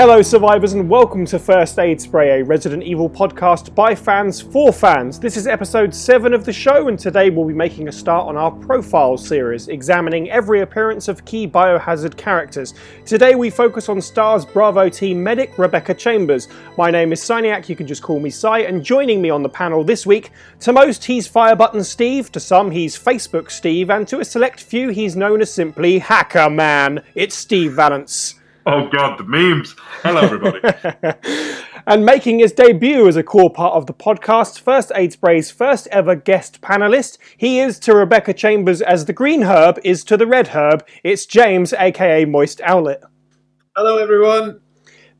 Hello, 0.00 0.22
survivors, 0.22 0.72
and 0.72 0.88
welcome 0.88 1.26
to 1.26 1.38
First 1.38 1.78
Aid 1.78 2.00
Spray, 2.00 2.40
a 2.40 2.42
Resident 2.42 2.82
Evil 2.82 3.10
podcast 3.10 3.74
by 3.74 3.94
fans 3.94 4.40
for 4.40 4.72
fans. 4.72 5.20
This 5.20 5.36
is 5.36 5.46
episode 5.46 5.94
7 5.94 6.32
of 6.32 6.46
the 6.46 6.52
show, 6.54 6.88
and 6.88 6.98
today 6.98 7.28
we'll 7.28 7.46
be 7.46 7.52
making 7.52 7.86
a 7.86 7.92
start 7.92 8.26
on 8.26 8.34
our 8.34 8.50
profile 8.50 9.18
series, 9.18 9.68
examining 9.68 10.30
every 10.30 10.62
appearance 10.62 11.08
of 11.08 11.26
key 11.26 11.46
biohazard 11.46 12.16
characters. 12.16 12.72
Today 13.04 13.34
we 13.34 13.50
focus 13.50 13.90
on 13.90 14.00
STAR's 14.00 14.46
Bravo 14.46 14.88
team 14.88 15.22
medic, 15.22 15.58
Rebecca 15.58 15.92
Chambers. 15.92 16.48
My 16.78 16.90
name 16.90 17.12
is 17.12 17.20
Cyniac, 17.20 17.68
you 17.68 17.76
can 17.76 17.86
just 17.86 18.02
call 18.02 18.20
me 18.20 18.30
Cy, 18.30 18.60
and 18.60 18.82
joining 18.82 19.20
me 19.20 19.28
on 19.28 19.42
the 19.42 19.50
panel 19.50 19.84
this 19.84 20.06
week, 20.06 20.30
to 20.60 20.72
most 20.72 21.04
he's 21.04 21.26
Fire 21.26 21.54
Button 21.54 21.84
Steve, 21.84 22.32
to 22.32 22.40
some 22.40 22.70
he's 22.70 22.98
Facebook 22.98 23.50
Steve, 23.50 23.90
and 23.90 24.08
to 24.08 24.20
a 24.20 24.24
select 24.24 24.62
few 24.62 24.88
he's 24.88 25.14
known 25.14 25.42
as 25.42 25.52
simply 25.52 25.98
Hacker 25.98 26.48
Man. 26.48 27.02
It's 27.14 27.34
Steve 27.34 27.74
Valance. 27.74 28.39
Oh 28.66 28.88
god, 28.88 29.18
the 29.18 29.24
memes. 29.24 29.74
Hello, 30.02 30.20
everybody. 30.20 30.60
and 31.86 32.04
making 32.04 32.40
his 32.40 32.52
debut 32.52 33.08
as 33.08 33.16
a 33.16 33.22
core 33.22 33.50
part 33.50 33.74
of 33.74 33.86
the 33.86 33.94
podcast, 33.94 34.60
First 34.60 34.92
Aid 34.94 35.12
Spray's 35.12 35.50
first 35.50 35.86
ever 35.88 36.14
guest 36.14 36.60
panelist, 36.60 37.16
he 37.38 37.60
is 37.60 37.78
to 37.80 37.94
Rebecca 37.94 38.34
Chambers 38.34 38.82
as 38.82 39.06
the 39.06 39.14
green 39.14 39.42
herb 39.42 39.78
is 39.82 40.04
to 40.04 40.16
the 40.16 40.26
red 40.26 40.48
herb. 40.48 40.86
It's 41.02 41.24
James, 41.24 41.72
aka 41.72 42.26
Moist 42.26 42.60
Owlet. 42.60 43.02
Hello, 43.76 43.96
everyone. 43.96 44.60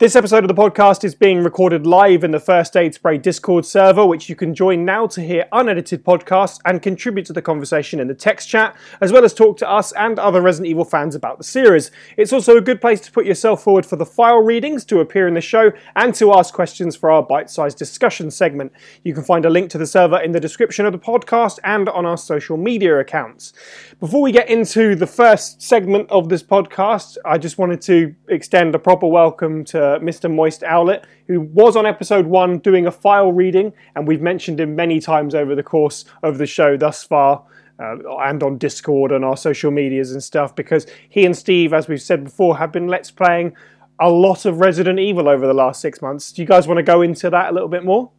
This 0.00 0.16
episode 0.16 0.44
of 0.44 0.48
the 0.48 0.54
podcast 0.54 1.04
is 1.04 1.14
being 1.14 1.44
recorded 1.44 1.86
live 1.86 2.24
in 2.24 2.30
the 2.30 2.40
First 2.40 2.74
Aid 2.74 2.94
Spray 2.94 3.18
Discord 3.18 3.66
server, 3.66 4.06
which 4.06 4.30
you 4.30 4.34
can 4.34 4.54
join 4.54 4.82
now 4.82 5.06
to 5.08 5.20
hear 5.20 5.46
unedited 5.52 6.06
podcasts 6.06 6.58
and 6.64 6.80
contribute 6.80 7.26
to 7.26 7.34
the 7.34 7.42
conversation 7.42 8.00
in 8.00 8.08
the 8.08 8.14
text 8.14 8.48
chat, 8.48 8.74
as 9.02 9.12
well 9.12 9.26
as 9.26 9.34
talk 9.34 9.58
to 9.58 9.70
us 9.70 9.92
and 9.92 10.18
other 10.18 10.40
Resident 10.40 10.70
Evil 10.70 10.86
fans 10.86 11.14
about 11.14 11.36
the 11.36 11.44
series. 11.44 11.90
It's 12.16 12.32
also 12.32 12.56
a 12.56 12.62
good 12.62 12.80
place 12.80 13.02
to 13.02 13.12
put 13.12 13.26
yourself 13.26 13.62
forward 13.62 13.84
for 13.84 13.96
the 13.96 14.06
file 14.06 14.38
readings 14.38 14.86
to 14.86 15.00
appear 15.00 15.28
in 15.28 15.34
the 15.34 15.42
show 15.42 15.70
and 15.94 16.14
to 16.14 16.32
ask 16.32 16.54
questions 16.54 16.96
for 16.96 17.10
our 17.10 17.22
bite 17.22 17.50
sized 17.50 17.76
discussion 17.76 18.30
segment. 18.30 18.72
You 19.04 19.12
can 19.12 19.22
find 19.22 19.44
a 19.44 19.50
link 19.50 19.68
to 19.72 19.78
the 19.78 19.86
server 19.86 20.18
in 20.18 20.32
the 20.32 20.40
description 20.40 20.86
of 20.86 20.92
the 20.92 20.98
podcast 20.98 21.58
and 21.62 21.90
on 21.90 22.06
our 22.06 22.16
social 22.16 22.56
media 22.56 22.98
accounts. 22.98 23.52
Before 24.00 24.22
we 24.22 24.32
get 24.32 24.48
into 24.48 24.94
the 24.94 25.06
first 25.06 25.60
segment 25.60 26.10
of 26.10 26.30
this 26.30 26.42
podcast, 26.42 27.18
I 27.22 27.36
just 27.36 27.58
wanted 27.58 27.82
to 27.82 28.14
extend 28.28 28.74
a 28.74 28.78
proper 28.78 29.06
welcome 29.06 29.62
to 29.66 29.76
Mr. 30.00 30.34
Moist 30.34 30.64
Owlet, 30.64 31.04
who 31.28 31.42
was 31.42 31.76
on 31.76 31.84
episode 31.84 32.24
one 32.24 32.60
doing 32.60 32.86
a 32.86 32.90
file 32.90 33.30
reading, 33.30 33.74
and 33.94 34.08
we've 34.08 34.22
mentioned 34.22 34.58
him 34.58 34.74
many 34.74 35.00
times 35.00 35.34
over 35.34 35.54
the 35.54 35.62
course 35.62 36.06
of 36.22 36.38
the 36.38 36.46
show 36.46 36.78
thus 36.78 37.04
far. 37.04 37.44
Uh, 37.78 37.96
and 38.20 38.42
on 38.42 38.56
Discord 38.56 39.12
and 39.12 39.22
our 39.22 39.36
social 39.36 39.70
medias 39.70 40.12
and 40.12 40.22
stuff, 40.22 40.56
because 40.56 40.86
he 41.10 41.26
and 41.26 41.36
Steve, 41.36 41.74
as 41.74 41.86
we've 41.86 42.00
said 42.00 42.24
before, 42.24 42.56
have 42.56 42.72
been 42.72 42.88
let's 42.88 43.10
playing 43.10 43.54
a 44.00 44.08
lot 44.08 44.46
of 44.46 44.60
Resident 44.60 44.98
Evil 44.98 45.28
over 45.28 45.46
the 45.46 45.52
last 45.52 45.78
six 45.78 46.00
months. 46.00 46.32
Do 46.32 46.40
you 46.40 46.48
guys 46.48 46.66
want 46.66 46.78
to 46.78 46.82
go 46.82 47.02
into 47.02 47.28
that 47.28 47.50
a 47.50 47.52
little 47.52 47.68
bit 47.68 47.84
more? 47.84 48.10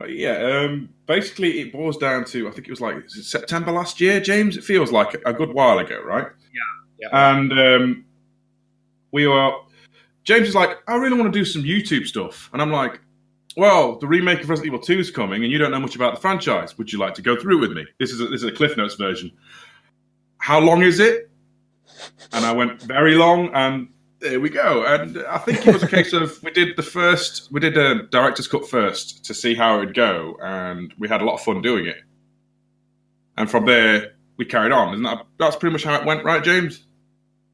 Uh, 0.00 0.06
yeah, 0.06 0.62
um, 0.62 0.88
basically 1.06 1.60
it 1.60 1.72
boils 1.72 1.96
down 1.96 2.24
to 2.24 2.46
I 2.48 2.52
think 2.52 2.68
it 2.68 2.70
was 2.70 2.80
like 2.80 3.08
September 3.08 3.72
last 3.72 4.00
year, 4.00 4.20
James. 4.20 4.56
It 4.56 4.64
feels 4.64 4.92
like 4.92 5.20
a 5.26 5.32
good 5.32 5.52
while 5.52 5.78
ago, 5.78 6.00
right? 6.04 6.26
Yeah, 6.52 7.08
yeah. 7.10 7.30
And 7.30 7.52
um, 7.52 8.04
we 9.10 9.26
were 9.26 9.52
James 10.28 10.46
is 10.46 10.54
like, 10.54 10.76
I 10.86 10.96
really 10.96 11.18
want 11.18 11.32
to 11.32 11.38
do 11.38 11.42
some 11.42 11.62
YouTube 11.62 12.06
stuff. 12.06 12.50
And 12.52 12.60
I'm 12.60 12.70
like, 12.70 13.00
well, 13.56 13.98
the 13.98 14.06
remake 14.06 14.42
of 14.42 14.50
Resident 14.50 14.74
Evil 14.74 14.84
2 14.84 14.98
is 14.98 15.10
coming, 15.10 15.42
and 15.42 15.50
you 15.50 15.56
don't 15.56 15.70
know 15.70 15.80
much 15.80 15.96
about 15.96 16.14
the 16.14 16.20
franchise. 16.20 16.76
Would 16.76 16.92
you 16.92 16.98
like 16.98 17.14
to 17.14 17.22
go 17.22 17.34
through 17.34 17.58
with 17.60 17.72
me? 17.72 17.86
This 17.98 18.10
is 18.10 18.20
a, 18.20 18.26
this 18.26 18.42
is 18.42 18.44
a 18.44 18.52
Cliff 18.52 18.76
Notes 18.76 18.94
version. 18.96 19.32
How 20.36 20.60
long 20.60 20.82
is 20.82 21.00
it? 21.00 21.30
And 22.34 22.44
I 22.44 22.52
went 22.52 22.82
very 22.82 23.14
long, 23.14 23.48
and 23.54 23.88
there 24.20 24.40
we 24.40 24.50
go. 24.50 24.84
And 24.84 25.18
I 25.28 25.38
think 25.38 25.66
it 25.66 25.72
was 25.72 25.82
a 25.82 25.88
case 25.88 26.12
of 26.12 26.42
we 26.42 26.50
did 26.50 26.76
the 26.76 26.82
first, 26.82 27.48
we 27.52 27.60
did 27.60 27.76
a 27.76 28.02
director's 28.04 28.48
cut 28.48 28.68
first 28.68 29.24
to 29.24 29.34
see 29.34 29.54
how 29.54 29.76
it 29.76 29.78
would 29.80 29.94
go, 29.94 30.36
and 30.42 30.92
we 30.98 31.08
had 31.08 31.20
a 31.22 31.24
lot 31.24 31.34
of 31.34 31.40
fun 31.42 31.62
doing 31.62 31.86
it. 31.86 31.98
And 33.36 33.50
from 33.50 33.66
there, 33.66 34.12
we 34.36 34.44
carried 34.44 34.72
on. 34.72 34.94
Isn't 34.94 35.04
that 35.04 35.26
that's 35.38 35.56
pretty 35.56 35.72
much 35.72 35.84
how 35.84 36.00
it 36.00 36.04
went, 36.04 36.24
right, 36.24 36.42
James? 36.42 36.84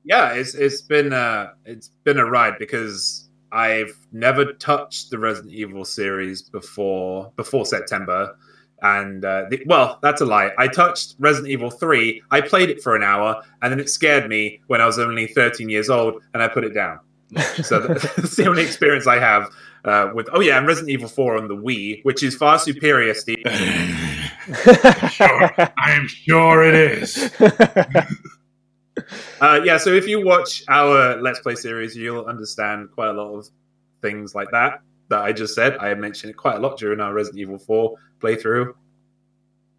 yeah, 0.05 0.33
it's 0.35 0.55
it's 0.55 0.83
been 0.83 1.13
uh 1.13 1.49
it's 1.65 1.89
been 2.05 2.19
a 2.19 2.27
ride 2.27 2.59
because 2.59 3.29
I've 3.51 3.97
never 4.13 4.53
touched 4.53 5.11
the 5.11 5.19
Resident 5.19 5.55
Evil 5.55 5.85
series 5.85 6.43
before 6.43 7.33
before 7.37 7.67
September. 7.67 8.37
And 8.85 9.25
uh, 9.25 9.47
the, 9.49 9.63
well, 9.65 9.99
that's 10.03 10.21
a 10.21 10.27
lie. 10.27 10.51
I 10.59 10.69
touched 10.69 11.15
Resident 11.19 11.51
Evil 11.51 11.71
3. 11.71 12.23
I 12.31 12.43
played 12.43 12.69
it 12.69 12.83
for 12.83 12.95
an 12.95 13.03
hour, 13.03 13.43
and 13.63 13.73
then 13.73 13.81
it 13.81 13.89
scared 13.89 14.29
me 14.29 14.61
when 14.67 14.83
I 14.83 14.87
was 14.87 14.99
only 14.99 15.27
13 15.27 15.71
years 15.71 15.89
old, 15.89 16.23
and 16.35 16.43
I 16.43 16.49
put 16.49 16.65
it 16.65 16.75
down. 16.75 17.01
so 17.63 17.81
that's 17.89 18.37
the 18.37 18.47
only 18.47 18.63
experience 18.63 19.07
I 19.07 19.19
have 19.19 19.51
uh, 19.87 20.11
with. 20.15 20.29
Oh 20.35 20.41
yeah, 20.41 20.59
and 20.59 20.67
Resident 20.67 20.91
Evil 20.91 21.09
4 21.09 21.39
on 21.39 21.49
the 21.49 21.57
Wii, 21.57 22.05
which 22.05 22.23
is 22.23 22.37
far 22.37 22.59
superior, 22.59 23.15
Steve. 23.15 23.39
sure, 25.11 25.51
I 25.59 25.93
am 25.93 26.07
sure 26.07 26.63
it 26.63 26.75
is. 26.75 27.33
Uh, 29.41 29.61
yeah, 29.65 29.77
so 29.77 29.91
if 29.91 30.07
you 30.07 30.25
watch 30.25 30.63
our 30.69 31.21
Let's 31.21 31.41
Play 31.41 31.57
series, 31.57 31.97
you'll 31.97 32.25
understand 32.25 32.91
quite 32.93 33.09
a 33.09 33.13
lot 33.13 33.35
of 33.35 33.49
things 34.01 34.35
like 34.35 34.51
that 34.53 34.81
that 35.09 35.23
I 35.23 35.33
just 35.33 35.55
said. 35.55 35.77
I 35.79 35.95
mentioned 35.95 36.31
it 36.31 36.35
quite 36.37 36.57
a 36.57 36.61
lot 36.61 36.79
during 36.79 37.01
our 37.01 37.13
Resident 37.13 37.41
Evil 37.41 37.59
4 37.59 37.95
playthrough. 38.21 38.75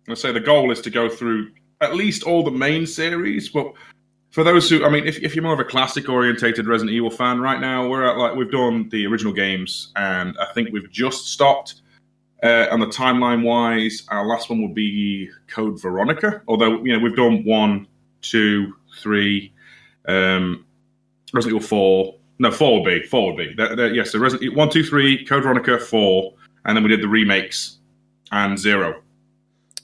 I 0.08 0.14
say 0.14 0.32
the 0.32 0.40
goal 0.40 0.72
is 0.72 0.82
to 0.82 0.90
go 0.90 1.10
through 1.10 1.52
at 1.82 1.96
least 1.96 2.24
all 2.24 2.44
the 2.44 2.52
main 2.52 2.86
series, 2.86 3.50
but 3.50 3.74
for 4.36 4.44
those 4.44 4.70
who, 4.70 4.84
I 4.84 4.90
mean, 4.90 5.08
if, 5.08 5.18
if 5.20 5.34
you're 5.34 5.44
more 5.44 5.54
of 5.54 5.62
a 5.62 5.64
classic 5.64 6.10
orientated 6.10 6.68
Resident 6.68 6.94
Evil 6.94 7.10
fan 7.10 7.40
right 7.40 7.60
now, 7.60 7.88
we're 7.88 8.06
at 8.06 8.18
like 8.18 8.36
we've 8.36 8.52
done 8.52 8.90
the 8.90 9.08
original 9.08 9.32
games, 9.32 9.94
and 9.96 10.36
I 10.38 10.48
think 10.54 10.74
we've 10.74 10.92
just 10.92 11.30
stopped. 11.30 11.76
Uh, 12.44 12.68
and 12.70 12.82
the 12.82 12.88
timeline 12.88 13.44
wise, 13.44 14.04
our 14.10 14.26
last 14.26 14.50
one 14.50 14.62
will 14.62 14.74
be 14.74 15.30
Code 15.48 15.82
Veronica. 15.82 16.42
Although 16.50 16.84
you 16.84 16.92
know 16.92 17.00
we've 17.00 17.16
done 17.16 17.46
one, 17.46 17.88
two, 18.22 18.76
three, 19.00 19.54
um, 20.06 20.66
Resident 21.34 21.56
Evil 21.56 21.68
four. 21.68 22.16
No, 22.40 22.52
four 22.52 22.82
would 22.82 22.86
be 22.86 23.08
four 23.08 23.34
would 23.34 23.38
be. 23.38 23.56
Yes, 23.94 24.12
so 24.12 24.20
Resident 24.20 24.56
one, 24.56 24.70
two, 24.70 24.84
three, 24.84 25.26
Code 25.26 25.44
Veronica 25.44 25.80
four, 25.80 26.34
and 26.66 26.76
then 26.76 26.84
we 26.84 26.90
did 26.90 27.02
the 27.02 27.08
remakes 27.08 27.80
and 28.32 28.58
zero. 28.60 29.02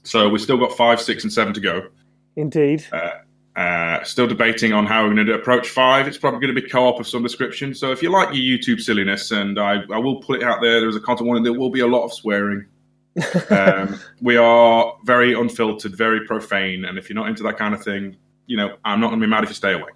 So 0.03 0.27
we've 0.29 0.41
still 0.41 0.57
got 0.57 0.75
five, 0.75 0.99
six, 0.99 1.23
and 1.23 1.31
seven 1.31 1.53
to 1.53 1.59
go. 1.59 1.87
Indeed. 2.35 2.85
Uh, 2.91 3.11
uh, 3.55 4.03
still 4.03 4.27
debating 4.27 4.73
on 4.73 4.85
how 4.85 5.03
we're 5.03 5.13
going 5.13 5.25
to 5.27 5.33
approach 5.33 5.69
five. 5.69 6.07
It's 6.07 6.17
probably 6.17 6.39
going 6.39 6.55
to 6.55 6.61
be 6.61 6.67
co-op 6.67 6.99
of 6.99 7.07
some 7.07 7.21
description. 7.21 7.73
So 7.73 7.91
if 7.91 8.01
you 8.01 8.09
like 8.09 8.29
your 8.33 8.57
YouTube 8.57 8.81
silliness, 8.81 9.31
and 9.31 9.59
I, 9.59 9.83
I 9.91 9.97
will 9.97 10.21
put 10.21 10.41
it 10.41 10.43
out 10.43 10.61
there, 10.61 10.79
there's 10.79 10.95
a 10.95 11.01
content 11.01 11.27
warning. 11.27 11.43
There 11.43 11.53
will 11.53 11.69
be 11.69 11.81
a 11.81 11.87
lot 11.87 12.03
of 12.03 12.13
swearing. 12.13 12.65
um, 13.49 13.99
we 14.21 14.37
are 14.37 14.95
very 15.03 15.33
unfiltered, 15.33 15.95
very 15.95 16.25
profane, 16.25 16.85
and 16.85 16.97
if 16.97 17.09
you're 17.09 17.15
not 17.15 17.27
into 17.27 17.43
that 17.43 17.57
kind 17.57 17.73
of 17.73 17.83
thing, 17.83 18.15
you 18.47 18.55
know, 18.55 18.77
I'm 18.85 19.01
not 19.01 19.09
going 19.09 19.19
to 19.19 19.27
be 19.27 19.29
mad 19.29 19.43
if 19.43 19.49
you 19.49 19.55
stay 19.55 19.73
away. 19.73 19.91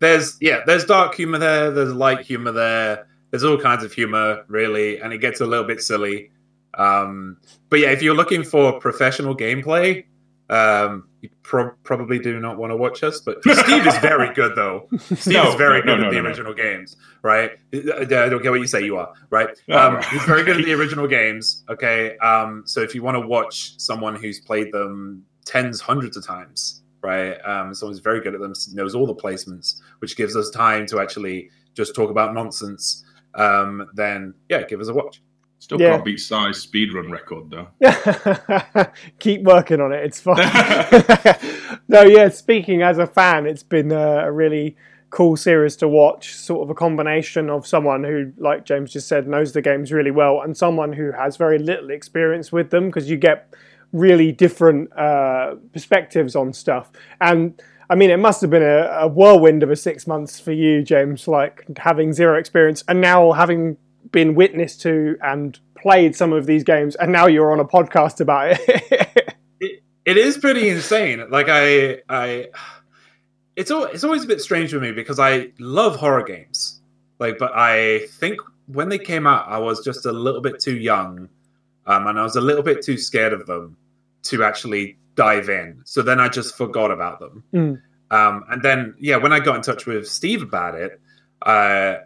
There's 0.00 0.36
yeah, 0.40 0.62
there's 0.66 0.84
dark 0.84 1.14
humor 1.14 1.38
there. 1.38 1.70
There's 1.70 1.92
light 1.92 2.20
humor 2.20 2.52
there. 2.52 3.06
There's 3.30 3.44
all 3.44 3.58
kinds 3.58 3.84
of 3.84 3.92
humor, 3.92 4.44
really, 4.48 5.00
and 5.00 5.12
it 5.12 5.18
gets 5.18 5.40
a 5.40 5.46
little 5.46 5.64
bit 5.64 5.80
silly. 5.82 6.30
Um, 6.74 7.36
but 7.68 7.80
yeah, 7.80 7.90
if 7.90 8.02
you're 8.02 8.14
looking 8.14 8.42
for 8.42 8.80
professional 8.80 9.36
gameplay, 9.36 10.04
um, 10.48 11.08
you 11.20 11.28
pro- 11.42 11.70
probably 11.84 12.18
do 12.18 12.40
not 12.40 12.58
want 12.58 12.70
to 12.72 12.76
watch 12.76 13.02
us. 13.02 13.20
But 13.20 13.40
Steve 13.42 13.86
is 13.86 13.96
very 13.98 14.34
good, 14.34 14.56
though. 14.56 14.88
Steve 15.14 15.34
no, 15.34 15.48
is 15.50 15.54
very 15.54 15.80
no, 15.80 15.94
good 15.94 16.00
no, 16.00 16.06
at 16.08 16.10
the 16.12 16.18
original 16.18 16.54
games, 16.54 16.96
right? 17.22 17.52
I 17.72 18.04
don't 18.04 18.42
get 18.42 18.50
what 18.50 18.60
you 18.60 18.66
say 18.66 18.84
you 18.84 18.96
are, 18.96 19.12
right? 19.30 19.48
Oh, 19.68 19.78
um. 19.78 20.02
He's 20.10 20.24
very 20.24 20.42
good 20.42 20.58
at 20.58 20.64
the 20.64 20.72
original 20.72 21.06
games. 21.06 21.64
Okay, 21.68 22.16
um, 22.18 22.64
so 22.66 22.80
if 22.80 22.94
you 22.94 23.02
want 23.02 23.16
to 23.16 23.26
watch 23.26 23.78
someone 23.78 24.16
who's 24.16 24.40
played 24.40 24.72
them 24.72 25.24
tens, 25.44 25.80
hundreds 25.80 26.16
of 26.16 26.26
times, 26.26 26.82
right? 27.02 27.34
Um, 27.44 27.74
someone's 27.74 28.00
very 28.00 28.20
good 28.20 28.34
at 28.34 28.40
them, 28.40 28.52
knows 28.72 28.94
all 28.94 29.06
the 29.06 29.14
placements, 29.14 29.80
which 30.00 30.16
gives 30.16 30.36
us 30.36 30.50
time 30.50 30.86
to 30.86 31.00
actually 31.00 31.50
just 31.74 31.94
talk 31.94 32.10
about 32.10 32.34
nonsense. 32.34 33.04
Um, 33.34 33.88
then 33.94 34.34
yeah, 34.48 34.62
give 34.62 34.80
us 34.80 34.88
a 34.88 34.94
watch. 34.94 35.22
Still 35.60 35.78
yeah. 35.78 35.90
can't 35.90 36.04
beat 36.06 36.20
size 36.20 36.66
speedrun 36.66 37.10
record 37.10 37.50
though. 37.50 37.68
Keep 39.18 39.42
working 39.42 39.78
on 39.80 39.92
it. 39.92 40.04
It's 40.04 40.18
fine. 40.18 40.38
no, 41.88 42.02
yeah. 42.02 42.30
Speaking 42.30 42.80
as 42.80 42.96
a 42.96 43.06
fan, 43.06 43.46
it's 43.46 43.62
been 43.62 43.92
a 43.92 44.32
really 44.32 44.74
cool 45.10 45.36
series 45.36 45.76
to 45.76 45.86
watch. 45.86 46.34
Sort 46.34 46.62
of 46.62 46.70
a 46.70 46.74
combination 46.74 47.50
of 47.50 47.66
someone 47.66 48.04
who, 48.04 48.32
like 48.38 48.64
James 48.64 48.90
just 48.90 49.06
said, 49.06 49.28
knows 49.28 49.52
the 49.52 49.60
games 49.60 49.92
really 49.92 50.10
well, 50.10 50.40
and 50.40 50.56
someone 50.56 50.94
who 50.94 51.12
has 51.12 51.36
very 51.36 51.58
little 51.58 51.90
experience 51.90 52.50
with 52.50 52.70
them. 52.70 52.86
Because 52.86 53.10
you 53.10 53.18
get 53.18 53.52
really 53.92 54.32
different 54.32 54.92
uh, 54.96 55.56
perspectives 55.72 56.36
on 56.36 56.52
stuff. 56.52 56.90
And 57.20 57.60
I 57.88 57.96
mean, 57.96 58.10
it 58.10 58.18
must 58.18 58.40
have 58.40 58.50
been 58.50 58.62
a, 58.62 58.86
a, 59.00 59.08
whirlwind 59.08 59.62
of 59.62 59.70
a 59.70 59.76
six 59.76 60.06
months 60.06 60.38
for 60.38 60.52
you, 60.52 60.82
James, 60.82 61.26
like 61.26 61.66
having 61.76 62.12
zero 62.12 62.38
experience 62.38 62.84
and 62.86 63.00
now 63.00 63.32
having 63.32 63.76
been 64.12 64.34
witness 64.34 64.76
to 64.78 65.16
and 65.22 65.58
played 65.76 66.14
some 66.14 66.32
of 66.32 66.46
these 66.46 66.62
games, 66.62 66.94
and 66.96 67.10
now 67.10 67.26
you're 67.26 67.52
on 67.52 67.60
a 67.60 67.64
podcast 67.64 68.20
about 68.20 68.52
it. 68.52 69.24
it, 69.60 69.82
it 70.04 70.16
is 70.16 70.38
pretty 70.38 70.68
insane. 70.68 71.28
Like 71.30 71.46
I, 71.48 72.02
I, 72.08 72.48
it's 73.56 73.70
all, 73.70 73.84
it's 73.84 74.04
always 74.04 74.24
a 74.24 74.26
bit 74.26 74.40
strange 74.40 74.70
for 74.70 74.80
me 74.80 74.92
because 74.92 75.18
I 75.18 75.52
love 75.58 75.96
horror 75.96 76.22
games, 76.22 76.80
Like, 77.18 77.38
but 77.38 77.52
I 77.54 78.06
think 78.18 78.40
when 78.66 78.88
they 78.88 78.98
came 78.98 79.26
out, 79.26 79.48
I 79.48 79.58
was 79.58 79.84
just 79.84 80.06
a 80.06 80.12
little 80.12 80.40
bit 80.40 80.60
too 80.60 80.76
young, 80.76 81.28
um, 81.86 82.06
and 82.06 82.18
I 82.18 82.22
was 82.22 82.36
a 82.36 82.40
little 82.40 82.62
bit 82.62 82.82
too 82.82 82.98
scared 82.98 83.32
of 83.32 83.46
them 83.46 83.76
to 84.24 84.44
actually 84.44 84.98
dive 85.14 85.48
in. 85.48 85.80
So 85.84 86.02
then 86.02 86.20
I 86.20 86.28
just 86.28 86.56
forgot 86.56 86.90
about 86.90 87.20
them. 87.20 87.44
Mm. 87.52 87.82
Um, 88.10 88.44
and 88.50 88.62
then, 88.62 88.94
yeah, 88.98 89.16
when 89.16 89.32
I 89.32 89.40
got 89.40 89.56
in 89.56 89.62
touch 89.62 89.86
with 89.86 90.08
Steve 90.08 90.42
about 90.42 90.74
it, 90.74 91.00
uh, 91.42 91.96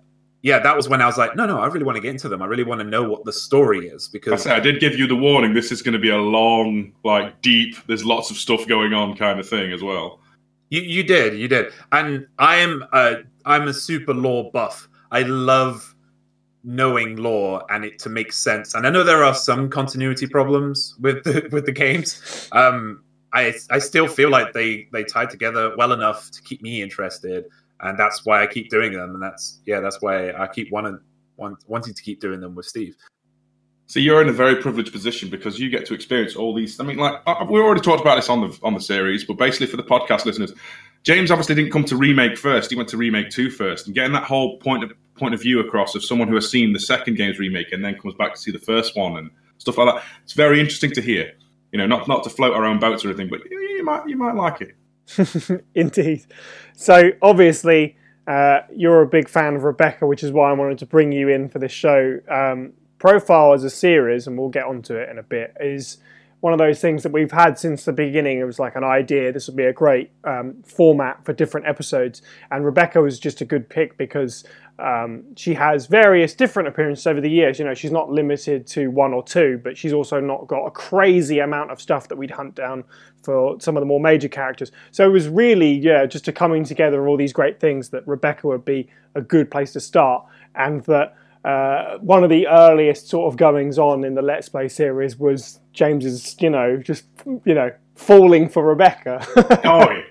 yeah, 0.43 0.59
that 0.59 0.76
was 0.76 0.91
when 0.91 1.00
I 1.00 1.06
was 1.06 1.17
like, 1.17 1.35
no, 1.37 1.47
no, 1.47 1.59
I 1.59 1.67
really 1.67 1.85
want 1.87 1.97
to 1.97 2.03
get 2.03 2.11
into 2.11 2.29
them. 2.29 2.43
I 2.43 2.47
really 2.47 2.65
want 2.65 2.81
to 2.81 2.87
know 2.87 3.03
what 3.03 3.25
the 3.25 3.32
story 3.32 3.88
is 3.88 4.11
I 4.11 4.12
because 4.12 4.43
say 4.43 4.50
I 4.50 4.61
did 4.61 4.79
give 4.79 4.99
you 4.99 5.06
the 5.06 5.17
warning. 5.17 5.55
This 5.55 5.73
is 5.73 5.81
going 5.81 5.94
to 5.94 5.99
be 5.99 6.11
a 6.11 6.19
long, 6.19 6.93
like 7.03 7.41
deep. 7.41 7.77
There's 7.87 8.05
lots 8.05 8.31
of 8.31 8.37
stuff 8.37 8.67
going 8.69 8.93
on, 8.93 9.17
kind 9.17 9.41
of 9.41 9.49
thing 9.49 9.73
as 9.73 9.82
well. 9.82 10.20
you, 10.69 10.82
you 10.82 11.03
did, 11.03 11.38
you 11.38 11.49
did, 11.49 11.73
and 11.93 12.27
I 12.38 12.56
am 12.56 12.85
a 12.93 13.23
I'm 13.47 13.69
a 13.69 13.73
super 13.73 14.12
lore 14.12 14.50
buff. 14.53 14.87
I 15.11 15.23
love 15.23 15.94
knowing 16.64 17.16
lore 17.16 17.62
and 17.70 17.84
it 17.84 17.99
to 18.00 18.08
make 18.08 18.32
sense. 18.32 18.75
And 18.75 18.87
I 18.87 18.90
know 18.90 19.05
there 19.05 19.22
are 19.22 19.34
some 19.34 19.69
continuity 19.69 20.26
problems 20.26 20.94
with 21.00 21.22
the, 21.25 21.49
with 21.52 21.66
the 21.66 21.72
games. 21.72 22.49
Um, 22.52 23.05
I 23.32 23.52
I 23.70 23.81
still 23.81 24.06
feel 24.06 24.31
like 24.31 24.52
they 24.52 24.88
they 24.93 25.05
tie 25.05 25.26
together 25.26 25.75
well 25.76 25.93
enough 25.93 26.31
to 26.31 26.43
keep 26.43 26.62
me 26.62 26.82
interested, 26.82 27.44
and 27.81 27.99
that's 27.99 28.25
why 28.25 28.43
I 28.43 28.46
keep 28.46 28.70
doing 28.70 28.93
them. 28.93 29.11
And 29.11 29.22
that's 29.22 29.61
yeah, 29.66 29.81
that's 29.81 30.00
why 30.00 30.32
I 30.32 30.46
keep 30.46 30.70
wanting 30.70 31.00
want, 31.37 31.58
wanting 31.66 31.94
to 31.94 32.02
keep 32.02 32.20
doing 32.20 32.40
them 32.40 32.55
with 32.55 32.67
Steve. 32.67 32.94
So 33.87 34.00
you're 34.00 34.22
in 34.22 34.28
a 34.28 34.32
very 34.32 34.56
privileged 34.56 34.93
position 34.93 35.28
because 35.28 35.58
you 35.58 35.69
get 35.69 35.84
to 35.87 35.94
experience 35.94 36.37
all 36.37 36.55
these. 36.55 36.81
I 36.81 36.84
mean, 36.84 36.96
like 36.96 37.26
we 37.50 37.60
already 37.60 37.82
talked 37.82 38.00
about 38.00 38.17
this 38.17 38.28
on 38.28 38.40
the 38.40 38.58
on 38.62 38.72
the 38.72 38.81
series, 38.81 39.25
but 39.25 39.37
basically 39.37 39.67
for 39.67 39.76
the 39.76 39.82
podcast 39.82 40.25
listeners, 40.25 40.52
James 41.05 41.31
obviously 41.31 41.55
didn't 41.55 41.71
come 41.71 41.85
to 41.85 41.97
remake 41.97 42.37
first. 42.37 42.71
He 42.71 42.77
went 42.77 42.89
to 42.89 42.97
remake 42.97 43.31
two 43.31 43.51
first, 43.51 43.87
and 43.87 43.95
getting 43.95 44.12
that 44.12 44.25
whole 44.25 44.59
point 44.59 44.83
of 44.83 44.93
point 45.15 45.35
of 45.35 45.41
view 45.41 45.61
across 45.61 45.95
of 45.95 46.05
someone 46.05 46.27
who 46.27 46.35
has 46.35 46.51
seen 46.51 46.73
the 46.73 46.81
second 46.81 47.17
game's 47.17 47.39
remake 47.39 47.71
and 47.71 47.85
then 47.85 47.97
comes 48.01 48.15
back 48.15 48.35
to 48.35 48.41
see 48.41 48.51
the 48.51 48.59
first 48.59 48.97
one 48.97 49.17
and 49.17 49.31
stuff 49.59 49.79
like 49.79 49.95
that. 49.95 50.03
It's 50.25 50.33
very 50.33 50.59
interesting 50.59 50.91
to 50.93 51.01
hear. 51.01 51.31
You 51.71 51.79
know, 51.79 51.87
not 51.87 52.09
not 52.09 52.25
to 52.25 52.31
float 52.31 52.55
our 52.55 52.65
own 52.65 52.79
boats 52.79 53.05
or 53.05 53.09
anything, 53.09 53.29
but 53.29 53.41
you, 53.51 53.59
you 53.61 53.85
might 53.85 54.09
you 54.09 54.17
might 54.17 54.35
like 54.35 54.61
it. 54.62 55.62
Indeed. 55.75 56.25
So 56.75 57.11
obviously, 57.21 57.97
uh, 58.27 58.61
you're 58.75 59.03
a 59.03 59.06
big 59.06 59.29
fan 59.29 59.56
of 59.56 59.65
Rebecca, 59.65 60.06
which 60.06 60.23
is 60.23 60.33
why 60.33 60.51
I 60.51 60.53
wanted 60.55 60.79
to 60.79 60.87
bring 60.87 61.12
you 61.12 61.29
in 61.29 61.49
for 61.49 61.59
this 61.59 61.73
show. 61.73 62.21
Um, 62.29 62.73
Profile 62.99 63.53
as 63.53 63.65
a 63.65 63.71
series, 63.71 64.27
and 64.27 64.39
we'll 64.39 64.49
get 64.49 64.65
onto 64.65 64.95
it 64.95 65.11
in 65.11 65.19
a 65.19 65.23
bit, 65.23 65.55
is 65.61 65.99
one 66.44 66.52
of 66.52 66.58
those 66.58 66.79
things 66.79 67.02
that 67.02 67.11
we've 67.11 67.32
had 67.32 67.58
since 67.58 67.87
the 67.87 67.93
beginning. 67.93 68.38
It 68.38 68.44
was 68.44 68.58
like 68.58 68.76
an 68.76 68.85
idea. 68.85 69.32
This 69.32 69.46
would 69.46 69.56
be 69.56 69.64
a 69.64 69.73
great 69.73 70.11
um, 70.25 70.62
format 70.62 71.25
for 71.25 71.32
different 71.32 71.67
episodes, 71.67 72.20
and 72.50 72.67
Rebecca 72.67 73.00
was 73.00 73.19
just 73.19 73.41
a 73.41 73.46
good 73.46 73.67
pick 73.67 73.96
because 73.96 74.44
um, 74.79 75.25
she 75.37 75.55
has 75.55 75.87
various 75.87 76.35
different 76.35 76.69
appearances 76.69 77.06
over 77.06 77.23
the 77.23 77.31
years. 77.31 77.58
You 77.58 77.64
know, 77.64 77.73
she's 77.73 77.93
not 77.93 78.11
limited 78.11 78.67
to 78.67 78.88
one 78.88 79.14
or 79.14 79.23
two, 79.25 79.58
but 79.64 79.79
she's 79.79 79.94
also 79.94 80.20
not 80.20 80.46
got 80.46 80.67
a 80.67 80.70
crazy 80.70 81.38
amount 81.38 81.70
of 81.70 81.81
stuff 81.81 82.08
that 82.08 82.19
we'd 82.19 82.32
hunt 82.32 82.55
down 82.55 82.85
for 83.23 83.58
some 83.58 83.79
of 83.79 83.81
the 83.81 83.87
more 83.87 83.99
major 83.99 84.29
characters. 84.29 84.70
So 84.91 85.06
it 85.06 85.12
was 85.12 85.29
really, 85.29 85.73
yeah, 85.73 86.05
just 86.05 86.29
a 86.29 86.32
coming 86.32 86.62
together 86.62 87.00
of 87.00 87.08
all 87.08 87.17
these 87.17 87.32
great 87.32 87.58
things 87.58 87.88
that 87.88 88.06
Rebecca 88.06 88.46
would 88.49 88.67
be 88.67 88.91
a 89.14 89.23
good 89.23 89.50
place 89.50 89.73
to 89.73 89.81
start, 89.81 90.26
and 90.55 90.85
that. 90.85 91.17
Uh, 91.44 91.99
one 91.99 92.25
of 92.25 92.31
the 92.31 92.46
earliest 92.46 93.08
sort 93.08 93.31
of 93.31 93.37
goings 93.37 93.79
on 93.79 94.02
in 94.05 94.14
the 94.14 94.23
Let's 94.23 94.49
Play 94.49 94.69
series 94.69 95.19
was 95.19 95.61
James's, 95.73 96.37
you 96.41 96.49
know, 96.49 96.79
just 96.79 97.05
you 97.44 97.55
know, 97.55 97.70
falling 97.94 98.49
for 98.49 98.64
Rebecca. 98.64 99.25
Oh, 99.64 99.91
yeah. 99.91 100.05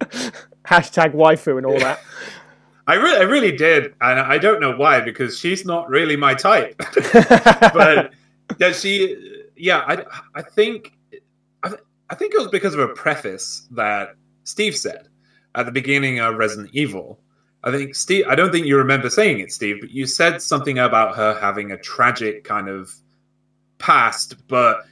Hashtag 0.66 1.14
waifu 1.14 1.56
and 1.56 1.66
all 1.66 1.78
that. 1.78 2.00
I 2.86 2.94
really, 2.94 3.18
I 3.18 3.22
really 3.22 3.52
did, 3.52 3.94
and 4.00 4.18
I 4.18 4.38
don't 4.38 4.60
know 4.60 4.76
why 4.76 5.00
because 5.00 5.38
she's 5.38 5.64
not 5.64 5.88
really 5.90 6.16
my 6.16 6.34
type. 6.34 6.76
but 7.12 8.12
yeah, 8.58 8.72
she, 8.72 9.44
yeah, 9.56 9.78
I, 9.86 10.04
I 10.34 10.42
think, 10.42 10.92
I, 11.62 11.74
I 12.08 12.14
think 12.14 12.34
it 12.34 12.38
was 12.38 12.48
because 12.48 12.74
of 12.74 12.80
a 12.80 12.88
preface 12.88 13.66
that 13.72 14.14
Steve 14.44 14.76
said 14.76 15.08
at 15.54 15.66
the 15.66 15.72
beginning 15.72 16.20
of 16.20 16.36
Resident 16.36 16.70
Evil. 16.72 17.18
I 17.68 17.72
think 17.72 17.94
Steve, 17.94 18.24
I 18.28 18.34
don't 18.34 18.50
think 18.50 18.66
you 18.66 18.76
remember 18.76 19.10
saying 19.10 19.40
it, 19.40 19.52
Steve, 19.52 19.78
but 19.80 19.90
you 19.90 20.06
said 20.06 20.40
something 20.42 20.78
about 20.78 21.16
her 21.16 21.38
having 21.40 21.72
a 21.72 21.78
tragic 21.78 22.44
kind 22.44 22.68
of 22.68 22.94
past, 23.78 24.46
but 24.48 24.84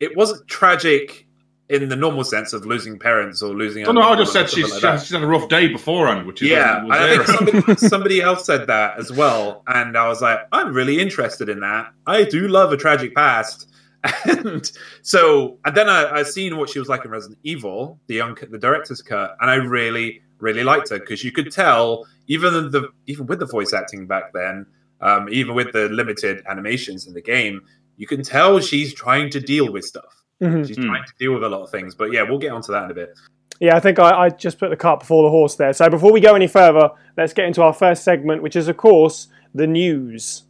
it 0.00 0.16
wasn't 0.16 0.46
tragic 0.48 1.26
in 1.70 1.88
the 1.88 1.96
normal 1.96 2.24
sense 2.24 2.52
of 2.52 2.66
losing 2.66 2.98
parents 2.98 3.42
or 3.42 3.54
losing. 3.54 3.84
No, 3.84 4.00
I 4.02 4.16
just 4.16 4.32
said 4.32 4.50
she's, 4.50 4.82
like 4.82 5.00
she's 5.00 5.10
had 5.10 5.22
a 5.22 5.26
rough 5.26 5.48
day 5.48 5.68
beforehand, 5.68 6.26
which 6.26 6.42
is 6.42 6.50
Yeah, 6.50 6.84
I 6.90 7.16
think 7.16 7.26
somebody, 7.26 7.76
somebody 7.88 8.20
else 8.20 8.44
said 8.44 8.66
that 8.66 8.98
as 8.98 9.10
well, 9.10 9.62
and 9.66 9.96
I 9.96 10.08
was 10.08 10.20
like, 10.20 10.40
I'm 10.52 10.74
really 10.74 11.00
interested 11.00 11.48
in 11.48 11.60
that. 11.60 11.92
I 12.06 12.24
do 12.24 12.48
love 12.48 12.72
a 12.72 12.76
tragic 12.76 13.14
past, 13.14 13.68
and 14.24 14.70
so 15.02 15.58
and 15.64 15.74
then 15.74 15.88
I, 15.88 16.18
I 16.18 16.22
seen 16.22 16.58
what 16.58 16.68
she 16.68 16.78
was 16.78 16.88
like 16.88 17.04
in 17.04 17.10
Resident 17.10 17.38
Evil, 17.44 17.98
the 18.08 18.16
young, 18.16 18.36
the 18.50 18.58
director's 18.58 19.00
cut, 19.00 19.36
and 19.40 19.50
I 19.50 19.54
really, 19.54 20.22
really 20.38 20.64
liked 20.64 20.90
her 20.90 20.98
because 20.98 21.24
you 21.24 21.32
could 21.32 21.50
tell 21.50 22.06
even 22.26 22.70
the 22.70 22.88
even 23.06 23.26
with 23.26 23.38
the 23.38 23.46
voice 23.46 23.72
acting 23.72 24.06
back 24.06 24.32
then, 24.32 24.66
um, 25.00 25.28
even 25.30 25.54
with 25.54 25.72
the 25.72 25.88
limited 25.88 26.42
animations 26.48 27.06
in 27.06 27.14
the 27.14 27.22
game, 27.22 27.60
you 27.96 28.06
can 28.06 28.22
tell 28.22 28.60
she's 28.60 28.94
trying 28.94 29.30
to 29.30 29.40
deal 29.40 29.72
with 29.72 29.84
stuff. 29.84 30.22
Mhm. 30.42 30.66
She's 30.66 30.76
trying 30.76 31.04
to 31.04 31.12
deal 31.18 31.34
with 31.34 31.44
a 31.44 31.48
lot 31.48 31.62
of 31.62 31.70
things, 31.70 31.94
but 31.94 32.12
yeah, 32.12 32.22
we'll 32.22 32.38
get 32.38 32.52
onto 32.52 32.72
that 32.72 32.84
in 32.84 32.90
a 32.90 32.94
bit. 32.94 33.14
Yeah, 33.60 33.76
I 33.76 33.80
think 33.80 33.98
I, 33.98 34.10
I 34.10 34.28
just 34.30 34.58
put 34.58 34.70
the 34.70 34.76
cart 34.76 35.00
before 35.00 35.22
the 35.22 35.30
horse 35.30 35.54
there. 35.54 35.72
So 35.72 35.88
before 35.88 36.12
we 36.12 36.20
go 36.20 36.34
any 36.34 36.48
further, 36.48 36.90
let's 37.16 37.32
get 37.32 37.46
into 37.46 37.62
our 37.62 37.72
first 37.72 38.02
segment, 38.02 38.42
which 38.42 38.56
is, 38.56 38.66
of 38.66 38.76
course, 38.76 39.28
the 39.54 39.66
news. 39.66 40.42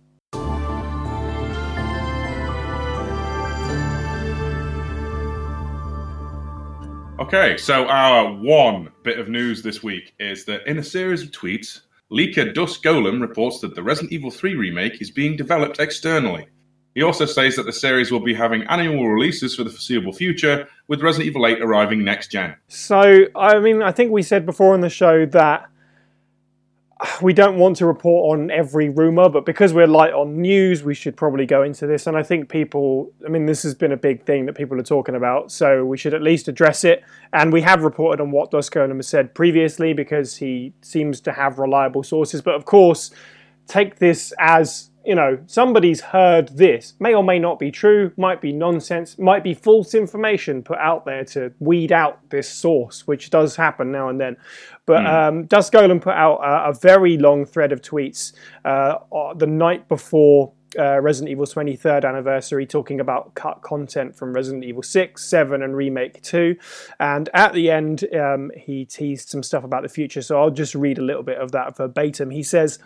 Okay, 7.20 7.56
so 7.56 7.86
our 7.86 8.32
one 8.32 8.90
bit 9.04 9.20
of 9.20 9.28
news 9.28 9.62
this 9.62 9.84
week 9.84 10.14
is 10.18 10.44
that 10.46 10.66
in 10.66 10.78
a 10.78 10.82
series 10.82 11.22
of 11.22 11.30
tweets, 11.30 11.82
leaker 12.10 12.52
Dusk 12.52 12.82
Golem 12.82 13.20
reports 13.20 13.60
that 13.60 13.76
the 13.76 13.84
Resident 13.84 14.12
Evil 14.12 14.32
3 14.32 14.56
remake 14.56 15.00
is 15.00 15.12
being 15.12 15.36
developed 15.36 15.78
externally. 15.78 16.48
He 16.96 17.02
also 17.02 17.24
says 17.24 17.54
that 17.54 17.66
the 17.66 17.72
series 17.72 18.10
will 18.10 18.20
be 18.20 18.34
having 18.34 18.64
annual 18.64 19.08
releases 19.08 19.54
for 19.54 19.62
the 19.62 19.70
foreseeable 19.70 20.12
future, 20.12 20.66
with 20.88 21.02
Resident 21.02 21.28
Evil 21.28 21.46
8 21.46 21.62
arriving 21.62 22.02
next 22.02 22.32
gen. 22.32 22.56
So, 22.66 23.26
I 23.36 23.60
mean, 23.60 23.80
I 23.80 23.92
think 23.92 24.10
we 24.10 24.22
said 24.22 24.44
before 24.44 24.74
on 24.74 24.80
the 24.80 24.90
show 24.90 25.24
that 25.26 25.68
we 27.22 27.32
don't 27.32 27.58
want 27.58 27.76
to 27.76 27.86
report 27.86 28.38
on 28.38 28.50
every 28.50 28.88
rumor, 28.88 29.28
but 29.28 29.44
because 29.44 29.72
we're 29.72 29.86
light 29.86 30.12
on 30.12 30.40
news, 30.40 30.84
we 30.84 30.94
should 30.94 31.16
probably 31.16 31.44
go 31.44 31.62
into 31.62 31.86
this. 31.86 32.06
And 32.06 32.16
I 32.16 32.22
think 32.22 32.48
people, 32.48 33.12
I 33.24 33.28
mean, 33.28 33.46
this 33.46 33.62
has 33.64 33.74
been 33.74 33.92
a 33.92 33.96
big 33.96 34.24
thing 34.24 34.46
that 34.46 34.54
people 34.54 34.78
are 34.78 34.84
talking 34.84 35.14
about, 35.14 35.50
so 35.50 35.84
we 35.84 35.96
should 35.96 36.14
at 36.14 36.22
least 36.22 36.46
address 36.46 36.84
it. 36.84 37.02
And 37.32 37.52
we 37.52 37.62
have 37.62 37.82
reported 37.82 38.22
on 38.22 38.30
what 38.30 38.50
Dusk 38.50 38.72
Golem 38.74 38.96
has 38.96 39.08
said 39.08 39.34
previously 39.34 39.92
because 39.92 40.36
he 40.36 40.72
seems 40.82 41.20
to 41.22 41.32
have 41.32 41.58
reliable 41.58 42.04
sources. 42.04 42.40
But 42.42 42.54
of 42.54 42.64
course, 42.64 43.10
take 43.66 43.98
this 43.98 44.32
as 44.38 44.90
you 45.04 45.14
know 45.14 45.38
somebody's 45.46 46.00
heard 46.00 46.48
this 46.56 46.94
may 46.98 47.14
or 47.14 47.22
may 47.22 47.38
not 47.38 47.58
be 47.58 47.70
true 47.70 48.10
might 48.16 48.40
be 48.40 48.52
nonsense 48.52 49.18
might 49.18 49.44
be 49.44 49.52
false 49.52 49.94
information 49.94 50.62
put 50.62 50.78
out 50.78 51.04
there 51.04 51.24
to 51.24 51.52
weed 51.58 51.92
out 51.92 52.18
this 52.30 52.48
source 52.48 53.06
which 53.06 53.30
does 53.30 53.56
happen 53.56 53.92
now 53.92 54.08
and 54.08 54.20
then 54.20 54.36
but 54.86 55.06
um, 55.06 55.46
Dusk 55.46 55.72
Golem 55.72 56.00
put 56.00 56.14
out 56.14 56.36
a, 56.36 56.70
a 56.70 56.72
very 56.74 57.16
long 57.16 57.44
thread 57.46 57.72
of 57.72 57.80
tweets 57.80 58.32
uh, 58.64 58.98
uh, 59.12 59.34
the 59.34 59.46
night 59.46 59.88
before 59.88 60.52
uh, 60.78 61.00
Resident 61.00 61.30
Evil's 61.30 61.54
23rd 61.54 62.04
anniversary, 62.04 62.66
talking 62.66 63.00
about 63.00 63.34
cut 63.34 63.62
content 63.62 64.16
from 64.16 64.32
Resident 64.32 64.64
Evil 64.64 64.82
6, 64.82 65.24
7, 65.24 65.62
and 65.62 65.76
Remake 65.76 66.20
2. 66.22 66.56
And 67.00 67.28
at 67.32 67.52
the 67.52 67.70
end, 67.70 68.04
um, 68.14 68.50
he 68.56 68.84
teased 68.84 69.28
some 69.28 69.42
stuff 69.42 69.64
about 69.64 69.82
the 69.82 69.88
future. 69.88 70.22
So 70.22 70.40
I'll 70.40 70.50
just 70.50 70.74
read 70.74 70.98
a 70.98 71.02
little 71.02 71.22
bit 71.22 71.38
of 71.38 71.52
that 71.52 71.76
verbatim. 71.76 72.30
He 72.30 72.42
says, 72.42 72.78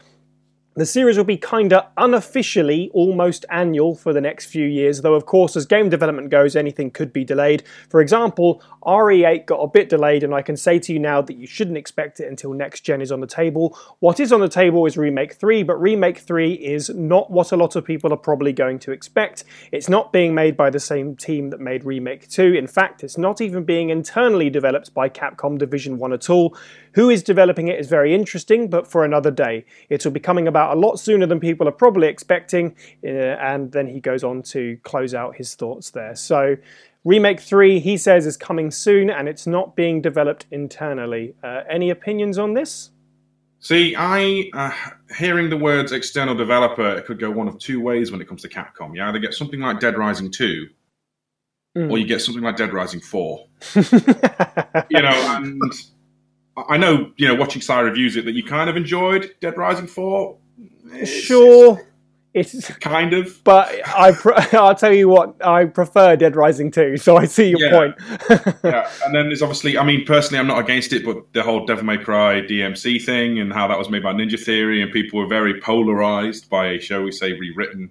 the 0.79 0.87
series 0.87 1.17
will 1.17 1.25
be 1.25 1.37
kinda 1.37 1.89
unofficially 1.97 2.91
almost 2.95 3.45
annual 3.51 3.95
for 3.95 4.13
the 4.13 4.21
next 4.21 4.47
few 4.47 4.65
years, 4.67 5.03
though 5.03 5.15
of 5.15 5.27
course 5.27 5.57
as 5.57 5.67
game 5.67 5.89
development 5.89 6.31
goes 6.31 6.55
anything 6.55 6.91
could 6.91 7.13
be 7.13 7.25
delayed. 7.25 7.63
For 7.89 8.01
example, 8.01 8.63
RE8 8.87 9.47
got 9.47 9.57
a 9.57 9.67
bit 9.67 9.89
delayed 9.89 10.23
and 10.23 10.35
I 10.35 10.43
can 10.43 10.57
say 10.57 10.79
to 10.79 10.93
you 10.93 10.99
now 10.99 11.21
that 11.21 11.37
you 11.37 11.47
shouldn't 11.47 11.77
expect 11.77 12.21
it 12.21 12.29
until 12.29 12.53
next 12.53 12.83
gen 12.83 13.01
is 13.01 13.11
on 13.11 13.21
the 13.21 13.27
table. 13.27 13.77
What 13.99 14.21
is 14.21 14.33
on 14.33 14.41
the 14.41 14.49
table 14.49 14.87
is 14.87 14.97
Remake 14.97 15.35
3, 15.35 15.63
but 15.63 15.81
Remake 15.81 16.19
3 16.19 16.53
is 16.55 16.91
not 16.91 17.31
what 17.31 17.53
a 17.53 17.57
lot 17.57 17.77
of 17.77 17.85
people 17.85 18.13
are 18.13 18.17
probably 18.17 18.53
going 18.53 18.79
to 18.81 18.93
expect. 18.93 19.45
It's 19.73 19.89
not 19.89 20.13
being 20.13 20.35
made 20.35 20.57
by 20.57 20.71
the 20.71 20.81
same 20.81 21.17
team 21.17 21.51
that 21.51 21.61
made 21.61 21.85
Remake 21.85 22.29
2. 22.29 22.55
In 22.55 22.67
fact, 22.67 23.03
it's 23.03 23.19
not 23.19 23.41
even 23.41 23.65
being 23.65 23.91
internally 23.91 24.49
developed 24.49 24.95
by 24.95 25.09
Capcom 25.09 25.59
Division 25.59 25.99
1 25.99 26.13
at 26.13 26.31
all. 26.31 26.57
Who 26.93 27.11
is 27.11 27.23
developing 27.23 27.69
it 27.69 27.79
is 27.79 27.89
very 27.89 28.15
interesting, 28.15 28.69
but 28.69 28.87
for 28.87 29.05
another 29.05 29.31
day. 29.31 29.65
It 29.89 30.05
will 30.05 30.13
be 30.13 30.21
coming 30.21 30.49
about 30.49 30.68
a 30.73 30.77
lot 30.77 30.99
sooner 30.99 31.27
than 31.27 31.41
people 31.41 31.69
are 31.69 31.73
probably 31.73 32.09
expecting, 32.09 32.77
uh, 33.05 33.09
and 33.09 33.73
then 33.73 33.87
he 33.87 34.01
goes 34.01 34.25
on 34.25 34.43
to 34.45 34.79
close 34.83 35.15
out 35.15 35.37
his 35.37 35.55
thoughts 35.55 35.91
there. 35.91 36.15
So, 36.17 36.57
Remake 37.05 37.41
3, 37.41 37.79
he 37.81 37.97
says, 37.97 38.27
is 38.27 38.37
coming 38.37 38.71
soon 38.71 39.09
and 39.11 39.29
it's 39.29 39.47
not 39.47 39.77
being 39.77 40.03
developed 40.03 40.47
internally. 40.51 41.35
Uh, 41.43 41.63
any 41.71 41.91
opinions 41.91 42.39
on 42.39 42.55
this? 42.55 42.91
See, 43.61 43.95
I 43.97 44.51
uh, 44.53 44.71
hearing 45.17 45.51
the 45.51 45.57
words 45.57 45.91
external 45.93 46.35
developer, 46.35 46.97
it 46.97 47.07
could 47.07 47.19
go 47.19 47.31
one 47.31 47.49
of 47.49 47.59
two 47.59 47.81
ways 47.81 48.13
when 48.13 48.21
it 48.21 48.29
comes 48.29 48.43
to 48.43 48.49
Capcom. 48.49 48.95
You 48.95 49.03
either 49.03 49.19
get 49.19 49.35
something 49.35 49.61
like 49.61 49.81
Dead 49.81 49.97
Rising 49.97 50.31
two, 50.31 50.69
Mm. 51.77 51.91
or 51.93 51.99
you 51.99 52.07
get 52.07 52.23
something 52.23 52.43
like 52.43 52.57
Dead 52.57 52.73
Rising 52.73 53.01
four. 53.01 53.47
You 54.91 55.03
know, 55.03 55.37
and 55.37 55.61
I 56.69 56.77
know, 56.79 57.13
you 57.17 57.29
know, 57.29 57.35
watching 57.35 57.61
Cy 57.63 57.81
reviews 57.81 58.17
it 58.17 58.25
that 58.25 58.33
you 58.33 58.43
kind 58.43 58.71
of 58.71 58.77
enjoyed 58.77 59.31
Dead 59.41 59.57
Rising 59.59 59.87
four. 59.87 60.39
It's- 60.93 61.09
sure, 61.09 61.85
it's 62.35 62.55
it's 62.55 62.69
kind 62.79 63.15
of. 63.15 63.43
but 63.45 63.69
I 63.97 64.13
pr- 64.13 64.33
I'll 64.57 64.75
tell 64.75 64.93
you 64.93 65.09
what 65.09 65.45
I 65.45 65.65
prefer 65.65 66.15
Dead 66.17 66.37
Rising 66.37 66.71
2, 66.71 66.97
so 66.99 67.17
I 67.17 67.25
see 67.25 67.49
your 67.51 67.61
Yeah. 67.61 67.71
point. 67.73 67.95
yeah, 68.65 68.91
and 69.05 69.15
then 69.15 69.27
there's 69.27 69.43
obviously, 69.43 69.77
I 69.79 69.85
mean, 69.85 70.05
personally, 70.05 70.39
I'm 70.39 70.47
not 70.47 70.59
against 70.61 70.93
it, 70.93 71.05
but 71.05 71.33
the 71.33 71.43
whole 71.43 71.65
Devil 71.67 71.85
May 71.85 71.99
Cry 71.99 72.43
DMC 72.43 73.03
thing 73.05 73.39
and 73.39 73.53
how 73.53 73.67
that 73.69 73.79
was 73.79 73.89
made 73.91 74.03
by 74.03 74.13
Ninja 74.13 74.39
Theory, 74.43 74.83
and 74.83 74.93
people 74.93 75.19
were 75.19 75.27
very 75.27 75.61
polarized 75.61 76.49
by, 76.51 76.67
a 76.69 76.81
shall 76.81 77.03
we 77.03 77.13
say, 77.13 77.33
rewritten 77.33 77.91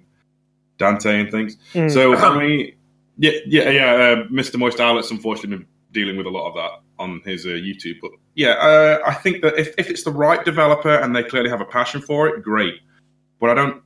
Dante 0.78 1.20
and 1.20 1.30
things. 1.30 1.56
Mm. 1.74 1.90
So, 1.90 2.14
I 2.16 2.38
mean, 2.46 2.74
yeah, 3.18 3.32
yeah, 3.46 3.70
yeah. 3.70 3.92
Uh, 3.94 4.24
Mr. 4.28 4.56
Moist 4.58 4.80
Owlet's 4.80 5.10
unfortunately 5.10 5.58
been 5.58 5.66
dealing 5.92 6.16
with 6.16 6.26
a 6.26 6.30
lot 6.30 6.48
of 6.48 6.54
that 6.54 6.70
on 7.02 7.20
his 7.24 7.44
uh, 7.44 7.50
YouTube, 7.50 7.94
but 8.00 8.10
yeah, 8.34 8.50
uh, 8.50 8.98
I 9.06 9.14
think 9.14 9.42
that 9.42 9.58
if, 9.58 9.74
if 9.78 9.90
it's 9.90 10.04
the 10.04 10.10
right 10.12 10.44
developer 10.44 10.94
and 10.94 11.14
they 11.14 11.22
clearly 11.24 11.50
have 11.50 11.60
a 11.60 11.64
passion 11.64 12.00
for 12.00 12.28
it, 12.28 12.42
great. 12.42 12.74
But 13.40 13.50
I 13.50 13.54
don't. 13.54 13.82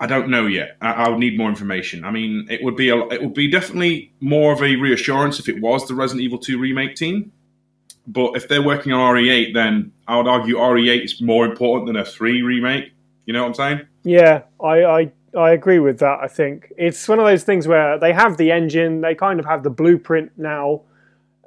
I 0.00 0.06
don't 0.06 0.30
know 0.30 0.46
yet. 0.46 0.76
I, 0.80 0.92
I 0.92 1.08
would 1.08 1.20
need 1.20 1.38
more 1.38 1.48
information. 1.48 2.04
I 2.04 2.10
mean, 2.10 2.48
it 2.50 2.64
would 2.64 2.74
be 2.74 2.88
a, 2.88 2.98
it 3.06 3.22
would 3.22 3.34
be 3.34 3.48
definitely 3.48 4.12
more 4.18 4.52
of 4.52 4.60
a 4.60 4.74
reassurance 4.74 5.38
if 5.38 5.48
it 5.48 5.60
was 5.60 5.86
the 5.86 5.94
Resident 5.94 6.24
Evil 6.24 6.38
2 6.38 6.58
remake 6.58 6.96
team. 6.96 7.30
But 8.08 8.36
if 8.36 8.48
they're 8.48 8.62
working 8.62 8.92
on 8.92 9.14
RE8, 9.14 9.54
then 9.54 9.92
I 10.08 10.16
would 10.16 10.26
argue 10.26 10.56
RE8 10.56 11.04
is 11.04 11.22
more 11.22 11.46
important 11.46 11.86
than 11.86 11.96
a 11.96 12.04
3 12.04 12.42
remake. 12.42 12.92
You 13.26 13.32
know 13.32 13.42
what 13.42 13.48
I'm 13.50 13.54
saying? 13.54 13.86
Yeah, 14.02 14.42
I, 14.60 14.84
I 14.84 15.12
I 15.36 15.52
agree 15.52 15.78
with 15.78 15.98
that. 16.00 16.18
I 16.20 16.28
think 16.28 16.72
it's 16.76 17.08
one 17.08 17.18
of 17.18 17.24
those 17.24 17.44
things 17.44 17.66
where 17.66 17.98
they 17.98 18.12
have 18.12 18.36
the 18.36 18.50
engine, 18.50 19.00
they 19.00 19.14
kind 19.14 19.40
of 19.40 19.46
have 19.46 19.62
the 19.62 19.70
blueprint 19.70 20.32
now. 20.36 20.82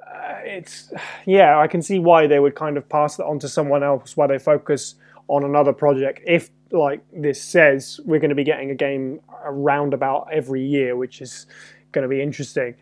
Uh, 0.04 0.34
it's 0.44 0.92
yeah, 1.26 1.58
I 1.58 1.66
can 1.66 1.82
see 1.82 1.98
why 1.98 2.26
they 2.26 2.38
would 2.38 2.54
kind 2.54 2.76
of 2.76 2.88
pass 2.88 3.16
that 3.16 3.26
on 3.26 3.38
to 3.40 3.48
someone 3.48 3.82
else 3.82 4.16
while 4.16 4.28
they 4.28 4.38
focus 4.38 4.96
on 5.28 5.44
another 5.44 5.72
project. 5.72 6.20
If 6.26 6.50
like 6.70 7.00
this 7.12 7.42
says 7.42 8.00
we're 8.04 8.18
going 8.20 8.30
to 8.30 8.34
be 8.36 8.44
getting 8.44 8.70
a 8.70 8.74
game 8.74 9.20
around 9.44 9.94
about 9.94 10.28
every 10.32 10.62
year, 10.62 10.96
which 10.96 11.20
is 11.20 11.46
going 11.92 12.02
to 12.02 12.08
be 12.08 12.20
interesting. 12.20 12.74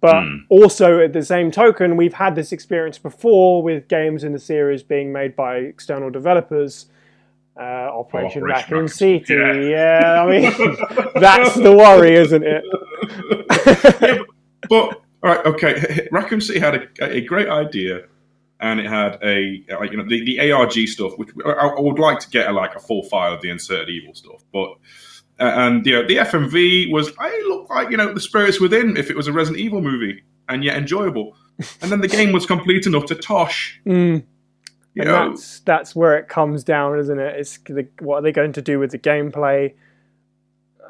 But 0.00 0.22
Hmm. 0.22 0.36
also 0.48 1.00
at 1.00 1.12
the 1.12 1.22
same 1.22 1.50
token, 1.50 1.96
we've 1.96 2.14
had 2.14 2.34
this 2.34 2.52
experience 2.52 2.98
before 2.98 3.62
with 3.62 3.86
games 3.88 4.24
in 4.24 4.32
the 4.32 4.38
series 4.38 4.82
being 4.82 5.12
made 5.12 5.36
by 5.36 5.56
external 5.56 6.10
developers. 6.10 6.86
Uh, 7.58 7.62
Operation, 7.92 8.42
Operation 8.42 8.44
Raccoon 8.44 8.88
City. 8.88 9.24
City, 9.24 9.68
Yeah. 9.70 10.22
I 10.22 10.30
mean, 10.30 10.76
that's 11.20 11.54
the 11.56 11.74
worry, 11.76 12.14
isn't 12.14 12.42
it? 12.42 12.64
yeah, 14.00 14.18
but, 14.18 14.68
but 14.70 15.02
all 15.22 15.34
right, 15.36 15.46
okay. 15.46 16.08
Raccoon 16.12 16.40
City 16.40 16.58
had 16.60 16.74
a, 16.76 16.88
a 17.16 17.20
great 17.20 17.48
idea, 17.48 18.04
and 18.60 18.80
it 18.80 18.86
had 18.86 19.18
a 19.22 19.64
like 19.80 19.90
you 19.90 19.96
know 19.96 20.04
the, 20.08 20.24
the 20.24 20.52
ARG 20.52 20.72
stuff, 20.88 21.12
which 21.16 21.30
I, 21.44 21.50
I 21.50 21.80
would 21.80 21.98
like 21.98 22.20
to 22.20 22.30
get 22.30 22.48
a, 22.48 22.52
like 22.52 22.74
a 22.74 22.80
full 22.80 23.02
file 23.04 23.34
of 23.34 23.42
the 23.42 23.50
inserted 23.50 23.88
evil 23.88 24.14
stuff, 24.14 24.42
but. 24.52 24.74
Uh, 25.38 25.54
and 25.56 25.86
you 25.86 25.94
know, 25.94 26.06
the 26.06 26.16
FMV 26.16 26.92
was, 26.92 27.12
I 27.18 27.30
looked 27.48 27.70
like 27.70 27.90
you 27.90 27.96
know 27.96 28.12
the 28.12 28.20
spirits 28.20 28.60
within 28.60 28.98
if 28.98 29.08
it 29.08 29.16
was 29.16 29.26
a 29.26 29.32
Resident 29.32 29.58
Evil 29.58 29.80
movie, 29.80 30.22
and 30.50 30.62
yet 30.62 30.76
enjoyable. 30.76 31.34
And 31.80 31.90
then 31.90 32.02
the 32.02 32.08
game 32.18 32.32
was 32.32 32.44
complete 32.44 32.86
enough 32.86 33.06
to 33.06 33.14
tosh. 33.14 33.80
Mm. 33.86 34.22
You 34.94 35.02
and 35.02 35.04
know, 35.08 35.30
that's 35.30 35.60
that's 35.60 35.96
where 35.96 36.18
it 36.18 36.28
comes 36.28 36.62
down, 36.62 36.98
isn't 36.98 37.18
it? 37.18 37.36
It's 37.36 37.58
the, 37.58 37.88
what 38.00 38.18
are 38.18 38.22
they 38.22 38.32
going 38.32 38.52
to 38.52 38.60
do 38.60 38.78
with 38.78 38.90
the 38.90 38.98
gameplay? 38.98 39.72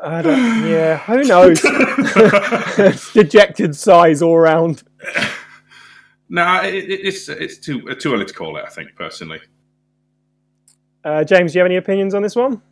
I 0.02 0.22
don't, 0.22 0.36
yeah, 0.68 0.98
who 0.98 1.22
knows? 1.22 1.60
Dejected 3.12 3.76
sighs 3.76 4.22
all 4.22 4.38
round. 4.38 4.82
Nah, 6.30 6.62
it, 6.62 6.74
it, 6.74 7.00
it's 7.06 7.28
it's 7.28 7.58
too 7.58 7.94
too 7.96 8.14
early 8.14 8.24
to 8.24 8.32
call 8.32 8.56
it. 8.56 8.64
I 8.66 8.70
think 8.70 8.94
personally. 8.96 9.40
Uh, 11.04 11.24
James, 11.24 11.52
do 11.52 11.58
you 11.58 11.60
have 11.60 11.66
any 11.66 11.76
opinions 11.76 12.14
on 12.14 12.22
this 12.22 12.36
one? 12.36 12.62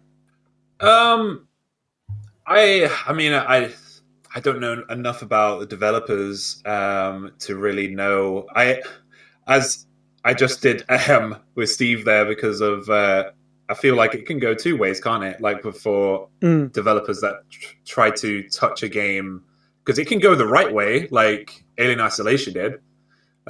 Um, 0.81 1.49
I 2.47 2.91
I 3.07 3.13
mean 3.13 3.35
I 3.35 3.71
I 4.35 4.41
don't 4.41 4.61
know 4.61 4.85
enough 4.91 5.23
about 5.23 5.61
the 5.61 5.67
developers 5.67 6.63
um 6.65 7.33
to 7.41 7.57
really 7.57 7.89
know. 7.89 8.47
I 8.55 8.81
as 9.47 9.87
I 10.25 10.35
just 10.35 10.63
did 10.63 10.85
um 11.11 11.37
with 11.55 11.71
Steve 11.71 12.05
there 12.05 12.25
because 12.25 12.61
of 12.61 12.89
uh 12.89 13.31
I 13.71 13.75
feel 13.75 13.97
like 13.97 14.15
it 14.15 14.25
can 14.25 14.39
go 14.39 14.55
two 14.55 14.79
ways, 14.79 14.99
can't 14.99 15.25
it? 15.25 15.41
Like 15.41 15.63
for 15.63 16.29
Mm. 16.41 16.73
developers 16.73 17.21
that 17.21 17.43
tr- 17.51 17.75
try 17.85 18.11
to 18.13 18.49
touch 18.49 18.83
a 18.83 18.89
game 18.89 19.43
because 19.85 19.99
it 19.99 20.07
can 20.07 20.21
go 20.21 20.35
the 20.35 20.47
right 20.47 20.73
way, 20.73 21.09
like 21.11 21.65
Alien 21.79 22.01
Isolation 22.01 22.53
did 22.55 22.75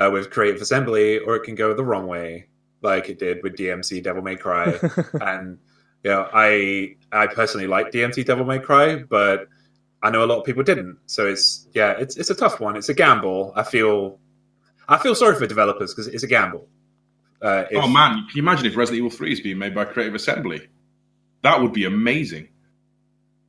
uh, 0.00 0.10
with 0.10 0.30
Creative 0.30 0.60
Assembly, 0.60 1.18
or 1.18 1.36
it 1.36 1.42
can 1.44 1.54
go 1.54 1.74
the 1.74 1.84
wrong 1.84 2.06
way, 2.06 2.48
like 2.82 3.08
it 3.08 3.18
did 3.18 3.42
with 3.42 3.56
DMC 3.56 4.02
Devil 4.02 4.22
May 4.22 4.36
Cry 4.36 4.78
and 5.20 5.58
you 6.04 6.10
know, 6.10 6.28
I 6.32 6.94
I 7.12 7.26
personally 7.26 7.66
like 7.66 7.90
DMC 7.90 8.24
Devil 8.24 8.44
May 8.44 8.58
Cry, 8.60 8.96
but 8.96 9.48
I 10.02 10.10
know 10.10 10.24
a 10.24 10.26
lot 10.26 10.38
of 10.38 10.44
people 10.44 10.62
didn't. 10.62 10.98
So 11.06 11.26
it's 11.26 11.66
yeah, 11.74 11.92
it's 11.98 12.16
it's 12.16 12.30
a 12.30 12.34
tough 12.34 12.60
one. 12.60 12.76
It's 12.76 12.88
a 12.88 12.94
gamble. 12.94 13.52
I 13.56 13.64
feel 13.64 14.18
I 14.88 14.96
feel 14.98 15.14
sorry 15.14 15.34
for 15.36 15.46
developers 15.46 15.92
because 15.92 16.06
it's 16.06 16.22
a 16.22 16.28
gamble. 16.28 16.68
Uh, 17.42 17.64
if- 17.70 17.82
Oh 17.82 17.88
man, 17.88 18.14
can 18.28 18.36
you 18.36 18.42
imagine 18.42 18.66
if 18.66 18.76
Resident 18.76 18.98
Evil 18.98 19.10
3 19.10 19.32
is 19.32 19.40
being 19.40 19.58
made 19.58 19.74
by 19.74 19.84
Creative 19.84 20.14
Assembly? 20.14 20.68
That 21.42 21.60
would 21.60 21.72
be 21.72 21.84
amazing. 21.84 22.48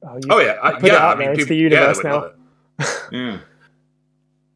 oh, 0.03 0.15
you 0.15 0.21
Oh 0.29 0.39
yeah, 0.39 0.57
I, 0.61 0.73
put 0.73 0.85
it 0.85 0.87
yeah. 0.93 0.97
out 0.97 1.15
I 1.17 1.19
mean, 1.19 1.19
there 1.19 1.31
into 1.33 1.45
people, 1.45 1.55
the 1.55 1.61
universe 1.61 1.97
would 1.97 2.05
now. 2.05 2.31
Yeah. 3.11 3.39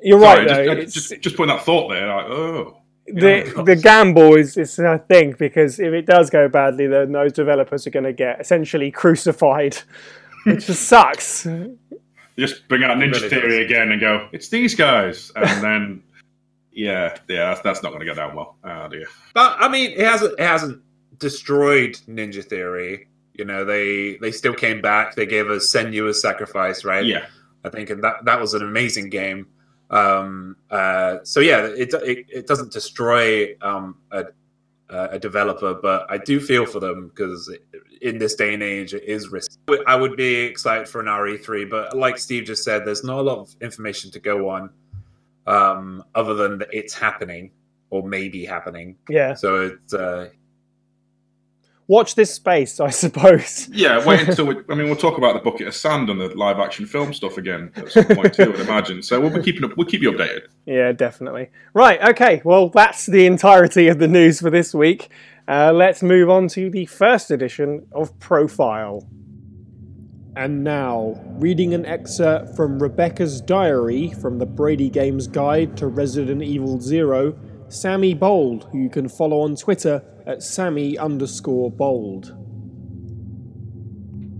You're 0.03 0.19
Sorry, 0.19 0.45
right, 0.45 0.47
though. 0.47 0.65
just, 0.75 0.97
It's- 0.97 1.09
just, 1.09 1.21
just 1.21 1.35
putting 1.37 1.55
that 1.55 1.63
thought 1.65 1.89
there, 1.89 2.07
like, 2.07 2.25
oh. 2.25 2.77
the 3.07 3.51
Yeah. 3.55 3.63
the 3.65 3.75
gamble 3.75 4.35
is 4.35 4.57
is 4.57 4.77
a 4.79 4.97
thing 5.07 5.35
because 5.39 5.79
if 5.79 5.93
it 5.93 6.05
does 6.05 6.29
go 6.29 6.47
badly, 6.49 6.87
then 6.87 7.11
those 7.11 7.33
developers 7.33 7.87
are 7.87 7.91
going 7.91 8.05
to 8.05 8.13
get 8.13 8.39
essentially 8.41 8.91
crucified, 8.91 9.77
which 10.45 10.65
just 10.67 10.83
sucks. 10.87 11.47
Just 12.37 12.67
bring 12.67 12.83
out 12.83 12.97
Ninja 12.97 13.13
really 13.13 13.29
Theory 13.29 13.57
does. 13.59 13.65
again 13.71 13.91
and 13.91 14.01
go, 14.01 14.27
it's 14.31 14.49
these 14.49 14.73
guys. 14.75 15.31
And 15.35 15.63
then, 15.63 16.03
yeah, 16.71 17.15
yeah, 17.29 17.45
that's, 17.49 17.61
that's 17.61 17.83
not 17.83 17.89
going 17.89 17.99
to 17.99 18.05
go 18.07 18.15
down 18.15 18.35
well. 18.35 18.57
Oh, 18.63 18.87
dear. 18.89 19.05
But 19.33 19.55
I 19.59 19.67
mean, 19.69 19.91
it 19.91 19.99
hasn't 20.05 20.33
it 20.39 20.43
hasn't 20.45 20.81
destroyed 21.19 21.93
Ninja 22.09 22.43
Theory. 22.43 23.07
You 23.35 23.45
know, 23.45 23.63
they 23.65 24.17
they 24.17 24.31
still 24.31 24.53
came 24.53 24.81
back. 24.81 25.15
They 25.15 25.25
gave 25.25 25.49
us 25.49 25.71
Senua's 25.71 26.21
Sacrifice, 26.21 26.83
right? 26.83 27.05
Yeah. 27.05 27.25
I 27.63 27.69
think, 27.69 27.89
and 27.91 28.03
that 28.03 28.25
that 28.25 28.41
was 28.41 28.53
an 28.55 28.61
amazing 28.63 29.09
game. 29.09 29.47
Um, 29.89 30.55
uh, 30.71 31.17
so 31.23 31.39
yeah, 31.39 31.65
it, 31.65 31.93
it 31.93 32.25
it 32.29 32.47
doesn't 32.47 32.71
destroy 32.71 33.55
um, 33.61 33.97
a 34.11 34.25
a 34.89 35.19
developer, 35.19 35.73
but 35.73 36.05
I 36.09 36.17
do 36.17 36.39
feel 36.39 36.65
for 36.65 36.79
them 36.79 37.07
because 37.07 37.51
in 38.01 38.17
this 38.17 38.35
day 38.35 38.53
and 38.53 38.61
age, 38.61 38.93
it 38.93 39.03
is 39.03 39.29
risky. 39.29 39.57
I 39.87 39.95
would 39.95 40.15
be 40.15 40.35
excited 40.35 40.87
for 40.87 41.01
an 41.01 41.07
RE3, 41.07 41.69
but 41.69 41.97
like 41.97 42.17
Steve 42.17 42.43
just 42.45 42.63
said, 42.63 42.85
there's 42.85 43.03
not 43.03 43.19
a 43.19 43.21
lot 43.21 43.39
of 43.39 43.55
information 43.61 44.11
to 44.11 44.19
go 44.19 44.49
on 44.49 44.69
um, 45.47 46.03
other 46.15 46.33
than 46.33 46.59
that 46.59 46.69
it's 46.71 46.93
happening 46.93 47.51
or 47.89 48.07
maybe 48.07 48.45
happening. 48.45 48.97
Yeah, 49.09 49.33
So 49.33 49.61
it's 49.61 49.93
uh, 49.93 50.29
watch 51.87 52.15
this 52.15 52.33
space, 52.33 52.79
I 52.79 52.89
suppose. 52.91 53.67
Yeah, 53.71 54.05
wait 54.05 54.27
until 54.27 54.45
we, 54.45 54.55
I 54.69 54.75
mean, 54.75 54.87
we'll 54.87 54.95
talk 54.95 55.17
about 55.17 55.33
the 55.33 55.39
bucket 55.39 55.67
of 55.67 55.75
sand 55.75 56.09
and 56.09 56.19
the 56.19 56.29
live 56.37 56.59
action 56.59 56.85
film 56.85 57.13
stuff 57.13 57.37
again 57.37 57.71
at 57.75 57.91
some 57.91 58.05
point 58.05 58.33
too, 58.33 58.43
I 58.43 58.47
would 58.47 58.59
imagine. 58.59 59.01
So 59.01 59.19
we'll 59.19 59.33
be 59.33 59.41
keeping 59.41 59.63
up, 59.63 59.75
we'll 59.77 59.87
keep 59.87 60.01
you 60.01 60.11
updated. 60.11 60.47
Yeah, 60.65 60.91
definitely. 60.91 61.49
Right, 61.73 62.01
okay. 62.01 62.41
Well, 62.43 62.69
that's 62.69 63.05
the 63.05 63.25
entirety 63.25 63.87
of 63.87 63.99
the 63.99 64.07
news 64.07 64.39
for 64.39 64.49
this 64.49 64.73
week. 64.73 65.09
Uh, 65.47 65.73
let's 65.73 66.01
move 66.01 66.29
on 66.29 66.47
to 66.49 66.69
the 66.69 66.85
first 66.85 67.29
edition 67.29 67.85
of 67.91 68.17
Profile. 68.19 69.07
And 70.35 70.63
now, 70.63 71.21
reading 71.33 71.75
an 71.75 71.85
excerpt 71.85 72.55
from 72.55 72.81
Rebecca's 72.81 73.39
diary 73.39 74.09
from 74.13 74.39
the 74.39 74.47
Brady 74.47 74.89
Games 74.89 75.27
Guide 75.27 75.77
to 75.77 75.87
Resident 75.87 76.41
Evil 76.41 76.81
Zero, 76.81 77.37
Sammy 77.73 78.13
Bold, 78.13 78.65
who 78.71 78.77
you 78.77 78.89
can 78.89 79.09
follow 79.09 79.41
on 79.41 79.55
Twitter 79.55 80.03
at 80.27 80.43
Sammy 80.43 80.95
underscore 80.95 81.71
Bold. 81.71 82.35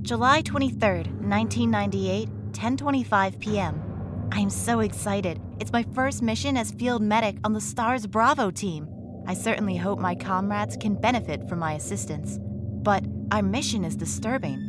July 0.04 0.44
23rd, 0.44 1.08
1998, 1.20 2.30
10:25 2.52 3.40
p.m. 3.40 4.30
I 4.32 4.40
am 4.40 4.52
so 4.52 4.82
excited. 4.82 5.42
It's 5.60 5.72
my 5.72 5.82
first 5.96 6.22
mission 6.22 6.56
as 6.58 6.74
field 6.74 7.02
medic 7.02 7.38
on 7.44 7.54
the 7.54 7.62
STARS 7.62 8.06
Bravo 8.06 8.52
team. 8.52 8.88
I 9.26 9.34
certainly 9.34 9.78
hope 9.78 9.98
my 9.98 10.14
comrades 10.14 10.78
can 10.78 10.94
benefit 10.94 11.50
from 11.50 11.58
my 11.58 11.74
assistance. 11.74 12.38
But 12.40 13.04
our 13.32 13.42
mission 13.42 13.84
is 13.84 13.96
disturbing. 13.96 14.60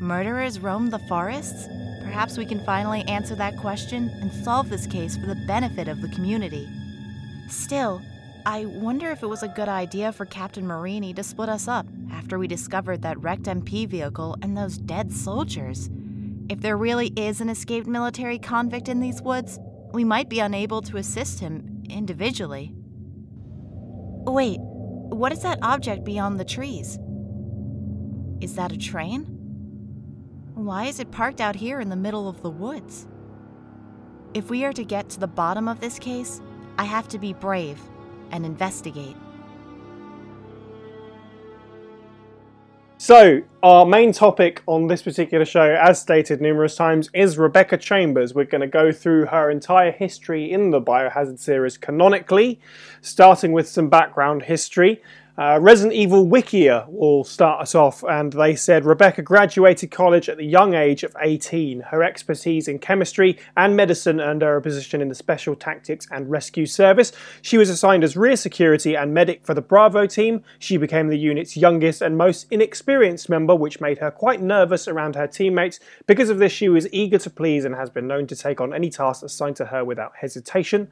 Murderers 0.00 0.58
roam 0.58 0.90
the 0.90 0.98
forests? 1.08 1.68
Perhaps 2.02 2.36
we 2.36 2.46
can 2.46 2.64
finally 2.64 3.02
answer 3.02 3.36
that 3.36 3.56
question 3.58 4.08
and 4.20 4.32
solve 4.44 4.70
this 4.70 4.88
case 4.88 5.16
for 5.16 5.26
the 5.26 5.44
benefit 5.46 5.86
of 5.86 6.00
the 6.02 6.08
community. 6.08 6.68
Still, 7.48 8.02
I 8.44 8.64
wonder 8.64 9.10
if 9.10 9.22
it 9.22 9.28
was 9.28 9.42
a 9.42 9.48
good 9.48 9.68
idea 9.68 10.12
for 10.12 10.24
Captain 10.24 10.66
Marini 10.66 11.14
to 11.14 11.22
split 11.22 11.48
us 11.48 11.68
up 11.68 11.86
after 12.12 12.38
we 12.38 12.48
discovered 12.48 13.02
that 13.02 13.20
wrecked 13.20 13.44
MP 13.44 13.88
vehicle 13.88 14.36
and 14.42 14.56
those 14.56 14.78
dead 14.78 15.12
soldiers. 15.12 15.88
If 16.48 16.60
there 16.60 16.76
really 16.76 17.08
is 17.16 17.40
an 17.40 17.48
escaped 17.48 17.86
military 17.86 18.38
convict 18.38 18.88
in 18.88 19.00
these 19.00 19.22
woods, 19.22 19.58
we 19.92 20.04
might 20.04 20.28
be 20.28 20.40
unable 20.40 20.82
to 20.82 20.96
assist 20.96 21.40
him 21.40 21.82
individually. 21.88 22.72
Wait, 24.26 24.58
what 24.60 25.32
is 25.32 25.42
that 25.42 25.58
object 25.62 26.04
beyond 26.04 26.38
the 26.38 26.44
trees? 26.44 26.98
Is 28.40 28.54
that 28.56 28.72
a 28.72 28.76
train? 28.76 29.24
Why 30.54 30.86
is 30.86 30.98
it 30.98 31.12
parked 31.12 31.40
out 31.40 31.56
here 31.56 31.80
in 31.80 31.90
the 31.90 31.96
middle 31.96 32.28
of 32.28 32.42
the 32.42 32.50
woods? 32.50 33.06
If 34.34 34.50
we 34.50 34.64
are 34.64 34.72
to 34.72 34.84
get 34.84 35.08
to 35.10 35.20
the 35.20 35.26
bottom 35.26 35.68
of 35.68 35.80
this 35.80 35.98
case, 35.98 36.40
I 36.78 36.84
have 36.84 37.08
to 37.08 37.18
be 37.18 37.32
brave 37.32 37.80
and 38.30 38.44
investigate. 38.44 39.16
So, 42.98 43.42
our 43.62 43.84
main 43.84 44.12
topic 44.12 44.62
on 44.66 44.86
this 44.86 45.02
particular 45.02 45.44
show, 45.44 45.76
as 45.80 46.00
stated 46.00 46.40
numerous 46.40 46.74
times, 46.74 47.10
is 47.12 47.36
Rebecca 47.36 47.76
Chambers. 47.76 48.34
We're 48.34 48.44
going 48.44 48.62
to 48.62 48.66
go 48.66 48.90
through 48.90 49.26
her 49.26 49.50
entire 49.50 49.92
history 49.92 50.50
in 50.50 50.70
the 50.70 50.80
Biohazard 50.80 51.38
series 51.38 51.76
canonically, 51.76 52.58
starting 53.02 53.52
with 53.52 53.68
some 53.68 53.90
background 53.90 54.44
history. 54.44 55.02
Uh, 55.38 55.58
Resident 55.60 55.92
Evil 55.92 56.26
Wikia 56.26 56.88
will 56.88 57.22
start 57.22 57.60
us 57.60 57.74
off, 57.74 58.02
and 58.04 58.32
they 58.32 58.56
said 58.56 58.86
Rebecca 58.86 59.20
graduated 59.20 59.90
college 59.90 60.30
at 60.30 60.38
the 60.38 60.46
young 60.46 60.72
age 60.72 61.02
of 61.02 61.14
18. 61.20 61.80
Her 61.80 62.02
expertise 62.02 62.68
in 62.68 62.78
chemistry 62.78 63.38
and 63.54 63.76
medicine 63.76 64.18
earned 64.18 64.40
her 64.40 64.56
a 64.56 64.62
position 64.62 65.02
in 65.02 65.10
the 65.10 65.14
Special 65.14 65.54
Tactics 65.54 66.08
and 66.10 66.30
Rescue 66.30 66.64
Service. 66.64 67.12
She 67.42 67.58
was 67.58 67.68
assigned 67.68 68.02
as 68.02 68.16
rear 68.16 68.36
security 68.36 68.96
and 68.96 69.12
medic 69.12 69.44
for 69.44 69.52
the 69.52 69.60
Bravo 69.60 70.06
team. 70.06 70.42
She 70.58 70.78
became 70.78 71.08
the 71.08 71.18
unit's 71.18 71.54
youngest 71.54 72.00
and 72.00 72.16
most 72.16 72.46
inexperienced 72.50 73.28
member, 73.28 73.54
which 73.54 73.78
made 73.78 73.98
her 73.98 74.10
quite 74.10 74.40
nervous 74.40 74.88
around 74.88 75.16
her 75.16 75.26
teammates. 75.26 75.80
Because 76.06 76.30
of 76.30 76.38
this, 76.38 76.52
she 76.52 76.70
was 76.70 76.90
eager 76.94 77.18
to 77.18 77.28
please 77.28 77.66
and 77.66 77.74
has 77.74 77.90
been 77.90 78.06
known 78.06 78.26
to 78.28 78.36
take 78.36 78.62
on 78.62 78.72
any 78.72 78.88
task 78.88 79.22
assigned 79.22 79.56
to 79.56 79.66
her 79.66 79.84
without 79.84 80.12
hesitation. 80.18 80.88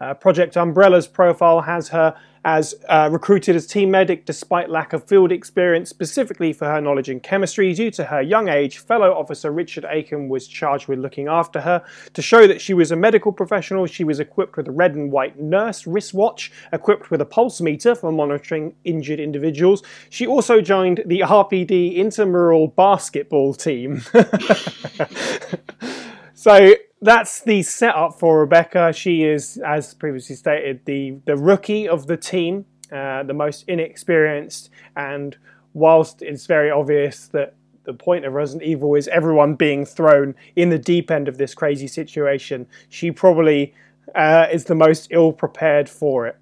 Uh, 0.00 0.14
Project 0.14 0.56
Umbrella's 0.56 1.06
profile 1.06 1.60
has 1.60 1.88
her 1.88 2.14
as 2.44 2.74
uh, 2.88 3.08
recruited 3.10 3.56
as 3.56 3.66
team 3.66 3.90
medic 3.90 4.26
despite 4.26 4.68
lack 4.68 4.92
of 4.92 5.06
field 5.08 5.32
experience, 5.32 5.88
specifically 5.88 6.52
for 6.52 6.66
her 6.66 6.80
knowledge 6.80 7.08
in 7.08 7.20
chemistry. 7.20 7.72
Due 7.72 7.90
to 7.92 8.04
her 8.04 8.20
young 8.20 8.48
age, 8.48 8.78
fellow 8.78 9.12
officer 9.12 9.50
Richard 9.50 9.86
Aiken 9.88 10.28
was 10.28 10.46
charged 10.46 10.88
with 10.88 10.98
looking 10.98 11.26
after 11.26 11.60
her. 11.60 11.82
To 12.12 12.22
show 12.22 12.46
that 12.46 12.60
she 12.60 12.74
was 12.74 12.90
a 12.90 12.96
medical 12.96 13.32
professional, 13.32 13.86
she 13.86 14.04
was 14.04 14.20
equipped 14.20 14.56
with 14.56 14.68
a 14.68 14.72
red 14.72 14.94
and 14.94 15.10
white 15.10 15.40
nurse 15.40 15.86
wristwatch, 15.86 16.52
equipped 16.72 17.10
with 17.10 17.22
a 17.22 17.26
pulse 17.26 17.60
meter 17.60 17.94
for 17.94 18.12
monitoring 18.12 18.74
injured 18.84 19.20
individuals. 19.20 19.82
She 20.10 20.26
also 20.26 20.60
joined 20.60 21.02
the 21.06 21.20
RPD 21.20 21.96
intramural 21.96 22.68
basketball 22.68 23.54
team. 23.54 24.02
so 26.34 26.74
that's 27.04 27.42
the 27.42 27.62
setup 27.62 28.18
for 28.18 28.40
Rebecca. 28.40 28.92
She 28.92 29.24
is, 29.24 29.58
as 29.58 29.92
previously 29.92 30.36
stated, 30.36 30.80
the, 30.86 31.18
the 31.26 31.36
rookie 31.36 31.86
of 31.86 32.06
the 32.06 32.16
team, 32.16 32.64
uh, 32.90 33.22
the 33.24 33.34
most 33.34 33.64
inexperienced. 33.68 34.70
And 34.96 35.36
whilst 35.74 36.22
it's 36.22 36.46
very 36.46 36.70
obvious 36.70 37.28
that 37.28 37.54
the 37.84 37.92
point 37.92 38.24
of 38.24 38.32
Resident 38.32 38.62
Evil 38.62 38.94
is 38.94 39.06
everyone 39.08 39.54
being 39.54 39.84
thrown 39.84 40.34
in 40.56 40.70
the 40.70 40.78
deep 40.78 41.10
end 41.10 41.28
of 41.28 41.36
this 41.36 41.54
crazy 41.54 41.86
situation, 41.86 42.66
she 42.88 43.10
probably 43.10 43.74
uh, 44.14 44.46
is 44.50 44.64
the 44.64 44.74
most 44.74 45.08
ill 45.10 45.32
prepared 45.32 45.90
for 45.90 46.26
it. 46.26 46.38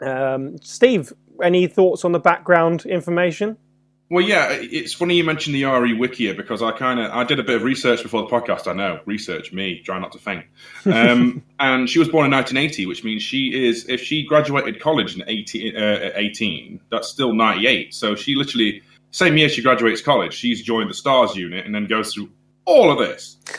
Um, 0.00 0.56
Steve, 0.62 1.12
any 1.42 1.66
thoughts 1.66 2.02
on 2.04 2.12
the 2.12 2.18
background 2.18 2.86
information? 2.86 3.58
Well, 4.12 4.22
yeah, 4.22 4.48
it's 4.50 4.92
funny 4.92 5.16
you 5.16 5.24
mentioned 5.24 5.54
the 5.54 5.64
RE 5.64 5.96
Wikia 5.96 6.36
because 6.36 6.60
I 6.60 6.70
kind 6.72 7.00
of 7.00 7.10
I 7.12 7.24
did 7.24 7.40
a 7.40 7.42
bit 7.42 7.56
of 7.56 7.62
research 7.62 8.02
before 8.02 8.20
the 8.20 8.28
podcast. 8.28 8.68
I 8.68 8.74
know 8.74 9.00
research 9.06 9.54
me, 9.54 9.78
try 9.78 9.98
not 9.98 10.12
to 10.12 10.18
faint. 10.18 10.44
Um, 10.84 11.42
and 11.58 11.88
she 11.88 11.98
was 11.98 12.08
born 12.08 12.26
in 12.26 12.30
1980, 12.30 12.84
which 12.84 13.04
means 13.04 13.22
she 13.22 13.66
is 13.66 13.88
if 13.88 14.02
she 14.02 14.22
graduated 14.22 14.82
college 14.82 15.16
in 15.16 15.24
18, 15.26 15.76
uh, 15.78 16.10
18, 16.14 16.78
that's 16.90 17.08
still 17.08 17.32
98. 17.32 17.94
So 17.94 18.14
she 18.14 18.34
literally 18.34 18.82
same 19.12 19.38
year 19.38 19.48
she 19.48 19.62
graduates 19.62 20.02
college, 20.02 20.34
she's 20.34 20.60
joined 20.60 20.90
the 20.90 20.94
Stars 20.94 21.34
unit 21.34 21.64
and 21.64 21.74
then 21.74 21.86
goes 21.86 22.12
through 22.12 22.28
all 22.66 22.90
of 22.90 22.98
this. 22.98 23.38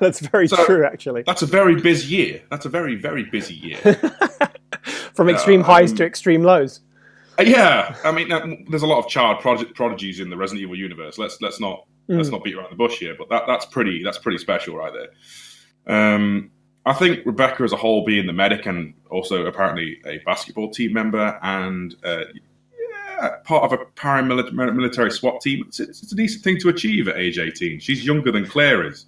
that's 0.00 0.18
very 0.18 0.48
so 0.48 0.66
true, 0.66 0.84
actually. 0.84 1.22
That's 1.22 1.42
a 1.42 1.46
very 1.46 1.80
busy 1.80 2.12
year. 2.12 2.42
That's 2.50 2.66
a 2.66 2.70
very 2.70 2.96
very 2.96 3.22
busy 3.22 3.54
year. 3.54 3.78
From 5.14 5.28
extreme 5.28 5.60
uh, 5.60 5.66
highs 5.66 5.92
um, 5.92 5.98
to 5.98 6.04
extreme 6.04 6.42
lows. 6.42 6.80
Uh, 7.38 7.42
yeah, 7.42 7.96
I 8.04 8.12
mean, 8.12 8.66
there's 8.68 8.82
a 8.82 8.86
lot 8.86 8.98
of 8.98 9.08
child 9.08 9.40
prod- 9.40 9.74
prodigies 9.74 10.20
in 10.20 10.30
the 10.30 10.36
Resident 10.36 10.62
Evil 10.62 10.76
universe. 10.76 11.18
Let's 11.18 11.40
let's 11.40 11.60
not 11.60 11.86
mm. 12.08 12.16
let's 12.16 12.28
not 12.28 12.44
beat 12.44 12.54
around 12.54 12.70
the 12.70 12.76
bush 12.76 12.98
here, 12.98 13.14
but 13.16 13.28
that 13.30 13.44
that's 13.46 13.66
pretty 13.66 14.02
that's 14.02 14.18
pretty 14.18 14.38
special 14.38 14.76
right 14.76 14.92
there. 14.92 16.14
Um, 16.14 16.50
I 16.84 16.92
think 16.92 17.24
Rebecca 17.24 17.62
as 17.62 17.72
a 17.72 17.76
whole, 17.76 18.04
being 18.04 18.26
the 18.26 18.32
medic 18.32 18.66
and 18.66 18.94
also 19.10 19.46
apparently 19.46 20.00
a 20.06 20.18
basketball 20.18 20.70
team 20.70 20.92
member 20.92 21.38
and 21.42 21.94
uh, 22.04 22.24
yeah, 23.20 23.36
part 23.44 23.64
of 23.64 23.72
a 23.72 23.84
paramilitary 23.94 25.12
SWAT 25.12 25.40
team, 25.40 25.64
it's, 25.68 25.78
it's, 25.78 26.10
a 26.10 26.16
decent 26.16 26.42
thing 26.42 26.58
to 26.58 26.70
achieve 26.70 27.06
at 27.06 27.16
age 27.16 27.38
18. 27.38 27.78
She's 27.78 28.04
younger 28.04 28.32
than 28.32 28.46
Claire 28.46 28.86
is. 28.86 29.06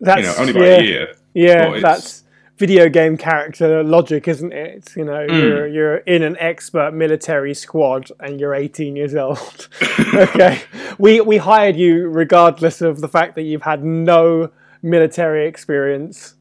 That's 0.00 0.20
you 0.20 0.26
know, 0.26 0.34
only 0.38 0.52
by 0.52 0.60
yeah, 0.60 0.76
a 0.76 0.82
year. 0.82 1.14
Yeah, 1.34 1.80
that's 1.80 2.23
video 2.56 2.88
game 2.88 3.16
character 3.16 3.82
logic, 3.82 4.28
isn't 4.28 4.52
it? 4.52 4.92
You 4.96 5.04
know, 5.04 5.26
mm. 5.26 5.42
you're 5.42 5.66
you're 5.66 5.96
in 5.98 6.22
an 6.22 6.36
expert 6.38 6.92
military 6.92 7.54
squad 7.54 8.10
and 8.20 8.40
you're 8.40 8.54
18 8.54 8.96
years 8.96 9.14
old. 9.14 9.68
okay, 10.14 10.60
we 10.98 11.20
we 11.20 11.36
hired 11.36 11.76
you 11.76 12.08
regardless 12.08 12.80
of 12.80 13.00
the 13.00 13.08
fact 13.08 13.34
that 13.34 13.42
you've 13.42 13.62
had 13.62 13.84
no 13.84 14.50
military 14.82 15.46
experience. 15.46 16.34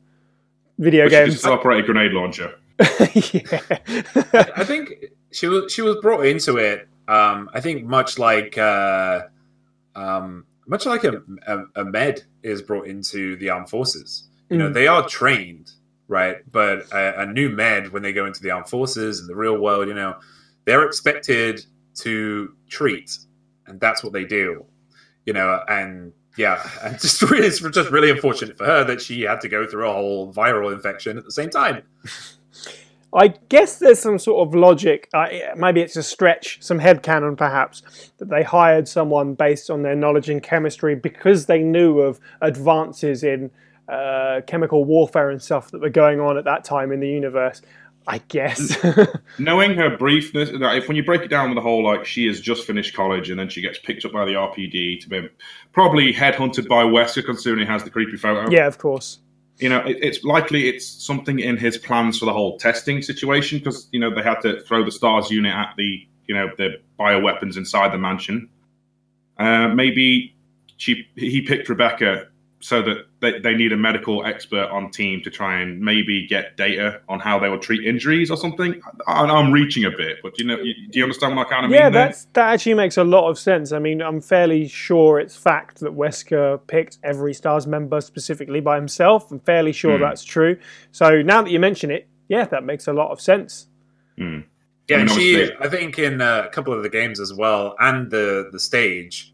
Video 0.80 1.08
games. 1.08 1.34
Just 1.34 1.45
operate 1.45 1.84
a 1.84 1.86
grenade 1.86 2.12
launcher. 2.13 2.56
yeah. 2.80 3.60
I 4.56 4.63
think 4.63 5.06
she 5.32 5.47
was 5.47 5.71
she 5.71 5.82
was 5.82 5.97
brought 5.97 6.26
into 6.26 6.58
it. 6.58 6.88
Um, 7.08 7.49
I 7.54 7.62
think 7.62 7.86
much 7.86 8.17
like 8.17 8.58
uh, 8.58 9.21
um, 9.95 10.45
much 10.67 10.86
like 10.86 11.04
a, 11.04 11.21
a, 11.45 11.82
a 11.82 11.86
med 11.86 12.23
is 12.41 12.62
brought 12.62 12.88
into 12.88 13.36
the 13.36 13.49
armed 13.49 13.69
forces. 13.69 14.30
You 14.49 14.58
know, 14.58 14.69
mm. 14.69 14.73
they 14.73 14.88
are 14.88 15.08
trained 15.08 15.71
right? 16.13 16.38
But 16.49 16.91
a, 16.93 17.21
a, 17.21 17.26
new 17.26 17.49
med, 17.49 17.91
when 17.91 18.04
they 18.04 18.13
go 18.13 18.28
into 18.28 18.41
the 18.43 18.52
armed 18.52 18.69
forces 18.69 19.19
and 19.19 19.28
the 19.28 19.36
real 19.36 19.58
world, 19.58 19.88
you 19.88 19.95
know, 19.95 20.15
they're 20.65 20.86
expected 20.86 21.65
to 21.95 22.54
treat, 22.69 23.17
and 23.65 23.80
that's 23.80 24.04
what 24.04 24.13
they 24.13 24.23
do, 24.23 24.63
you 25.26 25.34
know. 25.34 25.62
And 25.67 26.13
yeah, 26.38 26.63
and 26.84 26.99
just 26.99 27.21
really, 27.23 27.47
it's 27.47 27.60
just 27.60 27.89
really 27.89 28.12
unfortunate 28.12 28.58
for 28.58 28.65
her 28.65 28.84
that 28.84 29.02
she 29.02 29.23
had 29.23 29.41
to 29.41 29.49
go 29.49 29.65
through 29.65 29.89
a 29.89 29.93
whole 29.93 30.32
viral 30.32 30.71
infection 30.71 31.17
at 31.17 31.26
the 31.26 31.32
same 31.32 31.49
time. 31.49 31.82
I 33.15 33.28
guess 33.49 33.78
there's 33.78 33.99
some 33.99 34.17
sort 34.17 34.47
of 34.47 34.56
logic. 34.56 35.08
Uh, 35.13 35.28
maybe 35.56 35.82
it's 35.82 35.95
a 35.95 36.02
stretch, 36.02 36.58
some 36.62 36.80
headcanon 36.80 37.38
perhaps, 37.38 38.12
that 38.17 38.30
they 38.30 38.41
hired 38.41 38.88
someone 38.88 39.36
based 39.36 39.69
on 39.69 39.84
their 39.84 39.95
knowledge 39.95 40.32
in 40.32 40.39
chemistry 40.41 40.95
because 40.95 41.45
they 41.45 41.60
knew 41.60 41.99
of 41.99 42.19
advances 42.41 43.23
in 43.23 43.52
uh, 43.87 44.41
chemical 44.47 44.85
warfare 44.85 45.29
and 45.29 45.41
stuff 45.41 45.71
that 45.71 45.81
were 45.81 45.89
going 45.89 46.19
on 46.19 46.37
at 46.37 46.45
that 46.45 46.63
time 46.63 46.91
in 46.91 46.99
the 46.99 47.09
universe. 47.09 47.61
I 48.05 48.17
guess. 48.27 48.77
Knowing 49.39 49.75
her 49.75 49.95
briefness, 49.97 50.49
if 50.51 50.87
when 50.87 50.97
you 50.97 51.05
break 51.05 51.21
it 51.21 51.29
down 51.29 51.49
with 51.49 51.55
the 51.55 51.61
whole, 51.61 51.85
like 51.85 52.05
she 52.05 52.27
has 52.27 52.41
just 52.41 52.67
finished 52.67 52.93
college 52.93 53.29
and 53.29 53.39
then 53.39 53.47
she 53.47 53.61
gets 53.61 53.79
picked 53.79 54.03
up 54.03 54.11
by 54.11 54.25
the 54.25 54.33
RPD 54.33 54.99
to 55.01 55.09
be 55.09 55.29
probably 55.71 56.13
headhunted 56.13 56.67
by 56.67 56.83
Wesker, 56.83 57.23
considering 57.23 57.65
he 57.65 57.71
has 57.71 57.83
the 57.83 57.89
creepy 57.89 58.17
photo. 58.17 58.49
Yeah, 58.49 58.67
of 58.67 58.77
course. 58.77 59.19
You 59.59 59.69
know, 59.69 59.79
it, 59.79 59.97
it's 60.01 60.23
likely 60.23 60.67
it's 60.67 60.85
something 60.85 61.39
in 61.39 61.55
his 61.55 61.77
plans 61.77 62.19
for 62.19 62.25
the 62.25 62.33
whole 62.33 62.57
testing 62.57 63.01
situation 63.01 63.59
because 63.59 63.87
you 63.91 63.99
know 63.99 64.13
they 64.13 64.23
had 64.23 64.41
to 64.41 64.59
throw 64.61 64.83
the 64.83 64.91
Stars 64.91 65.31
unit 65.31 65.53
at 65.53 65.73
the 65.77 66.05
you 66.27 66.35
know 66.35 66.49
the 66.57 66.81
bioweapons 66.99 67.55
inside 67.55 67.93
the 67.93 67.97
mansion. 67.97 68.49
Uh, 69.37 69.69
maybe 69.69 70.35
she 70.77 71.07
he 71.15 71.41
picked 71.41 71.69
Rebecca 71.69 72.27
so 72.63 72.82
that 72.82 73.06
they, 73.19 73.39
they 73.39 73.54
need 73.54 73.73
a 73.73 73.78
medical 73.78 74.26
expert 74.26 74.69
on 74.71 74.89
team 74.89 75.21
to 75.21 75.30
try 75.30 75.60
and 75.60 75.82
maybe 75.82 76.26
get 76.26 76.56
data 76.56 77.02
on 77.10 77.19
how 77.19 77.38
they 77.38 77.49
will 77.49 77.60
treat 77.60 77.86
injuries 77.86 78.32
or 78.32 78.38
something. 78.38 78.82
I, 79.06 79.26
am 79.26 79.52
reaching 79.52 79.84
a 79.84 79.91
bit, 79.91 80.19
but 80.23 80.39
you 80.39 80.45
know, 80.45 80.56
do 80.56 80.73
you 80.93 81.04
understand 81.04 81.36
what 81.36 81.47
I 81.47 81.49
kind 81.49 81.65
of 81.65 81.71
yeah, 81.71 81.89
mean? 81.89 81.93
Yeah, 81.93 82.13
that 82.32 82.54
actually 82.54 82.76
makes 82.76 82.95
a 82.95 83.04
lot 83.04 83.30
of 83.30 83.38
sense. 83.38 83.73
I 83.73 83.80
mean, 83.80 84.02
I'm 84.02 84.21
fairly 84.21 84.69
sure 84.69 85.19
it's 85.19 85.36
fact 85.36 85.82
that 85.82 85.91
Wesker 85.91 86.65
picked 86.65 86.99
every 87.04 87.34
Stars 87.34 87.67
member 87.67 87.99
specifically 87.99 88.62
by 88.62 88.78
himself. 88.78 89.30
I'm 89.30 89.41
fairly 89.41 89.73
sure 89.73 89.97
mm. 89.97 89.99
that's 89.99 90.23
true. 90.23 90.58
So 90.93 91.21
now 91.21 91.41
that 91.41 91.52
you 91.52 91.60
mention 91.60 91.91
it, 91.91 92.08
yeah, 92.30 92.45
that 92.45 92.63
makes 92.63 92.88
a 92.88 92.93
lot 92.93 93.12
of 93.12 93.19
sense. 93.19 93.67
Mm. 94.17 94.45
Yeah, 94.88 94.99
I 94.99 95.04
mean, 95.04 95.17
she, 95.17 95.52
I 95.60 95.67
think 95.67 95.99
in 95.99 96.21
a 96.21 96.47
couple 96.54 96.73
of 96.73 96.82
the 96.82 96.89
games 96.89 97.19
as 97.19 97.34
well, 97.34 97.76
and 97.78 98.10
the 98.10 98.47
the 98.54 98.60
stage, 98.60 99.32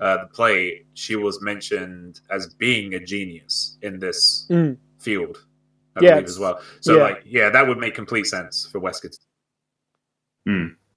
uh, 0.00 0.18
the 0.22 0.26
play, 0.26 0.84
she 0.94 1.16
was 1.16 1.40
mentioned 1.42 2.20
as 2.30 2.54
being 2.54 2.94
a 2.94 3.00
genius 3.00 3.78
in 3.82 3.98
this 3.98 4.46
mm. 4.50 4.76
field. 4.98 5.44
I 5.96 6.04
Yeah, 6.04 6.10
believe, 6.14 6.28
as 6.28 6.38
well. 6.38 6.60
So, 6.80 6.96
yeah. 6.96 7.02
like, 7.02 7.22
yeah, 7.26 7.50
that 7.50 7.66
would 7.66 7.78
make 7.78 7.94
complete 7.94 8.26
sense 8.26 8.66
for 8.70 8.80
Wesker. 8.80 9.14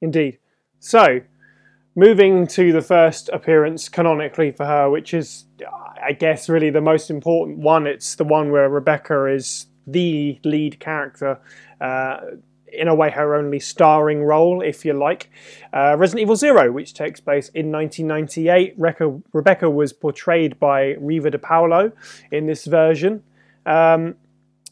Indeed. 0.02 0.40
So, 0.80 1.22
moving 1.96 2.48
to 2.48 2.72
the 2.72 2.82
first 2.82 3.30
appearance 3.30 3.90
canonically 3.90 4.52
for 4.52 4.66
her, 4.66 4.90
which 4.90 5.14
is, 5.14 5.46
I 6.02 6.14
guess, 6.14 6.50
really 6.50 6.70
the 6.70 6.82
most 6.82 7.10
important 7.10 7.60
one. 7.60 7.88
It's 7.88 8.16
the 8.16 8.24
one 8.24 8.52
where 8.52 8.70
Rebecca 8.70 9.26
is 9.26 9.68
the 9.88 10.40
lead 10.44 10.80
character. 10.80 11.40
Uh, 11.82 12.18
in 12.74 12.88
a 12.88 12.96
way, 12.96 13.10
her 13.12 13.36
only 13.36 13.60
starring 13.60 14.24
role, 14.24 14.62
if 14.62 14.86
you 14.86 14.94
like. 14.94 15.30
Uh, 15.74 15.96
Resident 15.98 16.22
Evil 16.22 16.36
Zero, 16.36 16.72
which 16.72 16.94
takes 16.94 17.20
place 17.20 17.50
in 17.50 17.72
1998. 17.72 18.76
Rebecca, 19.34 19.70
was 19.70 19.94
portrayed 19.94 20.60
by 20.60 20.96
Riva 21.00 21.32
Di 21.32 21.38
Paolo 21.38 21.92
in 22.32 22.46
this 22.46 22.66
version. 22.66 23.24
Um, 23.66 24.16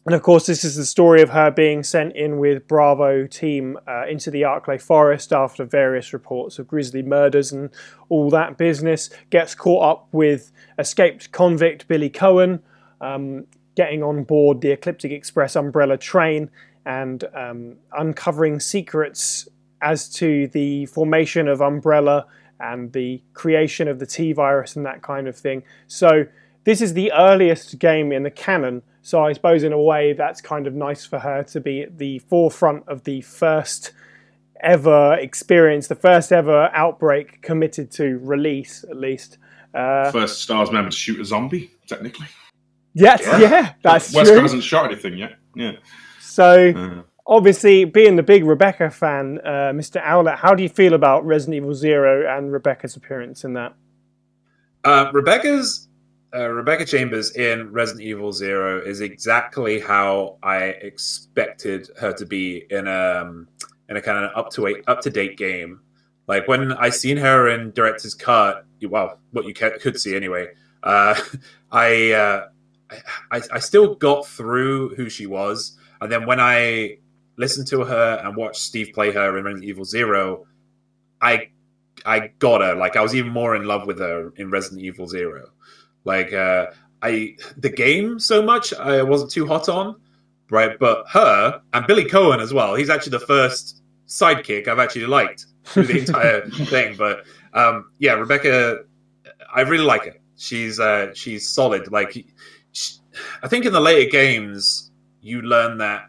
and 0.05 0.15
of 0.15 0.23
course, 0.23 0.47
this 0.47 0.63
is 0.63 0.75
the 0.75 0.85
story 0.85 1.21
of 1.21 1.29
her 1.29 1.51
being 1.51 1.83
sent 1.83 2.15
in 2.15 2.39
with 2.39 2.67
Bravo 2.67 3.27
team 3.27 3.77
uh, 3.87 4.07
into 4.07 4.31
the 4.31 4.41
Arklay 4.41 4.81
Forest 4.81 5.31
after 5.31 5.63
various 5.63 6.11
reports 6.11 6.57
of 6.57 6.67
grisly 6.67 7.03
murders 7.03 7.51
and 7.51 7.69
all 8.09 8.31
that 8.31 8.57
business. 8.57 9.11
Gets 9.29 9.53
caught 9.53 9.83
up 9.83 10.07
with 10.11 10.51
escaped 10.79 11.31
convict 11.31 11.87
Billy 11.87 12.09
Coen, 12.09 12.61
um, 12.99 13.45
getting 13.75 14.01
on 14.01 14.23
board 14.23 14.61
the 14.61 14.71
Ecliptic 14.71 15.11
Express 15.11 15.55
umbrella 15.55 15.97
train 15.97 16.49
and 16.85 17.23
um, 17.35 17.75
uncovering 17.97 18.59
secrets 18.59 19.47
as 19.81 20.09
to 20.13 20.47
the 20.47 20.85
formation 20.87 21.47
of 21.47 21.61
Umbrella 21.61 22.25
and 22.59 22.91
the 22.93 23.21
creation 23.33 23.87
of 23.87 23.99
the 23.99 24.05
T 24.05 24.33
virus 24.33 24.75
and 24.75 24.85
that 24.85 25.01
kind 25.01 25.27
of 25.27 25.35
thing. 25.35 25.63
So, 25.87 26.25
this 26.63 26.79
is 26.81 26.93
the 26.93 27.11
earliest 27.11 27.79
game 27.79 28.11
in 28.11 28.23
the 28.23 28.29
canon. 28.29 28.83
So, 29.01 29.23
I 29.23 29.33
suppose 29.33 29.63
in 29.63 29.73
a 29.73 29.81
way 29.81 30.13
that's 30.13 30.41
kind 30.41 30.67
of 30.67 30.75
nice 30.75 31.05
for 31.05 31.19
her 31.19 31.43
to 31.43 31.59
be 31.59 31.81
at 31.81 31.97
the 31.97 32.19
forefront 32.19 32.87
of 32.87 33.03
the 33.03 33.21
first 33.21 33.93
ever 34.61 35.15
experience, 35.15 35.87
the 35.87 35.95
first 35.95 36.31
ever 36.31 36.69
outbreak 36.73 37.41
committed 37.41 37.91
to 37.91 38.19
release, 38.19 38.85
at 38.89 38.97
least. 38.97 39.37
Uh, 39.73 40.11
First 40.11 40.41
Stars 40.41 40.71
member 40.71 40.91
to 40.91 40.95
shoot 40.95 41.19
a 41.19 41.25
zombie, 41.25 41.71
technically. 41.87 42.27
yes, 42.93 43.21
yeah, 43.39 43.73
that's 43.81 44.13
Wesker 44.13 44.25
true. 44.25 44.41
hasn't 44.41 44.63
shot 44.63 44.85
anything 44.91 45.17
yet. 45.17 45.37
Yeah. 45.55 45.73
So, 46.31 46.73
Uh, 46.73 47.03
obviously, 47.27 47.83
being 47.83 48.15
the 48.15 48.23
big 48.23 48.45
Rebecca 48.45 48.89
fan, 48.89 49.39
uh, 49.43 49.73
Mr. 49.73 50.01
Owlet, 50.01 50.35
how 50.35 50.55
do 50.55 50.63
you 50.63 50.69
feel 50.69 50.93
about 50.93 51.25
Resident 51.25 51.55
Evil 51.57 51.73
Zero 51.73 52.25
and 52.33 52.53
Rebecca's 52.53 52.95
appearance 52.95 53.43
in 53.43 53.53
that? 53.53 53.73
Uh, 54.85 55.11
Rebecca's 55.11 55.89
uh, 56.33 56.47
Rebecca 56.47 56.85
Chambers 56.85 57.35
in 57.35 57.69
Resident 57.73 58.05
Evil 58.05 58.31
Zero 58.31 58.81
is 58.81 59.01
exactly 59.01 59.81
how 59.81 60.37
I 60.41 60.63
expected 60.89 61.89
her 61.99 62.13
to 62.13 62.25
be 62.25 62.65
in 62.69 62.87
a 62.87 63.21
um, 63.21 63.49
in 63.89 63.97
a 63.97 64.01
kind 64.01 64.23
of 64.23 64.31
up 64.33 64.51
to 64.51 64.81
up 64.87 65.01
to 65.01 65.09
date 65.09 65.37
game. 65.37 65.81
Like 66.27 66.47
when 66.47 66.71
I 66.71 66.89
seen 66.91 67.17
her 67.17 67.49
in 67.49 67.71
director's 67.71 68.15
cut, 68.15 68.65
well, 68.87 69.19
what 69.31 69.43
you 69.43 69.53
could 69.53 69.99
see 69.99 70.15
anyway. 70.15 70.47
Uh, 70.81 71.19
I, 71.73 72.11
uh, 72.13 72.47
I 73.31 73.41
I 73.51 73.59
still 73.59 73.95
got 73.95 74.25
through 74.25 74.95
who 74.95 75.09
she 75.09 75.27
was, 75.27 75.77
and 76.01 76.11
then 76.11 76.25
when 76.25 76.39
I 76.39 76.97
listened 77.37 77.67
to 77.67 77.83
her 77.83 78.21
and 78.23 78.35
watched 78.35 78.61
Steve 78.61 78.91
play 78.93 79.11
her 79.11 79.37
in 79.37 79.43
Resident 79.43 79.65
Evil 79.65 79.85
Zero, 79.85 80.47
I 81.21 81.49
I 82.05 82.31
got 82.39 82.61
her. 82.61 82.75
Like 82.75 82.95
I 82.95 83.01
was 83.01 83.15
even 83.15 83.31
more 83.31 83.55
in 83.55 83.65
love 83.65 83.87
with 83.87 83.99
her 83.99 84.33
in 84.37 84.49
Resident 84.49 84.81
Evil 84.81 85.07
Zero. 85.07 85.49
Like 86.03 86.33
uh, 86.33 86.67
I 87.01 87.35
the 87.57 87.69
game 87.69 88.19
so 88.19 88.41
much 88.41 88.73
I 88.73 89.03
wasn't 89.03 89.31
too 89.31 89.45
hot 89.45 89.69
on, 89.69 89.95
right? 90.49 90.77
But 90.79 91.05
her 91.09 91.61
and 91.73 91.87
Billy 91.87 92.05
Coen 92.05 92.41
as 92.41 92.53
well. 92.53 92.75
He's 92.75 92.89
actually 92.89 93.11
the 93.11 93.25
first 93.25 93.81
sidekick 94.07 94.67
I've 94.67 94.79
actually 94.79 95.05
liked 95.05 95.45
through 95.65 95.83
the 95.83 95.99
entire 95.99 96.41
thing. 96.49 96.95
But 96.97 97.25
um, 97.53 97.91
yeah, 97.99 98.13
Rebecca, 98.13 98.79
I 99.53 99.61
really 99.61 99.85
like 99.85 100.05
her. 100.05 100.15
She's 100.37 100.79
uh, 100.79 101.13
she's 101.13 101.47
solid. 101.47 101.91
Like 101.91 102.25
she, 102.71 102.93
I 103.43 103.47
think 103.47 103.65
in 103.65 103.73
the 103.73 103.81
later 103.81 104.09
games 104.09 104.90
you 105.21 105.41
learn 105.41 105.77
that 105.77 106.07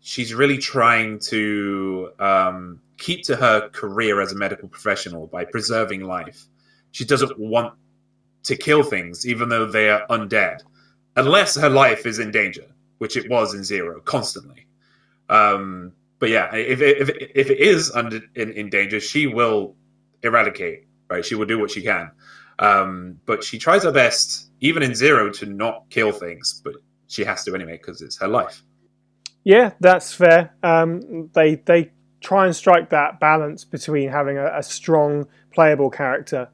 she's 0.00 0.34
really 0.34 0.58
trying 0.58 1.18
to 1.18 2.10
um, 2.18 2.80
keep 2.98 3.24
to 3.24 3.36
her 3.36 3.68
career 3.70 4.20
as 4.20 4.32
a 4.32 4.36
medical 4.36 4.68
professional 4.68 5.26
by 5.26 5.44
preserving 5.44 6.04
life. 6.04 6.46
She 6.92 7.04
doesn't 7.04 7.38
want 7.38 7.74
to 8.44 8.56
kill 8.56 8.82
things, 8.82 9.26
even 9.26 9.48
though 9.48 9.66
they 9.66 9.90
are 9.90 10.06
undead, 10.08 10.62
unless 11.16 11.56
her 11.56 11.68
life 11.68 12.06
is 12.06 12.18
in 12.18 12.30
danger, 12.30 12.66
which 12.98 13.16
it 13.16 13.28
was 13.28 13.54
in 13.54 13.64
Zero 13.64 14.00
constantly. 14.00 14.66
Um, 15.28 15.92
but 16.18 16.28
yeah, 16.28 16.54
if 16.54 16.80
it, 16.80 16.98
if 16.98 17.08
if 17.34 17.50
it 17.50 17.58
is 17.58 17.90
under 17.92 18.20
in, 18.34 18.52
in 18.52 18.68
danger, 18.70 19.00
she 19.00 19.26
will 19.26 19.74
eradicate. 20.22 20.86
Right, 21.08 21.24
she 21.24 21.34
will 21.34 21.46
do 21.46 21.58
what 21.58 21.70
she 21.72 21.82
can. 21.82 22.10
Um, 22.60 23.20
but 23.26 23.42
she 23.42 23.58
tries 23.58 23.82
her 23.82 23.90
best, 23.90 24.50
even 24.60 24.82
in 24.82 24.94
Zero, 24.94 25.30
to 25.32 25.46
not 25.46 25.86
kill 25.90 26.12
things. 26.12 26.60
But 26.62 26.74
she 27.10 27.24
has 27.24 27.44
to 27.44 27.54
anyway 27.54 27.72
because 27.72 28.00
it's 28.00 28.18
her 28.18 28.28
life. 28.28 28.62
Yeah, 29.44 29.72
that's 29.80 30.12
fair. 30.12 30.54
Um, 30.62 31.30
they 31.34 31.56
they 31.56 31.90
try 32.20 32.46
and 32.46 32.54
strike 32.54 32.90
that 32.90 33.18
balance 33.18 33.64
between 33.64 34.10
having 34.10 34.38
a, 34.38 34.58
a 34.58 34.62
strong 34.62 35.26
playable 35.52 35.90
character 35.90 36.48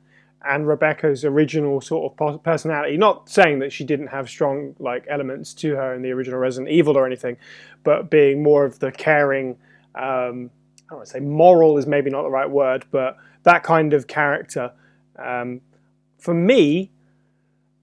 and 0.45 0.66
Rebecca's 0.66 1.25
original 1.25 1.81
sort 1.81 2.12
of 2.19 2.42
personality. 2.42 2.97
Not 2.97 3.29
saying 3.29 3.59
that 3.59 3.73
she 3.73 3.85
didn't 3.85 4.09
have 4.09 4.29
strong 4.29 4.75
like 4.79 5.05
elements 5.09 5.53
to 5.55 5.75
her 5.75 5.95
in 5.95 6.03
the 6.03 6.11
original 6.12 6.38
Resident 6.38 6.71
Evil 6.71 6.97
or 6.97 7.05
anything, 7.05 7.37
but 7.85 8.11
being 8.11 8.42
more 8.42 8.64
of 8.64 8.79
the 8.79 8.92
caring. 8.92 9.59
Um, 9.95 10.51
I 10.88 10.90
don't 10.90 10.99
want 10.99 11.07
to 11.07 11.12
say 11.14 11.21
moral 11.21 11.79
is 11.79 11.87
maybe 11.87 12.11
not 12.11 12.23
the 12.23 12.31
right 12.31 12.49
word, 12.49 12.85
but 12.90 13.16
that 13.42 13.64
kind 13.64 13.92
of 13.92 14.07
character. 14.07 14.73
Um, 15.19 15.61
for 16.19 16.33
me, 16.33 16.92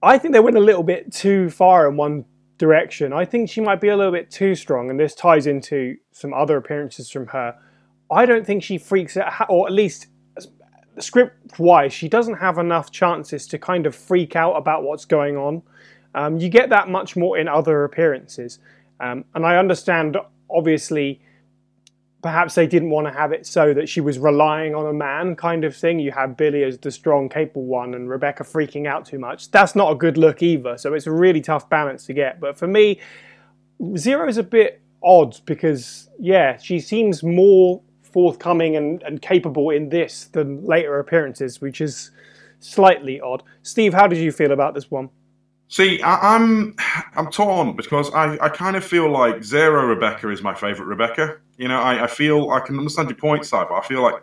I 0.02 0.16
think 0.18 0.32
they 0.32 0.40
went 0.40 0.56
a 0.56 0.60
little 0.60 0.82
bit 0.82 1.12
too 1.12 1.50
far 1.50 1.88
in 1.88 1.96
one 1.96 2.24
direction. 2.58 3.12
I 3.12 3.24
think 3.24 3.50
she 3.50 3.60
might 3.60 3.80
be 3.80 3.88
a 3.88 3.96
little 3.96 4.12
bit 4.12 4.30
too 4.30 4.54
strong, 4.54 4.90
and 4.90 4.98
this 4.98 5.14
ties 5.14 5.46
into 5.46 5.96
some 6.12 6.32
other 6.32 6.56
appearances 6.56 7.10
from 7.10 7.28
her. 7.28 7.56
I 8.10 8.26
don't 8.26 8.46
think 8.46 8.62
she 8.62 8.78
freaks 8.78 9.16
out, 9.16 9.46
or 9.48 9.66
at 9.66 9.72
least 9.72 10.06
script 10.98 11.58
wise, 11.58 11.92
she 11.92 12.08
doesn't 12.08 12.34
have 12.34 12.58
enough 12.58 12.90
chances 12.90 13.46
to 13.48 13.58
kind 13.58 13.86
of 13.86 13.94
freak 13.94 14.36
out 14.36 14.52
about 14.52 14.84
what's 14.84 15.04
going 15.04 15.36
on. 15.36 15.62
Um, 16.14 16.38
you 16.38 16.48
get 16.48 16.70
that 16.70 16.88
much 16.88 17.16
more 17.16 17.38
in 17.38 17.48
other 17.48 17.84
appearances. 17.84 18.60
Um, 19.00 19.24
and 19.34 19.44
I 19.44 19.56
understand, 19.56 20.16
obviously, 20.48 21.20
perhaps 22.24 22.54
they 22.54 22.66
didn't 22.66 22.88
want 22.88 23.06
to 23.06 23.12
have 23.12 23.32
it 23.32 23.46
so 23.46 23.74
that 23.74 23.86
she 23.86 24.00
was 24.00 24.18
relying 24.18 24.74
on 24.74 24.86
a 24.86 24.92
man 24.94 25.36
kind 25.36 25.62
of 25.62 25.76
thing. 25.76 25.98
You 25.98 26.10
have 26.12 26.38
Billy 26.38 26.64
as 26.64 26.78
the 26.78 26.90
strong, 26.90 27.28
capable 27.28 27.66
one 27.66 27.92
and 27.92 28.08
Rebecca 28.08 28.44
freaking 28.44 28.86
out 28.86 29.04
too 29.04 29.18
much. 29.18 29.50
That's 29.50 29.76
not 29.76 29.92
a 29.92 29.94
good 29.94 30.16
look 30.16 30.42
either. 30.42 30.78
So 30.78 30.94
it's 30.94 31.06
a 31.06 31.12
really 31.12 31.42
tough 31.42 31.68
balance 31.68 32.06
to 32.06 32.14
get. 32.14 32.40
But 32.40 32.56
for 32.56 32.66
me, 32.66 32.98
Zero 33.98 34.26
is 34.26 34.38
a 34.38 34.42
bit 34.42 34.80
odd 35.02 35.38
because, 35.44 36.08
yeah, 36.18 36.56
she 36.56 36.80
seems 36.80 37.22
more 37.22 37.82
forthcoming 38.00 38.74
and, 38.76 39.02
and 39.02 39.20
capable 39.20 39.68
in 39.68 39.90
this 39.90 40.24
than 40.32 40.64
later 40.64 40.98
appearances, 41.00 41.60
which 41.60 41.82
is 41.82 42.10
slightly 42.58 43.20
odd. 43.20 43.42
Steve, 43.62 43.92
how 43.92 44.06
did 44.06 44.18
you 44.18 44.32
feel 44.32 44.52
about 44.52 44.72
this 44.72 44.90
one? 44.90 45.10
See, 45.68 46.00
I, 46.02 46.34
I'm 46.36 46.76
I'm 47.16 47.30
torn 47.30 47.74
because 47.74 48.12
I, 48.14 48.36
I 48.40 48.48
kind 48.48 48.76
of 48.76 48.84
feel 48.84 49.10
like 49.10 49.42
Zero 49.42 49.86
Rebecca 49.86 50.30
is 50.30 50.42
my 50.42 50.54
favorite 50.54 50.86
Rebecca. 50.86 51.38
You 51.56 51.68
know, 51.68 51.80
I, 51.80 52.04
I 52.04 52.06
feel 52.06 52.50
I 52.50 52.60
can 52.60 52.78
understand 52.78 53.08
your 53.08 53.16
point, 53.16 53.44
side, 53.46 53.66
but 53.68 53.76
I 53.76 53.86
feel 53.86 54.02
like 54.02 54.22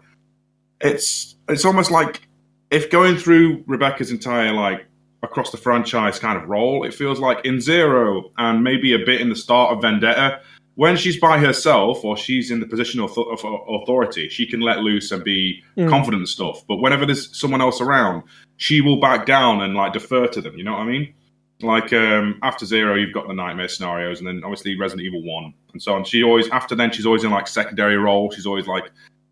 it's 0.80 1.36
it's 1.50 1.66
almost 1.66 1.92
like 1.92 2.22
if 2.70 2.90
going 2.90 3.18
through 3.18 3.64
Rebecca's 3.68 4.12
entire 4.12 4.54
like 4.54 4.86
across 5.24 5.52
the 5.52 5.58
franchise 5.58 6.20
kind 6.20 6.42
of 6.42 6.48
role, 6.48 6.84
it 6.84 6.94
feels 6.94 7.20
like 7.20 7.44
in 7.46 7.60
Zero 7.60 8.32
and 8.38 8.64
maybe 8.64 8.94
a 8.94 9.00
bit 9.00 9.22
in 9.22 9.30
the 9.30 9.36
start 9.36 9.74
of 9.74 9.82
Vendetta, 9.82 10.42
when 10.76 10.96
she's 10.96 11.20
by 11.20 11.38
herself 11.38 12.04
or 12.04 12.16
she's 12.18 12.50
in 12.50 12.60
the 12.60 12.66
position 12.66 13.00
of, 13.02 13.16
of 13.18 13.44
authority, 13.70 14.30
she 14.30 14.46
can 14.48 14.62
let 14.62 14.80
loose 14.80 15.12
and 15.12 15.24
be 15.24 15.62
Mm. 15.78 15.90
confident 15.90 16.22
and 16.22 16.30
stuff. 16.30 16.64
But 16.68 16.78
whenever 16.78 17.06
there's 17.06 17.38
someone 17.38 17.62
else 17.62 17.82
around, 17.82 18.24
she 18.58 18.82
will 18.82 19.00
back 19.00 19.26
down 19.26 19.62
and 19.62 19.74
like 19.76 19.94
defer 19.94 20.28
to 20.28 20.42
them. 20.42 20.58
You 20.58 20.64
know 20.64 20.74
what 20.74 20.82
I 20.82 20.86
mean? 20.86 21.14
Like 21.64 21.94
um, 21.94 22.40
after 22.44 22.66
Zero, 22.66 22.96
you've 22.96 23.14
got 23.14 23.28
the 23.28 23.34
nightmare 23.34 23.68
scenarios, 23.68 24.20
and 24.20 24.28
then 24.28 24.42
obviously 24.44 24.78
Resident 24.78 25.06
Evil 25.06 25.24
One 25.24 25.54
and 25.74 25.82
so 25.82 25.94
on. 25.94 26.04
She 26.04 26.24
always 26.24 26.50
after 26.50 26.76
then 26.76 26.92
she's 26.92 27.06
always 27.06 27.24
in 27.24 27.32
like 27.32 27.48
secondary 27.48 27.98
role. 27.98 28.32
She's 28.32 28.46
always 28.46 28.68
like 28.68 28.92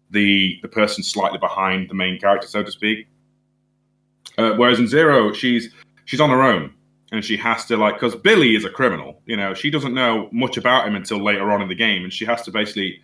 the 0.10 0.58
the 0.62 0.68
person 0.68 1.04
slightly 1.04 1.38
behind 1.38 1.90
the 1.90 1.94
main 1.94 2.20
character, 2.20 2.48
so 2.48 2.64
to 2.64 2.72
speak. 2.72 3.08
Uh, 4.38 4.54
whereas 4.54 4.80
in 4.80 4.88
Zero, 4.88 5.34
she's 5.34 5.70
she's 6.06 6.22
on 6.22 6.30
her 6.30 6.42
own, 6.42 6.74
and 7.12 7.24
she 7.24 7.38
has 7.38 7.66
to 7.66 7.78
like 7.78 7.96
because 7.96 8.16
Billy 8.16 8.56
is 8.56 8.66
a 8.66 8.70
criminal. 8.70 9.22
You 9.26 9.38
know, 9.38 9.54
she 9.54 9.70
doesn't 9.70 9.94
know 9.94 10.30
much 10.32 10.58
about 10.58 10.88
him 10.88 10.96
until 10.96 11.24
later 11.24 11.52
on 11.52 11.62
in 11.62 11.68
the 11.68 11.76
game, 11.76 12.04
and 12.04 12.14
she 12.14 12.26
has 12.26 12.42
to 12.44 12.52
basically 12.52 13.02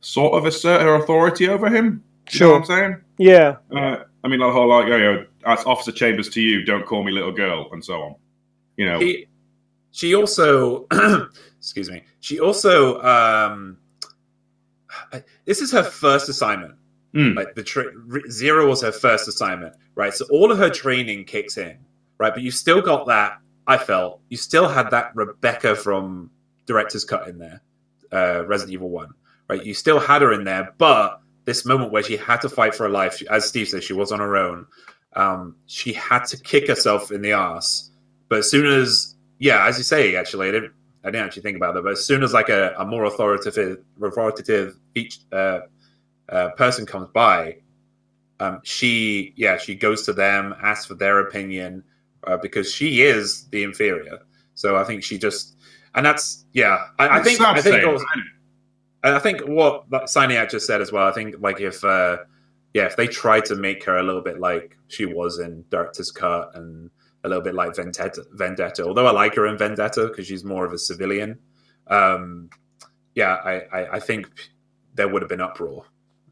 sort 0.00 0.34
of 0.34 0.44
assert 0.44 0.82
her 0.82 0.94
authority 0.94 1.48
over 1.48 1.68
him. 1.68 2.02
You 2.30 2.40
know 2.40 2.52
what 2.52 2.58
I'm 2.58 2.64
saying? 2.66 2.96
Yeah. 3.18 3.56
Uh, 3.74 4.04
I 4.22 4.28
mean, 4.28 4.40
the 4.40 4.50
whole 4.50 4.68
like, 4.68 4.86
oh, 4.86 4.98
know, 4.98 5.26
as 5.46 5.64
Officer 5.64 5.92
Chambers 5.92 6.28
to 6.30 6.40
you, 6.40 6.64
don't 6.64 6.84
call 6.84 7.02
me 7.02 7.12
little 7.12 7.32
girl, 7.32 7.68
and 7.72 7.84
so 7.84 8.02
on. 8.02 8.14
You 8.78 8.86
know, 8.86 9.00
He, 9.00 9.26
she 9.90 10.14
also, 10.14 10.86
excuse 11.58 11.90
me, 11.90 12.02
she 12.20 12.40
also, 12.40 13.02
um, 13.02 13.76
this 15.44 15.60
is 15.60 15.72
her 15.72 15.82
first 15.82 16.28
assignment. 16.28 16.74
Mm. 17.14 17.34
Like 17.34 17.54
the 17.54 17.64
tra- 17.64 17.92
zero 18.30 18.68
was 18.68 18.82
her 18.82 18.92
first 18.92 19.28
assignment, 19.28 19.74
right? 19.94 20.14
So 20.14 20.26
all 20.30 20.52
of 20.52 20.58
her 20.58 20.70
training 20.70 21.24
kicks 21.24 21.56
in, 21.56 21.76
right? 22.18 22.32
But 22.32 22.42
you 22.42 22.50
still 22.50 22.80
got 22.80 23.06
that. 23.08 23.38
I 23.66 23.76
felt 23.76 24.20
you 24.28 24.36
still 24.36 24.68
had 24.68 24.90
that 24.90 25.12
Rebecca 25.14 25.74
from 25.74 26.30
director's 26.66 27.04
cut 27.04 27.28
in 27.28 27.38
there, 27.38 27.60
uh, 28.12 28.46
Resident 28.46 28.74
Evil 28.74 28.90
One, 28.90 29.10
right? 29.48 29.64
You 29.64 29.74
still 29.74 29.98
had 29.98 30.22
her 30.22 30.32
in 30.32 30.44
there, 30.44 30.74
but 30.78 31.20
this 31.44 31.64
moment 31.64 31.90
where 31.90 32.02
she 32.02 32.16
had 32.16 32.40
to 32.42 32.48
fight 32.48 32.74
for 32.74 32.84
her 32.84 32.90
life, 32.90 33.22
as 33.30 33.48
Steve 33.48 33.68
said, 33.68 33.82
she 33.82 33.94
was 33.94 34.12
on 34.12 34.20
her 34.20 34.36
own. 34.36 34.66
Um, 35.14 35.56
she 35.66 35.92
had 35.94 36.24
to 36.26 36.36
kick 36.36 36.68
herself 36.68 37.10
in 37.10 37.22
the 37.22 37.32
ass. 37.32 37.87
But 38.28 38.38
as 38.38 38.50
soon 38.50 38.66
as, 38.66 39.16
yeah, 39.38 39.66
as 39.66 39.78
you 39.78 39.84
say, 39.84 40.16
actually, 40.16 40.48
I 40.48 40.52
didn't, 40.52 40.72
I 41.04 41.10
didn't 41.10 41.26
actually 41.26 41.42
think 41.42 41.56
about 41.56 41.74
that. 41.74 41.82
But 41.82 41.92
as 41.92 42.04
soon 42.04 42.22
as 42.22 42.32
like 42.32 42.48
a, 42.48 42.74
a 42.78 42.84
more 42.84 43.04
authoritative, 43.04 43.78
authoritative 44.02 44.78
each, 44.94 45.20
uh, 45.32 45.60
uh, 46.28 46.50
person 46.50 46.84
comes 46.84 47.08
by, 47.14 47.56
um, 48.40 48.60
she, 48.62 49.32
yeah, 49.36 49.56
she 49.56 49.74
goes 49.74 50.04
to 50.06 50.12
them, 50.12 50.54
asks 50.62 50.86
for 50.86 50.94
their 50.94 51.20
opinion, 51.20 51.82
uh, 52.26 52.36
because 52.36 52.72
she 52.72 53.02
is 53.02 53.48
the 53.48 53.62
inferior. 53.62 54.18
So 54.54 54.76
I 54.76 54.84
think 54.84 55.02
she 55.02 55.18
just, 55.18 55.56
and 55.94 56.04
that's, 56.04 56.44
yeah, 56.52 56.86
I, 56.98 57.20
I 57.20 57.22
think, 57.22 57.40
I 57.40 57.60
think, 57.60 58.00
I 59.04 59.18
think 59.18 59.40
what 59.42 59.84
Cyniac 60.08 60.50
just 60.50 60.66
said 60.66 60.80
as 60.80 60.92
well. 60.92 61.06
I 61.06 61.12
think 61.12 61.36
like 61.38 61.60
if, 61.60 61.82
uh, 61.84 62.18
yeah, 62.74 62.84
if 62.84 62.96
they 62.96 63.06
tried 63.06 63.44
to 63.46 63.54
make 63.54 63.82
her 63.84 63.96
a 63.96 64.02
little 64.02 64.20
bit 64.20 64.40
like 64.40 64.76
she 64.88 65.06
was 65.06 65.38
in 65.38 65.64
Director's 65.70 66.10
Cut 66.10 66.50
and 66.54 66.90
a 67.28 67.30
little 67.30 67.44
bit 67.44 67.54
like 67.54 67.76
Vendetta, 67.76 68.24
Vendetta 68.32 68.84
although 68.84 69.06
I 69.06 69.12
like 69.12 69.34
her 69.34 69.46
in 69.46 69.56
Vendetta 69.56 70.08
because 70.08 70.26
she's 70.26 70.44
more 70.44 70.64
of 70.64 70.72
a 70.72 70.78
civilian. 70.78 71.38
Um, 71.86 72.50
yeah, 73.14 73.34
I, 73.34 73.52
I, 73.72 73.94
I 73.96 74.00
think 74.00 74.28
there 74.94 75.08
would 75.08 75.22
have 75.22 75.28
been 75.28 75.40
uproar 75.40 75.84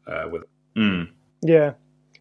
uh, 0.07 0.27
with. 0.29 0.43
Mm. 0.75 1.09
Yeah, 1.41 1.73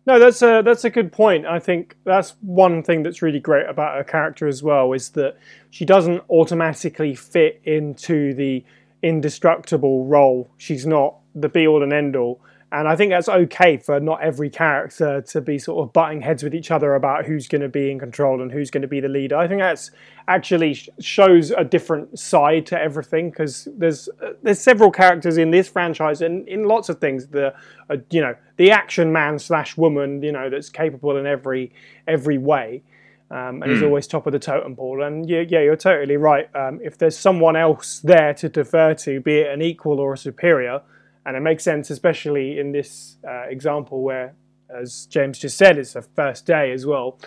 no, 0.06 0.20
that's 0.20 0.40
a 0.42 0.62
that's 0.64 0.84
a 0.84 0.90
good 0.90 1.12
point. 1.12 1.46
I 1.46 1.58
think 1.58 1.96
that's 2.04 2.36
one 2.40 2.82
thing 2.82 3.02
that's 3.02 3.22
really 3.22 3.40
great 3.40 3.68
about 3.68 3.96
her 3.96 4.04
character 4.04 4.46
as 4.46 4.62
well 4.62 4.92
is 4.92 5.10
that 5.10 5.36
she 5.70 5.84
doesn't 5.84 6.22
automatically 6.30 7.14
fit 7.14 7.60
into 7.64 8.32
the 8.34 8.64
indestructible 9.02 10.06
role. 10.06 10.48
She's 10.58 10.86
not 10.86 11.16
the 11.34 11.48
be 11.48 11.66
all 11.66 11.82
and 11.82 11.92
end 11.92 12.14
all. 12.14 12.40
And 12.76 12.86
I 12.86 12.94
think 12.94 13.10
that's 13.10 13.30
okay 13.30 13.78
for 13.78 13.98
not 14.00 14.20
every 14.20 14.50
character 14.50 15.22
to 15.22 15.40
be 15.40 15.58
sort 15.58 15.82
of 15.82 15.94
butting 15.94 16.20
heads 16.20 16.42
with 16.42 16.54
each 16.54 16.70
other 16.70 16.94
about 16.94 17.24
who's 17.24 17.48
going 17.48 17.62
to 17.62 17.70
be 17.70 17.90
in 17.90 17.98
control 17.98 18.42
and 18.42 18.52
who's 18.52 18.70
going 18.70 18.82
to 18.82 18.88
be 18.88 19.00
the 19.00 19.08
leader. 19.08 19.34
I 19.34 19.48
think 19.48 19.60
that's 19.60 19.92
actually 20.28 20.74
shows 21.00 21.52
a 21.52 21.64
different 21.64 22.18
side 22.18 22.66
to 22.66 22.78
everything 22.78 23.30
because 23.30 23.66
there's 23.78 24.10
uh, 24.22 24.32
there's 24.42 24.60
several 24.60 24.90
characters 24.90 25.38
in 25.38 25.50
this 25.50 25.68
franchise 25.68 26.20
and 26.20 26.46
in 26.48 26.64
lots 26.64 26.90
of 26.90 27.00
things. 27.00 27.28
The 27.28 27.54
uh, 27.88 27.96
you 28.10 28.20
know 28.20 28.34
the 28.58 28.70
action 28.72 29.10
man 29.10 29.38
slash 29.38 29.78
woman 29.78 30.22
you 30.22 30.32
know 30.32 30.50
that's 30.50 30.68
capable 30.68 31.16
in 31.16 31.26
every 31.26 31.72
every 32.06 32.36
way. 32.36 32.82
Um, 33.28 33.60
and 33.62 33.72
mm. 33.72 33.76
is 33.76 33.82
always 33.82 34.06
top 34.06 34.26
of 34.26 34.32
the 34.32 34.38
totem 34.38 34.76
pole. 34.76 35.02
And 35.02 35.28
yeah, 35.28 35.40
yeah, 35.48 35.58
you're 35.58 35.74
totally 35.74 36.16
right. 36.16 36.48
Um, 36.54 36.78
if 36.80 36.96
there's 36.96 37.18
someone 37.18 37.56
else 37.56 37.98
there 37.98 38.32
to 38.34 38.48
defer 38.48 38.94
to, 38.94 39.20
be 39.20 39.38
it 39.38 39.52
an 39.52 39.62
equal 39.62 39.98
or 39.98 40.12
a 40.12 40.16
superior, 40.16 40.80
and 41.26 41.36
it 41.36 41.40
makes 41.40 41.64
sense, 41.64 41.90
especially 41.90 42.58
in 42.60 42.70
this 42.70 43.16
uh, 43.28 43.42
example 43.48 44.02
where, 44.02 44.34
as 44.70 45.06
James 45.06 45.38
just 45.40 45.58
said, 45.58 45.76
it's 45.76 45.96
a 45.96 46.02
first 46.02 46.46
day 46.46 46.70
as 46.70 46.86
well. 46.86 47.18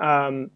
Um, 0.00 0.50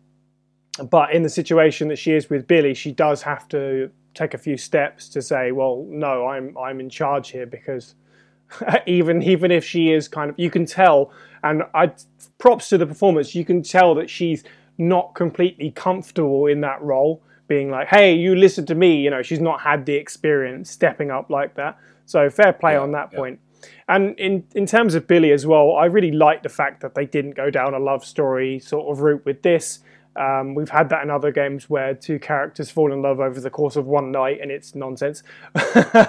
but 0.91 1.13
in 1.13 1.23
the 1.23 1.29
situation 1.29 1.89
that 1.89 1.97
she 1.97 2.13
is 2.13 2.29
with 2.29 2.49
Billy, 2.49 2.75
she 2.75 2.91
does 2.93 3.23
have 3.23 3.49
to 3.49 3.91
take 4.15 4.35
a 4.35 4.39
few 4.39 4.57
steps 4.57 5.09
to 5.11 5.23
say, 5.23 5.53
"Well, 5.53 5.87
no, 5.89 6.27
I'm 6.27 6.59
I'm 6.59 6.81
in 6.81 6.91
charge 6.91 7.31
here," 7.31 7.47
because 7.47 7.95
even 8.87 9.23
even 9.23 9.53
if 9.53 9.65
she 9.65 9.93
is 9.93 10.09
kind 10.09 10.31
of, 10.31 10.39
you 10.39 10.51
can 10.51 10.67
tell, 10.67 11.13
and 11.45 11.63
I 11.75 11.93
props 12.39 12.69
to 12.71 12.79
the 12.79 12.87
performance, 12.87 13.35
you 13.35 13.45
can 13.45 13.63
tell 13.63 13.95
that 13.95 14.11
she's 14.11 14.43
not 14.77 15.15
completely 15.15 15.71
comfortable 15.71 16.47
in 16.47 16.61
that 16.63 16.83
role, 16.83 17.23
being 17.47 17.71
like, 17.71 17.89
"Hey, 17.89 18.15
you 18.15 18.35
listen 18.35 18.67
to 18.67 18.75
me." 18.75 18.97
You 18.97 19.11
know, 19.11 19.23
she's 19.23 19.41
not 19.41 19.61
had 19.61 19.87
the 19.87 19.95
experience 19.95 20.69
stepping 20.71 21.13
up 21.13 21.31
like 21.31 21.55
that. 21.55 21.79
So 22.09 22.31
fair 22.31 22.55
play 22.55 22.73
yeah, 22.73 22.81
on 22.81 22.92
that 22.92 23.11
yeah. 23.12 23.18
point. 23.18 23.40
And 23.87 24.18
in 24.18 24.44
in 24.55 24.66
terms 24.66 24.94
of 24.94 25.07
Billy 25.07 25.31
as 25.31 25.47
well, 25.47 25.75
I 25.75 25.85
really 25.87 26.12
like 26.12 26.42
the 26.42 26.49
fact 26.49 26.81
that 26.81 26.94
they 26.94 27.05
didn't 27.05 27.33
go 27.33 27.51
down 27.51 27.75
a 27.75 27.79
love 27.79 28.05
story 28.05 28.59
sort 28.61 28.90
of 28.90 29.03
route 29.03 29.25
with 29.25 29.42
this. 29.42 29.81
Um, 30.16 30.55
we've 30.55 30.71
had 30.71 30.88
that 30.88 31.03
in 31.03 31.11
other 31.11 31.31
games 31.31 31.71
where 31.71 31.94
two 31.94 32.18
characters 32.18 32.71
fall 32.71 32.92
in 32.92 33.03
love 33.03 33.21
over 33.21 33.40
the 33.40 33.51
course 33.51 33.77
of 33.77 33.87
one 33.87 34.11
night, 34.11 34.40
and 34.40 34.51
it's 34.51 34.75
nonsense. 34.75 35.23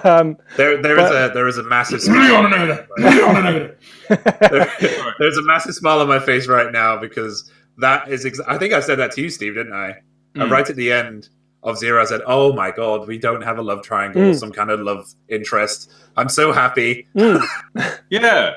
um, 0.03 0.37
there, 0.57 0.81
there 0.81 0.95
but, 0.95 1.05
is 1.05 1.11
a 1.11 1.31
there 1.33 1.47
is 1.47 1.57
a 1.57 1.63
massive. 1.63 2.01
Smile. 2.01 2.49
there, 2.97 3.77
there's 5.19 5.37
a 5.37 5.43
massive 5.43 5.75
smile 5.75 5.99
on 5.99 6.07
my 6.07 6.19
face 6.19 6.47
right 6.47 6.71
now 6.71 6.97
because 6.97 7.51
that 7.77 8.07
is. 8.07 8.25
Ex- 8.25 8.39
I 8.47 8.57
think 8.57 8.73
I 8.73 8.79
said 8.79 8.99
that 8.99 9.11
to 9.13 9.21
you, 9.21 9.29
Steve, 9.29 9.55
didn't 9.55 9.73
I? 9.73 9.97
Mm. 10.35 10.43
Uh, 10.43 10.47
right 10.47 10.69
at 10.69 10.75
the 10.75 10.91
end, 10.91 11.29
of 11.63 11.77
Zero, 11.77 12.01
I 12.01 12.05
said, 12.05 12.21
"Oh 12.25 12.53
my 12.53 12.71
god, 12.71 13.07
we 13.07 13.17
don't 13.17 13.41
have 13.41 13.57
a 13.57 13.61
love 13.61 13.83
triangle, 13.83 14.21
mm. 14.21 14.39
some 14.39 14.51
kind 14.51 14.69
of 14.69 14.79
love 14.79 15.13
interest." 15.27 15.91
I'm 16.15 16.29
so 16.29 16.51
happy. 16.51 17.07
Mm. 17.15 17.45
yeah, 18.09 18.55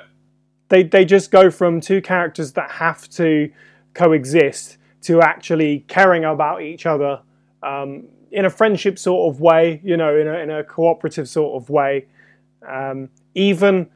they 0.68 0.84
they 0.84 1.04
just 1.04 1.30
go 1.30 1.50
from 1.50 1.80
two 1.80 2.00
characters 2.00 2.52
that 2.52 2.70
have 2.70 3.08
to 3.10 3.50
coexist 3.94 4.78
to 5.02 5.20
actually 5.20 5.84
caring 5.88 6.24
about 6.24 6.62
each 6.62 6.86
other 6.86 7.20
um, 7.62 8.04
in 8.30 8.44
a 8.44 8.50
friendship 8.50 8.98
sort 8.98 9.34
of 9.34 9.40
way, 9.40 9.80
you 9.82 9.96
know, 9.96 10.16
in 10.16 10.28
a, 10.28 10.38
in 10.38 10.50
a 10.50 10.64
cooperative 10.64 11.28
sort 11.28 11.60
of 11.60 11.68
way. 11.68 12.06
Um, 12.66 13.10
even 13.34 13.90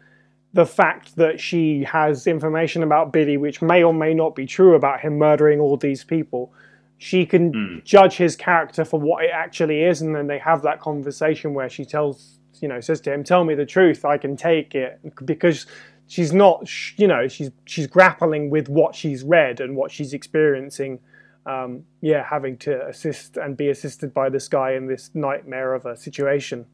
the 0.53 0.67
fact 0.67 1.17
that 1.17 1.39
she 1.39 1.85
has 1.85 2.27
information 2.27 2.83
about 2.83 3.13
Billy, 3.13 3.37
which 3.37 3.63
may 3.63 3.83
or 3.85 3.95
may 3.95 4.15
not 4.15 4.35
be 4.35 4.47
true 4.47 4.75
about 4.75 5.01
him 5.01 5.19
murdering 5.19 5.61
all 5.61 5.77
these 5.77 6.03
people 6.03 6.53
she 6.99 7.27
can 7.27 7.53
mm. 7.53 7.85
judge 7.85 8.15
his 8.15 8.37
character 8.37 8.85
for 8.85 8.99
what 8.99 9.25
it 9.25 9.31
actually 9.33 9.83
is, 9.83 10.01
and 10.01 10.15
then 10.15 10.27
they 10.27 10.39
have 10.39 10.63
that 10.63 10.81
conversation 10.81 11.55
where 11.55 11.69
she 11.69 11.85
tells, 11.85 12.39
you 12.61 12.69
know, 12.69 12.81
says 12.81 13.01
to 13.03 13.13
him, 13.13 13.23
"Tell 13.23 13.45
me 13.45 13.55
the 13.55 13.67
truth. 13.67 14.05
I 14.05 14.17
can 14.19 14.37
take 14.37 14.75
it," 14.75 14.99
because 15.25 15.67
she's 16.07 16.33
not, 16.33 16.69
you 16.99 17.07
know, 17.07 17.29
she's 17.29 17.51
she's 17.67 17.87
grappling 17.87 18.51
with 18.51 18.69
what 18.69 18.95
she's 18.95 19.23
read 19.23 19.61
and 19.61 19.77
what 19.77 19.91
she's 19.91 20.15
experiencing. 20.15 21.01
Um, 21.45 21.85
yeah, 22.01 22.25
having 22.25 22.57
to 22.59 22.87
assist 22.89 23.37
and 23.37 23.57
be 23.57 23.69
assisted 23.69 24.13
by 24.13 24.31
this 24.31 24.49
guy 24.49 24.73
in 24.73 24.89
this 24.89 25.11
nightmare 25.15 25.75
of 25.75 25.87
a 25.87 25.97
situation. 25.97 26.67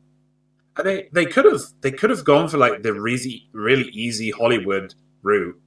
They 0.82 1.08
they 1.12 1.26
could 1.26 1.44
have 1.44 1.60
they 1.80 1.90
could 1.90 2.10
have 2.10 2.24
gone 2.24 2.48
for 2.48 2.58
like 2.58 2.82
the 2.82 2.94
really 2.94 3.48
really 3.52 3.90
easy 3.90 4.30
Hollywood 4.30 4.94
route, 5.22 5.60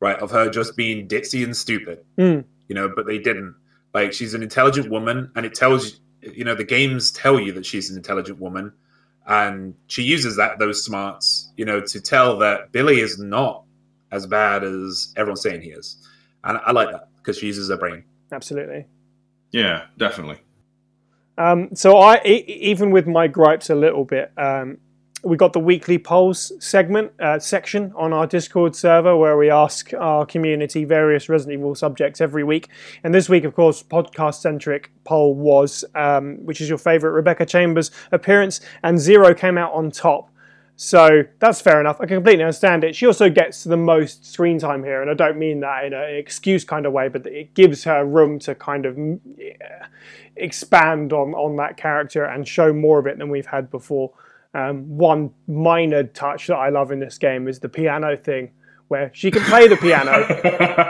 right? 0.00 0.18
Of 0.18 0.30
her 0.30 0.48
just 0.48 0.76
being 0.76 1.08
ditzy 1.08 1.44
and 1.44 1.54
stupid, 1.54 2.04
mm. 2.16 2.44
you 2.68 2.74
know, 2.74 2.90
but 2.94 3.06
they 3.06 3.18
didn't 3.18 3.54
like 3.94 4.12
she's 4.12 4.34
an 4.34 4.42
intelligent 4.42 4.90
woman, 4.90 5.30
and 5.34 5.46
it 5.46 5.54
tells 5.54 6.00
you 6.22 6.44
know 6.44 6.54
the 6.54 6.64
games 6.64 7.10
tell 7.10 7.38
you 7.40 7.52
that 7.52 7.66
she's 7.66 7.90
an 7.90 7.96
intelligent 7.96 8.40
woman, 8.40 8.72
and 9.26 9.74
she 9.86 10.02
uses 10.02 10.36
that 10.36 10.58
those 10.58 10.84
smarts, 10.84 11.52
you 11.56 11.64
know, 11.64 11.80
to 11.80 12.00
tell 12.00 12.38
that 12.38 12.72
Billy 12.72 13.00
is 13.00 13.18
not 13.18 13.64
as 14.10 14.26
bad 14.26 14.64
as 14.64 15.12
everyone's 15.16 15.42
saying 15.42 15.62
he 15.62 15.70
is, 15.70 15.96
and 16.44 16.58
I 16.64 16.72
like 16.72 16.90
that 16.90 17.08
because 17.16 17.38
she 17.38 17.46
uses 17.46 17.68
her 17.68 17.76
brain. 17.76 18.04
Absolutely. 18.32 18.86
Yeah, 19.50 19.86
definitely. 19.96 20.38
Um, 21.38 21.74
so 21.74 21.98
I, 21.98 22.20
even 22.24 22.90
with 22.90 23.06
my 23.06 23.28
gripes 23.28 23.70
a 23.70 23.74
little 23.74 24.04
bit, 24.04 24.32
um, 24.36 24.78
we 25.22 25.36
got 25.36 25.52
the 25.52 25.60
weekly 25.60 25.98
polls 25.98 26.52
segment 26.64 27.12
uh, 27.20 27.38
section 27.38 27.92
on 27.96 28.12
our 28.12 28.26
Discord 28.26 28.76
server 28.76 29.16
where 29.16 29.36
we 29.36 29.50
ask 29.50 29.92
our 29.94 30.24
community 30.24 30.84
various 30.84 31.28
Resident 31.28 31.58
Evil 31.58 31.74
subjects 31.74 32.20
every 32.20 32.44
week. 32.44 32.68
And 33.02 33.12
this 33.12 33.28
week, 33.28 33.44
of 33.44 33.54
course, 33.54 33.82
podcast 33.82 34.40
centric 34.40 34.92
poll 35.04 35.34
was 35.34 35.84
um, 35.94 36.44
which 36.44 36.60
is 36.60 36.68
your 36.68 36.78
favorite 36.78 37.12
Rebecca 37.12 37.46
Chambers 37.46 37.90
appearance, 38.12 38.60
and 38.82 38.98
Zero 38.98 39.34
came 39.34 39.58
out 39.58 39.72
on 39.72 39.90
top. 39.90 40.30
So 40.76 41.24
that's 41.40 41.60
fair 41.60 41.80
enough. 41.80 41.96
I 42.00 42.06
can 42.06 42.18
completely 42.18 42.44
understand 42.44 42.84
it. 42.84 42.94
She 42.94 43.04
also 43.04 43.28
gets 43.28 43.64
the 43.64 43.76
most 43.76 44.24
screen 44.24 44.60
time 44.60 44.84
here, 44.84 45.02
and 45.02 45.10
I 45.10 45.14
don't 45.14 45.36
mean 45.36 45.58
that 45.60 45.84
in 45.86 45.92
an 45.92 46.14
excuse 46.14 46.62
kind 46.62 46.86
of 46.86 46.92
way, 46.92 47.08
but 47.08 47.26
it 47.26 47.54
gives 47.54 47.82
her 47.82 48.04
room 48.06 48.38
to 48.40 48.54
kind 48.54 48.86
of 48.86 48.96
expand 50.36 51.12
on 51.12 51.34
on 51.34 51.56
that 51.56 51.76
character 51.76 52.24
and 52.24 52.46
show 52.46 52.72
more 52.72 53.00
of 53.00 53.08
it 53.08 53.18
than 53.18 53.28
we've 53.28 53.46
had 53.46 53.72
before. 53.72 54.12
Um, 54.54 54.96
one 54.96 55.30
minor 55.46 56.04
touch 56.04 56.46
that 56.46 56.56
I 56.56 56.70
love 56.70 56.90
in 56.90 57.00
this 57.00 57.18
game 57.18 57.48
is 57.48 57.60
the 57.60 57.68
piano 57.68 58.16
thing, 58.16 58.50
where 58.88 59.10
she 59.12 59.30
can 59.30 59.42
play 59.42 59.68
the 59.68 59.76
piano, 59.76 60.24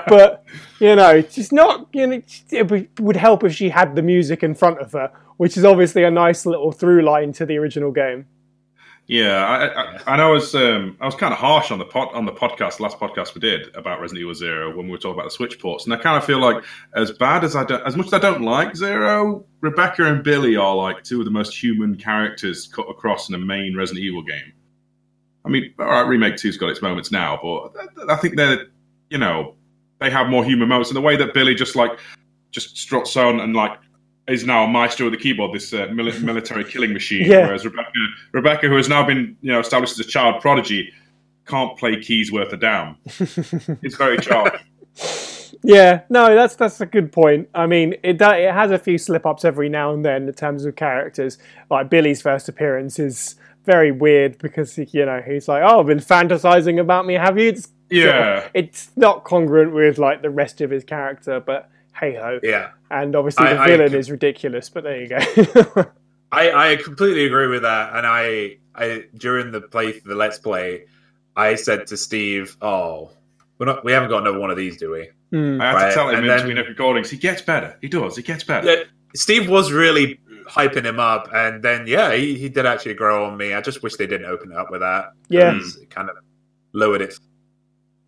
but 0.08 0.44
you 0.78 0.94
know, 0.94 1.22
she's 1.22 1.52
not. 1.52 1.88
You 1.92 2.06
know, 2.06 2.22
it 2.50 3.00
would 3.00 3.16
help 3.16 3.42
if 3.44 3.54
she 3.54 3.68
had 3.68 3.96
the 3.96 4.02
music 4.02 4.42
in 4.42 4.54
front 4.54 4.78
of 4.78 4.92
her, 4.92 5.12
which 5.38 5.56
is 5.56 5.64
obviously 5.64 6.04
a 6.04 6.10
nice 6.10 6.46
little 6.46 6.70
through 6.70 7.02
line 7.02 7.32
to 7.34 7.46
the 7.46 7.56
original 7.58 7.90
game. 7.90 8.26
Yeah, 9.08 9.42
I, 9.42 9.66
I, 9.66 10.16
I. 10.16 10.22
I 10.22 10.30
was 10.30 10.54
um, 10.54 10.98
I 11.00 11.06
was 11.06 11.14
kind 11.14 11.32
of 11.32 11.38
harsh 11.38 11.70
on 11.70 11.78
the 11.78 11.86
pod, 11.86 12.08
on 12.12 12.26
the 12.26 12.32
podcast, 12.32 12.78
last 12.78 12.98
podcast 12.98 13.34
we 13.34 13.40
did 13.40 13.74
about 13.74 14.02
Resident 14.02 14.20
Evil 14.20 14.34
Zero 14.34 14.76
when 14.76 14.84
we 14.84 14.92
were 14.92 14.98
talking 14.98 15.14
about 15.14 15.24
the 15.24 15.30
Switch 15.30 15.58
ports, 15.58 15.84
and 15.86 15.94
I 15.94 15.96
kind 15.96 16.18
of 16.18 16.26
feel 16.26 16.38
like 16.38 16.62
as 16.94 17.10
bad 17.12 17.42
as 17.42 17.56
I 17.56 17.64
do, 17.64 17.78
as 17.86 17.96
much 17.96 18.08
as 18.08 18.12
I 18.12 18.18
don't 18.18 18.42
like 18.42 18.76
Zero, 18.76 19.46
Rebecca 19.62 20.04
and 20.04 20.22
Billy 20.22 20.56
are 20.56 20.76
like 20.76 21.04
two 21.04 21.20
of 21.20 21.24
the 21.24 21.30
most 21.30 21.56
human 21.60 21.96
characters 21.96 22.66
cut 22.66 22.82
across 22.82 23.30
in 23.30 23.34
a 23.34 23.38
main 23.38 23.74
Resident 23.74 24.04
Evil 24.04 24.22
game. 24.22 24.52
I 25.42 25.48
mean, 25.48 25.72
all 25.78 25.86
right, 25.86 26.02
remake 26.02 26.36
two's 26.36 26.58
got 26.58 26.68
its 26.68 26.82
moments 26.82 27.10
now, 27.10 27.38
but 27.42 28.10
I 28.10 28.16
think 28.16 28.36
they're 28.36 28.66
you 29.08 29.16
know 29.16 29.54
they 30.00 30.10
have 30.10 30.28
more 30.28 30.44
human 30.44 30.68
moments 30.68 30.90
in 30.90 30.94
the 30.94 31.00
way 31.00 31.16
that 31.16 31.32
Billy 31.32 31.54
just 31.54 31.74
like 31.74 31.98
just 32.50 32.76
struts 32.76 33.16
on 33.16 33.40
and 33.40 33.56
like 33.56 33.78
is 34.28 34.44
now 34.44 34.64
a 34.64 34.68
maestro 34.68 35.06
with 35.06 35.14
the 35.14 35.22
keyboard, 35.22 35.52
this 35.52 35.72
uh, 35.72 35.86
military 35.92 36.64
killing 36.64 36.92
machine. 36.92 37.30
Yeah. 37.30 37.46
Whereas 37.46 37.64
Rebecca, 37.64 37.90
Rebecca, 38.32 38.68
who 38.68 38.76
has 38.76 38.88
now 38.88 39.04
been 39.04 39.36
you 39.40 39.52
know 39.52 39.60
established 39.60 39.98
as 39.98 40.06
a 40.06 40.08
child 40.08 40.40
prodigy, 40.40 40.92
can't 41.46 41.76
play 41.78 42.00
keys 42.00 42.30
worth 42.30 42.52
a 42.52 42.56
damn. 42.56 42.96
it's 43.06 43.96
very 43.96 44.18
childish. 44.18 44.60
Yeah, 45.64 46.02
no, 46.08 46.34
that's 46.34 46.54
that's 46.54 46.80
a 46.80 46.86
good 46.86 47.10
point. 47.10 47.48
I 47.54 47.66
mean, 47.66 47.94
it 48.02 48.20
it 48.20 48.52
has 48.52 48.70
a 48.70 48.78
few 48.78 48.98
slip 48.98 49.26
ups 49.26 49.44
every 49.44 49.68
now 49.68 49.92
and 49.92 50.04
then 50.04 50.28
in 50.28 50.34
terms 50.34 50.64
of 50.64 50.76
characters. 50.76 51.38
Like 51.70 51.90
Billy's 51.90 52.22
first 52.22 52.48
appearance 52.48 52.98
is 52.98 53.34
very 53.64 53.90
weird 53.90 54.38
because 54.38 54.78
you 54.78 55.04
know 55.04 55.20
he's 55.26 55.48
like, 55.48 55.62
"Oh, 55.64 55.80
I've 55.80 55.86
been 55.86 55.98
fantasizing 55.98 56.80
about 56.80 57.06
me, 57.06 57.14
have 57.14 57.38
you?" 57.38 57.48
It's, 57.48 57.68
Yeah. 57.90 58.48
it's 58.54 58.90
not 58.96 59.24
congruent 59.24 59.72
with 59.74 59.98
like 59.98 60.22
the 60.22 60.30
rest 60.30 60.60
of 60.60 60.70
his 60.70 60.84
character, 60.84 61.40
but 61.40 61.68
hey 61.98 62.14
ho. 62.14 62.38
Yeah. 62.42 62.70
And 62.90 63.14
obviously 63.16 63.46
the 63.46 63.60
I 63.60 63.66
villain 63.68 63.90
could- 63.90 63.98
is 63.98 64.10
ridiculous, 64.10 64.70
but 64.70 64.84
there 64.84 65.00
you 65.02 65.08
go. 65.08 65.18
I, 66.32 66.72
I 66.72 66.76
completely 66.76 67.24
agree 67.26 67.46
with 67.46 67.62
that, 67.62 67.96
and 67.96 68.06
I, 68.06 68.58
I 68.74 69.04
during 69.16 69.50
the 69.50 69.62
play 69.62 69.98
the 70.00 70.14
let's 70.14 70.38
play, 70.38 70.84
I 71.36 71.54
said 71.54 71.86
to 71.86 71.96
Steve, 71.96 72.56
"Oh, 72.60 73.12
we're 73.58 73.64
not, 73.66 73.82
we 73.84 73.92
haven't 73.92 74.10
got 74.10 74.20
another 74.22 74.38
one 74.38 74.50
of 74.50 74.56
these, 74.58 74.76
do 74.76 74.90
we?" 74.90 75.08
Hmm. 75.30 75.58
I 75.60 75.66
had 75.68 75.74
Right, 75.74 75.88
to 75.88 75.94
tell 75.94 76.08
him 76.10 76.16
and 76.16 76.24
in 76.24 76.28
then- 76.28 76.38
between 76.46 76.56
the 76.56 76.64
recordings. 76.68 77.08
He 77.10 77.16
gets 77.16 77.40
better. 77.42 77.78
He 77.80 77.88
does. 77.88 78.16
He 78.16 78.22
gets 78.22 78.44
better. 78.44 78.66
Yeah, 78.70 78.84
Steve 79.14 79.48
was 79.48 79.72
really 79.72 80.20
hyping 80.46 80.84
him 80.84 80.98
up, 81.00 81.28
and 81.32 81.62
then 81.62 81.86
yeah, 81.86 82.12
he, 82.14 82.34
he 82.38 82.48
did 82.50 82.66
actually 82.66 82.94
grow 82.94 83.24
on 83.24 83.36
me. 83.38 83.54
I 83.54 83.60
just 83.62 83.82
wish 83.82 83.96
they 83.96 84.06
didn't 84.06 84.26
open 84.26 84.52
it 84.52 84.56
up 84.58 84.70
with 84.70 84.80
that. 84.80 85.12
Yeah, 85.30 85.58
it 85.58 85.88
kind 85.88 86.10
of 86.10 86.16
lowered 86.74 87.00
it. 87.00 87.18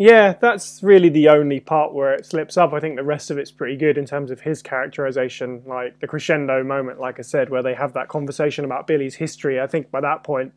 Yeah, 0.01 0.33
that's 0.41 0.83
really 0.83 1.11
the 1.11 1.29
only 1.29 1.61
part 1.61 1.93
where 1.93 2.15
it 2.15 2.25
slips 2.25 2.57
up. 2.57 2.73
I 2.73 2.81
think 2.81 2.97
the 2.97 3.05
rest 3.05 3.31
of 3.31 3.37
it's 3.37 3.51
pretty 3.51 3.77
good 3.77 3.99
in 3.99 4.07
terms 4.07 4.31
of 4.31 4.41
his 4.41 4.63
characterization, 4.63 5.63
like 5.67 6.01
the 6.01 6.07
crescendo 6.07 6.65
moment, 6.65 6.99
like 6.99 7.19
I 7.19 7.23
said, 7.23 7.51
where 7.51 7.63
they 7.63 7.75
have 7.75 7.93
that 7.93 8.09
conversation 8.09 8.65
about 8.65 8.87
Billy's 8.87 9.15
history. 9.15 9.61
I 9.61 9.67
think 9.67 9.91
by 9.91 10.01
that 10.01 10.23
point, 10.23 10.55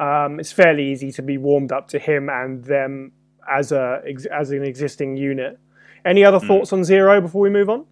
um, 0.00 0.40
it's 0.40 0.50
fairly 0.50 0.90
easy 0.90 1.12
to 1.12 1.22
be 1.22 1.38
warmed 1.38 1.70
up 1.70 1.86
to 1.90 2.00
him 2.00 2.28
and 2.28 2.64
them 2.64 3.12
as 3.48 3.70
a 3.70 4.02
as 4.32 4.50
an 4.50 4.64
existing 4.64 5.16
unit. 5.16 5.56
Any 6.04 6.24
other 6.24 6.40
thoughts 6.40 6.72
on 6.72 6.82
Zero 6.82 7.20
before 7.20 7.42
we 7.42 7.50
move 7.50 7.70
on? 7.70 7.86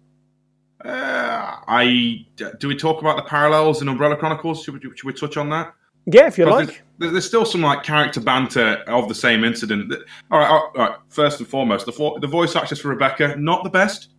Uh, 0.83 1.59
I 1.65 2.25
do 2.59 2.67
we 2.67 2.75
talk 2.75 2.99
about 2.99 3.15
the 3.15 3.23
parallels 3.23 3.81
in 3.81 3.87
Umbrella 3.87 4.17
Chronicles? 4.17 4.63
Should 4.63 4.73
we, 4.73 4.97
should 4.97 5.05
we 5.05 5.13
touch 5.13 5.37
on 5.37 5.49
that? 5.51 5.75
Yeah, 6.05 6.27
if 6.27 6.37
you 6.37 6.45
like. 6.45 6.83
There's, 6.99 7.11
there's 7.13 7.25
still 7.27 7.45
some 7.45 7.61
like 7.61 7.83
character 7.83 8.19
banter 8.19 8.83
of 8.87 9.07
the 9.07 9.15
same 9.15 9.43
incident. 9.43 9.93
All 10.31 10.39
right, 10.39 10.49
all 10.49 10.71
right. 10.75 10.95
First 11.09 11.39
and 11.39 11.47
foremost, 11.47 11.85
the 11.85 12.17
the 12.21 12.27
voice 12.27 12.55
actress 12.55 12.79
for 12.81 12.89
Rebecca 12.89 13.35
not 13.37 13.63
the 13.63 13.69
best, 13.69 14.09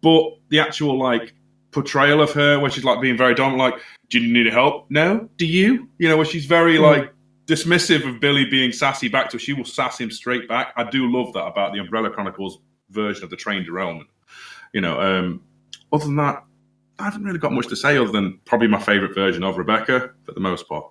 but 0.00 0.24
the 0.48 0.60
actual 0.60 0.98
like 0.98 1.34
portrayal 1.72 2.20
of 2.20 2.32
her, 2.32 2.58
where 2.58 2.70
she's 2.70 2.84
like 2.84 3.00
being 3.00 3.16
very 3.16 3.34
dominant, 3.34 3.74
like, 3.74 3.82
"Do 4.08 4.18
you 4.18 4.32
need 4.32 4.52
help? 4.52 4.86
No. 4.90 5.28
Do 5.36 5.46
you? 5.46 5.88
You 5.98 6.08
know, 6.08 6.16
where 6.16 6.26
she's 6.26 6.46
very 6.46 6.76
Mm. 6.78 6.82
like 6.82 7.12
dismissive 7.46 8.08
of 8.08 8.20
Billy 8.20 8.44
being 8.44 8.72
sassy 8.72 9.08
back 9.08 9.28
to 9.30 9.36
her. 9.36 9.40
She 9.40 9.52
will 9.52 9.64
sass 9.64 9.98
him 10.00 10.10
straight 10.10 10.48
back. 10.48 10.72
I 10.76 10.84
do 10.88 11.10
love 11.10 11.32
that 11.34 11.44
about 11.44 11.72
the 11.72 11.80
Umbrella 11.80 12.08
Chronicles 12.10 12.58
version 12.90 13.24
of 13.24 13.30
the 13.30 13.36
train 13.36 13.64
derailment. 13.64 14.08
You 14.72 14.80
know, 14.80 15.00
um, 15.00 15.42
other 15.92 16.04
than 16.04 16.16
that, 16.16 16.44
I 16.98 17.04
haven't 17.04 17.24
really 17.24 17.38
got 17.38 17.52
much 17.52 17.66
to 17.68 17.76
say 17.76 17.96
other 17.96 18.12
than 18.12 18.38
probably 18.44 18.68
my 18.68 18.80
favorite 18.80 19.14
version 19.14 19.42
of 19.42 19.58
Rebecca 19.58 20.10
for 20.24 20.32
the 20.32 20.40
most 20.40 20.68
part. 20.68 20.86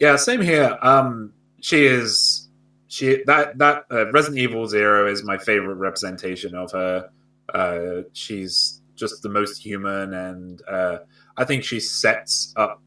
Yeah, 0.00 0.16
same 0.16 0.40
here. 0.40 0.78
Um, 0.80 1.34
she 1.60 1.84
is 1.84 2.48
she 2.88 3.22
that 3.26 3.58
that 3.58 3.84
uh, 3.92 4.10
Resident 4.10 4.38
Evil 4.40 4.66
Zero 4.66 5.06
is 5.06 5.22
my 5.22 5.36
favorite 5.36 5.74
representation 5.74 6.54
of 6.54 6.72
her. 6.72 7.10
Uh, 7.52 8.02
she's 8.14 8.80
just 8.96 9.22
the 9.22 9.28
most 9.28 9.58
human, 9.58 10.14
and 10.14 10.62
uh, 10.66 10.98
I 11.36 11.44
think 11.44 11.64
she 11.64 11.80
sets 11.80 12.54
up 12.56 12.82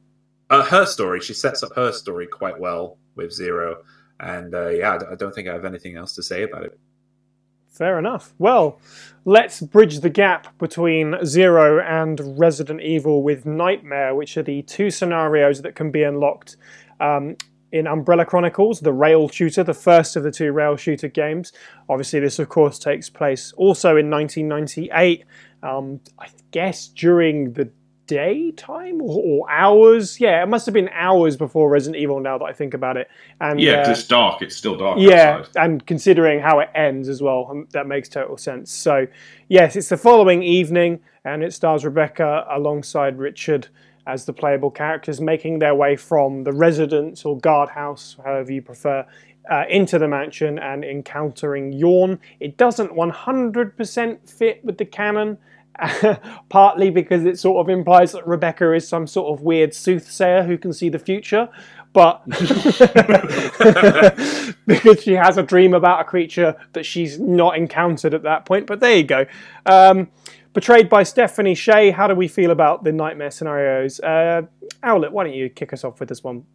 uh, 0.50 0.64
her 0.64 0.86
story. 0.86 1.22
She 1.22 1.34
sets 1.34 1.62
up 1.62 1.74
her 1.76 1.92
story 1.92 2.26
quite 2.26 2.60
well 2.60 2.98
with 3.16 3.32
Zero, 3.32 3.84
and 4.20 4.56
uh, 4.56 4.70
yeah, 4.70 5.00
I 5.10 5.16
don't 5.16 5.34
think 5.36 5.48
I 5.48 5.54
have 5.54 5.66
anything 5.66 5.96
else 5.96 6.16
to 6.16 6.24
say 6.24 6.42
about 6.44 6.64
it. 6.64 6.80
Fair 7.74 7.98
enough. 7.98 8.36
Well, 8.38 8.80
let's 9.26 9.60
bridge 9.60 10.02
the 10.02 10.10
gap 10.10 10.56
between 10.60 11.16
Zero 11.26 11.82
and 11.82 12.38
Resident 12.40 12.82
Evil 12.82 13.24
with 13.24 13.48
Nightmare, 13.48 14.14
which 14.14 14.38
are 14.38 14.44
the 14.44 14.62
two 14.62 14.92
scenarios 14.92 15.64
that 15.64 15.74
can 15.74 15.90
be 15.90 16.04
unlocked 16.04 16.56
um, 17.04 17.36
in 17.72 17.88
Umbrella 17.88 18.24
Chronicles, 18.26 18.80
the 18.80 18.94
rail 18.94 19.28
shooter, 19.28 19.64
the 19.64 19.74
first 19.74 20.16
of 20.16 20.24
the 20.24 20.32
two 20.32 20.52
rail 20.52 20.76
shooter 20.76 21.08
games. 21.08 21.52
Obviously, 21.90 22.20
this, 22.20 22.38
of 22.40 22.48
course, 22.50 22.78
takes 22.80 23.10
place 23.10 23.52
also 23.58 23.98
in 23.98 24.10
1998, 24.10 25.26
um, 25.64 26.00
I 26.20 26.28
guess 26.52 26.88
during 26.88 27.54
the 27.54 27.70
daytime 28.06 29.02
or, 29.02 29.24
or 29.24 29.52
hours. 29.52 30.20
Yeah, 30.20 30.44
it 30.44 30.48
must 30.50 30.66
have 30.66 30.74
been 30.74 30.90
hours 30.94 31.36
before 31.38 31.70
Resident 31.70 32.02
Evil 32.02 32.20
now 32.20 32.38
that 32.38 32.46
I 32.46 32.54
think 32.54 32.74
about 32.74 32.96
it. 32.98 33.08
And 33.42 33.60
Yeah, 33.60 33.74
uh, 33.74 33.86
'cause 33.86 34.00
it's 34.00 34.08
dark. 34.08 34.42
It's 34.42 34.56
still 34.56 34.76
dark. 34.78 35.00
yeah, 35.00 35.38
outside. 35.40 35.64
and 35.64 35.86
considering 35.88 36.40
how 36.42 36.60
it 36.60 36.70
ends 36.76 37.10
as 37.10 37.22
well, 37.24 37.48
um, 37.50 37.68
that 37.72 37.88
makes 37.88 38.10
total 38.10 38.38
sense. 38.38 38.72
So, 38.72 39.08
yes, 39.48 39.76
it's 39.76 39.90
the 39.90 39.98
following 39.98 40.44
evening, 40.44 41.00
and 41.26 41.44
it 41.44 41.54
stars 41.54 41.86
Rebecca 41.86 42.46
alongside 42.52 43.18
Richard 43.18 43.68
as 44.06 44.26
the 44.26 44.34
playable 44.34 44.72
characters, 44.72 45.22
making 45.22 45.60
their 45.60 45.76
way 45.76 45.96
from 45.96 46.44
the 46.44 46.54
residence 46.54 47.26
or 47.26 47.38
guardhouse, 47.38 48.18
however 48.24 48.52
you 48.52 48.62
prefer, 48.62 49.06
uh, 49.52 49.66
into 49.70 50.00
the 50.00 50.08
mansion 50.08 50.58
and 50.60 50.84
encountering 50.84 51.74
Yawn. 51.74 52.20
It 52.40 52.58
doesn't 52.58 52.92
100% 52.92 54.30
fit 54.30 54.64
with 54.64 54.78
the 54.78 54.86
canon. 54.86 55.38
partly 56.50 56.92
because 56.92 57.26
it 57.26 57.40
sort 57.40 57.60
of 57.60 57.68
implies 57.68 58.12
that 58.12 58.28
Rebecca 58.28 58.74
is 58.74 58.88
some 58.88 59.08
sort 59.08 59.34
of 59.34 59.44
weird 59.44 59.74
soothsayer 59.74 60.44
who 60.44 60.56
can 60.56 60.72
see 60.72 60.88
the 60.88 61.00
future, 61.00 61.50
but 61.94 62.22
because 64.68 65.02
she 65.02 65.14
has 65.14 65.38
a 65.38 65.44
dream 65.44 65.74
about 65.74 66.02
a 66.02 66.04
creature 66.04 66.56
that 66.74 66.86
she's 66.86 67.20
not 67.20 67.58
encountered 67.58 68.14
at 68.14 68.22
that 68.22 68.46
point. 68.46 68.68
But 68.68 68.82
there 68.82 68.98
you 68.98 69.04
go. 69.04 69.26
Um, 69.66 70.10
portrayed 70.54 70.90
by 70.90 71.04
Stephanie 71.04 71.56
Sheh, 71.56 71.92
how 71.92 72.08
do 72.08 72.16
we 72.16 72.28
feel 72.28 72.52
about 72.52 72.84
the 72.84 72.92
nightmare 72.92 73.32
scenarios? 73.32 74.00
Uh, 74.00 74.44
Owlet, 74.84 75.12
why 75.12 75.24
don't 75.24 75.34
you 75.34 75.50
kick 75.50 75.74
us 75.74 75.84
off 75.84 76.00
with 76.00 76.10
this 76.10 76.24
one? 76.24 76.46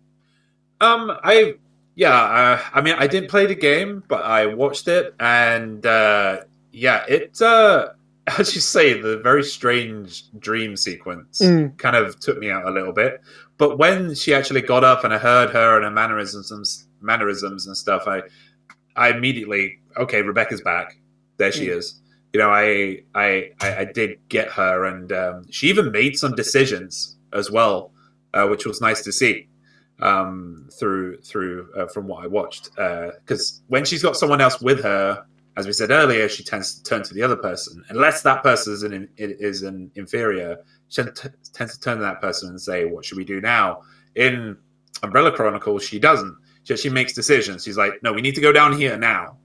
Um, 0.80 1.12
I 1.24 1.54
yeah, 1.96 2.12
uh, 2.14 2.60
I 2.72 2.80
mean, 2.80 2.94
I 2.96 3.08
didn't 3.08 3.28
play 3.28 3.46
the 3.46 3.56
game, 3.56 4.04
but 4.06 4.22
I 4.24 4.46
watched 4.46 4.86
it, 4.86 5.14
and 5.18 5.84
uh, 5.84 6.42
yeah, 6.70 7.04
it 7.08 7.40
uh, 7.42 7.88
as 8.38 8.54
you 8.54 8.60
say, 8.60 9.00
the 9.00 9.18
very 9.18 9.42
strange 9.42 10.30
dream 10.38 10.76
sequence 10.76 11.40
Mm. 11.42 11.76
kind 11.78 11.96
of 11.96 12.20
took 12.20 12.38
me 12.38 12.50
out 12.50 12.66
a 12.66 12.70
little 12.70 12.92
bit. 12.92 13.20
But 13.56 13.78
when 13.78 14.14
she 14.14 14.32
actually 14.34 14.60
got 14.60 14.84
up 14.84 15.02
and 15.02 15.12
I 15.12 15.18
heard 15.18 15.50
her 15.50 15.74
and 15.76 15.84
her 15.84 15.90
mannerisms, 15.90 16.86
mannerisms 17.00 17.66
and 17.66 17.76
stuff, 17.76 18.04
I, 18.06 18.22
I 18.94 19.10
immediately 19.10 19.80
okay, 19.96 20.22
Rebecca's 20.22 20.60
back. 20.60 20.96
There 21.38 21.50
she 21.50 21.66
Mm. 21.66 21.78
is. 21.78 22.00
You 22.32 22.40
know, 22.40 22.50
I, 22.50 23.02
I, 23.14 23.52
I, 23.62 23.84
did 23.86 24.18
get 24.28 24.48
her, 24.50 24.84
and 24.84 25.10
um, 25.12 25.50
she 25.50 25.68
even 25.68 25.90
made 25.90 26.18
some 26.18 26.34
decisions 26.34 27.16
as 27.32 27.50
well, 27.50 27.92
uh, 28.34 28.46
which 28.46 28.66
was 28.66 28.82
nice 28.82 29.02
to 29.04 29.12
see 29.12 29.48
um, 30.00 30.68
through 30.78 31.18
through 31.20 31.68
uh, 31.76 31.86
from 31.86 32.06
what 32.06 32.24
I 32.24 32.26
watched. 32.26 32.70
Because 32.74 33.62
when 33.68 33.84
she's 33.84 34.02
got 34.02 34.16
someone 34.16 34.40
else 34.40 34.60
with 34.60 34.82
her, 34.82 35.24
as 35.56 35.66
we 35.66 35.72
said 35.72 35.90
earlier, 35.90 36.28
she 36.28 36.44
tends 36.44 36.74
to 36.74 36.82
turn 36.82 37.02
to 37.02 37.14
the 37.14 37.22
other 37.22 37.36
person, 37.36 37.84
unless 37.88 38.22
that 38.22 38.42
person 38.42 38.72
is 38.72 38.82
an 38.82 39.08
is 39.16 39.62
an 39.62 39.90
inferior. 39.96 40.58
She 40.88 41.02
t- 41.02 41.28
tends 41.52 41.74
to 41.76 41.80
turn 41.80 41.98
to 41.98 42.02
that 42.02 42.20
person 42.20 42.50
and 42.50 42.60
say, 42.60 42.84
"What 42.84 43.04
should 43.04 43.18
we 43.18 43.24
do 43.24 43.40
now?" 43.40 43.82
In 44.14 44.56
Umbrella 45.02 45.32
Chronicles, 45.32 45.82
she 45.82 45.98
doesn't. 45.98 46.36
She, 46.64 46.76
she 46.76 46.90
makes 46.90 47.12
decisions. 47.12 47.64
She's 47.64 47.76
like, 47.76 47.94
"No, 48.02 48.12
we 48.12 48.22
need 48.22 48.36
to 48.36 48.40
go 48.40 48.52
down 48.52 48.76
here 48.78 48.96
now." 48.96 49.38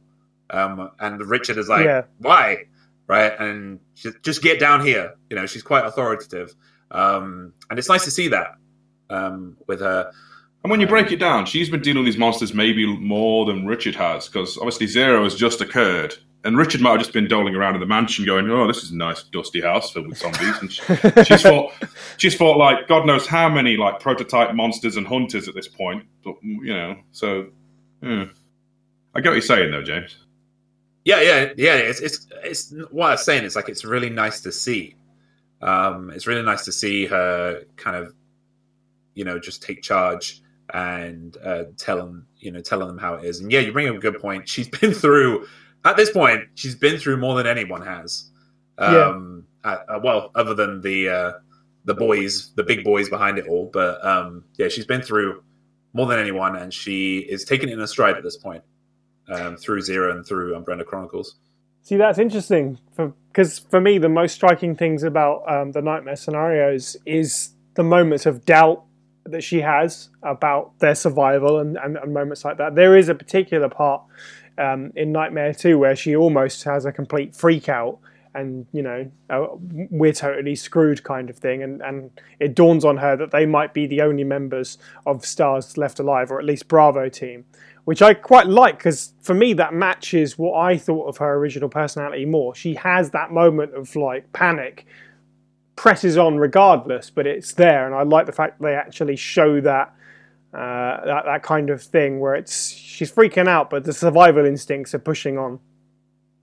Um, 0.49 0.91
and 0.99 1.19
Richard 1.25 1.57
is 1.57 1.67
like, 1.67 1.85
Yeah. 1.85 2.03
"Why?" 2.19 2.65
Right? 3.13 3.39
And 3.39 3.79
just 4.23 4.41
get 4.41 4.59
down 4.59 4.83
here. 4.83 5.13
You 5.29 5.35
know, 5.35 5.45
she's 5.45 5.61
quite 5.61 5.85
authoritative, 5.85 6.55
um, 6.89 7.53
and 7.69 7.77
it's 7.77 7.87
nice 7.87 8.05
to 8.05 8.11
see 8.11 8.29
that 8.29 8.55
um, 9.11 9.55
with 9.67 9.81
her. 9.81 10.11
And 10.63 10.71
when 10.71 10.79
you 10.79 10.87
break 10.87 11.11
it 11.11 11.17
down, 11.17 11.45
she's 11.45 11.69
been 11.69 11.81
dealing 11.81 12.05
with 12.05 12.11
these 12.11 12.17
monsters 12.17 12.55
maybe 12.55 12.87
more 12.87 13.45
than 13.45 13.67
Richard 13.67 13.93
has, 13.93 14.27
because 14.27 14.57
obviously 14.57 14.87
Zero 14.87 15.25
has 15.25 15.35
just 15.35 15.61
occurred, 15.61 16.15
and 16.43 16.57
Richard 16.57 16.81
might 16.81 16.93
have 16.93 17.01
just 17.01 17.13
been 17.13 17.27
doling 17.27 17.53
around 17.53 17.75
in 17.75 17.81
the 17.81 17.85
mansion, 17.85 18.25
going, 18.25 18.49
"Oh, 18.49 18.65
this 18.65 18.81
is 18.81 18.89
a 18.89 18.95
nice 18.95 19.21
dusty 19.21 19.61
house 19.61 19.91
filled 19.91 20.07
with 20.07 20.17
zombies." 20.17 20.57
And 20.59 20.73
she, 20.73 20.83
she's 21.23 21.43
fought, 21.43 21.71
she's 22.17 22.33
fought 22.33 22.57
like 22.57 22.87
God 22.87 23.05
knows 23.05 23.27
how 23.27 23.47
many 23.47 23.77
like 23.77 23.99
prototype 23.99 24.55
monsters 24.55 24.97
and 24.97 25.05
hunters 25.05 25.47
at 25.47 25.53
this 25.53 25.67
point. 25.67 26.03
But 26.23 26.33
you 26.41 26.73
know, 26.73 26.95
so 27.11 27.49
yeah. 28.01 28.25
I 29.13 29.21
get 29.21 29.29
what 29.29 29.35
you're 29.35 29.41
saying, 29.43 29.69
though, 29.69 29.83
James. 29.83 30.17
Yeah, 31.05 31.21
yeah, 31.21 31.53
yeah. 31.57 31.75
It's 31.75 31.99
it's 31.99 32.27
it's 32.43 32.73
what 32.91 33.07
I 33.07 33.11
was 33.11 33.25
saying. 33.25 33.43
It's 33.43 33.55
like 33.55 33.69
it's 33.69 33.83
really 33.83 34.09
nice 34.09 34.41
to 34.41 34.51
see. 34.51 34.95
Um, 35.61 36.09
it's 36.11 36.27
really 36.27 36.43
nice 36.43 36.65
to 36.65 36.71
see 36.71 37.05
her 37.05 37.63
kind 37.77 37.95
of, 37.95 38.13
you 39.13 39.23
know, 39.23 39.39
just 39.39 39.63
take 39.63 39.81
charge 39.81 40.41
and 40.73 41.37
uh, 41.43 41.63
tell 41.77 41.97
them, 41.97 42.27
you 42.37 42.51
know, 42.51 42.61
telling 42.61 42.87
them 42.87 42.97
how 42.97 43.15
it 43.15 43.25
is. 43.25 43.39
And 43.39 43.51
yeah, 43.51 43.61
you 43.61 43.71
bring 43.71 43.87
up 43.87 43.95
a 43.95 43.99
good 43.99 44.19
point. 44.19 44.47
She's 44.47 44.67
been 44.79 44.93
through 44.93 45.47
at 45.83 45.97
this 45.97 46.11
point. 46.11 46.43
She's 46.55 46.75
been 46.75 46.97
through 46.97 47.17
more 47.17 47.35
than 47.35 47.47
anyone 47.47 47.81
has. 47.81 48.29
Um, 48.77 49.45
yeah. 49.65 49.71
Uh, 49.71 49.99
well, 50.03 50.31
other 50.35 50.53
than 50.53 50.81
the 50.81 51.09
uh, 51.09 51.31
the 51.85 51.93
boys, 51.93 52.53
the 52.55 52.63
big 52.63 52.83
boys 52.83 53.09
behind 53.09 53.37
it 53.37 53.47
all. 53.47 53.69
But 53.71 54.03
um, 54.05 54.45
yeah, 54.57 54.69
she's 54.69 54.85
been 54.85 55.01
through 55.01 55.43
more 55.93 56.07
than 56.07 56.19
anyone, 56.19 56.55
and 56.55 56.73
she 56.73 57.19
is 57.19 57.43
taking 57.43 57.69
it 57.69 57.73
in 57.73 57.81
a 57.81 57.87
stride 57.87 58.15
at 58.15 58.23
this 58.23 58.37
point 58.37 58.63
um, 59.29 59.57
through 59.57 59.81
Zero 59.81 60.11
and 60.11 60.25
through 60.25 60.55
Umbrella 60.55 60.83
Chronicles. 60.83 61.35
See, 61.83 61.97
that's 61.97 62.19
interesting 62.19 62.79
because 62.95 63.59
for, 63.59 63.69
for, 63.69 63.81
me, 63.81 63.97
the 63.97 64.09
most 64.09 64.33
striking 64.33 64.75
things 64.75 65.03
about 65.03 65.43
um, 65.51 65.71
the 65.73 65.81
nightmare 65.81 66.15
scenarios 66.15 66.95
is 67.05 67.51
the 67.73 67.83
moments 67.83 68.25
of 68.25 68.45
doubt 68.45 68.83
that 69.25 69.43
she 69.43 69.61
has 69.61 70.09
about 70.21 70.77
their 70.79 70.95
survival 70.95 71.59
and, 71.59 71.77
and, 71.77 71.97
and 71.97 72.13
moments 72.13 72.45
like 72.45 72.57
that. 72.57 72.75
There 72.75 72.97
is 72.97 73.09
a 73.09 73.15
particular 73.15 73.69
part 73.69 74.01
um, 74.57 74.91
in 74.95 75.11
Nightmare 75.11 75.53
2 75.53 75.77
where 75.77 75.95
she 75.95 76.15
almost 76.15 76.63
has 76.63 76.85
a 76.85 76.91
complete 76.91 77.35
freak 77.35 77.69
out 77.69 77.99
and 78.35 78.65
you 78.71 78.81
know 78.81 79.09
uh, 79.29 79.45
we're 79.91 80.13
totally 80.13 80.55
screwed 80.55 81.03
kind 81.03 81.29
of 81.29 81.37
thing 81.37 81.61
and 81.61 81.81
and 81.81 82.09
it 82.39 82.55
dawns 82.55 82.83
on 82.83 82.97
her 82.97 83.15
that 83.15 83.31
they 83.31 83.45
might 83.45 83.73
be 83.73 83.85
the 83.85 84.01
only 84.01 84.23
members 84.23 84.77
of 85.05 85.25
stars 85.25 85.77
left 85.77 85.99
alive 85.99 86.31
or 86.31 86.39
at 86.39 86.45
least 86.45 86.67
bravo 86.67 87.09
team 87.09 87.45
which 87.85 88.01
I 88.01 88.13
quite 88.13 88.47
like 88.47 88.77
because 88.77 89.13
for 89.21 89.33
me 89.33 89.53
that 89.53 89.73
matches 89.73 90.37
what 90.37 90.57
I 90.57 90.77
thought 90.77 91.07
of 91.07 91.17
her 91.17 91.33
original 91.35 91.69
personality 91.69 92.25
more. 92.25 92.55
She 92.55 92.75
has 92.75 93.11
that 93.11 93.31
moment 93.31 93.75
of 93.75 93.95
like 93.95 94.31
panic, 94.33 94.85
presses 95.75 96.17
on 96.17 96.37
regardless, 96.37 97.09
but 97.09 97.27
it's 97.27 97.53
there, 97.53 97.85
and 97.85 97.95
I 97.95 98.03
like 98.03 98.25
the 98.25 98.31
fact 98.31 98.61
they 98.61 98.75
actually 98.75 99.15
show 99.15 99.61
that. 99.61 99.93
Uh, 100.53 101.03
that 101.03 101.25
that 101.25 101.41
kind 101.41 101.71
of 101.71 101.81
thing 101.81 102.19
where 102.19 102.35
it's 102.35 102.69
she's 102.69 103.11
freaking 103.11 103.47
out, 103.47 103.71
but 103.71 103.85
the 103.85 103.91
survival 103.91 104.45
instincts 104.45 104.93
are 104.93 104.99
pushing 104.99 105.35
on. 105.35 105.55
Do 105.55 105.61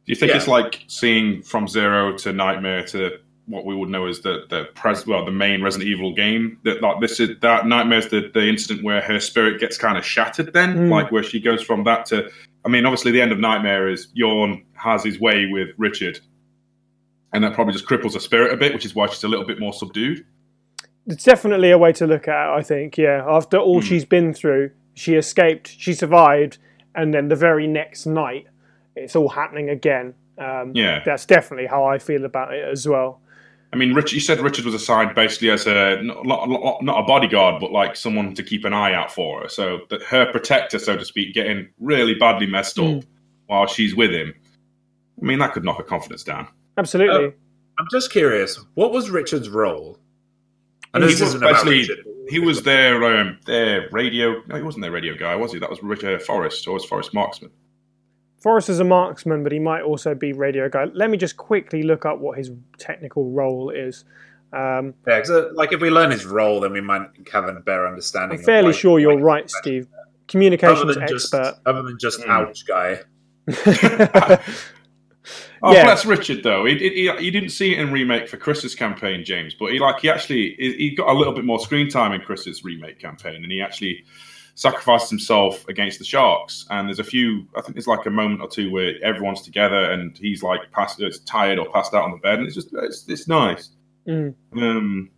you 0.06 0.16
think 0.16 0.30
yeah. 0.30 0.36
it's 0.38 0.48
like 0.48 0.82
seeing 0.88 1.42
from 1.42 1.68
zero 1.68 2.16
to 2.18 2.32
nightmare 2.32 2.84
to 2.88 3.20
what 3.50 3.66
we 3.66 3.74
would 3.74 3.88
know 3.88 4.06
as 4.06 4.20
the 4.20 4.44
the 4.48 4.64
pres 4.74 5.06
well 5.06 5.24
the 5.24 5.32
main 5.32 5.62
Resident 5.62 5.90
Evil 5.90 6.14
game. 6.14 6.58
That 6.64 6.80
like 6.80 7.00
this 7.00 7.20
is 7.20 7.38
that 7.40 7.66
nightmare's 7.66 8.08
the 8.08 8.30
the 8.32 8.48
incident 8.48 8.84
where 8.84 9.00
her 9.02 9.20
spirit 9.20 9.60
gets 9.60 9.76
kind 9.76 9.98
of 9.98 10.04
shattered. 10.04 10.52
Then 10.52 10.76
mm. 10.76 10.90
like 10.90 11.10
where 11.10 11.22
she 11.22 11.40
goes 11.40 11.62
from 11.62 11.84
that 11.84 12.06
to. 12.06 12.30
I 12.64 12.68
mean, 12.68 12.84
obviously 12.84 13.10
the 13.10 13.22
end 13.22 13.32
of 13.32 13.38
Nightmare 13.38 13.88
is 13.88 14.08
Yawn 14.14 14.64
has 14.74 15.02
his 15.02 15.18
way 15.18 15.46
with 15.46 15.70
Richard, 15.78 16.20
and 17.32 17.42
that 17.42 17.54
probably 17.54 17.72
just 17.72 17.86
cripples 17.86 18.14
her 18.14 18.20
spirit 18.20 18.52
a 18.52 18.56
bit, 18.56 18.72
which 18.72 18.84
is 18.84 18.94
why 18.94 19.06
she's 19.08 19.24
a 19.24 19.28
little 19.28 19.46
bit 19.46 19.58
more 19.58 19.72
subdued. 19.72 20.24
It's 21.06 21.24
definitely 21.24 21.70
a 21.70 21.78
way 21.78 21.92
to 21.94 22.06
look 22.06 22.28
at 22.28 22.54
it. 22.54 22.58
I 22.58 22.62
think, 22.62 22.98
yeah. 22.98 23.24
After 23.26 23.56
all 23.56 23.80
mm. 23.80 23.84
she's 23.84 24.04
been 24.04 24.34
through, 24.34 24.70
she 24.94 25.14
escaped, 25.14 25.74
she 25.78 25.94
survived, 25.94 26.58
and 26.94 27.14
then 27.14 27.28
the 27.28 27.36
very 27.36 27.66
next 27.66 28.04
night, 28.04 28.46
it's 28.94 29.16
all 29.16 29.30
happening 29.30 29.70
again. 29.70 30.14
Um, 30.38 30.72
yeah, 30.74 31.02
that's 31.04 31.24
definitely 31.24 31.66
how 31.66 31.84
I 31.84 31.98
feel 31.98 32.24
about 32.24 32.52
it 32.54 32.66
as 32.66 32.86
well. 32.86 33.20
I 33.72 33.76
mean, 33.76 33.94
Richard, 33.94 34.14
you 34.14 34.20
said 34.20 34.40
Richard 34.40 34.64
was 34.64 34.74
assigned 34.74 35.14
basically 35.14 35.50
as 35.50 35.66
a 35.66 36.02
not, 36.02 36.82
not 36.82 36.98
a 36.98 37.02
bodyguard, 37.04 37.60
but 37.60 37.70
like 37.70 37.94
someone 37.94 38.34
to 38.34 38.42
keep 38.42 38.64
an 38.64 38.72
eye 38.72 38.94
out 38.94 39.12
for 39.12 39.42
her. 39.42 39.48
So 39.48 39.80
that 39.90 40.02
her 40.02 40.30
protector, 40.32 40.78
so 40.78 40.96
to 40.96 41.04
speak, 41.04 41.34
getting 41.34 41.68
really 41.78 42.14
badly 42.14 42.46
messed 42.46 42.78
up 42.78 42.84
mm. 42.84 43.06
while 43.46 43.66
she's 43.66 43.94
with 43.94 44.10
him. 44.10 44.34
I 45.20 45.24
mean, 45.24 45.38
that 45.38 45.52
could 45.52 45.64
knock 45.64 45.78
her 45.78 45.84
confidence 45.84 46.24
down. 46.24 46.48
Absolutely. 46.78 47.26
Uh, 47.26 47.30
I'm 47.78 47.86
just 47.92 48.10
curious, 48.10 48.58
what 48.74 48.92
was 48.92 49.08
Richard's 49.08 49.48
role? 49.48 49.98
I 50.92 50.98
know 50.98 51.06
he 51.06 51.22
was 51.22 51.36
basically 51.36 51.88
he 52.28 52.40
was 52.40 52.62
their 52.62 53.04
um, 53.04 53.38
their 53.46 53.88
radio. 53.92 54.42
No, 54.48 54.56
he 54.56 54.62
wasn't 54.62 54.82
their 54.82 54.90
radio 54.90 55.16
guy, 55.16 55.36
was 55.36 55.52
he? 55.52 55.58
That 55.60 55.70
was 55.70 55.82
Richard 55.82 56.22
Forest, 56.22 56.66
or 56.66 56.74
was 56.74 56.84
Forest 56.84 57.14
Marksman? 57.14 57.50
Forest 58.40 58.70
is 58.70 58.80
a 58.80 58.84
marksman, 58.84 59.42
but 59.42 59.52
he 59.52 59.58
might 59.58 59.82
also 59.82 60.14
be 60.14 60.32
radio 60.32 60.68
guy. 60.68 60.86
Let 60.94 61.10
me 61.10 61.18
just 61.18 61.36
quickly 61.36 61.82
look 61.82 62.06
up 62.06 62.18
what 62.18 62.38
his 62.38 62.50
technical 62.78 63.30
role 63.30 63.70
is. 63.70 64.04
Um, 64.52 64.94
yeah, 65.06 65.22
uh, 65.28 65.50
like 65.54 65.72
if 65.72 65.80
we 65.80 65.90
learn 65.90 66.10
his 66.10 66.24
role, 66.24 66.60
then 66.60 66.72
we 66.72 66.80
might 66.80 67.02
have 67.32 67.44
a 67.44 67.52
better 67.52 67.86
understanding. 67.86 68.38
I'm 68.38 68.44
fairly 68.44 68.72
sure 68.72 68.98
you're 68.98 69.18
right, 69.18 69.48
Steve. 69.48 69.86
Communications 70.26 70.80
other 70.80 71.06
just, 71.06 71.34
expert. 71.34 71.60
other 71.66 71.82
than 71.82 71.98
just 72.00 72.20
mm. 72.20 72.28
ouch 72.28 72.66
guy. 72.66 73.00
oh, 75.62 75.72
yeah. 75.72 75.84
that's 75.84 76.04
Richard 76.06 76.42
though. 76.42 76.64
He, 76.64 76.78
he, 76.78 77.12
he, 77.18 77.30
didn't 77.30 77.50
see 77.50 77.72
it 77.72 77.80
in 77.80 77.92
remake 77.92 78.28
for 78.28 78.36
Chris's 78.36 78.74
campaign, 78.74 79.24
James, 79.24 79.54
but 79.54 79.72
he 79.72 79.78
like 79.78 80.00
he 80.00 80.08
actually 80.08 80.54
he 80.58 80.94
got 80.96 81.08
a 81.08 81.12
little 81.12 81.34
bit 81.34 81.44
more 81.44 81.58
screen 81.58 81.88
time 81.88 82.12
in 82.12 82.20
Chris's 82.20 82.64
remake 82.64 82.98
campaign, 82.98 83.42
and 83.42 83.52
he 83.52 83.60
actually 83.60 84.04
sacrifices 84.60 85.08
himself 85.08 85.66
against 85.68 85.98
the 85.98 86.04
sharks. 86.04 86.66
And 86.68 86.86
there's 86.86 86.98
a 86.98 87.04
few, 87.04 87.46
I 87.56 87.62
think 87.62 87.74
there's 87.74 87.86
like 87.86 88.04
a 88.04 88.10
moment 88.10 88.42
or 88.42 88.48
two 88.48 88.70
where 88.70 88.92
everyone's 89.02 89.40
together 89.40 89.90
and 89.90 90.14
he's 90.18 90.42
like 90.42 90.70
passed, 90.70 91.00
it's 91.00 91.20
tired 91.20 91.58
or 91.58 91.66
passed 91.72 91.94
out 91.94 92.04
on 92.04 92.10
the 92.10 92.18
bed, 92.18 92.40
and 92.40 92.46
it's 92.46 92.56
just 92.56 92.68
it's, 92.74 93.08
it's 93.08 93.26
nice. 93.26 93.70
Mm. 94.06 94.34
Um, 94.56 95.10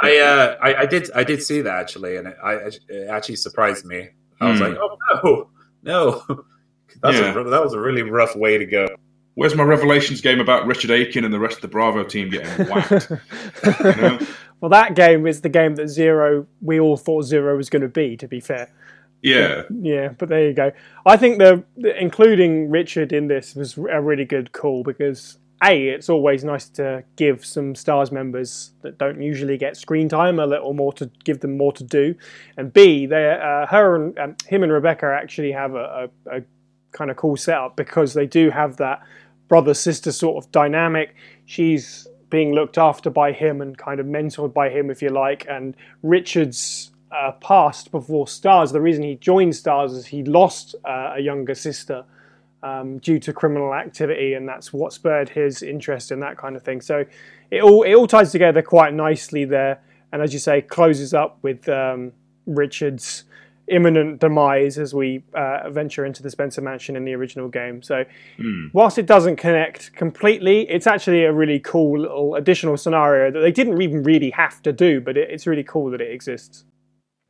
I, 0.00 0.18
uh, 0.18 0.56
I, 0.60 0.74
I 0.82 0.86
did 0.86 1.08
I 1.12 1.22
did 1.22 1.40
see 1.40 1.60
that 1.60 1.72
actually, 1.72 2.16
and 2.16 2.26
it, 2.26 2.36
I, 2.42 2.54
it 2.88 3.08
actually 3.08 3.36
surprised 3.36 3.84
me. 3.84 4.08
I 4.40 4.50
was 4.50 4.60
mm. 4.60 4.70
like, 4.70 4.78
oh 5.22 5.48
no, 5.84 6.24
no, 6.28 6.44
that's 7.00 7.16
yeah. 7.16 7.30
a, 7.30 7.44
that 7.44 7.62
was 7.62 7.74
a 7.74 7.80
really 7.80 8.02
rough 8.02 8.34
way 8.34 8.58
to 8.58 8.66
go. 8.66 8.88
Where's 9.34 9.54
my 9.54 9.64
Revelations 9.64 10.20
game 10.20 10.38
about 10.38 10.66
Richard 10.66 10.90
Aiken 10.90 11.24
and 11.24 11.34
the 11.34 11.40
rest 11.40 11.56
of 11.56 11.62
the 11.62 11.68
Bravo 11.68 12.04
team 12.04 12.30
getting 12.30 12.66
whacked? 12.68 13.10
you 13.10 14.02
know? 14.02 14.18
Well, 14.60 14.70
that 14.70 14.94
game 14.94 15.26
is 15.26 15.42
the 15.42 15.50
game 15.50 15.74
that 15.74 15.88
Zero, 15.88 16.46
we 16.62 16.80
all 16.80 16.96
thought 16.96 17.24
Zero 17.24 17.54
was 17.54 17.68
going 17.68 17.82
to 17.82 17.88
be, 17.88 18.16
to 18.16 18.26
be 18.26 18.40
fair. 18.40 18.72
Yeah. 19.20 19.64
Yeah, 19.70 20.08
but 20.16 20.30
there 20.30 20.46
you 20.46 20.54
go. 20.54 20.72
I 21.04 21.18
think 21.18 21.36
the, 21.36 21.62
including 22.00 22.70
Richard 22.70 23.12
in 23.12 23.26
this 23.26 23.54
was 23.54 23.76
a 23.76 24.00
really 24.00 24.24
good 24.24 24.52
call 24.52 24.82
because 24.82 25.36
a 25.62 25.88
it's 25.88 26.08
always 26.08 26.44
nice 26.44 26.68
to 26.70 27.04
give 27.16 27.44
some 27.44 27.74
stars 27.74 28.12
members 28.12 28.72
that 28.82 28.98
don't 28.98 29.20
usually 29.20 29.56
get 29.56 29.76
screen 29.76 30.08
time 30.08 30.38
a 30.38 30.46
little 30.46 30.72
more 30.72 30.92
to 30.94 31.10
give 31.24 31.40
them 31.40 31.56
more 31.56 31.72
to 31.72 31.84
do, 31.84 32.14
and 32.56 32.72
b 32.72 33.06
they 33.06 33.30
uh, 33.32 33.66
her 33.66 33.96
and 33.96 34.18
um, 34.18 34.36
him 34.46 34.62
and 34.62 34.72
Rebecca 34.72 35.06
actually 35.06 35.52
have 35.52 35.74
a, 35.74 36.10
a, 36.26 36.38
a 36.38 36.42
kind 36.92 37.10
of 37.10 37.16
cool 37.16 37.36
setup 37.36 37.76
because 37.76 38.14
they 38.14 38.26
do 38.26 38.50
have 38.50 38.76
that 38.76 39.02
brother 39.48 39.74
sister 39.74 40.12
sort 40.12 40.42
of 40.42 40.50
dynamic. 40.52 41.14
She's 41.44 42.08
being 42.30 42.52
looked 42.52 42.78
after 42.78 43.10
by 43.10 43.32
him 43.32 43.60
and 43.60 43.76
kind 43.78 44.00
of 44.00 44.06
mentored 44.06 44.52
by 44.52 44.70
him, 44.70 44.90
if 44.90 45.02
you 45.02 45.10
like. 45.10 45.46
And 45.48 45.76
Richard's 46.02 46.90
uh, 47.12 47.32
past 47.32 47.90
before 47.90 48.26
Stars, 48.26 48.72
the 48.72 48.80
reason 48.80 49.04
he 49.04 49.14
joined 49.16 49.54
Stars 49.54 49.92
is 49.92 50.06
he 50.06 50.24
lost 50.24 50.74
uh, 50.84 51.12
a 51.16 51.20
younger 51.20 51.54
sister 51.54 52.04
um, 52.64 52.98
due 52.98 53.18
to 53.20 53.32
criminal 53.32 53.74
activity, 53.74 54.34
and 54.34 54.48
that's 54.48 54.72
what 54.72 54.92
spurred 54.92 55.28
his 55.28 55.62
interest 55.62 56.10
in 56.10 56.20
that 56.20 56.36
kind 56.38 56.56
of 56.56 56.62
thing. 56.62 56.80
So 56.80 57.04
it 57.50 57.62
all 57.62 57.82
it 57.82 57.94
all 57.94 58.06
ties 58.06 58.32
together 58.32 58.62
quite 58.62 58.94
nicely 58.94 59.44
there, 59.44 59.80
and 60.12 60.22
as 60.22 60.32
you 60.32 60.38
say, 60.38 60.62
closes 60.62 61.12
up 61.14 61.38
with 61.42 61.68
um, 61.68 62.12
Richard's 62.46 63.24
imminent 63.68 64.20
demise 64.20 64.78
as 64.78 64.94
we 64.94 65.22
uh, 65.34 65.70
venture 65.70 66.04
into 66.04 66.22
the 66.22 66.30
Spencer 66.30 66.60
Mansion 66.60 66.96
in 66.96 67.04
the 67.04 67.14
original 67.14 67.48
game. 67.48 67.82
So, 67.82 68.04
mm. 68.38 68.70
whilst 68.72 68.98
it 68.98 69.06
doesn't 69.06 69.36
connect 69.36 69.94
completely, 69.94 70.68
it's 70.68 70.86
actually 70.86 71.24
a 71.24 71.32
really 71.32 71.60
cool 71.60 72.00
little 72.00 72.34
additional 72.34 72.76
scenario 72.76 73.30
that 73.30 73.40
they 73.40 73.52
didn't 73.52 73.80
even 73.80 74.02
really 74.02 74.30
have 74.30 74.62
to 74.62 74.72
do, 74.72 75.00
but 75.00 75.16
it, 75.16 75.30
it's 75.30 75.46
really 75.46 75.64
cool 75.64 75.90
that 75.90 76.00
it 76.00 76.10
exists. 76.10 76.64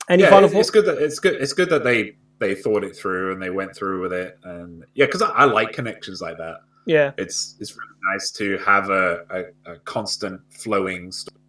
Any 0.09 0.24
yeah, 0.24 0.30
final 0.30 0.51
it's, 0.55 0.70
good 0.70 0.87
that 0.87 0.99
it's 0.99 1.18
good. 1.18 1.41
It's 1.41 1.53
good 1.53 1.70
that 1.70 1.85
they 1.85 2.16
they 2.39 2.55
thought 2.55 2.85
it 2.85 2.95
through 2.97 3.32
and 3.32 3.41
they 3.41 3.51
went 3.51 3.74
through 3.74 4.03
with 4.03 4.12
it, 4.12 4.39
and 4.45 4.85
yeah, 4.95 5.07
because 5.07 5.22
I, 5.22 5.30
I, 5.30 5.45
like 5.45 5.72
connections 5.72 6.20
like 6.20 6.37
that. 6.37 6.59
Yeah, 6.85 7.12
it's 7.16 7.57
it's 7.59 7.72
really 7.72 8.12
nice 8.12 8.30
to 8.32 8.59
have 8.59 8.91
a, 8.91 9.24
a, 9.30 9.72
a 9.72 9.78
constant 9.78 10.43
flowing 10.53 11.11
story 11.11 11.41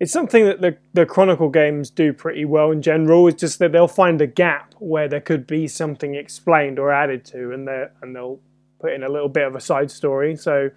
it's 0.00 0.12
something 0.12 0.46
that 0.46 0.62
the, 0.62 0.78
the 0.94 1.04
Chronicle 1.04 1.50
games 1.50 1.90
do 1.90 2.14
pretty 2.14 2.46
well 2.46 2.70
in 2.70 2.80
general. 2.80 3.28
It's 3.28 3.38
just 3.38 3.58
that 3.58 3.72
they'll 3.72 3.86
find 3.86 4.20
a 4.22 4.26
gap 4.26 4.74
where 4.78 5.06
there 5.06 5.20
could 5.20 5.46
be 5.46 5.68
something 5.68 6.14
explained 6.14 6.78
or 6.78 6.90
added 6.90 7.24
to, 7.26 7.52
and 7.52 7.68
they 7.68 7.84
and 8.00 8.16
they'll 8.16 8.40
put 8.80 8.94
in 8.94 9.02
a 9.02 9.10
little 9.10 9.28
bit 9.28 9.46
of 9.46 9.54
a 9.54 9.60
side 9.60 9.90
story. 9.90 10.36
So, 10.36 10.70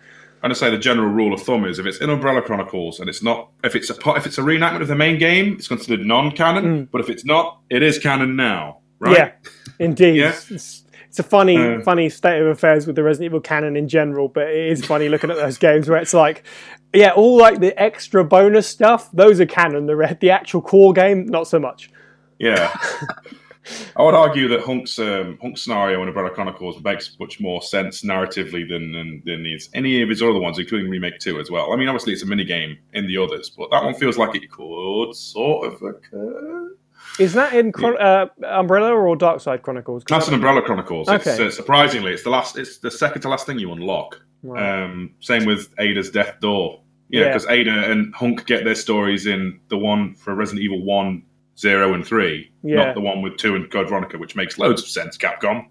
I'm 0.43 0.49
gonna 0.49 0.55
say 0.55 0.69
the 0.69 0.77
general 0.77 1.09
rule 1.09 1.33
of 1.33 1.41
thumb 1.41 1.63
is 1.63 1.79
if 1.79 1.85
it's 1.85 1.99
in 1.99 2.09
Umbrella 2.09 2.41
Chronicles 2.41 2.99
and 2.99 3.07
it's 3.07 3.23
not 3.23 3.49
if 3.63 3.77
it's 3.77 3.89
a 3.89 3.95
if 4.15 4.25
it's 4.25 4.37
a 4.37 4.41
reenactment 4.41 4.81
of 4.81 4.89
the 4.89 4.95
main 4.95 5.17
game, 5.17 5.53
it's 5.53 5.69
considered 5.69 6.05
non-canon. 6.05 6.65
Mm. 6.65 6.91
But 6.91 6.99
if 6.99 7.09
it's 7.09 7.23
not, 7.23 7.61
it 7.69 7.81
is 7.81 7.97
canon 7.99 8.35
now, 8.35 8.79
right? 8.99 9.17
Yeah, 9.17 9.31
indeed. 9.79 10.17
yeah. 10.17 10.35
It's, 10.49 10.83
it's, 11.13 11.19
a 11.19 11.23
funny, 11.23 11.55
Uh. 11.57 11.79
funny 11.81 12.09
state 12.09 12.41
of 12.41 12.47
affairs 12.47 12.87
with 12.87 12.95
the 12.95 13.03
Resident 13.03 13.25
Evil 13.29 13.39
canon 13.39 13.77
in 13.77 13.87
general. 13.87 14.27
But 14.27 14.49
it 14.49 14.67
is 14.71 14.83
funny 14.83 15.09
looking 15.09 15.29
at 15.29 15.37
those 15.37 15.57
games 15.67 15.87
where 15.87 15.99
it's 15.99 16.13
like, 16.13 16.43
yeah, 16.91 17.11
all 17.11 17.37
like 17.37 17.59
the 17.59 17.79
extra 17.81 18.23
bonus 18.23 18.67
stuff, 18.67 19.11
those 19.13 19.39
are 19.39 19.45
canon. 19.45 19.85
The 19.85 19.95
re- 19.95 20.17
the 20.19 20.31
actual 20.31 20.61
core 20.61 20.91
game, 20.93 21.27
not 21.27 21.47
so 21.47 21.59
much. 21.59 21.91
Yeah. 22.39 22.75
I 23.95 24.03
would 24.03 24.13
argue 24.13 24.49
that 24.49 24.59
Hunk's 24.61 24.99
um, 24.99 25.37
Hunk's 25.41 25.61
scenario 25.61 26.01
in 26.01 26.07
Umbrella 26.09 26.29
Chronicles 26.31 26.83
makes 26.83 27.15
much 27.19 27.39
more 27.39 27.61
sense 27.61 28.01
narratively 28.01 28.67
than 28.67 28.91
than, 28.91 29.21
than 29.25 29.45
his, 29.45 29.69
any 29.73 30.01
of 30.01 30.09
his 30.09 30.21
other 30.21 30.39
ones, 30.39 30.59
including 30.59 30.89
Remake 30.89 31.19
Two 31.19 31.39
as 31.39 31.49
well. 31.49 31.71
I 31.71 31.77
mean, 31.77 31.87
obviously 31.87 32.11
it's 32.11 32.23
a 32.23 32.25
mini 32.25 32.43
game 32.43 32.77
in 32.93 33.07
the 33.07 33.17
others, 33.17 33.49
but 33.49 33.69
that 33.71 33.83
one 33.83 33.93
feels 33.93 34.17
like 34.17 34.35
it 34.35 34.51
could 34.51 35.13
sort 35.13 35.67
of 35.67 35.81
occur. 35.81 36.75
Is 37.19 37.33
that 37.33 37.53
in 37.53 37.71
Chron- 37.71 37.97
uh, 38.01 38.25
Umbrella 38.45 38.91
or 38.91 39.15
Dark 39.15 39.39
Side 39.41 39.61
Chronicles? 39.61 40.03
That's 40.09 40.27
an 40.27 40.33
Umbrella 40.33 40.61
Chronicles. 40.61 41.07
It's, 41.09 41.27
Okay. 41.27 41.45
uh, 41.47 41.51
surprisingly, 41.51 42.11
it's 42.13 42.23
the 42.23 42.29
last. 42.31 42.57
It's 42.57 42.77
the 42.79 42.89
second 42.91 43.21
to 43.23 43.29
last 43.29 43.45
thing 43.45 43.59
you 43.59 43.71
unlock. 43.71 44.19
Right. 44.41 44.83
Um, 44.83 45.11
same 45.19 45.45
with 45.45 45.73
Ada's 45.79 46.09
Death 46.09 46.39
Door. 46.39 46.81
Yeah, 47.09 47.21
Yeah. 47.21 47.27
because 47.27 47.45
Ada 47.47 47.91
and 47.91 48.13
Hunk 48.15 48.45
get 48.47 48.63
their 48.65 48.75
stories 48.75 49.27
in 49.27 49.59
the 49.69 49.77
one 49.77 50.15
for 50.15 50.33
Resident 50.33 50.63
Evil 50.63 50.83
1, 50.83 51.21
0, 51.57 51.93
and 51.93 52.05
3, 52.05 52.51
Yeah. 52.63 52.75
not 52.77 52.95
the 52.95 53.01
one 53.01 53.21
with 53.21 53.37
2 53.37 53.55
and 53.55 53.69
Code 53.69 53.87
Veronica, 53.89 54.17
which 54.17 54.35
makes 54.35 54.57
loads 54.57 54.81
of 54.81 54.87
sense, 54.87 55.15
Capcom. 55.17 55.67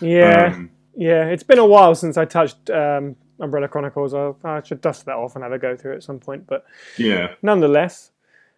yeah, 0.00 0.46
Um, 0.54 0.70
yeah. 0.96 1.26
It's 1.26 1.42
been 1.44 1.58
a 1.60 1.66
while 1.66 1.94
since 1.94 2.16
I 2.18 2.24
touched 2.24 2.68
um, 2.70 3.14
Umbrella 3.38 3.68
Chronicles. 3.68 4.12
I, 4.14 4.32
I 4.44 4.62
should 4.62 4.80
dust 4.80 5.06
that 5.06 5.14
off 5.14 5.36
and 5.36 5.44
have 5.44 5.52
a 5.52 5.58
go 5.58 5.76
through 5.76 5.94
at 5.94 6.02
some 6.02 6.18
point. 6.18 6.46
But 6.46 6.64
yeah. 6.98 7.34
nonetheless. 7.42 8.10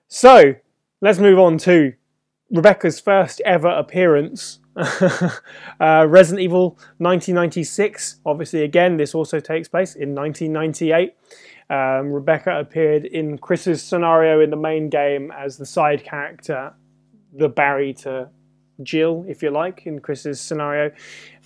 So 0.09 0.55
let's 1.03 1.19
move 1.19 1.39
on 1.39 1.59
to 1.59 1.93
Rebecca's 2.51 3.01
first 3.01 3.43
ever 3.45 3.69
appearance. 3.69 4.61
uh, 4.77 6.07
Resident 6.09 6.41
Evil 6.41 6.71
1996. 6.99 8.21
Obviously, 8.25 8.63
again, 8.63 8.97
this 8.97 9.15
also 9.15 9.39
takes 9.41 9.69
place 9.69 9.95
in 9.95 10.15
1998. 10.15 11.15
Um, 11.69 12.13
Rebecca 12.13 12.59
appeared 12.59 13.05
in 13.05 13.37
Chris's 13.37 13.83
scenario 13.83 14.41
in 14.41 14.51
the 14.51 14.57
main 14.57 14.89
game 14.89 15.31
as 15.37 15.59
the 15.59 15.67
side 15.67 16.05
character, 16.05 16.73
the 17.33 17.49
Barry 17.49 17.93
to 17.95 18.31
Jill, 18.83 19.25
if 19.29 19.43
you 19.43 19.51
like, 19.51 19.87
in 19.87 19.99
Chris's 19.99 20.41
scenario. 20.41 20.93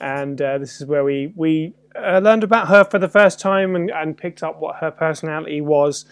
And 0.01 0.41
uh, 0.41 0.59
this 0.59 0.81
is 0.81 0.87
where 0.87 1.05
we 1.05 1.33
we 1.35 1.75
uh, 1.97 2.19
learned 2.19 2.45
about 2.45 2.69
her 2.69 2.85
for 2.85 2.99
the 2.99 3.09
first 3.09 3.41
time 3.41 3.75
and, 3.75 3.91
and 3.91 4.17
picked 4.17 4.43
up 4.43 4.61
what 4.61 4.77
her 4.77 4.91
personality 4.91 5.61
was. 5.61 6.05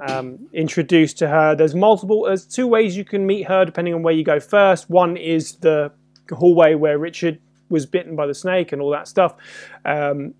Um, 0.00 0.48
introduced 0.52 1.18
to 1.18 1.28
her. 1.28 1.54
There's 1.54 1.74
multiple. 1.74 2.24
There's 2.24 2.46
two 2.46 2.66
ways 2.66 2.96
you 2.96 3.04
can 3.04 3.26
meet 3.26 3.46
her 3.46 3.64
depending 3.64 3.94
on 3.94 4.02
where 4.02 4.14
you 4.14 4.24
go 4.24 4.40
first. 4.40 4.90
One 4.90 5.16
is 5.16 5.52
the 5.56 5.92
hallway 6.32 6.74
where 6.74 6.98
Richard 6.98 7.38
was 7.68 7.86
bitten 7.86 8.16
by 8.16 8.26
the 8.26 8.34
snake 8.34 8.72
and 8.72 8.82
all 8.82 8.90
that 8.90 9.06
stuff. 9.06 9.36
Um, 9.84 10.34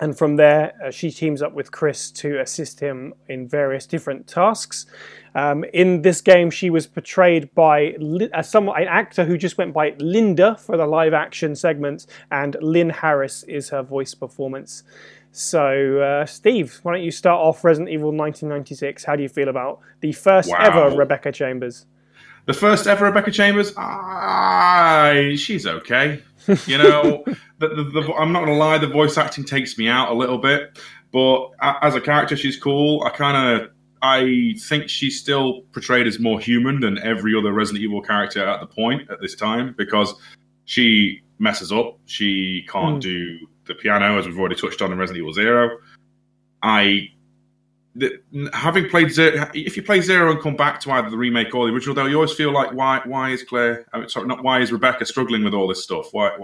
and 0.00 0.16
from 0.18 0.36
there, 0.36 0.74
uh, 0.84 0.90
she 0.90 1.10
teams 1.10 1.40
up 1.40 1.54
with 1.54 1.70
Chris 1.70 2.10
to 2.12 2.40
assist 2.40 2.80
him 2.80 3.14
in 3.28 3.48
various 3.48 3.86
different 3.86 4.26
tasks. 4.26 4.86
Um, 5.36 5.64
in 5.72 6.02
this 6.02 6.20
game, 6.20 6.50
she 6.50 6.68
was 6.68 6.86
portrayed 6.86 7.54
by 7.54 7.94
Li- 7.98 8.30
uh, 8.32 8.42
an 8.54 8.88
actor 8.88 9.24
who 9.24 9.38
just 9.38 9.56
went 9.56 9.72
by 9.72 9.94
Linda 9.98 10.56
for 10.56 10.76
the 10.76 10.86
live 10.86 11.14
action 11.14 11.54
segments, 11.54 12.08
and 12.32 12.56
Lynn 12.60 12.90
Harris 12.90 13.44
is 13.44 13.68
her 13.68 13.82
voice 13.82 14.14
performance. 14.14 14.82
So, 15.36 15.98
uh, 16.00 16.26
Steve, 16.26 16.78
why 16.84 16.92
don't 16.94 17.02
you 17.02 17.10
start 17.10 17.40
off 17.40 17.64
Resident 17.64 17.90
Evil 17.90 18.12
1996? 18.12 19.02
How 19.02 19.16
do 19.16 19.22
you 19.24 19.28
feel 19.28 19.48
about 19.48 19.80
the 19.98 20.12
first 20.12 20.48
Wow. 20.48 20.58
ever 20.60 20.96
Rebecca 20.96 21.32
Chambers? 21.32 21.86
The 22.46 22.52
first 22.52 22.86
ever 22.86 23.06
Rebecca 23.06 23.32
Chambers, 23.32 23.72
ah, 23.76 25.12
she's 25.34 25.66
okay. 25.66 26.22
You 26.66 26.78
know, 26.78 27.24
the, 27.58 27.66
the, 27.68 27.82
the, 27.82 28.12
I'm 28.16 28.30
not 28.32 28.44
going 28.44 28.52
to 28.52 28.58
lie, 28.64 28.78
the 28.78 28.86
voice 28.86 29.18
acting 29.18 29.42
takes 29.44 29.76
me 29.76 29.88
out 29.88 30.12
a 30.12 30.14
little 30.14 30.38
bit, 30.38 30.78
but 31.12 31.48
as 31.82 31.96
a 31.96 32.00
character, 32.00 32.36
she's 32.36 32.56
cool. 32.56 33.02
I 33.02 33.10
kind 33.10 33.60
of, 33.60 33.70
I 34.02 34.54
think 34.60 34.88
she's 34.88 35.18
still 35.18 35.62
portrayed 35.72 36.06
as 36.06 36.20
more 36.20 36.38
human 36.38 36.78
than 36.78 36.98
every 36.98 37.34
other 37.36 37.52
Resident 37.52 37.82
Evil 37.82 38.02
character 38.02 38.46
at 38.46 38.60
the 38.60 38.66
point 38.66 39.10
at 39.10 39.20
this 39.20 39.34
time 39.34 39.74
because 39.76 40.14
she 40.64 41.22
messes 41.40 41.72
up. 41.72 41.98
She 42.06 42.64
can't 42.70 42.98
Mm. 42.98 43.00
do 43.00 43.38
the 43.66 43.74
piano, 43.74 44.18
as 44.18 44.26
we've 44.26 44.38
already 44.38 44.56
touched 44.56 44.82
on 44.82 44.92
in 44.92 44.98
Resident 44.98 45.22
Evil 45.22 45.32
Zero. 45.32 45.78
I 46.62 47.08
the, 47.96 48.18
having 48.52 48.88
played 48.88 49.12
Zero, 49.12 49.48
if 49.54 49.76
you 49.76 49.82
play 49.82 50.00
Zero 50.00 50.30
and 50.30 50.40
come 50.40 50.56
back 50.56 50.80
to 50.80 50.90
either 50.92 51.10
the 51.10 51.16
remake 51.16 51.54
or 51.54 51.66
the 51.66 51.72
original, 51.72 51.94
though, 51.94 52.06
you 52.06 52.16
always 52.16 52.32
feel 52.32 52.52
like 52.52 52.72
why 52.72 53.00
why 53.04 53.30
is 53.30 53.42
Claire? 53.42 53.86
I 53.92 54.00
mean, 54.00 54.08
sorry, 54.08 54.26
not 54.26 54.42
why 54.42 54.60
is 54.60 54.72
Rebecca 54.72 55.04
struggling 55.06 55.44
with 55.44 55.54
all 55.54 55.68
this 55.68 55.82
stuff? 55.82 56.08
Why 56.12 56.36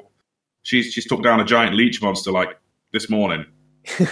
she's 0.62 0.92
she's 0.92 1.06
took 1.06 1.22
down 1.22 1.40
a 1.40 1.44
giant 1.44 1.74
leech 1.74 2.00
monster 2.02 2.30
like 2.30 2.58
this 2.92 3.10
morning, 3.10 3.46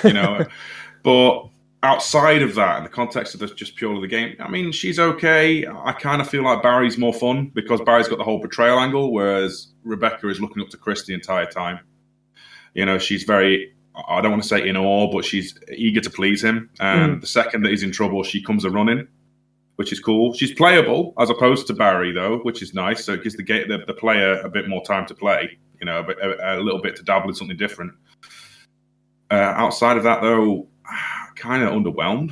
you 0.04 0.12
know? 0.12 0.44
but 1.02 1.48
outside 1.82 2.42
of 2.42 2.54
that, 2.56 2.78
in 2.78 2.84
the 2.84 2.90
context 2.90 3.34
of 3.34 3.40
this, 3.40 3.52
just 3.52 3.76
purely 3.76 4.00
the 4.00 4.08
game, 4.08 4.36
I 4.40 4.48
mean, 4.48 4.72
she's 4.72 4.98
okay. 4.98 5.66
I 5.66 5.92
kind 5.92 6.20
of 6.20 6.28
feel 6.28 6.42
like 6.42 6.62
Barry's 6.62 6.98
more 6.98 7.14
fun 7.14 7.52
because 7.54 7.80
Barry's 7.80 8.08
got 8.08 8.18
the 8.18 8.24
whole 8.24 8.40
betrayal 8.40 8.80
angle, 8.80 9.12
whereas 9.12 9.68
Rebecca 9.84 10.28
is 10.28 10.40
looking 10.40 10.62
up 10.62 10.70
to 10.70 10.76
Chris 10.76 11.04
the 11.04 11.14
entire 11.14 11.46
time. 11.46 11.80
You 12.78 12.86
know, 12.86 12.96
she's 12.96 13.24
very 13.24 13.72
I 14.06 14.20
don't 14.20 14.30
want 14.30 14.44
to 14.44 14.48
say 14.48 14.68
in 14.68 14.76
awe, 14.76 15.10
but 15.12 15.24
she's 15.24 15.58
eager 15.76 16.00
to 16.00 16.10
please 16.10 16.44
him. 16.44 16.70
And 16.78 17.20
the 17.20 17.26
second 17.26 17.62
that 17.62 17.70
he's 17.70 17.82
in 17.82 17.90
trouble, 17.90 18.22
she 18.22 18.40
comes 18.40 18.64
a 18.64 18.70
running, 18.70 19.08
which 19.74 19.90
is 19.92 19.98
cool. 19.98 20.32
She's 20.34 20.52
playable 20.54 21.12
as 21.18 21.28
opposed 21.28 21.66
to 21.66 21.74
Barry, 21.74 22.12
though, 22.12 22.38
which 22.38 22.62
is 22.62 22.74
nice. 22.74 23.04
So 23.04 23.14
it 23.14 23.24
gives 23.24 23.34
the, 23.34 23.42
the, 23.42 23.82
the 23.84 23.94
player 23.94 24.40
a 24.42 24.48
bit 24.48 24.68
more 24.68 24.84
time 24.84 25.06
to 25.06 25.14
play, 25.14 25.58
you 25.80 25.86
know, 25.86 25.98
a, 25.98 26.02
bit, 26.04 26.18
a, 26.20 26.60
a 26.60 26.60
little 26.60 26.80
bit 26.80 26.94
to 26.96 27.02
dabble 27.02 27.28
in 27.30 27.34
something 27.34 27.56
different. 27.56 27.92
Uh, 29.28 29.34
outside 29.56 29.96
of 29.96 30.04
that, 30.04 30.22
though, 30.22 30.68
kind 31.34 31.64
of 31.64 31.70
underwhelmed, 31.70 32.30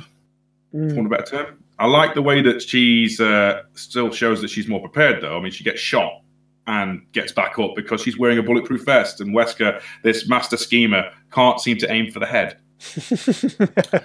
for 0.71 0.77
Mm. 0.77 0.95
want 0.95 1.07
a 1.07 1.09
better 1.09 1.25
term. 1.25 1.63
I 1.77 1.87
like 1.87 2.13
the 2.13 2.21
way 2.21 2.41
that 2.41 2.61
she's 2.61 3.19
uh, 3.19 3.63
still 3.73 4.11
shows 4.11 4.39
that 4.41 4.49
she's 4.49 4.69
more 4.69 4.79
prepared, 4.79 5.21
though. 5.21 5.37
I 5.37 5.41
mean, 5.41 5.51
she 5.51 5.65
gets 5.65 5.81
shot 5.81 6.21
and 6.67 7.01
gets 7.13 7.31
back 7.31 7.57
up 7.57 7.71
because 7.75 8.01
she's 8.01 8.17
wearing 8.19 8.37
a 8.37 8.43
bulletproof 8.43 8.85
vest, 8.85 9.19
and 9.21 9.33
Wesker, 9.35 9.81
this 10.03 10.27
master 10.29 10.57
schemer, 10.57 11.11
can't 11.31 11.59
seem 11.59 11.77
to 11.77 11.91
aim 11.91 12.11
for 12.11 12.19
the 12.19 12.25
head. 12.27 12.57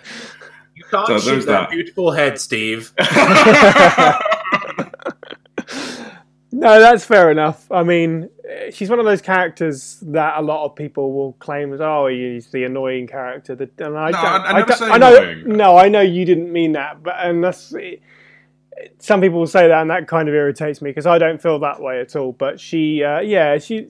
You 0.75 0.85
can't 0.91 1.07
So 1.07 1.19
shoot 1.19 1.41
that 1.41 1.47
that. 1.47 1.71
beautiful 1.71 2.13
head, 2.13 2.39
Steve. 2.41 2.93
No, 6.55 6.79
that's 6.79 7.03
fair 7.05 7.31
enough. 7.31 7.67
I 7.73 7.83
mean, 7.83 8.29
she's 8.73 8.91
one 8.91 8.99
of 8.99 9.07
those 9.07 9.23
characters 9.23 9.99
that 10.03 10.39
a 10.39 10.43
lot 10.43 10.67
of 10.67 10.77
people 10.77 11.13
will 11.15 11.33
claim 11.35 11.73
as, 11.73 11.81
oh, 11.81 12.09
he's 12.09 12.51
the 12.51 12.65
annoying 12.65 13.07
character. 13.07 13.55
That, 13.55 13.71
and 13.81 13.97
I, 13.97 14.11
No, 14.11 14.17
don't- 14.21 14.25
I- 14.27 14.45
I 14.45 14.53
never 14.53 14.67
don't- 14.67 14.79
say 14.79 14.87
I 14.91 14.99
know, 14.99 15.17
annoying. 15.17 15.57
no, 15.57 15.77
I 15.79 15.89
know 15.89 16.03
you 16.03 16.27
didn't 16.27 16.53
mean 16.53 16.73
that, 16.73 17.03
but 17.03 17.15
and 17.19 17.43
that's 17.43 17.73
some 18.99 19.21
people 19.21 19.39
will 19.39 19.47
say 19.47 19.69
that, 19.69 19.81
and 19.81 19.91
that 19.91 20.09
kind 20.09 20.29
of 20.29 20.35
irritates 20.35 20.81
me 20.81 20.91
because 20.91 21.07
I 21.07 21.19
don't 21.19 21.41
feel 21.41 21.59
that 21.61 21.81
way 21.81 22.01
at 22.01 22.17
all. 22.17 22.33
But 22.33 22.61
she, 22.61 23.03
uh, 23.03 23.21
yeah, 23.21 23.59
she. 23.59 23.89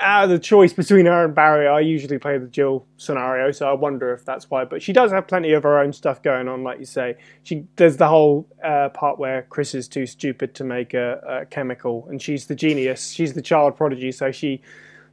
Out 0.00 0.24
of 0.24 0.30
the 0.30 0.38
choice 0.38 0.72
between 0.72 1.06
her 1.06 1.24
and 1.24 1.34
Barry, 1.34 1.66
I 1.66 1.80
usually 1.80 2.18
play 2.18 2.38
the 2.38 2.46
Jill 2.46 2.86
scenario, 2.98 3.50
so 3.50 3.68
I 3.68 3.72
wonder 3.72 4.12
if 4.12 4.24
that's 4.24 4.48
why. 4.48 4.64
But 4.64 4.80
she 4.80 4.92
does 4.92 5.10
have 5.10 5.26
plenty 5.26 5.50
of 5.54 5.64
her 5.64 5.80
own 5.80 5.92
stuff 5.92 6.22
going 6.22 6.46
on, 6.46 6.62
like 6.62 6.78
you 6.78 6.84
say. 6.84 7.16
She 7.42 7.64
there's 7.74 7.96
the 7.96 8.06
whole 8.06 8.46
uh, 8.62 8.90
part 8.90 9.18
where 9.18 9.42
Chris 9.50 9.74
is 9.74 9.88
too 9.88 10.06
stupid 10.06 10.54
to 10.54 10.62
make 10.62 10.94
a, 10.94 11.40
a 11.42 11.46
chemical, 11.46 12.06
and 12.08 12.22
she's 12.22 12.46
the 12.46 12.54
genius. 12.54 13.10
She's 13.10 13.32
the 13.34 13.42
child 13.42 13.76
prodigy, 13.76 14.12
so 14.12 14.30
she 14.30 14.62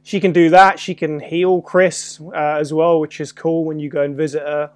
she 0.04 0.20
can 0.20 0.32
do 0.32 0.50
that. 0.50 0.78
She 0.78 0.94
can 0.94 1.18
heal 1.18 1.62
Chris 1.62 2.20
uh, 2.20 2.58
as 2.60 2.72
well, 2.72 3.00
which 3.00 3.20
is 3.20 3.32
cool 3.32 3.64
when 3.64 3.80
you 3.80 3.88
go 3.88 4.02
and 4.02 4.16
visit 4.16 4.42
her. 4.42 4.70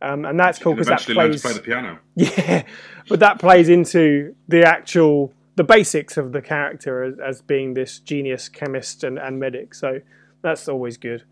Um, 0.00 0.24
and 0.24 0.38
that's 0.38 0.58
cool 0.58 0.74
because 0.74 0.86
that 0.86 1.00
to 1.00 1.14
plays 1.14 1.42
play 1.42 1.52
the 1.54 1.60
piano. 1.60 1.98
yeah, 2.14 2.62
but 3.08 3.20
that 3.20 3.38
plays 3.40 3.68
into 3.68 4.34
the 4.46 4.62
actual 4.62 5.32
the 5.56 5.64
basics 5.64 6.16
of 6.16 6.30
the 6.32 6.40
character 6.40 7.02
as, 7.02 7.18
as 7.18 7.42
being 7.42 7.74
this 7.74 7.98
genius 7.98 8.48
chemist 8.48 9.02
and, 9.02 9.18
and 9.18 9.40
medic. 9.40 9.74
So 9.74 10.00
that's 10.40 10.68
always 10.68 10.96
good. 10.96 11.24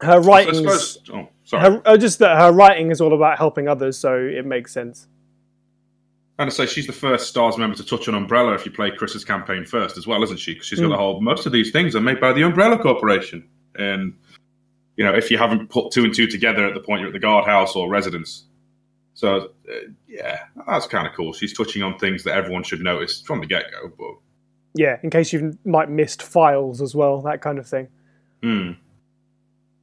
Her 0.00 0.20
writing, 0.20 0.54
suppose. 0.54 0.98
Oh, 1.12 1.28
sorry. 1.44 1.62
her, 1.74 1.82
uh, 1.84 1.96
just 1.96 2.18
that 2.20 2.38
her 2.38 2.52
writing 2.52 2.90
is 2.90 3.00
all 3.00 3.14
about 3.14 3.38
helping 3.38 3.68
others, 3.68 3.98
so 3.98 4.14
it 4.16 4.44
makes 4.44 4.72
sense. 4.72 5.06
And 6.40 6.48
I 6.48 6.52
say 6.52 6.66
she's 6.66 6.86
the 6.86 6.92
first 6.92 7.28
Stars 7.28 7.56
member 7.58 7.76
to 7.76 7.84
touch 7.84 8.06
an 8.06 8.14
Umbrella 8.14 8.54
if 8.54 8.64
you 8.64 8.70
play 8.70 8.92
Chris's 8.92 9.24
campaign 9.24 9.64
first 9.64 9.96
as 9.96 10.06
well, 10.06 10.22
isn't 10.22 10.38
she? 10.38 10.54
Because 10.54 10.66
she's 10.68 10.78
got 10.78 10.86
Mm. 10.86 10.90
the 10.90 10.96
whole. 10.96 11.20
Most 11.20 11.46
of 11.46 11.52
these 11.52 11.72
things 11.72 11.96
are 11.96 12.00
made 12.00 12.20
by 12.20 12.32
the 12.32 12.42
Umbrella 12.42 12.78
Corporation, 12.78 13.48
and 13.76 14.14
you 14.98 15.04
know 15.04 15.14
if 15.14 15.30
you 15.30 15.38
haven't 15.38 15.70
put 15.70 15.92
two 15.92 16.04
and 16.04 16.14
two 16.14 16.26
together 16.26 16.66
at 16.66 16.74
the 16.74 16.80
point 16.80 17.00
you're 17.00 17.08
at 17.08 17.14
the 17.14 17.20
guardhouse 17.20 17.74
or 17.74 17.88
residence. 17.88 18.44
So 19.14 19.52
uh, 19.70 19.74
yeah, 20.06 20.40
that's 20.66 20.86
kind 20.86 21.06
of 21.06 21.14
cool. 21.14 21.32
She's 21.32 21.56
touching 21.56 21.82
on 21.82 21.98
things 21.98 22.24
that 22.24 22.34
everyone 22.34 22.64
should 22.64 22.80
notice 22.80 23.22
from 23.22 23.40
the 23.40 23.46
get 23.46 23.70
go. 23.70 23.92
But 23.96 24.20
Yeah, 24.74 24.98
in 25.02 25.10
case 25.10 25.32
you 25.32 25.56
might 25.64 25.88
missed 25.88 26.22
files 26.22 26.82
as 26.82 26.94
well, 26.94 27.22
that 27.22 27.40
kind 27.40 27.58
of 27.58 27.66
thing. 27.66 27.88
hmm. 28.42 28.72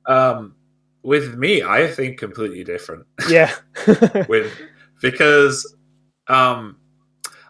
Um, 0.07 0.53
with 1.01 1.35
me, 1.35 1.63
I 1.63 1.87
think 1.87 2.19
completely 2.19 2.63
different. 2.63 3.05
Yeah, 3.29 3.55
with 4.27 4.53
because 5.01 5.75
um, 6.27 6.77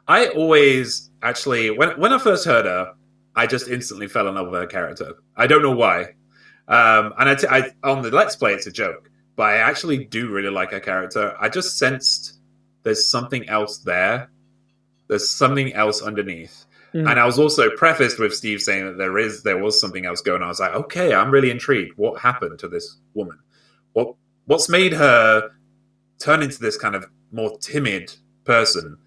I 0.07 0.27
always 0.27 1.09
actually 1.23 1.71
when 1.71 1.99
when 1.99 2.13
I 2.13 2.19
first 2.19 2.45
heard 2.45 2.65
her, 2.65 2.93
I 3.35 3.47
just 3.47 3.67
instantly 3.67 4.07
fell 4.07 4.27
in 4.27 4.35
love 4.35 4.49
with 4.49 4.61
her 4.61 4.67
character. 4.67 5.13
I 5.35 5.47
don't 5.47 5.63
know 5.63 5.75
why. 5.75 6.13
Um, 6.67 7.13
and 7.19 7.29
I, 7.29 7.35
t- 7.35 7.47
I 7.47 7.71
on 7.83 8.01
the 8.01 8.11
Let's 8.11 8.35
Play, 8.35 8.53
it's 8.53 8.67
a 8.67 8.71
joke, 8.71 9.09
but 9.35 9.43
I 9.43 9.57
actually 9.57 10.05
do 10.05 10.29
really 10.29 10.49
like 10.49 10.71
her 10.71 10.79
character. 10.79 11.35
I 11.39 11.49
just 11.49 11.77
sensed 11.77 12.39
there's 12.83 13.07
something 13.07 13.47
else 13.49 13.79
there. 13.79 14.29
There's 15.07 15.29
something 15.29 15.73
else 15.73 16.01
underneath. 16.01 16.65
Mm. 16.93 17.11
And 17.11 17.19
I 17.19 17.25
was 17.25 17.37
also 17.37 17.69
prefaced 17.71 18.19
with 18.19 18.33
Steve 18.33 18.61
saying 18.61 18.85
that 18.85 18.97
there 18.97 19.17
is 19.17 19.43
there 19.43 19.61
was 19.61 19.79
something 19.79 20.05
else 20.05 20.21
going 20.21 20.41
on. 20.41 20.45
I 20.45 20.49
was 20.49 20.59
like, 20.59 20.73
okay, 20.73 21.13
I'm 21.13 21.29
really 21.29 21.51
intrigued. 21.51 21.97
What 21.97 22.21
happened 22.21 22.57
to 22.59 22.69
this 22.69 22.97
woman? 23.13 23.37
What 23.93 24.15
what's 24.45 24.69
made 24.69 24.93
her 24.93 25.51
turn 26.19 26.41
into 26.41 26.59
this 26.59 26.77
kind 26.77 26.95
of 26.95 27.05
more 27.31 27.57
timid 27.59 28.15
person? 28.45 28.97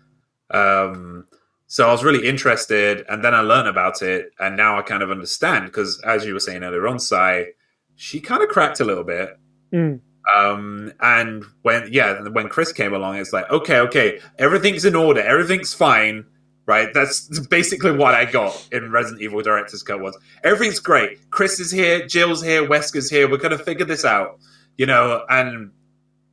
Um, 0.51 1.27
so 1.71 1.87
I 1.87 1.93
was 1.93 2.03
really 2.03 2.27
interested, 2.27 3.05
and 3.11 3.23
then 3.23 3.35
I 3.35 3.43
learned 3.43 3.69
about 3.69 4.01
it, 4.01 4.33
and 4.41 4.57
now 4.57 4.79
I 4.79 4.83
kind 4.83 5.03
of 5.03 5.11
understand 5.11 5.67
because, 5.67 6.01
as 6.01 6.25
you 6.25 6.33
were 6.33 6.41
saying 6.41 6.65
earlier 6.65 6.89
on, 6.89 6.99
Cy, 6.99 7.49
she 7.95 8.21
kind 8.21 8.43
of 8.43 8.49
cracked 8.49 8.81
a 8.81 8.87
little 8.87 9.05
bit. 9.05 9.39
Mm. 9.71 10.01
Um, 10.35 10.93
and 11.01 11.45
when 11.63 11.93
yeah, 11.93 12.23
when 12.29 12.49
Chris 12.49 12.73
came 12.73 12.95
along, 12.95 13.17
it's 13.17 13.35
like 13.35 13.51
okay, 13.51 13.81
okay, 13.81 14.19
everything's 14.39 14.87
in 14.87 14.95
order, 14.95 15.21
everything's 15.21 15.75
fine, 15.75 16.25
right? 16.65 16.89
That's 16.95 17.39
basically 17.49 17.93
what 17.93 18.15
I 18.15 18.25
got 18.25 18.67
in 18.73 18.91
Resident 18.91 19.21
Evil 19.21 19.43
Director's 19.43 19.83
Cut 19.83 20.01
was 20.01 20.19
everything's 20.45 20.81
great. 20.81 21.31
Chris 21.31 21.61
is 21.61 21.71
here, 21.71 22.07
Jill's 22.07 22.43
here, 22.43 22.67
Wesker's 22.67 23.11
here. 23.11 23.31
We're 23.31 23.37
gonna 23.37 23.59
figure 23.59 23.85
this 23.87 24.07
out, 24.07 24.39
you 24.79 24.87
know. 24.87 25.23
And 25.29 25.73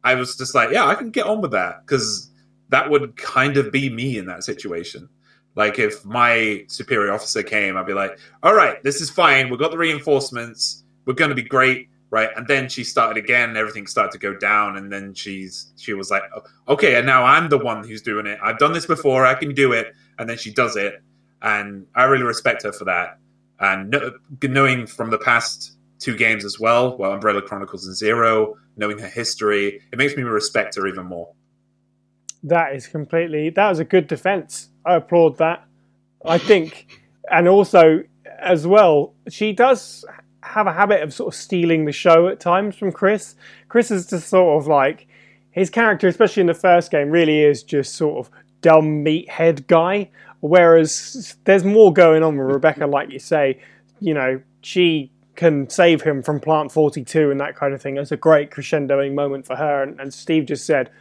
I 0.01 0.15
was 0.15 0.37
just 0.37 0.55
like, 0.55 0.71
yeah, 0.71 0.85
I 0.85 0.95
can 0.95 1.09
get 1.09 1.25
on 1.25 1.41
with 1.41 1.51
that 1.51 1.85
because 1.85 2.31
that 2.69 2.89
would 2.89 3.17
kind 3.17 3.57
of 3.57 3.69
be 3.71 3.89
me 3.89 4.17
in 4.17 4.27
that 4.27 4.45
situation. 4.45 5.09
Like 5.55 5.79
if 5.79 6.03
my 6.05 6.65
superior 6.67 7.13
officer 7.13 7.43
came, 7.43 7.77
I'd 7.77 7.85
be 7.85 7.93
like, 7.93 8.19
"All 8.43 8.53
right, 8.53 8.81
this 8.83 9.01
is 9.01 9.09
fine. 9.09 9.49
We've 9.49 9.59
got 9.59 9.71
the 9.71 9.77
reinforcements. 9.77 10.83
We're 11.05 11.13
going 11.13 11.29
to 11.29 11.35
be 11.35 11.43
great." 11.43 11.89
Right, 12.11 12.29
and 12.37 12.47
then 12.47 12.69
she 12.69 12.83
started 12.83 13.21
again. 13.21 13.57
Everything 13.57 13.87
started 13.87 14.11
to 14.11 14.19
go 14.19 14.37
down, 14.37 14.77
and 14.77 14.91
then 14.91 15.13
she's 15.13 15.73
she 15.75 15.93
was 15.93 16.11
like, 16.11 16.23
oh, 16.35 16.43
"Okay, 16.73 16.95
and 16.95 17.05
now 17.05 17.23
I'm 17.23 17.49
the 17.49 17.57
one 17.57 17.85
who's 17.85 18.01
doing 18.01 18.25
it. 18.25 18.39
I've 18.43 18.59
done 18.59 18.73
this 18.73 18.85
before. 18.85 19.25
I 19.25 19.33
can 19.33 19.53
do 19.53 19.73
it." 19.73 19.93
And 20.19 20.29
then 20.29 20.37
she 20.37 20.53
does 20.53 20.75
it, 20.77 21.01
and 21.41 21.87
I 21.95 22.03
really 22.03 22.23
respect 22.23 22.63
her 22.63 22.71
for 22.71 22.85
that. 22.85 23.17
And 23.59 23.95
knowing 24.43 24.85
from 24.87 25.09
the 25.09 25.17
past 25.17 25.77
two 25.99 26.15
games 26.15 26.45
as 26.45 26.59
well, 26.59 26.97
well, 26.97 27.11
Umbrella 27.11 27.41
Chronicles 27.41 27.87
and 27.87 27.95
Zero, 27.95 28.55
knowing 28.77 28.99
her 28.99 29.07
history, 29.07 29.81
it 29.91 29.97
makes 29.97 30.15
me 30.15 30.23
respect 30.23 30.75
her 30.75 30.87
even 30.87 31.05
more. 31.05 31.33
That 32.43 32.75
is 32.75 32.87
completely. 32.87 33.49
That 33.49 33.69
was 33.69 33.79
a 33.79 33.85
good 33.85 34.07
defense. 34.07 34.69
I 34.85 34.95
applaud 34.95 35.37
that. 35.37 35.65
I 36.25 36.37
think, 36.37 36.99
and 37.31 37.47
also 37.47 38.03
as 38.39 38.67
well, 38.67 39.13
she 39.29 39.53
does 39.53 40.05
have 40.41 40.67
a 40.67 40.73
habit 40.73 41.01
of 41.01 41.13
sort 41.13 41.33
of 41.33 41.39
stealing 41.39 41.85
the 41.85 41.91
show 41.91 42.27
at 42.27 42.39
times 42.39 42.75
from 42.75 42.91
Chris. 42.91 43.35
Chris 43.67 43.91
is 43.91 44.07
just 44.07 44.29
sort 44.29 44.61
of 44.61 44.67
like 44.67 45.07
his 45.51 45.69
character, 45.69 46.07
especially 46.07 46.41
in 46.41 46.47
the 46.47 46.53
first 46.53 46.91
game, 46.91 47.09
really 47.09 47.41
is 47.41 47.63
just 47.63 47.95
sort 47.95 48.25
of 48.25 48.31
dumb 48.61 49.03
meathead 49.03 49.67
guy. 49.67 50.09
Whereas 50.41 51.37
there's 51.45 51.63
more 51.63 51.91
going 51.91 52.21
on 52.21 52.37
with 52.37 52.47
Rebecca, 52.47 52.85
like 52.85 53.11
you 53.11 53.19
say. 53.19 53.59
You 53.99 54.13
know, 54.13 54.41
she 54.61 55.11
can 55.35 55.69
save 55.69 56.01
him 56.01 56.21
from 56.21 56.39
Plant 56.39 56.71
42 56.71 57.31
and 57.31 57.39
that 57.39 57.55
kind 57.55 57.73
of 57.73 57.81
thing. 57.81 57.97
It's 57.97 58.11
a 58.11 58.17
great 58.17 58.51
crescendoing 58.51 59.13
moment 59.13 59.45
for 59.45 59.55
her. 59.55 59.81
And, 59.83 59.99
and 59.99 60.13
Steve 60.13 60.45
just 60.45 60.65
said, 60.65 60.91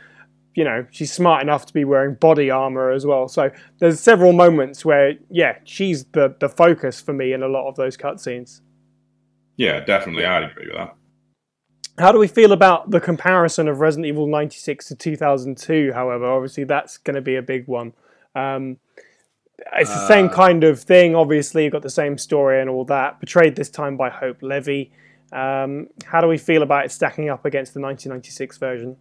you 0.54 0.64
know, 0.64 0.86
she's 0.90 1.12
smart 1.12 1.42
enough 1.42 1.66
to 1.66 1.72
be 1.72 1.84
wearing 1.84 2.14
body 2.14 2.50
armor 2.50 2.90
as 2.90 3.04
well. 3.04 3.28
So 3.28 3.50
there's 3.78 4.00
several 4.00 4.32
moments 4.32 4.84
where, 4.84 5.14
yeah, 5.30 5.58
she's 5.64 6.04
the 6.06 6.34
the 6.38 6.48
focus 6.48 7.00
for 7.00 7.12
me 7.12 7.32
in 7.32 7.42
a 7.42 7.48
lot 7.48 7.68
of 7.68 7.76
those 7.76 7.96
cutscenes. 7.96 8.60
Yeah, 9.56 9.80
definitely, 9.80 10.24
I'd 10.24 10.44
agree 10.44 10.66
with 10.66 10.76
that. 10.76 10.94
How 11.98 12.10
do 12.10 12.18
we 12.18 12.26
feel 12.26 12.50
about 12.50 12.90
the 12.90 13.00
comparison 13.00 13.68
of 13.68 13.78
Resident 13.78 14.06
Evil 14.06 14.26
96 14.26 14.88
to 14.88 14.96
2002? 14.96 15.92
However, 15.92 16.26
obviously 16.26 16.64
that's 16.64 16.98
going 16.98 17.14
to 17.14 17.20
be 17.20 17.36
a 17.36 17.42
big 17.42 17.68
one. 17.68 17.92
Um, 18.34 18.78
it's 19.74 19.90
the 19.90 20.00
uh, 20.00 20.08
same 20.08 20.28
kind 20.28 20.64
of 20.64 20.80
thing. 20.80 21.14
Obviously, 21.14 21.64
you've 21.64 21.72
got 21.72 21.82
the 21.82 21.90
same 21.90 22.18
story 22.18 22.60
and 22.60 22.68
all 22.68 22.84
that. 22.86 23.20
Portrayed 23.20 23.54
this 23.54 23.70
time 23.70 23.96
by 23.96 24.10
Hope 24.10 24.42
Levy. 24.42 24.90
Um, 25.32 25.88
how 26.04 26.20
do 26.20 26.26
we 26.26 26.38
feel 26.38 26.62
about 26.62 26.84
it 26.84 26.90
stacking 26.90 27.28
up 27.28 27.44
against 27.44 27.74
the 27.74 27.80
1996 27.80 28.58
version? 28.58 28.96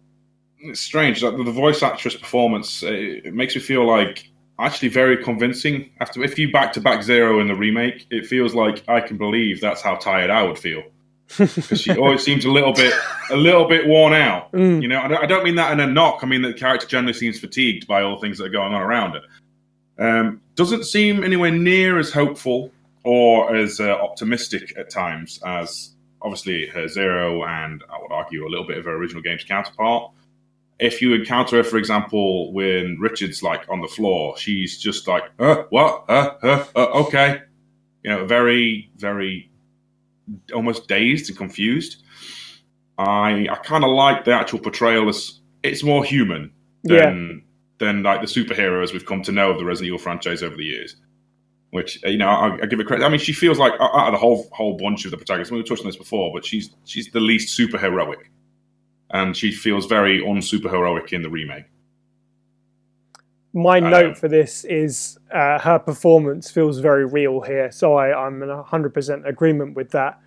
It's 0.64 0.80
strange. 0.80 1.22
Like 1.22 1.36
the 1.36 1.50
voice 1.50 1.82
actress 1.82 2.16
performance, 2.16 2.82
it, 2.82 3.34
makes 3.34 3.54
me 3.54 3.60
feel 3.60 3.86
like 3.86 4.28
actually 4.58 4.88
very 4.88 5.22
convincing. 5.22 5.90
After 6.00 6.22
if 6.22 6.38
you 6.38 6.50
back 6.52 6.72
to 6.74 6.80
back 6.80 7.02
zero 7.02 7.40
in 7.40 7.48
the 7.48 7.54
remake, 7.54 8.06
it 8.10 8.26
feels 8.26 8.54
like 8.54 8.82
I 8.88 9.00
can 9.00 9.16
believe 9.16 9.60
that's 9.60 9.82
how 9.82 9.96
tired 9.96 10.30
I 10.30 10.42
would 10.42 10.58
feel 10.58 10.82
because 11.38 11.80
she 11.80 11.96
always 11.96 12.22
seems 12.22 12.44
a 12.44 12.50
little 12.50 12.72
bit 12.72 12.94
a 13.30 13.36
little 13.36 13.66
bit 13.68 13.86
worn 13.86 14.12
out. 14.12 14.52
Mm. 14.54 14.82
You 14.82 14.88
know, 14.88 15.00
I 15.00 15.08
don't, 15.08 15.22
I 15.24 15.26
don't, 15.26 15.42
mean 15.42 15.56
that 15.56 15.72
in 15.72 15.80
a 15.80 15.86
knock. 15.86 16.20
I 16.22 16.26
mean 16.26 16.42
that 16.42 16.48
the 16.48 16.58
character 16.58 16.86
generally 16.86 17.12
seems 17.12 17.40
fatigued 17.40 17.88
by 17.88 18.02
all 18.02 18.14
the 18.14 18.20
things 18.20 18.38
that 18.38 18.44
are 18.44 18.50
going 18.50 18.72
on 18.72 18.80
around 18.80 19.16
it. 19.16 19.22
Um, 19.98 20.40
doesn't 20.54 20.84
seem 20.84 21.24
anywhere 21.24 21.50
near 21.50 21.98
as 21.98 22.12
hopeful 22.12 22.70
or 23.02 23.54
as 23.56 23.80
uh, 23.80 23.90
optimistic 23.90 24.72
at 24.78 24.90
times 24.90 25.40
as 25.44 25.94
obviously 26.22 26.66
her 26.68 26.86
zero 26.86 27.44
and 27.44 27.82
I 27.92 27.98
would 28.00 28.12
argue 28.12 28.46
a 28.46 28.48
little 28.48 28.66
bit 28.66 28.78
of 28.78 28.84
her 28.84 28.94
original 28.94 29.22
game's 29.22 29.44
counterpart 29.44 30.12
if 30.78 31.00
you 31.00 31.14
encounter 31.14 31.56
her, 31.56 31.64
for 31.64 31.78
example, 31.78 32.52
when 32.52 32.98
Richard's 33.00 33.42
like 33.42 33.64
on 33.68 33.80
the 33.80 33.88
floor, 33.88 34.36
she's 34.36 34.78
just 34.78 35.06
like, 35.06 35.24
uh, 35.38 35.64
what? 35.70 36.04
Uh, 36.08 36.34
uh, 36.42 36.64
uh, 36.74 36.86
okay. 37.06 37.40
You 38.02 38.10
know, 38.10 38.26
very, 38.26 38.90
very 38.96 39.50
almost 40.52 40.88
dazed 40.88 41.28
and 41.28 41.38
confused. 41.38 42.02
I 42.98 43.48
I 43.50 43.56
kind 43.62 43.84
of 43.84 43.90
like 43.90 44.24
the 44.24 44.32
actual 44.32 44.58
portrayal 44.58 45.08
as 45.08 45.40
it's 45.62 45.82
more 45.82 46.04
human 46.04 46.52
than 46.82 47.44
yeah. 47.80 47.86
than 47.86 48.02
like 48.02 48.20
the 48.20 48.26
superheroes 48.26 48.92
we've 48.92 49.06
come 49.06 49.22
to 49.22 49.32
know 49.32 49.50
of 49.50 49.58
the 49.58 49.64
Resident 49.64 49.88
Evil 49.88 49.98
franchise 49.98 50.42
over 50.42 50.56
the 50.56 50.64
years. 50.64 50.96
Which 51.70 52.00
you 52.04 52.18
know, 52.18 52.28
I, 52.28 52.58
I 52.62 52.66
give 52.66 52.78
it 52.78 52.86
credit. 52.86 53.04
I 53.04 53.08
mean, 53.08 53.18
she 53.18 53.32
feels 53.32 53.58
like 53.58 53.72
out 53.80 54.06
of 54.06 54.12
the 54.12 54.18
whole 54.18 54.48
whole 54.52 54.76
bunch 54.76 55.04
of 55.04 55.10
the 55.10 55.16
protagonists. 55.16 55.50
We 55.50 55.62
touched 55.62 55.80
on 55.80 55.86
this 55.86 55.96
before, 55.96 56.32
but 56.32 56.44
she's 56.44 56.70
she's 56.84 57.10
the 57.10 57.20
least 57.20 57.56
super 57.56 57.78
heroic 57.78 58.30
and 59.14 59.36
she 59.36 59.52
feels 59.52 59.86
very 59.86 60.20
unsuperheroic 60.20 61.12
in 61.12 61.22
the 61.22 61.30
remake. 61.30 61.64
My 63.56 63.78
note 63.78 64.18
for 64.18 64.26
this 64.26 64.64
is 64.64 65.16
uh, 65.32 65.60
her 65.60 65.78
performance 65.78 66.50
feels 66.50 66.80
very 66.80 67.06
real 67.06 67.40
here, 67.40 67.70
so 67.70 67.94
I, 67.94 68.26
I'm 68.26 68.42
in 68.42 68.50
hundred 68.64 68.92
percent 68.92 69.26
agreement 69.26 69.76
with 69.76 69.90
that. 69.92 70.18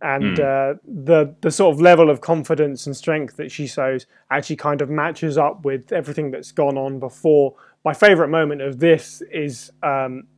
And 0.00 0.38
mm. 0.38 0.74
uh, 0.74 0.78
the 0.86 1.34
the 1.40 1.50
sort 1.50 1.74
of 1.74 1.80
level 1.80 2.08
of 2.08 2.20
confidence 2.20 2.86
and 2.86 2.96
strength 2.96 3.36
that 3.36 3.50
she 3.50 3.66
shows 3.66 4.06
actually 4.30 4.54
kind 4.54 4.80
of 4.80 4.88
matches 4.88 5.36
up 5.36 5.64
with 5.64 5.92
everything 5.92 6.30
that's 6.30 6.52
gone 6.52 6.78
on 6.78 7.00
before. 7.00 7.56
My 7.84 7.92
favorite 7.92 8.28
moment 8.28 8.62
of 8.62 8.78
this 8.78 9.22
is 9.32 9.72
um, 9.82 10.28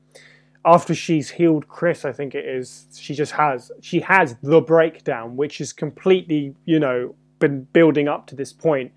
after 0.64 0.94
she's 0.94 1.28
healed 1.28 1.68
Chris, 1.68 2.06
I 2.06 2.12
think 2.12 2.34
it 2.34 2.46
is. 2.46 2.86
She 2.98 3.14
just 3.14 3.32
has 3.32 3.70
she 3.82 4.00
has 4.00 4.36
the 4.42 4.62
breakdown, 4.62 5.36
which 5.36 5.60
is 5.60 5.74
completely 5.74 6.54
you 6.64 6.78
know 6.78 7.14
been 7.40 7.64
building 7.72 8.06
up 8.06 8.28
to 8.28 8.36
this 8.36 8.52
point 8.52 8.92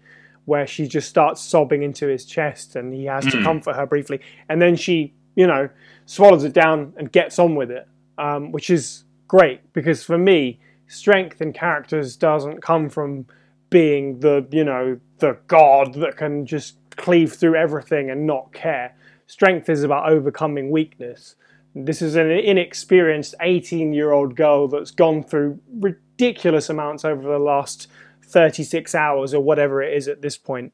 where 0.46 0.68
she 0.68 0.88
just 0.88 1.10
starts 1.10 1.42
sobbing 1.42 1.84
into 1.84 2.08
his 2.08 2.26
chest 2.26 2.76
and 2.76 2.94
he 2.94 3.06
has 3.06 3.26
mm. 3.26 3.32
to 3.32 3.38
hmm. 3.38 3.44
comfort 3.44 3.76
her 3.76 3.86
briefly. 3.86 4.20
And 4.50 4.62
then 4.62 4.76
she, 4.76 5.14
you 5.36 5.48
know, 5.48 5.70
swallows 6.06 6.44
it 6.44 6.54
down 6.54 6.94
and 6.98 7.12
gets 7.12 7.40
on 7.40 7.56
with 7.56 7.72
it, 7.72 7.88
um, 8.18 8.52
which 8.52 8.70
is 8.70 9.06
great 9.28 9.74
because 9.74 10.04
for 10.04 10.18
me, 10.18 10.60
strength 10.88 11.42
in 11.42 11.54
characters 11.54 12.16
doesn't 12.16 12.62
come 12.62 12.90
from 12.90 13.26
being 13.70 14.20
the, 14.20 14.46
you 14.52 14.64
know, 14.64 15.00
the 15.20 15.38
god 15.48 15.94
that 15.96 16.18
can 16.18 16.46
just 16.46 16.76
cleave 16.98 17.34
through 17.34 17.56
everything 17.56 18.12
and 18.12 18.28
not 18.28 18.54
care. 18.54 18.96
Strength 19.28 19.70
is 19.70 19.84
about 19.84 20.10
overcoming 20.10 20.70
weakness. 20.70 21.36
This 21.74 22.02
is 22.04 22.16
an 22.16 22.30
inexperienced 22.30 23.34
18 23.42 23.94
year 23.94 24.12
old 24.12 24.36
girl 24.36 24.68
that's 24.68 24.92
gone 24.92 25.24
through 25.24 25.60
ridiculous 25.80 26.70
amounts 26.70 27.04
over 27.04 27.24
the 27.24 27.40
last 27.40 27.88
36 28.26 28.96
hours 28.96 29.34
or 29.34 29.44
whatever 29.44 29.82
it 29.82 29.96
is 29.96 30.08
at 30.08 30.22
this 30.22 30.38
point. 30.38 30.74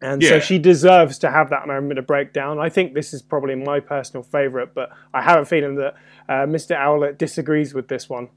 And 0.00 0.22
yeah. 0.22 0.30
so 0.30 0.40
she 0.40 0.58
deserves 0.58 1.18
to 1.20 1.30
have 1.30 1.50
that 1.50 1.66
moment 1.66 1.98
of 1.98 2.06
breakdown. 2.06 2.58
I 2.58 2.68
think 2.68 2.94
this 2.94 3.14
is 3.14 3.22
probably 3.22 3.54
my 3.54 3.80
personal 3.80 4.22
favorite, 4.22 4.74
but 4.74 4.90
I 5.12 5.22
have 5.22 5.40
a 5.40 5.44
feeling 5.44 5.76
that 5.76 5.94
uh, 6.28 6.46
Mr. 6.46 6.76
Owlet 6.76 7.18
disagrees 7.18 7.74
with 7.74 7.88
this 7.88 8.08
one. 8.08 8.28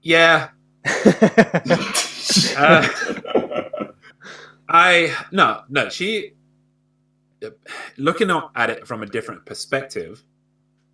Yeah. 0.00 0.50
uh, 2.56 2.88
I 4.68 5.14
no 5.32 5.62
no 5.68 5.88
she 5.88 6.32
looking 7.96 8.30
at 8.54 8.70
it 8.70 8.86
from 8.86 9.02
a 9.02 9.06
different 9.06 9.46
perspective, 9.46 10.22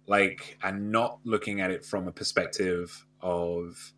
like 0.06 0.58
and 0.62 0.92
not 0.92 1.20
looking 1.24 1.60
at 1.60 1.70
it 1.70 1.84
from 1.84 2.06
a 2.08 2.12
perspective 2.12 3.06
of 3.20 3.92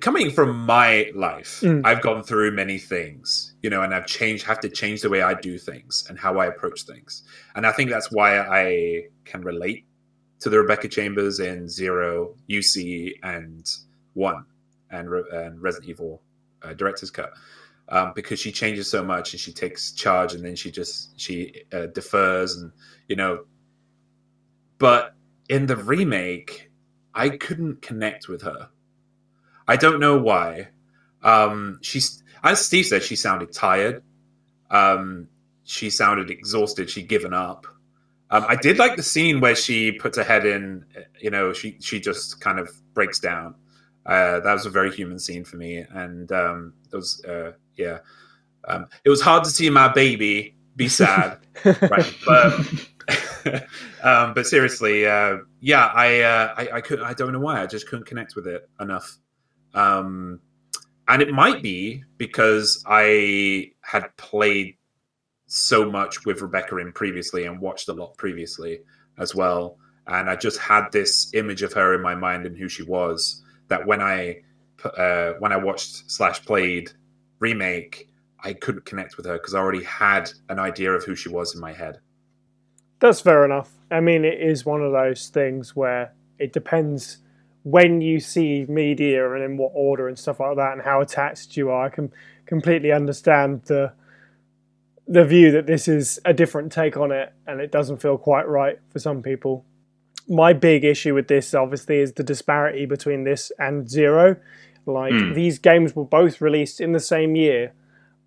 coming 0.00 0.30
from 0.30 0.58
my 0.58 1.10
life, 1.14 1.60
Mm. 1.60 1.84
I've 1.84 2.00
gone 2.00 2.22
through 2.22 2.52
many 2.52 2.78
things, 2.78 3.54
you 3.62 3.68
know, 3.68 3.82
and 3.82 3.94
I've 3.94 4.06
changed, 4.06 4.46
have 4.46 4.60
to 4.60 4.70
change 4.70 5.02
the 5.02 5.10
way 5.10 5.22
I 5.22 5.34
do 5.34 5.58
things 5.58 6.06
and 6.08 6.18
how 6.18 6.38
I 6.38 6.46
approach 6.46 6.82
things. 6.84 7.22
And 7.54 7.66
I 7.66 7.72
think 7.72 7.90
that's 7.90 8.10
why 8.10 8.38
I 8.38 9.08
can 9.24 9.42
relate 9.42 9.86
to 10.40 10.50
the 10.50 10.60
Rebecca 10.60 10.88
Chambers 10.88 11.40
in 11.40 11.68
Zero, 11.68 12.34
UC, 12.48 13.14
and 13.22 13.68
One, 14.14 14.46
and, 14.90 15.08
and 15.32 15.60
Resident 15.62 15.90
Evil 15.90 16.22
uh, 16.62 16.72
Director's 16.72 17.10
Cut. 17.10 17.32
Um, 17.88 18.12
because 18.16 18.40
she 18.40 18.50
changes 18.50 18.90
so 18.90 19.04
much 19.04 19.32
and 19.32 19.40
she 19.40 19.52
takes 19.52 19.92
charge 19.92 20.34
and 20.34 20.44
then 20.44 20.56
she 20.56 20.72
just 20.72 21.20
she 21.20 21.62
uh, 21.72 21.86
defers 21.86 22.56
and 22.56 22.72
you 23.06 23.14
know 23.14 23.44
but 24.78 25.14
in 25.48 25.66
the 25.66 25.76
remake 25.76 26.68
i 27.14 27.28
couldn't 27.28 27.82
connect 27.82 28.26
with 28.28 28.42
her 28.42 28.70
I 29.68 29.76
don't 29.76 30.00
know 30.00 30.18
why. 30.18 30.68
Um, 31.22 31.78
she's 31.82 32.22
as 32.42 32.64
Steve 32.64 32.86
said, 32.86 33.02
she 33.02 33.16
sounded 33.16 33.52
tired. 33.52 34.02
Um, 34.70 35.28
she 35.64 35.90
sounded 35.90 36.30
exhausted. 36.30 36.88
She'd 36.88 37.08
given 37.08 37.34
up. 37.34 37.66
Um, 38.30 38.44
I 38.48 38.56
did 38.56 38.78
like 38.78 38.96
the 38.96 39.02
scene 39.02 39.40
where 39.40 39.54
she 39.54 39.92
puts 39.92 40.16
her 40.16 40.24
head 40.24 40.46
in. 40.46 40.84
You 41.20 41.30
know, 41.30 41.52
she 41.52 41.78
she 41.80 42.00
just 42.00 42.40
kind 42.40 42.58
of 42.58 42.70
breaks 42.94 43.18
down. 43.18 43.54
Uh, 44.04 44.40
that 44.40 44.52
was 44.52 44.66
a 44.66 44.70
very 44.70 44.92
human 44.92 45.18
scene 45.18 45.44
for 45.44 45.56
me, 45.56 45.78
and 45.78 46.30
um, 46.32 46.74
it 46.92 46.96
was 46.96 47.24
uh, 47.24 47.52
yeah. 47.76 47.98
Um, 48.68 48.86
it 49.04 49.10
was 49.10 49.20
hard 49.20 49.44
to 49.44 49.50
see 49.50 49.70
my 49.70 49.88
baby 49.88 50.56
be 50.74 50.88
sad, 51.02 51.38
right? 51.64 52.14
But 52.24 52.60
um, 54.02 54.34
but 54.34 54.46
seriously, 54.46 55.06
uh, 55.06 55.38
yeah, 55.60 55.86
I, 55.86 56.20
uh, 56.20 56.54
I 56.56 56.68
I 56.74 56.80
couldn't. 56.80 57.04
I 57.04 57.14
don't 57.14 57.32
know 57.32 57.40
why. 57.40 57.62
I 57.62 57.66
just 57.66 57.88
couldn't 57.88 58.06
connect 58.06 58.34
with 58.34 58.46
it 58.46 58.68
enough. 58.80 59.18
Um, 59.76 60.40
and 61.06 61.22
it 61.22 61.30
might 61.30 61.62
be 61.62 62.02
because 62.16 62.82
I 62.86 63.70
had 63.82 64.16
played 64.16 64.76
so 65.46 65.88
much 65.88 66.24
with 66.24 66.40
Rebecca 66.40 66.78
in 66.78 66.92
previously 66.92 67.44
and 67.44 67.60
watched 67.60 67.88
a 67.88 67.92
lot 67.92 68.16
previously 68.16 68.80
as 69.18 69.34
well, 69.34 69.78
and 70.08 70.28
I 70.28 70.34
just 70.34 70.58
had 70.58 70.90
this 70.90 71.32
image 71.34 71.62
of 71.62 71.72
her 71.74 71.94
in 71.94 72.02
my 72.02 72.14
mind 72.14 72.46
and 72.46 72.56
who 72.56 72.68
she 72.68 72.82
was. 72.82 73.42
That 73.68 73.86
when 73.86 74.00
I 74.00 74.42
uh, 74.84 75.34
when 75.38 75.52
I 75.52 75.56
watched 75.56 76.10
slash 76.10 76.44
played 76.44 76.90
remake, 77.38 78.08
I 78.42 78.52
couldn't 78.54 78.84
connect 78.84 79.16
with 79.16 79.26
her 79.26 79.34
because 79.34 79.54
I 79.54 79.58
already 79.58 79.84
had 79.84 80.30
an 80.48 80.58
idea 80.58 80.92
of 80.92 81.04
who 81.04 81.14
she 81.14 81.28
was 81.28 81.54
in 81.54 81.60
my 81.60 81.72
head. 81.72 82.00
That's 82.98 83.20
fair 83.20 83.44
enough. 83.44 83.70
I 83.90 84.00
mean, 84.00 84.24
it 84.24 84.40
is 84.40 84.64
one 84.64 84.82
of 84.82 84.92
those 84.92 85.28
things 85.28 85.76
where 85.76 86.12
it 86.38 86.52
depends 86.52 87.18
when 87.66 88.00
you 88.00 88.20
see 88.20 88.64
media 88.68 89.34
and 89.34 89.42
in 89.42 89.56
what 89.56 89.72
order 89.74 90.06
and 90.06 90.16
stuff 90.16 90.38
like 90.38 90.54
that, 90.54 90.72
and 90.74 90.82
how 90.82 91.00
attached 91.00 91.56
you 91.56 91.68
are. 91.68 91.86
I 91.86 91.88
can 91.88 92.12
completely 92.46 92.92
understand 92.92 93.62
the 93.64 93.92
the 95.08 95.24
view 95.24 95.50
that 95.50 95.66
this 95.66 95.88
is 95.88 96.20
a 96.24 96.32
different 96.32 96.70
take 96.70 96.96
on 96.96 97.10
it, 97.10 97.32
and 97.44 97.60
it 97.60 97.72
doesn't 97.72 98.00
feel 98.00 98.18
quite 98.18 98.46
right 98.48 98.78
for 98.90 99.00
some 99.00 99.20
people. 99.20 99.64
My 100.28 100.52
big 100.52 100.84
issue 100.84 101.12
with 101.12 101.26
this, 101.26 101.54
obviously, 101.54 101.98
is 101.98 102.12
the 102.12 102.22
disparity 102.22 102.86
between 102.86 103.24
this 103.24 103.50
and 103.58 103.90
Zero. 103.90 104.36
Like 104.86 105.12
Hmm. 105.12 105.34
these 105.34 105.58
games 105.58 105.96
were 105.96 106.04
both 106.04 106.40
released 106.40 106.80
in 106.80 106.92
the 106.92 107.00
same 107.00 107.34
year, 107.34 107.72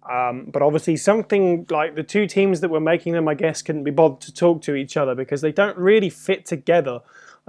um, 0.10 0.50
but 0.52 0.62
obviously, 0.62 0.98
something 0.98 1.66
like 1.70 1.96
the 1.96 2.04
two 2.04 2.28
teams 2.28 2.60
that 2.60 2.70
were 2.70 2.82
making 2.82 3.14
them, 3.14 3.30
I 3.30 3.36
guess, 3.36 3.62
couldn't 3.62 3.86
be 3.86 3.92
bothered 3.92 4.20
to 4.22 4.34
talk 4.34 4.62
to 4.64 4.76
each 4.76 4.98
other 4.98 5.16
because 5.16 5.40
they 5.40 5.54
don't 5.54 5.78
really 5.78 6.10
fit 6.10 6.46
together. 6.46 7.00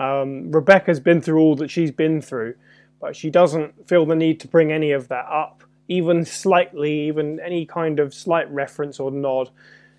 Um, 0.01 0.51
Rebecca's 0.51 0.99
been 0.99 1.21
through 1.21 1.39
all 1.41 1.55
that 1.57 1.71
she's 1.71 1.91
been 1.91 2.23
through, 2.23 2.55
but 3.01 3.15
she 3.15 3.29
doesn't 3.31 3.87
feel 3.87 4.07
the 4.07 4.17
need 4.17 4.41
to 4.41 4.49
bring 4.49 4.73
any 4.73 4.93
of 4.93 5.09
that 5.09 5.27
up, 5.27 5.63
even 5.89 6.25
slightly, 6.25 7.07
even 7.09 7.39
any 7.41 7.67
kind 7.67 8.01
of 8.01 8.15
slight 8.15 8.51
reference 8.51 8.99
or 8.99 9.11
nod. 9.11 9.51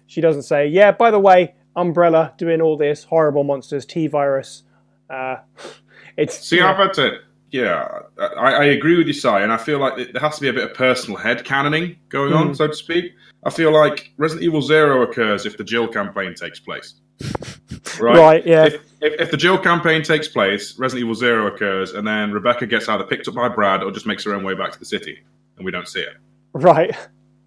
She 0.08 0.20
doesn't 0.20 0.43
say, 0.43 0.68
"Yeah, 0.68 0.91
by 0.91 1.12
the 1.12 1.20
way, 1.20 1.54
Umbrella 1.76 2.34
doing 2.38 2.62
all 2.62 2.76
this 2.78 3.04
horrible 3.04 3.43
monsters, 3.43 3.86
T 3.86 4.08
virus." 4.08 4.64
Uh, 5.10 5.38
it's 6.18 6.39
See, 6.45 6.60
know, 6.60 6.68
I've 6.68 6.78
had 6.78 6.93
to. 6.95 7.20
Yeah, 7.52 7.86
I, 8.18 8.54
I 8.54 8.64
agree 8.66 8.97
with 8.97 9.08
you, 9.08 9.14
Cy, 9.14 9.41
and 9.41 9.52
I 9.52 9.58
feel 9.58 9.78
like 9.78 10.14
there 10.14 10.22
has 10.22 10.36
to 10.38 10.41
be 10.41 10.47
a 10.47 10.54
bit 10.54 10.64
of 10.64 10.74
personal 10.74 11.18
head 11.20 11.43
cannoning 11.43 11.97
going 12.08 12.32
on, 12.32 12.52
Mm. 12.52 12.56
so 12.56 12.68
to 12.68 12.74
speak. 12.74 13.12
I 13.43 13.49
feel 13.49 13.74
like 13.74 14.14
Resident 14.18 14.45
Evil 14.45 14.62
Zero 14.62 15.02
occurs 15.02 15.45
if 15.45 15.58
the 15.58 15.64
Jill 15.66 15.88
campaign 15.88 16.34
takes 16.34 16.60
place. 16.60 16.95
Right. 17.99 18.18
right, 18.18 18.47
yeah, 18.47 18.66
If, 18.68 18.82
if, 19.02 19.20
if 19.20 19.32
the 19.32 19.38
Jill 19.38 19.58
campaign 19.58 20.04
takes 20.04 20.28
place, 20.28 20.78
Resident 20.78 21.06
Evil 21.06 21.16
Zero 21.16 21.47
occurs, 21.47 21.91
and 21.93 22.08
then 22.08 22.32
Rebecca 22.32 22.66
gets 22.68 22.88
either 22.88 23.04
picked 23.04 23.28
up 23.28 23.36
by 23.36 23.49
Brad 23.49 23.84
or 23.84 23.91
just 23.91 24.06
makes 24.06 24.24
her 24.24 24.34
own 24.34 24.43
way 24.43 24.54
back 24.54 24.72
to 24.72 24.80
the 24.80 24.86
city, 24.86 25.20
and 25.58 25.66
we 25.66 25.72
don't 25.72 25.88
see 25.88 26.02
it. 26.02 26.16
right, 26.54 26.95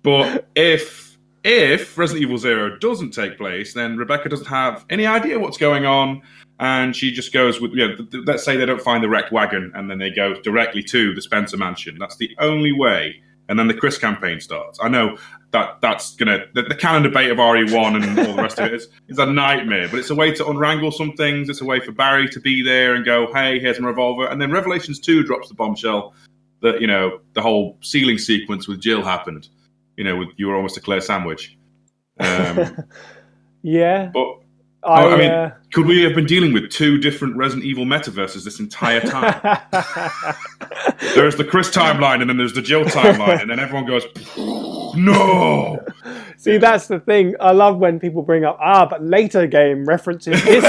But 0.02 0.48
if 0.54 1.16
if 1.44 1.96
Resident 1.98 2.22
Evil 2.22 2.38
Zero 2.38 2.78
doesn't 2.78 3.10
take 3.12 3.36
place, 3.36 3.74
then 3.74 3.96
Rebecca 3.96 4.28
doesn't 4.28 4.46
have 4.46 4.84
any 4.90 5.06
idea 5.06 5.38
what's 5.38 5.58
going 5.58 5.86
on, 5.86 6.22
and 6.58 6.96
she 6.96 7.12
just 7.12 7.32
goes 7.32 7.60
with. 7.60 7.72
You 7.72 7.88
know, 7.88 7.96
th- 7.96 8.10
th- 8.10 8.24
let's 8.26 8.44
say 8.44 8.56
they 8.56 8.66
don't 8.66 8.82
find 8.82 9.04
the 9.04 9.08
wrecked 9.08 9.32
wagon, 9.32 9.70
and 9.74 9.90
then 9.90 9.98
they 9.98 10.10
go 10.10 10.40
directly 10.40 10.82
to 10.84 11.14
the 11.14 11.22
Spencer 11.22 11.56
mansion. 11.56 11.96
That's 11.98 12.16
the 12.16 12.34
only 12.38 12.72
way. 12.72 13.20
And 13.46 13.58
then 13.58 13.68
the 13.68 13.74
Chris 13.74 13.98
campaign 13.98 14.40
starts. 14.40 14.78
I 14.82 14.88
know 14.88 15.18
that 15.54 15.80
that's 15.80 16.16
gonna 16.16 16.46
the, 16.52 16.62
the 16.62 16.74
canon 16.74 17.04
debate 17.04 17.30
of 17.30 17.38
RE1 17.38 18.02
and 18.02 18.18
all 18.18 18.34
the 18.34 18.42
rest 18.42 18.58
of 18.58 18.66
it 18.66 18.74
is, 18.74 18.88
is 19.08 19.18
a 19.18 19.24
nightmare, 19.24 19.88
but 19.88 20.00
it's 20.00 20.10
a 20.10 20.14
way 20.14 20.32
to 20.34 20.44
unwrangle 20.44 20.90
some 20.90 21.12
things. 21.12 21.48
It's 21.48 21.60
a 21.60 21.64
way 21.64 21.78
for 21.78 21.92
Barry 21.92 22.28
to 22.30 22.40
be 22.40 22.60
there 22.60 22.94
and 22.94 23.04
go, 23.04 23.32
"Hey, 23.32 23.60
here's 23.60 23.78
my 23.78 23.88
revolver." 23.88 24.26
And 24.26 24.42
then 24.42 24.50
Revelations 24.50 24.98
Two 24.98 25.22
drops 25.22 25.48
the 25.48 25.54
bombshell 25.54 26.12
that 26.60 26.80
you 26.80 26.88
know 26.88 27.20
the 27.34 27.40
whole 27.40 27.78
ceiling 27.82 28.18
sequence 28.18 28.66
with 28.66 28.80
Jill 28.80 29.02
happened. 29.02 29.48
You 29.96 30.02
know, 30.02 30.16
with, 30.16 30.30
you 30.36 30.48
were 30.48 30.56
almost 30.56 30.76
a 30.76 30.80
Claire 30.80 31.00
sandwich. 31.00 31.56
Um, 32.18 32.76
yeah. 33.62 34.10
but 34.12 34.26
I, 34.82 35.06
I 35.06 35.16
mean- 35.16 35.30
uh, 35.30 35.54
could 35.72 35.86
we 35.86 36.02
have 36.02 36.16
been 36.16 36.26
dealing 36.26 36.52
with 36.52 36.68
two 36.70 36.98
different 36.98 37.36
Resident 37.36 37.64
Evil 37.64 37.84
metaverses 37.84 38.44
this 38.44 38.58
entire 38.58 39.00
time? 39.00 39.40
there's 41.14 41.36
the 41.36 41.44
Chris 41.44 41.70
timeline, 41.70 42.20
and 42.22 42.28
then 42.28 42.38
there's 42.38 42.54
the 42.54 42.62
Jill 42.62 42.84
timeline, 42.84 43.40
and 43.40 43.50
then 43.50 43.60
everyone 43.60 43.86
goes, 43.86 44.04
"No!" 44.96 45.84
See, 46.36 46.58
that's 46.58 46.88
the 46.88 47.00
thing. 47.00 47.34
I 47.40 47.52
love 47.52 47.78
when 47.78 47.98
people 47.98 48.20
bring 48.22 48.44
up, 48.44 48.58
ah, 48.60 48.84
but 48.86 49.02
later 49.02 49.46
game 49.46 49.84
references 49.86 50.42
this, 50.44 50.64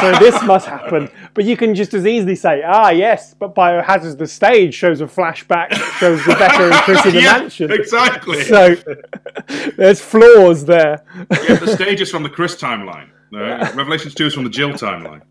so 0.00 0.12
this 0.18 0.42
must 0.44 0.66
happen. 0.66 1.08
But 1.34 1.44
you 1.44 1.56
can 1.56 1.74
just 1.74 1.94
as 1.94 2.06
easily 2.06 2.34
say, 2.34 2.62
ah, 2.66 2.88
yes, 2.90 3.34
but 3.34 3.54
Biohazard 3.54 4.18
the 4.18 4.26
stage 4.26 4.74
shows 4.74 5.00
a 5.00 5.06
flashback 5.06 5.70
that 5.70 5.96
shows 6.00 6.26
Rebecca 6.26 6.64
and 6.64 6.74
Chris 6.82 7.04
in 7.06 7.12
the 7.14 7.22
Yeah, 7.22 7.38
mansion. 7.38 7.70
exactly. 7.70 8.42
So 8.42 8.74
there's 9.76 10.00
flaws 10.00 10.64
there. 10.64 11.04
Yeah, 11.30 11.54
the 11.56 11.68
stage 11.74 12.00
is 12.00 12.10
from 12.10 12.22
the 12.24 12.30
Chris 12.30 12.56
timeline. 12.56 13.08
Uh, 13.34 13.70
Revelations 13.74 14.14
Two 14.14 14.26
is 14.26 14.34
from 14.34 14.44
the 14.44 14.50
Jill 14.50 14.70
timeline. 14.70 15.22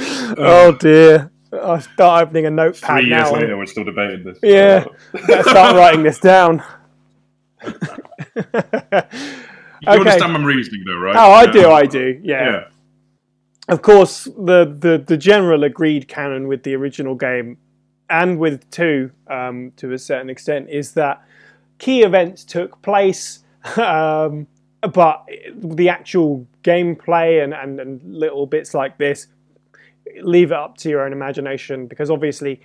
oh 0.00 0.76
dear. 0.78 1.30
I'll 1.52 1.80
start 1.80 2.24
opening 2.26 2.46
a 2.46 2.50
notepad 2.50 2.98
Three 3.00 3.08
years 3.08 3.30
now. 3.30 3.32
later, 3.32 3.56
we're 3.56 3.66
still 3.66 3.84
debating 3.84 4.24
this. 4.24 4.38
Yeah. 4.42 4.84
Better 5.26 5.42
start 5.48 5.76
writing 5.76 6.02
this 6.02 6.18
down. 6.18 6.62
You 9.82 9.88
understand 9.88 10.32
my 10.32 10.42
reasoning, 10.42 10.84
though, 10.86 10.98
right? 10.98 11.16
Oh, 11.16 11.32
I 11.32 11.44
Yeah. 11.44 11.52
do, 11.52 11.70
I 11.70 11.86
do. 11.86 12.20
Yeah. 12.22 12.44
Yeah. 12.50 12.64
Of 13.68 13.82
course, 13.82 14.24
the, 14.24 14.64
the, 14.78 15.02
the 15.04 15.16
general 15.16 15.64
agreed 15.64 16.08
canon 16.08 16.46
with 16.48 16.62
the 16.62 16.74
original 16.74 17.14
game 17.14 17.58
and 18.08 18.38
with 18.38 18.70
2 18.70 19.10
um, 19.28 19.72
to 19.76 19.92
a 19.92 19.98
certain 19.98 20.30
extent 20.30 20.68
is 20.70 20.92
that 20.92 21.22
key 21.78 22.02
events 22.02 22.44
took 22.44 22.80
place, 22.82 23.40
um, 23.76 24.46
but 24.92 25.26
the 25.54 25.88
actual 25.88 26.46
gameplay 26.62 27.42
and, 27.42 27.52
and, 27.52 27.80
and 27.80 28.00
little 28.04 28.46
bits 28.46 28.72
like 28.72 28.98
this, 28.98 29.26
leave 30.22 30.52
it 30.52 30.56
up 30.56 30.78
to 30.78 30.88
your 30.88 31.04
own 31.04 31.12
imagination 31.12 31.86
because 31.88 32.10
obviously 32.10 32.60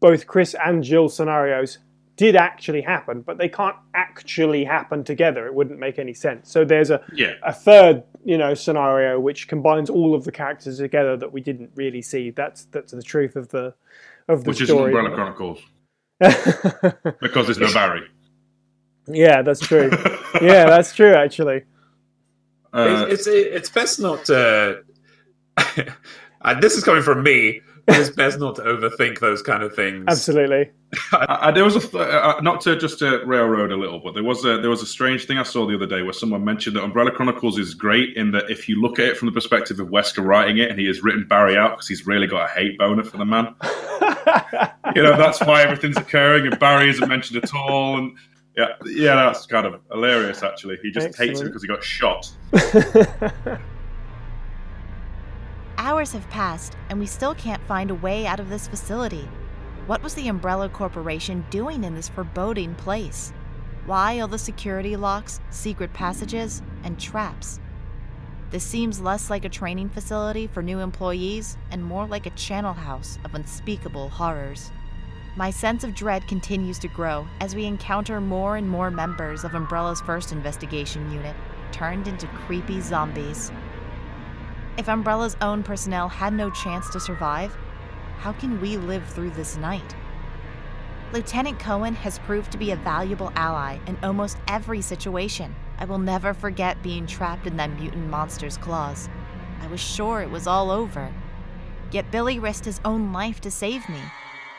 both 0.00 0.26
Chris 0.26 0.54
and 0.64 0.82
Jill 0.82 1.08
scenarios 1.10 1.78
did 2.18 2.36
actually 2.36 2.82
happen, 2.82 3.22
but 3.22 3.38
they 3.38 3.48
can't 3.48 3.76
actually 3.94 4.64
happen 4.64 5.02
together. 5.04 5.46
It 5.46 5.54
wouldn't 5.54 5.78
make 5.78 5.98
any 5.98 6.12
sense. 6.12 6.50
So 6.50 6.64
there's 6.64 6.90
a, 6.90 7.00
Yeah. 7.14 7.32
a 7.42 7.52
third, 7.52 8.02
you 8.24 8.36
know, 8.36 8.52
scenario 8.54 9.18
which 9.18 9.48
combines 9.48 9.88
all 9.88 10.14
of 10.14 10.24
the 10.24 10.32
characters 10.32 10.76
together 10.78 11.16
that 11.16 11.32
we 11.32 11.40
didn't 11.40 11.70
really 11.76 12.02
see. 12.02 12.30
That's 12.30 12.64
that's 12.66 12.92
the 12.92 13.02
truth 13.02 13.36
of 13.36 13.48
the 13.48 13.72
of 14.28 14.44
the 14.44 14.50
Which 14.50 14.60
is 14.60 14.68
story. 14.68 14.92
Umbrella 14.92 15.14
Chronicles 15.14 15.60
because 17.20 17.46
there's 17.46 17.58
no 17.58 17.72
Barry. 17.72 18.02
yeah, 19.06 19.40
that's 19.42 19.60
true. 19.60 19.88
Yeah, 20.42 20.66
that's 20.66 20.92
true. 20.94 21.14
Actually, 21.14 21.62
Uh, 22.74 23.06
it's, 23.08 23.26
it's 23.26 23.46
it's 23.56 23.70
best 23.70 24.00
not 24.00 24.24
to. 24.30 24.82
and 26.42 26.60
this 26.62 26.74
is 26.76 26.84
coming 26.84 27.02
from 27.02 27.22
me. 27.22 27.60
But 27.88 27.98
It's 27.98 28.10
best 28.10 28.38
not 28.38 28.54
to 28.56 28.62
overthink 28.62 29.18
those 29.18 29.42
kind 29.42 29.62
of 29.62 29.74
things. 29.74 30.04
absolutely. 30.06 30.70
I, 31.12 31.38
I- 31.48 31.50
there 31.52 31.64
was 31.64 31.74
a 31.76 31.80
th- 31.80 31.94
uh, 31.94 32.38
not 32.42 32.60
to 32.62 32.76
just 32.76 32.98
to 33.00 33.24
railroad 33.24 33.72
a 33.72 33.76
little, 33.76 33.98
but 33.98 34.14
there 34.14 34.22
was 34.22 34.44
a 34.44 34.58
there 34.60 34.70
was 34.70 34.82
a 34.82 34.86
strange 34.86 35.24
thing 35.26 35.38
I 35.38 35.42
saw 35.42 35.66
the 35.66 35.74
other 35.74 35.86
day 35.86 36.02
where 36.02 36.12
someone 36.12 36.44
mentioned 36.44 36.76
that 36.76 36.84
Umbrella 36.84 37.10
Chronicles 37.10 37.58
is 37.58 37.74
great 37.74 38.16
in 38.16 38.30
that 38.32 38.50
if 38.50 38.68
you 38.68 38.80
look 38.80 38.98
at 38.98 39.06
it 39.06 39.16
from 39.16 39.26
the 39.26 39.32
perspective 39.32 39.80
of 39.80 39.88
Wesker 39.88 40.24
writing 40.24 40.58
it, 40.58 40.70
and 40.70 40.78
he 40.78 40.86
has 40.86 41.02
written 41.02 41.26
Barry 41.28 41.56
out 41.56 41.72
because 41.72 41.88
he's 41.88 42.06
really 42.06 42.26
got 42.26 42.48
a 42.48 42.52
hate 42.52 42.78
boner 42.78 43.02
for 43.04 43.16
the 43.16 43.24
man. 43.24 43.54
you 44.94 45.02
know, 45.02 45.16
that's 45.16 45.40
why 45.40 45.62
everything's 45.62 45.96
occurring, 45.96 46.46
and 46.46 46.58
Barry 46.58 46.88
isn't 46.90 47.08
mentioned 47.08 47.42
at 47.42 47.52
all. 47.54 47.98
And 47.98 48.16
yeah, 48.56 48.68
yeah, 48.86 49.14
that's 49.14 49.46
kind 49.46 49.66
of 49.66 49.80
hilarious. 49.90 50.42
Actually, 50.42 50.78
he 50.82 50.90
just 50.90 51.16
hates 51.18 51.40
it 51.40 51.44
because 51.44 51.62
he 51.62 51.68
got 51.68 51.82
shot. 51.82 52.30
Hours 55.80 56.10
have 56.10 56.28
passed, 56.28 56.76
and 56.90 56.98
we 56.98 57.06
still 57.06 57.36
can't 57.36 57.62
find 57.62 57.92
a 57.92 57.94
way 57.94 58.26
out 58.26 58.40
of 58.40 58.48
this 58.48 58.66
facility. 58.66 59.28
What 59.86 60.02
was 60.02 60.12
the 60.14 60.26
Umbrella 60.26 60.68
Corporation 60.68 61.46
doing 61.50 61.84
in 61.84 61.94
this 61.94 62.08
foreboding 62.08 62.74
place? 62.74 63.32
Why 63.86 64.18
all 64.18 64.26
the 64.26 64.38
security 64.38 64.96
locks, 64.96 65.40
secret 65.50 65.92
passages, 65.92 66.62
and 66.82 66.98
traps? 66.98 67.60
This 68.50 68.64
seems 68.64 69.00
less 69.00 69.30
like 69.30 69.44
a 69.44 69.48
training 69.48 69.90
facility 69.90 70.48
for 70.48 70.64
new 70.64 70.80
employees 70.80 71.56
and 71.70 71.84
more 71.84 72.08
like 72.08 72.26
a 72.26 72.30
charnel 72.30 72.72
house 72.74 73.20
of 73.24 73.36
unspeakable 73.36 74.08
horrors. 74.08 74.72
My 75.36 75.50
sense 75.50 75.84
of 75.84 75.94
dread 75.94 76.26
continues 76.26 76.80
to 76.80 76.88
grow 76.88 77.24
as 77.40 77.54
we 77.54 77.66
encounter 77.66 78.20
more 78.20 78.56
and 78.56 78.68
more 78.68 78.90
members 78.90 79.44
of 79.44 79.54
Umbrella's 79.54 80.00
first 80.00 80.32
investigation 80.32 81.08
unit, 81.12 81.36
turned 81.70 82.08
into 82.08 82.26
creepy 82.26 82.80
zombies. 82.80 83.52
If 84.78 84.88
Umbrella's 84.88 85.36
own 85.40 85.64
personnel 85.64 86.08
had 86.08 86.32
no 86.32 86.50
chance 86.50 86.88
to 86.90 87.00
survive, 87.00 87.52
how 88.18 88.32
can 88.32 88.60
we 88.60 88.76
live 88.76 89.04
through 89.08 89.30
this 89.30 89.56
night? 89.56 89.96
Lieutenant 91.12 91.58
Coen 91.58 91.96
has 91.96 92.20
proved 92.20 92.52
to 92.52 92.58
be 92.58 92.70
a 92.70 92.76
valuable 92.76 93.32
ally 93.34 93.78
in 93.88 93.98
almost 94.04 94.38
every 94.46 94.80
situation. 94.80 95.56
I 95.78 95.84
will 95.84 95.98
never 95.98 96.32
forget 96.32 96.80
being 96.80 97.08
trapped 97.08 97.48
in 97.48 97.56
that 97.56 97.76
mutant 97.76 98.08
monster's 98.08 98.56
claws. 98.56 99.08
I 99.60 99.66
was 99.66 99.80
sure 99.80 100.22
it 100.22 100.30
was 100.30 100.46
all 100.46 100.70
over. 100.70 101.12
Yet 101.90 102.12
Billy 102.12 102.38
risked 102.38 102.64
his 102.64 102.80
own 102.84 103.12
life 103.12 103.40
to 103.40 103.50
save 103.50 103.88
me. 103.88 104.00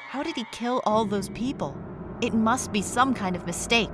How 0.09 0.21
did 0.21 0.35
he 0.35 0.45
kill 0.51 0.81
all 0.85 1.05
those 1.05 1.29
people? 1.29 1.77
It 2.19 2.33
must 2.33 2.73
be 2.73 2.81
some 2.81 3.13
kind 3.13 3.37
of 3.37 3.45
mistake. 3.45 3.93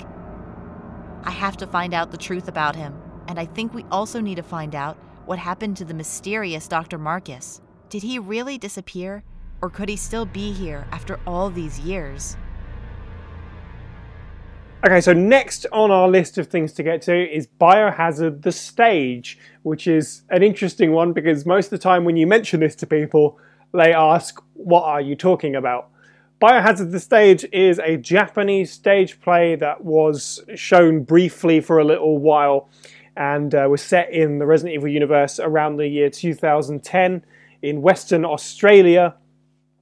I 1.23 1.29
have 1.29 1.55
to 1.57 1.67
find 1.67 1.93
out 1.93 2.09
the 2.09 2.17
truth 2.17 2.47
about 2.47 2.75
him, 2.75 2.99
and 3.27 3.39
I 3.39 3.45
think 3.45 3.75
we 3.75 3.85
also 3.91 4.21
need 4.21 4.35
to 4.35 4.43
find 4.43 4.73
out 4.73 4.97
what 5.25 5.39
happened 5.39 5.77
to 5.77 5.85
the 5.85 5.93
mysterious 5.93 6.67
Dr. 6.67 6.97
Marcus. 6.97 7.61
Did 7.89 8.03
he 8.03 8.19
really 8.19 8.57
disappear, 8.57 9.23
or 9.61 9.69
could 9.69 9.89
he 9.89 9.95
still 9.95 10.25
be 10.25 10.51
here 10.51 10.87
after 10.91 11.19
all 11.25 11.49
these 11.49 11.79
years? 11.79 12.37
Okay, 14.85 15.01
so 15.01 15.13
next 15.13 15.65
on 15.71 15.89
our 15.89 16.07
list 16.07 16.37
of 16.37 16.47
things 16.47 16.71
to 16.73 16.83
get 16.83 17.01
to 17.03 17.35
is 17.35 17.47
Biohazard 17.59 18.43
the 18.43 18.51
Stage, 18.51 19.39
which 19.63 19.87
is 19.87 20.21
an 20.29 20.43
interesting 20.43 20.91
one 20.91 21.11
because 21.11 21.43
most 21.43 21.65
of 21.65 21.71
the 21.71 21.77
time 21.79 22.05
when 22.05 22.17
you 22.17 22.27
mention 22.27 22.59
this 22.59 22.75
to 22.75 22.85
people, 22.85 23.39
they 23.73 23.93
ask, 23.93 24.39
What 24.53 24.83
are 24.83 25.01
you 25.01 25.15
talking 25.15 25.55
about? 25.55 25.89
Biohazard 26.39 26.91
the 26.91 26.99
Stage 26.99 27.45
is 27.51 27.79
a 27.79 27.97
Japanese 27.97 28.71
stage 28.71 29.19
play 29.21 29.55
that 29.55 29.83
was 29.83 30.43
shown 30.53 31.01
briefly 31.03 31.61
for 31.61 31.79
a 31.79 31.83
little 31.83 32.19
while 32.19 32.69
and 33.17 33.55
uh, 33.55 33.67
was 33.69 33.81
set 33.81 34.11
in 34.11 34.39
the 34.39 34.45
Resident 34.45 34.75
Evil 34.75 34.89
universe 34.89 35.39
around 35.39 35.77
the 35.77 35.87
year 35.87 36.09
2010 36.09 37.25
in 37.61 37.81
Western 37.81 38.25
Australia. 38.25 39.15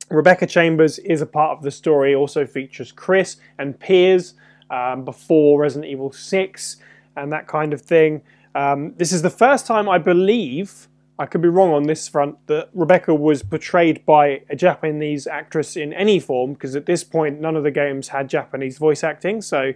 Rebecca 0.09 0.45
Chambers 0.45 0.99
is 0.99 1.21
a 1.21 1.25
part 1.25 1.57
of 1.57 1.63
the 1.63 1.71
story, 1.71 2.13
also 2.13 2.45
features 2.45 2.91
Chris 2.91 3.37
and 3.57 3.79
Piers 3.79 4.35
um, 4.69 5.03
before 5.03 5.61
Resident 5.61 5.91
Evil 5.91 6.11
6 6.11 6.77
and 7.15 7.31
that 7.31 7.47
kind 7.47 7.73
of 7.73 7.81
thing. 7.81 8.21
Um, 8.55 8.93
this 8.97 9.11
is 9.11 9.21
the 9.21 9.29
first 9.29 9.65
time, 9.65 9.89
I 9.89 9.97
believe, 9.97 10.87
I 11.17 11.25
could 11.25 11.41
be 11.41 11.47
wrong 11.47 11.71
on 11.71 11.83
this 11.83 12.07
front, 12.07 12.35
that 12.47 12.69
Rebecca 12.73 13.13
was 13.13 13.43
portrayed 13.43 14.05
by 14.05 14.41
a 14.49 14.55
Japanese 14.55 15.25
actress 15.27 15.75
in 15.75 15.93
any 15.93 16.19
form, 16.19 16.53
because 16.53 16.75
at 16.75 16.85
this 16.85 17.03
point, 17.03 17.39
none 17.39 17.55
of 17.55 17.63
the 17.63 17.71
games 17.71 18.09
had 18.09 18.29
Japanese 18.29 18.77
voice 18.77 19.03
acting, 19.03 19.41
so 19.41 19.73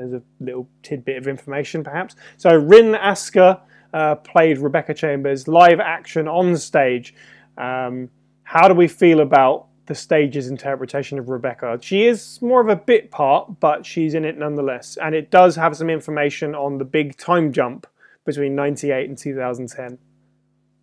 there's 0.00 0.22
a 0.22 0.22
little 0.44 0.68
tidbit 0.82 1.16
of 1.16 1.28
information 1.28 1.84
perhaps. 1.84 2.16
So, 2.36 2.54
Rin 2.54 2.92
Asuka 2.92 3.60
uh, 3.92 4.14
played 4.16 4.58
Rebecca 4.58 4.94
Chambers 4.94 5.48
live 5.48 5.80
action 5.80 6.28
on 6.28 6.56
stage. 6.56 7.14
Um, 7.58 8.10
how 8.42 8.68
do 8.68 8.74
we 8.74 8.88
feel 8.88 9.20
about 9.20 9.66
the 9.86 9.94
stage's 9.94 10.48
interpretation 10.48 11.18
of 11.18 11.28
Rebecca? 11.28 11.78
She 11.80 12.06
is 12.06 12.40
more 12.40 12.60
of 12.60 12.68
a 12.68 12.76
bit 12.76 13.10
part, 13.10 13.60
but 13.60 13.84
she's 13.84 14.14
in 14.14 14.24
it 14.24 14.38
nonetheless. 14.38 14.96
And 14.96 15.14
it 15.14 15.30
does 15.30 15.56
have 15.56 15.76
some 15.76 15.90
information 15.90 16.54
on 16.54 16.78
the 16.78 16.84
big 16.84 17.16
time 17.16 17.52
jump 17.52 17.86
between 18.24 18.54
98 18.54 19.08
and 19.08 19.18
2010. 19.18 19.98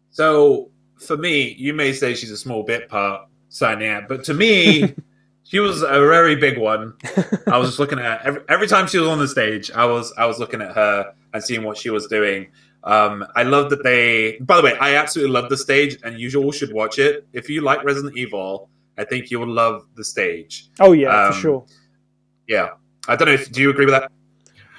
So 0.09 0.71
for 0.99 1.17
me, 1.17 1.53
you 1.57 1.73
may 1.73 1.93
say 1.93 2.15
she's 2.15 2.31
a 2.31 2.37
small 2.37 2.63
bit 2.63 2.89
part, 2.89 3.27
Cyniac, 3.49 4.07
but 4.07 4.23
to 4.25 4.33
me, 4.33 4.93
she 5.47 5.59
was 5.59 5.81
a 5.81 5.87
very 5.87 6.35
big 6.35 6.57
one. 6.57 6.93
I 7.47 7.57
was 7.57 7.69
just 7.69 7.79
looking 7.79 7.99
at 7.99 8.25
every, 8.25 8.41
every 8.49 8.67
time 8.67 8.87
she 8.87 8.97
was 8.97 9.07
on 9.07 9.19
the 9.19 9.27
stage. 9.27 9.71
I 9.71 9.85
was 9.85 10.13
I 10.17 10.25
was 10.25 10.39
looking 10.39 10.61
at 10.61 10.75
her 10.75 11.13
and 11.33 11.43
seeing 11.43 11.63
what 11.63 11.77
she 11.77 11.89
was 11.89 12.07
doing. 12.07 12.47
Um, 12.83 13.25
I 13.35 13.43
love 13.43 13.69
that 13.71 13.83
they. 13.83 14.37
By 14.41 14.57
the 14.57 14.63
way, 14.63 14.77
I 14.79 14.95
absolutely 14.95 15.33
love 15.33 15.49
the 15.49 15.57
stage, 15.57 15.97
and 16.03 16.19
you 16.19 16.29
all 16.41 16.51
should 16.51 16.71
watch 16.73 16.99
it. 16.99 17.27
If 17.33 17.49
you 17.49 17.61
like 17.61 17.83
Resident 17.83 18.17
Evil, 18.17 18.69
I 18.97 19.03
think 19.03 19.29
you 19.31 19.39
will 19.39 19.49
love 19.53 19.87
the 19.95 20.03
stage. 20.03 20.69
Oh, 20.79 20.93
yeah, 20.93 21.25
Um, 21.27 21.33
for 21.33 21.39
sure. 21.39 21.65
Yeah, 22.47 22.69
I 23.07 23.15
don't 23.15 23.27
know 23.27 23.33
if 23.33 23.51
do 23.51 23.61
you 23.61 23.69
agree 23.69 23.85
with 23.85 23.93
that? 23.93 24.09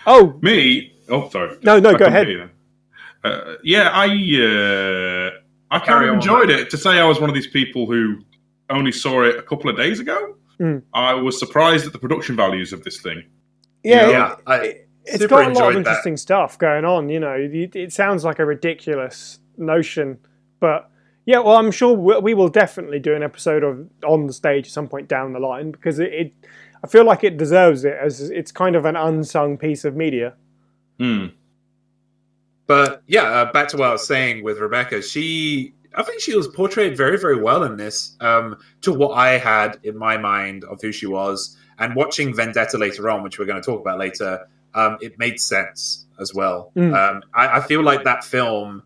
Oh, 0.06 0.38
Me? 0.42 0.94
Oh, 1.10 1.28
sorry. 1.28 1.58
No, 1.62 1.78
no, 1.78 1.90
I 1.90 1.94
go 1.98 2.06
ahead. 2.06 2.26
hear 2.28 2.38
you 2.38 2.48
then. 3.24 3.32
Uh, 3.32 3.54
yeah, 3.62 3.90
I 3.92 4.06
uh, 4.06 5.30
I 5.70 5.78
kind 5.78 5.84
Carry 5.84 6.06
of 6.08 6.12
on. 6.12 6.16
enjoyed 6.16 6.50
it. 6.50 6.70
To 6.70 6.78
say 6.78 6.98
I 6.98 7.04
was 7.04 7.20
one 7.20 7.28
of 7.28 7.34
these 7.34 7.46
people 7.48 7.86
who 7.86 8.20
only 8.70 8.92
saw 8.92 9.22
it 9.24 9.36
a 9.36 9.42
couple 9.42 9.68
of 9.68 9.76
days 9.76 10.00
ago, 10.00 10.36
Mm. 10.60 10.82
I 10.92 11.14
was 11.14 11.38
surprised 11.38 11.86
at 11.86 11.92
the 11.92 11.98
production 11.98 12.36
values 12.36 12.72
of 12.72 12.84
this 12.84 13.00
thing. 13.00 13.24
yeah. 13.84 14.10
Yeah, 14.10 14.36
I 14.46 14.74
it's 15.04 15.26
got 15.26 15.30
a 15.30 15.36
lot 15.36 15.42
of 15.42 15.48
enjoyed 15.48 15.74
that. 15.74 15.78
interesting 15.78 16.16
stuff 16.16 16.58
going 16.58 16.84
on. 16.84 17.08
You 17.08 17.20
know, 17.20 17.32
it, 17.32 17.74
it 17.74 17.92
sounds 17.92 18.24
like 18.24 18.38
a 18.38 18.44
ridiculous 18.44 19.38
notion, 19.56 20.18
but 20.60 20.90
yeah, 21.24 21.38
well, 21.38 21.56
I'm 21.56 21.70
sure 21.70 21.94
we, 21.94 22.18
we 22.18 22.34
will 22.34 22.48
definitely 22.48 22.98
do 22.98 23.14
an 23.14 23.22
episode 23.22 23.62
of 23.62 23.88
on 24.06 24.26
the 24.26 24.32
stage 24.32 24.66
at 24.66 24.72
some 24.72 24.88
point 24.88 25.08
down 25.08 25.32
the 25.32 25.38
line 25.38 25.70
because 25.70 25.98
it, 25.98 26.12
it 26.12 26.34
I 26.82 26.86
feel 26.86 27.04
like 27.04 27.24
it 27.24 27.36
deserves 27.36 27.84
it 27.84 27.96
as 28.00 28.30
it's 28.30 28.52
kind 28.52 28.76
of 28.76 28.84
an 28.84 28.96
unsung 28.96 29.58
piece 29.58 29.84
of 29.84 29.96
media. 29.96 30.34
Hmm. 30.98 31.26
But 32.66 33.02
yeah, 33.06 33.22
uh, 33.22 33.52
back 33.52 33.68
to 33.68 33.76
what 33.78 33.88
I 33.88 33.92
was 33.92 34.06
saying 34.06 34.44
with 34.44 34.58
Rebecca, 34.58 35.00
she, 35.00 35.74
I 35.94 36.02
think 36.02 36.20
she 36.20 36.36
was 36.36 36.48
portrayed 36.48 36.96
very, 36.96 37.18
very 37.18 37.40
well 37.40 37.62
in 37.62 37.76
this. 37.76 38.16
Um, 38.20 38.56
to 38.82 38.92
what 38.92 39.14
I 39.14 39.38
had 39.38 39.78
in 39.82 39.96
my 39.96 40.16
mind 40.16 40.64
of 40.64 40.80
who 40.80 40.92
she 40.92 41.06
was, 41.06 41.56
and 41.78 41.94
watching 41.94 42.34
Vendetta 42.34 42.76
later 42.78 43.08
on, 43.10 43.22
which 43.22 43.38
we're 43.38 43.46
going 43.46 43.60
to 43.60 43.66
talk 43.66 43.80
about 43.80 43.98
later, 43.98 44.46
um, 44.74 44.98
it 45.00 45.18
made 45.18 45.40
sense 45.40 46.06
as 46.20 46.34
well. 46.34 46.72
Mm. 46.76 46.94
Um, 46.94 47.22
I, 47.34 47.58
I 47.58 47.60
feel 47.60 47.82
like 47.82 48.04
that 48.04 48.24
film 48.24 48.82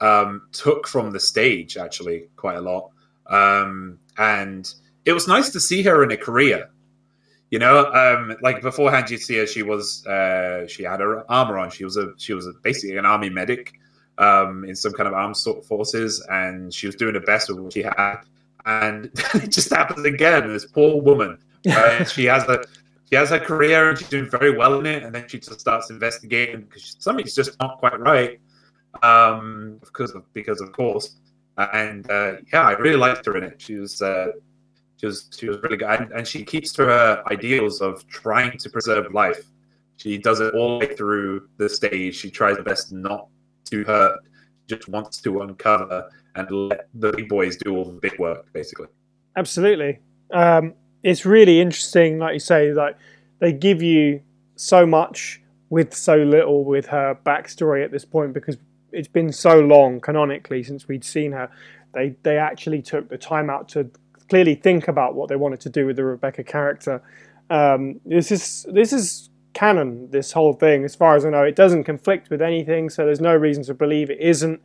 um, 0.00 0.48
took 0.52 0.86
from 0.86 1.12
the 1.12 1.20
stage 1.20 1.76
actually 1.76 2.28
quite 2.36 2.56
a 2.56 2.60
lot, 2.60 2.90
um, 3.26 3.98
and 4.18 4.72
it 5.04 5.12
was 5.12 5.28
nice 5.28 5.50
to 5.50 5.60
see 5.60 5.82
her 5.82 6.02
in 6.02 6.10
a 6.10 6.16
career. 6.16 6.70
You 7.50 7.60
know, 7.60 7.86
um, 7.92 8.36
like 8.42 8.62
beforehand, 8.62 9.10
you 9.10 9.18
see 9.18 9.36
her. 9.36 9.46
She 9.46 9.62
was 9.62 10.04
uh, 10.06 10.66
she 10.66 10.82
had 10.82 11.00
her 11.00 11.30
armor 11.30 11.58
on. 11.58 11.70
She 11.70 11.84
was 11.84 11.96
a 11.96 12.12
she 12.16 12.34
was 12.34 12.46
a, 12.46 12.52
basically 12.62 12.96
an 12.96 13.06
army 13.06 13.30
medic 13.30 13.74
um, 14.18 14.64
in 14.64 14.76
some 14.76 14.92
kind 14.92 15.08
of 15.08 15.14
armed 15.14 15.36
forces, 15.66 16.24
and 16.30 16.72
she 16.72 16.86
was 16.86 16.96
doing 16.96 17.14
her 17.14 17.20
best 17.20 17.48
with 17.48 17.58
what 17.58 17.72
she 17.72 17.82
had. 17.82 18.16
And 18.66 19.06
it 19.34 19.50
just 19.50 19.70
happens 19.70 20.04
again. 20.04 20.48
This 20.48 20.66
poor 20.66 21.00
woman. 21.00 21.38
Right? 21.66 22.08
she 22.10 22.24
has 22.26 22.44
a 22.44 22.64
she 23.10 23.16
has 23.16 23.30
her 23.30 23.40
career, 23.40 23.90
and 23.90 23.98
she's 23.98 24.08
doing 24.08 24.30
very 24.30 24.56
well 24.56 24.78
in 24.78 24.86
it. 24.86 25.02
And 25.02 25.14
then 25.14 25.28
she 25.28 25.38
just 25.38 25.60
starts 25.60 25.90
investigating 25.90 26.62
because 26.62 26.96
something's 26.98 27.34
just 27.34 27.58
not 27.60 27.78
quite 27.78 27.98
right. 28.00 28.40
Um, 29.02 29.78
because 29.80 30.12
of 30.12 30.32
because 30.32 30.60
of 30.60 30.72
course. 30.72 31.16
And 31.56 32.10
uh, 32.10 32.36
yeah, 32.52 32.62
I 32.62 32.72
really 32.72 32.96
liked 32.96 33.26
her 33.26 33.36
in 33.36 33.44
it. 33.44 33.60
She 33.60 33.76
was 33.76 34.00
uh, 34.02 34.28
she 34.96 35.06
was 35.06 35.30
she 35.36 35.48
was 35.48 35.58
really 35.62 35.76
good, 35.76 35.88
and, 35.88 36.12
and 36.12 36.26
she 36.26 36.44
keeps 36.44 36.72
to 36.74 36.84
her 36.84 37.22
ideals 37.30 37.80
of 37.80 38.06
trying 38.08 38.58
to 38.58 38.70
preserve 38.70 39.12
life. 39.12 39.44
She 39.96 40.18
does 40.18 40.40
it 40.40 40.54
all 40.54 40.78
the 40.78 40.86
way 40.86 40.96
through 40.96 41.48
the 41.56 41.68
stage. 41.68 42.16
She 42.16 42.30
tries 42.30 42.56
her 42.56 42.62
best 42.62 42.92
not 42.92 43.28
to 43.64 43.84
hurt. 43.84 44.20
Just 44.66 44.88
wants 44.88 45.20
to 45.22 45.42
uncover 45.42 46.08
and 46.36 46.50
let 46.50 46.88
the 46.94 47.12
big 47.12 47.28
boys 47.28 47.56
do 47.56 47.76
all 47.76 47.84
the 47.84 47.92
big 47.92 48.18
work, 48.18 48.50
basically. 48.52 48.88
Absolutely. 49.36 50.00
Um, 50.32 50.74
it's 51.02 51.26
really 51.26 51.60
interesting, 51.60 52.18
like 52.18 52.32
you 52.32 52.40
say, 52.40 52.72
like 52.72 52.96
they 53.40 53.52
give 53.52 53.82
you 53.82 54.22
so 54.56 54.86
much 54.86 55.42
with 55.70 55.94
so 55.94 56.16
little 56.16 56.64
with 56.64 56.86
her 56.86 57.18
backstory 57.26 57.84
at 57.84 57.90
this 57.90 58.04
point 58.04 58.32
because 58.32 58.56
it's 58.92 59.08
been 59.08 59.32
so 59.32 59.60
long 59.60 60.00
canonically 60.00 60.62
since 60.62 60.88
we'd 60.88 61.04
seen 61.04 61.32
her. 61.32 61.50
They 61.92 62.14
they 62.22 62.38
actually 62.38 62.82
took 62.82 63.08
the 63.08 63.18
time 63.18 63.50
out 63.50 63.68
to 63.70 63.90
clearly 64.28 64.54
think 64.54 64.88
about 64.88 65.14
what 65.14 65.28
they 65.28 65.36
wanted 65.36 65.60
to 65.60 65.68
do 65.68 65.86
with 65.86 65.96
the 65.96 66.04
Rebecca 66.04 66.44
character. 66.44 67.02
Um, 67.50 68.00
this 68.04 68.30
is 68.32 68.66
this 68.72 68.92
is 68.92 69.30
canon. 69.54 70.10
This 70.10 70.32
whole 70.32 70.52
thing, 70.52 70.84
as 70.84 70.94
far 70.94 71.16
as 71.16 71.24
I 71.24 71.30
know, 71.30 71.42
it 71.42 71.56
doesn't 71.56 71.84
conflict 71.84 72.30
with 72.30 72.42
anything, 72.42 72.90
so 72.90 73.04
there's 73.04 73.20
no 73.20 73.34
reason 73.34 73.64
to 73.64 73.74
believe 73.74 74.10
it 74.10 74.20
isn't. 74.20 74.60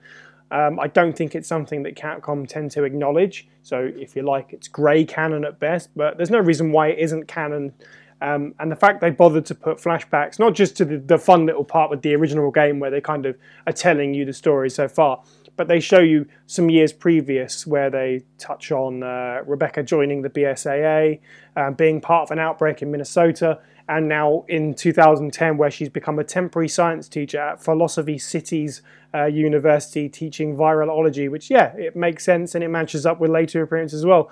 Um, 0.51 0.79
I 0.79 0.87
don't 0.87 1.15
think 1.15 1.35
it's 1.35 1.47
something 1.47 1.83
that 1.83 1.95
Capcom 1.95 2.47
tend 2.47 2.71
to 2.71 2.83
acknowledge. 2.83 3.47
So 3.61 3.91
if 3.95 4.15
you 4.15 4.23
like, 4.23 4.51
it's 4.51 4.67
grey 4.67 5.05
canon 5.05 5.45
at 5.45 5.59
best, 5.59 5.89
but 5.95 6.17
there's 6.17 6.31
no 6.31 6.39
reason 6.39 6.71
why 6.71 6.87
it 6.87 6.99
isn't 6.99 7.27
canon. 7.27 7.73
Um, 8.21 8.53
and 8.59 8.71
the 8.71 8.75
fact 8.75 8.99
they 8.99 9.11
bothered 9.11 9.45
to 9.45 9.55
put 9.55 9.77
flashbacks, 9.77 10.39
not 10.39 10.53
just 10.53 10.75
to 10.77 10.85
the, 10.85 10.97
the 10.97 11.17
fun 11.17 11.45
little 11.45 11.63
part 11.63 11.89
with 11.89 12.01
the 12.01 12.15
original 12.15 12.51
game 12.51 12.79
where 12.79 12.91
they 12.91 12.99
kind 12.99 13.25
of 13.25 13.37
are 13.65 13.73
telling 13.73 14.13
you 14.13 14.25
the 14.25 14.33
story 14.33 14.69
so 14.69 14.87
far, 14.87 15.23
but 15.55 15.67
they 15.67 15.79
show 15.79 15.99
you 15.99 16.25
some 16.47 16.69
years 16.69 16.91
previous 16.91 17.65
where 17.65 17.89
they 17.89 18.23
touch 18.37 18.71
on 18.71 19.03
uh, 19.03 19.41
Rebecca 19.45 19.83
joining 19.83 20.21
the 20.21 20.29
BSAA, 20.29 21.19
um, 21.55 21.75
being 21.75 22.01
part 22.01 22.23
of 22.23 22.31
an 22.31 22.39
outbreak 22.39 22.81
in 22.81 22.91
Minnesota, 22.91 23.59
and 23.89 24.07
now 24.07 24.45
in 24.47 24.75
2010 24.75 25.57
where 25.57 25.71
she's 25.71 25.89
become 25.89 26.19
a 26.19 26.23
temporary 26.23 26.69
science 26.69 27.09
teacher 27.09 27.39
at 27.39 27.61
Philosophy 27.61 28.19
Cities 28.19 28.83
uh, 29.15 29.25
University 29.25 30.07
teaching 30.07 30.55
virology, 30.55 31.29
which 31.29 31.49
yeah, 31.49 31.75
it 31.75 31.95
makes 31.95 32.23
sense 32.23 32.53
and 32.53 32.63
it 32.63 32.67
matches 32.67 33.07
up 33.07 33.19
with 33.19 33.31
later 33.31 33.63
appearances 33.63 34.01
as 34.01 34.05
well. 34.05 34.31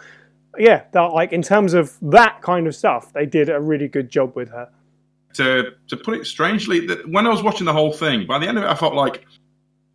Yeah, 0.60 0.84
that, 0.92 1.06
like 1.06 1.34
in 1.34 1.42
terms 1.42 1.74
of 1.74 1.98
that 2.04 2.44
kind 2.44 2.68
of 2.68 2.76
stuff, 2.76 3.12
they 3.14 3.26
did 3.26 3.50
a 3.50 3.60
really 3.60 3.88
good 3.88 4.10
job 4.10 4.36
with 4.36 4.50
her. 4.50 4.70
To 5.34 5.72
to 5.88 5.98
put 5.98 6.16
it 6.16 6.26
strangely, 6.28 6.86
that 6.86 7.10
when 7.10 7.26
I 7.26 7.32
was 7.32 7.42
watching 7.42 7.66
the 7.66 7.74
whole 7.74 7.94
thing, 7.94 8.28
by 8.28 8.38
the 8.38 8.48
end 8.48 8.60
of 8.60 8.64
it, 8.64 8.68
I 8.68 8.76
felt 8.76 8.94
like 8.94 9.26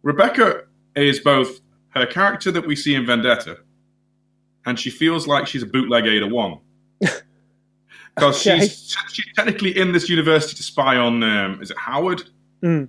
Rebecca 0.03 0.65
is 0.97 1.21
both 1.21 1.61
her 1.91 2.07
character 2.07 2.51
that 2.51 2.67
we 2.67 2.75
see 2.75 2.97
in 2.97 3.07
Vendetta, 3.07 3.59
and 4.67 4.79
she 4.79 4.91
feels 4.91 5.29
like 5.29 5.47
she's 5.47 5.63
a 5.63 5.67
bootleg 5.67 6.07
Ada 6.07 6.27
Wong. 6.27 6.62
Because 8.15 8.47
Okay. 8.47 8.61
she's, 8.61 8.95
she's 9.11 9.27
technically 9.35 9.77
in 9.77 9.93
this 9.93 10.09
university 10.09 10.55
to 10.57 10.63
spy 10.63 10.97
on, 10.97 11.23
um, 11.23 11.63
is 11.63 11.71
it 11.71 11.79
Howard? 11.79 12.23
Mm. 12.63 12.89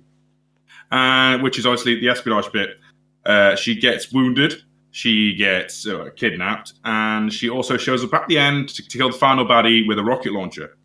Uh, 0.90 1.38
which 1.38 1.58
is 1.58 1.66
obviously 1.66 1.98
the 1.98 2.08
espionage 2.08 2.50
bit. 2.52 2.78
Uh, 3.24 3.56
she 3.56 3.74
gets 3.74 4.12
wounded, 4.12 4.62
she 4.90 5.34
gets 5.34 5.86
uh, 5.88 6.10
kidnapped, 6.14 6.74
and 6.84 7.32
she 7.32 7.48
also 7.48 7.76
shows 7.76 8.04
up 8.04 8.12
at 8.14 8.28
the 8.28 8.38
end 8.38 8.68
to, 8.68 8.86
to 8.86 8.98
kill 8.98 9.10
the 9.10 9.16
final 9.18 9.44
baddie 9.46 9.88
with 9.88 9.98
a 9.98 10.04
rocket 10.04 10.32
launcher, 10.32 10.76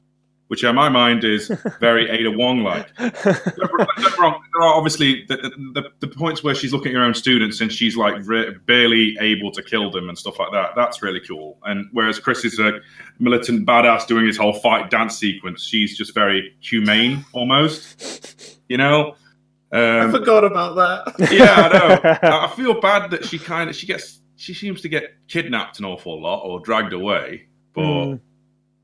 which 0.50 0.64
in 0.64 0.76
my 0.76 0.90
mind 0.90 1.24
is 1.24 1.48
very 1.80 2.10
Ada 2.16 2.30
Wong 2.32 2.62
like. 2.64 2.94
Don't 2.98 3.14
get 3.24 3.98
me 3.98 4.06
wrong. 4.20 4.42
There 4.54 4.62
are 4.68 4.76
obviously 4.76 5.24
the, 5.28 5.38
the, 5.74 5.84
the 6.00 6.08
points 6.08 6.44
where 6.44 6.54
she's 6.54 6.74
looking 6.74 6.92
at 6.92 6.98
her 6.98 7.04
own 7.04 7.14
students 7.14 7.62
and 7.62 7.72
she's 7.72 7.96
like 7.96 8.16
re- 8.28 8.54
barely 8.66 9.16
able 9.22 9.52
to 9.54 9.64
kill 9.64 9.90
them 9.92 10.10
and 10.10 10.18
stuff 10.18 10.38
like 10.38 10.52
that. 10.52 10.72
That's 10.76 11.02
really 11.02 11.22
cool. 11.22 11.58
And 11.66 11.88
whereas 11.94 12.20
Chris 12.20 12.44
is 12.46 12.60
a 12.60 12.80
militant 13.20 13.66
badass 13.68 14.06
doing 14.06 14.28
his 14.28 14.38
whole 14.38 14.54
fight 14.54 14.90
dance 14.90 15.18
sequence, 15.18 15.64
she's 15.64 15.98
just 15.98 16.14
very 16.14 16.56
humane 16.60 17.26
almost. 17.34 18.60
You 18.68 18.78
know. 18.78 19.16
I 19.72 20.00
Um, 20.00 20.12
forgot 20.12 20.44
about 20.44 20.76
that. 20.76 21.32
yeah, 21.32 21.54
I 21.54 21.78
know. 21.78 22.30
I 22.30 22.46
I 22.52 22.56
feel 22.56 22.80
bad 22.82 23.12
that 23.12 23.24
she 23.26 23.38
kind 23.38 23.70
of 23.70 23.76
she 23.76 23.86
gets 23.86 24.20
she 24.36 24.54
seems 24.56 24.82
to 24.82 24.90
get 24.90 25.14
kidnapped 25.28 25.78
an 25.80 25.86
awful 25.86 26.20
lot 26.20 26.40
or 26.44 26.60
dragged 26.60 26.92
away, 26.94 27.48
but 27.76 27.82
Mm. 27.84 28.20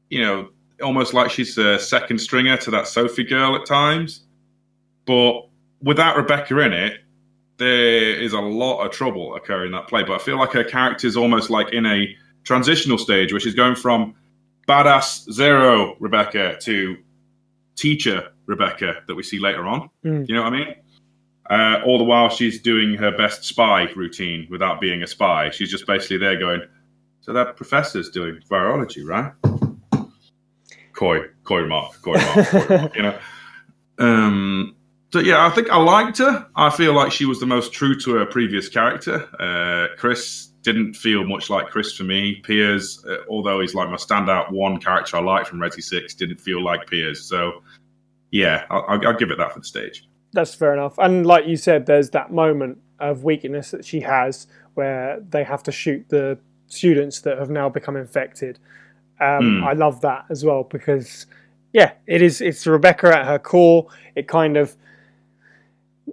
you 0.10 0.22
know, 0.22 0.50
almost 0.82 1.14
like 1.14 1.32
she's 1.32 1.58
a 1.58 1.80
second 1.80 2.20
stringer 2.20 2.58
to 2.58 2.72
that 2.72 2.88
Sophie 2.88 3.24
girl 3.24 3.56
at 3.56 3.66
times. 3.66 4.26
But 5.06 5.48
without 5.82 6.18
Rebecca 6.18 6.60
in 6.60 6.74
it, 6.74 7.00
there 7.58 8.20
is 8.20 8.34
a 8.34 8.40
lot 8.40 8.86
of 8.86 8.92
trouble 8.92 9.36
occurring 9.36 9.68
in 9.68 9.72
that 9.74 9.88
play. 9.88 10.04
But 10.04 10.20
I 10.20 10.24
feel 10.24 10.38
like 10.38 10.52
her 10.52 10.64
character 10.64 11.08
is 11.08 11.16
almost 11.16 11.50
like 11.50 11.74
in 11.74 11.86
a 11.86 12.16
transitional 12.44 12.98
stage 12.98 13.32
where 13.32 13.40
she's 13.40 13.56
going 13.56 13.76
from 13.76 14.16
badass 14.68 15.32
zero 15.32 15.96
Rebecca 16.00 16.58
to 16.62 16.98
teacher 17.76 18.32
Rebecca 18.46 19.04
that 19.08 19.16
we 19.16 19.24
see 19.24 19.40
later 19.40 19.66
on. 19.66 19.90
Mm. 20.04 20.28
You 20.28 20.36
know 20.36 20.44
what 20.44 20.54
I 20.54 20.58
mean? 20.58 20.76
Uh, 21.50 21.82
all 21.86 21.98
the 22.00 22.04
while 22.04 22.30
she's 22.30 22.60
doing 22.60 22.96
her 22.96 23.16
best 23.16 23.44
spy 23.44 23.84
routine 23.96 24.48
without 24.50 24.82
being 24.82 25.04
a 25.04 25.08
spy. 25.08 25.52
She's 25.52 25.70
just 25.70 25.86
basically 25.86 26.18
there 26.18 26.40
going, 26.40 26.62
so 27.22 27.34
that 27.34 27.56
professor's 27.56 28.10
doing 28.10 28.40
virology, 28.50 29.08
right? 29.08 29.32
Coy, 30.96 31.20
coy 31.44 31.62
remark, 31.62 32.02
coy 32.02 32.14
remark, 32.14 32.48
coy 32.48 32.60
remark, 32.68 32.96
you 32.96 33.02
know. 33.04 33.20
Um, 33.98 34.76
so 35.14 35.20
yeah, 35.20 35.46
I 35.46 35.50
think 35.50 35.70
I 35.70 35.78
liked 35.78 36.18
her. 36.18 36.48
I 36.56 36.70
feel 36.70 36.94
like 36.94 37.12
she 37.12 37.26
was 37.26 37.40
the 37.40 37.46
most 37.46 37.72
true 37.74 37.98
to 38.02 38.16
her 38.16 38.26
previous 38.26 38.68
character. 38.68 39.28
Uh, 39.40 39.96
Chris 39.98 40.48
didn't 40.62 40.96
feel 40.96 41.24
much 41.24 41.50
like 41.50 41.68
Chris 41.68 41.96
for 41.96 42.04
me. 42.04 42.36
Piers, 42.44 43.04
uh, 43.08 43.18
although 43.30 43.62
he's 43.62 43.76
like 43.76 43.90
my 43.90 43.96
standout 43.96 44.52
one 44.52 44.80
character 44.80 45.18
I 45.18 45.22
like 45.22 45.46
from 45.46 45.60
Resi 45.60 45.82
Six, 45.84 46.16
didn't 46.16 46.42
feel 46.42 46.64
like 46.64 46.88
Piers. 46.88 47.24
So 47.24 47.62
yeah, 48.32 48.66
I'll, 48.70 48.86
I'll 49.08 49.14
give 49.18 49.32
it 49.32 49.38
that 49.38 49.54
for 49.54 49.60
the 49.60 49.66
stage. 49.66 50.08
That's 50.34 50.54
fair 50.54 50.74
enough. 50.74 50.98
And 50.98 51.26
like 51.26 51.48
you 51.48 51.56
said, 51.56 51.86
there's 51.86 52.10
that 52.10 52.32
moment 52.32 52.80
of 53.00 53.24
weakness 53.24 53.72
that 53.72 53.86
she 53.86 54.02
has 54.02 54.48
where 54.74 55.22
they 55.22 55.44
have 55.44 55.64
to 55.64 55.72
shoot 55.72 56.10
the 56.10 56.38
students 56.68 57.22
that 57.22 57.38
have 57.38 57.50
now 57.50 57.70
become 57.70 57.96
infected. 57.96 58.60
Um, 59.20 59.60
Hmm. 59.60 59.64
I 59.64 59.74
love 59.74 60.02
that 60.02 60.26
as 60.30 60.44
well 60.44 60.64
because, 60.64 61.26
yeah, 61.74 61.94
it 62.08 62.22
is. 62.22 62.42
It's 62.42 62.68
Rebecca 62.68 63.18
at 63.18 63.26
her 63.26 63.40
core. 63.40 63.88
It 64.16 64.28
kind 64.28 64.58
of, 64.58 64.76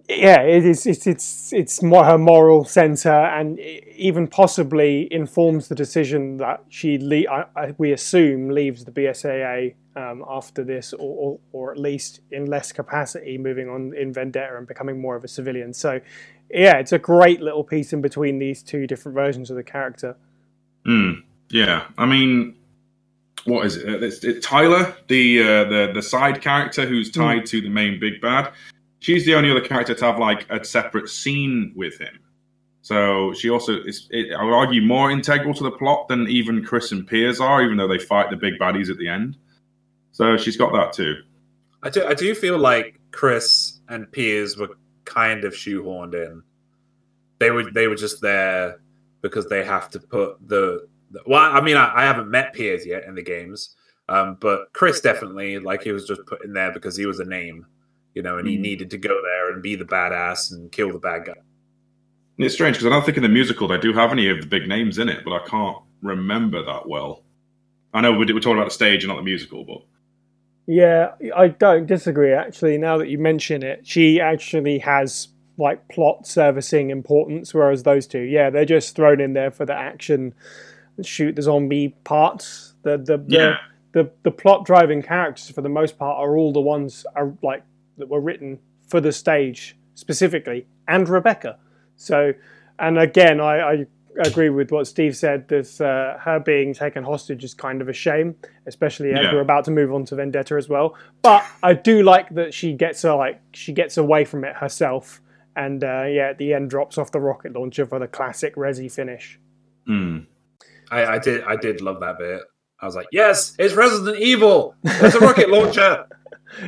yeah, 0.09 0.41
it 0.41 0.65
is. 0.65 0.87
It's 0.87 1.07
it's 1.07 1.53
it's 1.53 1.83
more 1.83 2.05
her 2.05 2.17
moral 2.19 2.65
center, 2.65 3.11
and 3.11 3.59
it 3.59 3.89
even 3.97 4.27
possibly 4.29 5.13
informs 5.13 5.69
the 5.69 5.75
decision 5.75 6.39
that 6.39 6.65
she 6.69 6.97
le- 6.99 7.29
I, 7.31 7.45
I, 7.57 7.75
we 7.77 7.93
assume 7.93 8.49
leaves 8.51 8.85
the 8.85 8.93
BSAA 8.93 9.75
um, 9.97 10.25
after 10.29 10.65
this, 10.65 10.93
or, 10.95 10.99
or 11.01 11.41
or 11.53 11.73
at 11.73 11.79
least 11.79 12.21
in 12.31 12.47
less 12.47 12.73
capacity, 12.73 13.37
moving 13.37 13.69
on 13.69 13.95
in 13.95 14.13
Vendetta 14.13 14.57
and 14.57 14.67
becoming 14.67 15.01
more 15.01 15.15
of 15.17 15.25
a 15.25 15.29
civilian. 15.29 15.75
So, 15.75 16.01
yeah, 16.51 16.79
it's 16.79 16.93
a 16.93 16.99
great 16.99 17.41
little 17.41 17.65
piece 17.65 17.93
in 17.93 18.01
between 18.01 18.39
these 18.39 18.63
two 18.63 18.87
different 18.87 19.15
versions 19.15 19.51
of 19.51 19.57
the 19.57 19.63
character. 19.65 20.17
Mm, 20.87 21.23
yeah, 21.51 21.85
I 21.99 22.07
mean, 22.07 22.57
what 23.45 23.67
is 23.67 23.77
it? 23.77 24.03
It's, 24.03 24.23
it 24.25 24.43
Tyler, 24.43 24.95
the 25.09 25.43
uh, 25.43 25.65
the 25.65 25.91
the 25.95 26.03
side 26.03 26.41
character 26.41 26.87
who's 26.87 27.11
tied 27.11 27.47
to 27.47 27.61
the 27.61 27.69
main 27.69 27.99
big 27.99 28.21
bad. 28.21 28.53
She's 29.01 29.25
the 29.25 29.35
only 29.35 29.51
other 29.51 29.61
character 29.61 29.95
to 29.95 30.05
have 30.05 30.19
like 30.19 30.47
a 30.51 30.65
separate 30.65 31.09
scene 31.09 31.73
with 31.75 31.99
him. 31.99 32.21
So 32.83 33.33
she 33.33 33.49
also 33.49 33.81
is, 33.83 34.09
it, 34.11 34.33
I 34.33 34.43
would 34.43 34.53
argue, 34.53 34.83
more 34.83 35.11
integral 35.11 35.55
to 35.55 35.63
the 35.65 35.71
plot 35.71 36.09
than 36.09 36.29
even 36.29 36.65
Chris 36.65 36.91
and 36.91 37.07
Piers 37.07 37.41
are, 37.41 37.63
even 37.63 37.77
though 37.77 37.87
they 37.87 37.99
fight 37.99 38.31
the 38.31 38.37
big 38.37 38.59
baddies 38.59 38.91
at 38.91 38.99
the 38.99 39.09
end. 39.09 39.37
So 40.11 40.37
she's 40.37 40.57
got 40.57 40.73
that 40.73 40.93
too. 40.93 41.15
I 41.83 41.91
do, 41.91 42.05
I 42.05 42.15
do 42.15 42.35
feel 42.35 42.59
like 42.59 43.01
Chris 43.13 43.81
and 43.89 44.11
Piers 44.11 44.57
were 44.57 44.71
kind 45.05 45.45
of 45.45 45.53
shoehorned 45.53 46.15
in. 46.15 46.43
They 47.39 47.51
were 47.51 47.71
they 47.71 47.89
were 47.89 47.97
just 47.97 48.21
there 48.21 48.81
because 49.21 49.47
they 49.47 49.65
have 49.65 49.89
to 49.91 50.01
put 50.01 50.37
the, 50.47 50.89
the 50.91 50.92
well. 51.27 51.41
I 51.57 51.61
mean, 51.61 51.77
I, 51.77 51.93
I 51.95 52.03
haven't 52.05 52.31
met 52.31 52.53
Piers 52.53 52.87
yet 52.87 53.05
in 53.05 53.15
the 53.15 53.23
games, 53.23 53.77
um, 54.09 54.37
but 54.41 54.73
Chris 54.73 55.01
definitely 55.01 55.59
like 55.59 55.83
he 55.83 55.93
was 55.93 56.07
just 56.07 56.25
put 56.27 56.45
in 56.45 56.53
there 56.53 56.73
because 56.73 56.97
he 56.97 57.07
was 57.07 57.21
a 57.21 57.25
name, 57.25 57.67
you 58.15 58.23
know, 58.23 58.39
and 58.39 58.47
he 58.49 58.57
Mhm. 58.57 58.61
needed 58.61 58.91
to 58.91 58.99
go 58.99 59.21
there 59.23 59.53
and 59.53 59.63
be 59.63 59.75
the 59.77 59.85
badass 59.85 60.53
and 60.53 60.71
kill 60.73 60.93
the 60.93 60.99
bad 60.99 61.25
guy. 61.27 61.35
And 62.39 62.47
it's 62.47 62.55
strange 62.55 62.77
because 62.77 62.87
I 62.87 62.91
don't 62.91 63.05
think 63.05 63.17
in 63.17 63.23
the 63.23 63.29
musical 63.29 63.69
they 63.69 63.79
do 63.79 63.93
have 63.93 64.11
any 64.13 64.29
of 64.29 64.41
the 64.41 64.47
big 64.47 64.69
names 64.69 64.99
in 64.99 65.09
it, 65.09 65.25
but 65.25 65.33
I 65.33 65.47
can't 65.47 65.79
remember 66.03 66.65
that 66.65 66.89
well. 66.89 67.23
I 67.95 68.01
know 68.01 68.13
we're, 68.13 68.33
we're 68.33 68.41
talking 68.41 68.57
about 68.57 68.69
the 68.69 68.75
stage 68.75 69.05
and 69.05 69.11
not 69.11 69.17
the 69.17 69.23
musical, 69.23 69.65
but 69.65 69.83
Yeah, 70.67 71.13
I 71.37 71.49
don't 71.49 71.87
disagree 71.87 72.33
actually. 72.33 72.79
Now 72.79 72.97
that 72.99 73.09
you 73.09 73.19
mention 73.19 73.63
it, 73.63 73.87
she 73.87 74.21
actually 74.21 74.79
has 74.79 75.29
like 75.59 75.87
plot 75.89 76.27
servicing 76.27 76.91
importance, 76.91 77.53
whereas 77.53 77.83
those 77.83 78.07
two, 78.07 78.21
yeah, 78.21 78.49
they're 78.51 78.65
just 78.65 78.97
thrown 78.97 79.21
in 79.21 79.35
there 79.35 79.51
for 79.51 79.67
the 79.67 79.75
action, 79.75 80.35
shoot 81.03 81.37
the 81.37 81.43
zombie 81.43 81.95
parts. 82.05 82.75
The 82.83 82.99
the 82.99 83.17
the, 83.19 83.25
Yeah. 83.29 83.57
the, 83.93 84.11
the 84.23 84.31
plot 84.31 84.65
driving 84.65 85.03
characters 85.03 85.51
for 85.51 85.63
the 85.63 85.69
most 85.69 85.99
part 85.99 86.19
are 86.19 86.37
all 86.37 86.53
the 86.53 86.61
ones 86.61 87.07
are 87.17 87.33
like 87.43 87.63
that 87.99 88.09
were 88.09 88.21
written 88.21 88.59
for 88.89 89.01
the 89.01 89.13
stage 89.13 89.77
specifically, 89.95 90.67
and 90.89 91.09
Rebecca. 91.09 91.59
So, 91.97 92.33
and 92.79 92.99
again, 92.99 93.41
I, 93.41 93.59
I 93.73 93.87
agree 94.27 94.51
with 94.51 94.71
what 94.73 94.87
Steve 94.87 95.17
said. 95.17 95.47
That 95.49 95.81
uh, 95.81 96.19
her 96.21 96.41
being 96.41 96.75
taken 96.75 97.05
hostage 97.05 97.45
is 97.45 97.55
kind 97.55 97.81
of 97.81 97.89
a 97.89 97.93
shame, 97.93 98.35
especially 98.67 99.13
as 99.13 99.21
Yeah. 99.23 99.33
we're 99.35 99.41
about 99.41 99.65
to 99.67 99.71
move 99.71 99.93
on 99.93 100.05
to 100.07 100.17
Vendetta 100.17 100.57
as 100.57 100.69
well. 100.69 100.95
But 101.23 101.45
I 101.63 101.75
do 101.75 102.03
like 102.03 102.29
that 102.35 102.53
she 102.53 102.73
gets 102.75 103.05
uh, 103.05 103.17
like 103.17 103.41
she 103.53 103.73
gets 103.73 103.97
away 103.97 104.25
from 104.25 104.45
it 104.45 104.57
herself, 104.57 105.21
and 105.57 105.83
uh, 105.85 106.05
yeah, 106.05 106.31
at 106.31 106.39
the 106.39 106.53
end 106.55 106.71
drops 106.71 106.99
off 106.99 107.13
the 107.13 107.21
rocket 107.21 107.53
launcher 107.55 107.87
for 107.87 107.99
the 107.99 108.09
classic 108.09 108.57
Resi 108.57 108.91
finish. 108.91 109.39
hmm. 109.87 110.21
I, 110.93 111.15
I 111.15 111.19
did 111.19 111.43
I 111.45 111.57
did 111.57 111.81
love 111.81 112.01
that 112.01 112.19
bit. 112.19 112.43
I 112.81 112.87
was 112.87 112.95
like, 112.95 113.07
yes, 113.13 113.55
it's 113.59 113.75
Resident 113.75 114.19
Evil. 114.19 114.75
There's 114.83 115.15
a 115.15 115.21
rocket 115.21 115.49
launcher. 115.51 116.07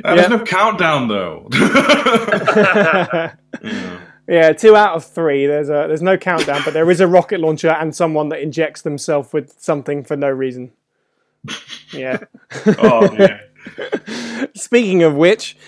Uh, 0.02 0.16
There's 0.16 0.30
no 0.30 0.42
countdown 0.42 1.08
though. 1.08 1.46
Yeah. 1.52 3.34
Yeah, 4.26 4.52
two 4.54 4.74
out 4.74 4.96
of 4.96 5.04
three. 5.04 5.46
There's 5.46 5.68
a 5.68 5.84
there's 5.86 6.00
no 6.00 6.16
countdown, 6.16 6.62
but 6.64 6.72
there 6.72 6.90
is 6.90 7.00
a 7.00 7.06
rocket 7.06 7.40
launcher 7.40 7.68
and 7.68 7.94
someone 7.94 8.30
that 8.30 8.40
injects 8.40 8.80
themselves 8.80 9.34
with 9.34 9.54
something 9.60 10.02
for 10.02 10.16
no 10.16 10.30
reason. 10.30 10.72
Yeah. 11.92 12.20
Oh 12.78 13.12
yeah. 13.18 13.40
Speaking 14.54 15.02
of 15.02 15.14
which, 15.14 15.58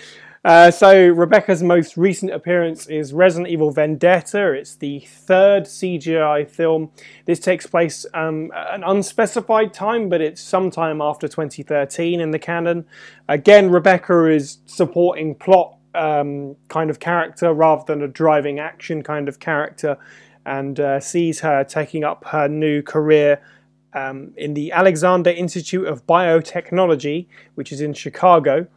Uh, 0.47 0.71
so 0.71 1.09
Rebecca's 1.09 1.61
most 1.61 1.97
recent 1.97 2.31
appearance 2.31 2.87
is 2.87 3.11
Resident 3.11 3.49
Evil 3.49 3.69
Vendetta. 3.69 4.53
It's 4.53 4.75
the 4.75 5.01
third 5.01 5.65
CGI 5.65 6.49
film. 6.49 6.89
This 7.25 7.41
takes 7.41 7.67
place 7.67 8.05
um, 8.13 8.53
an 8.55 8.81
unspecified 8.81 9.73
time, 9.73 10.07
but 10.07 10.21
it's 10.21 10.41
sometime 10.41 11.01
after 11.01 11.27
2013 11.27 12.21
in 12.21 12.31
the 12.31 12.39
canon. 12.39 12.85
Again, 13.27 13.69
Rebecca 13.69 14.27
is 14.27 14.59
supporting 14.67 15.35
plot 15.35 15.75
um, 15.93 16.55
kind 16.69 16.89
of 16.89 17.01
character 17.01 17.53
rather 17.53 17.83
than 17.85 18.01
a 18.01 18.07
driving 18.07 18.57
action 18.57 19.03
kind 19.03 19.27
of 19.27 19.41
character, 19.41 19.97
and 20.45 20.79
uh, 20.79 21.01
sees 21.01 21.41
her 21.41 21.65
taking 21.65 22.05
up 22.05 22.23
her 22.23 22.47
new 22.47 22.81
career 22.81 23.41
um, 23.91 24.31
in 24.37 24.53
the 24.53 24.71
Alexander 24.71 25.29
Institute 25.29 25.87
of 25.87 26.07
Biotechnology, 26.07 27.27
which 27.55 27.73
is 27.73 27.81
in 27.81 27.93
Chicago. 27.93 28.67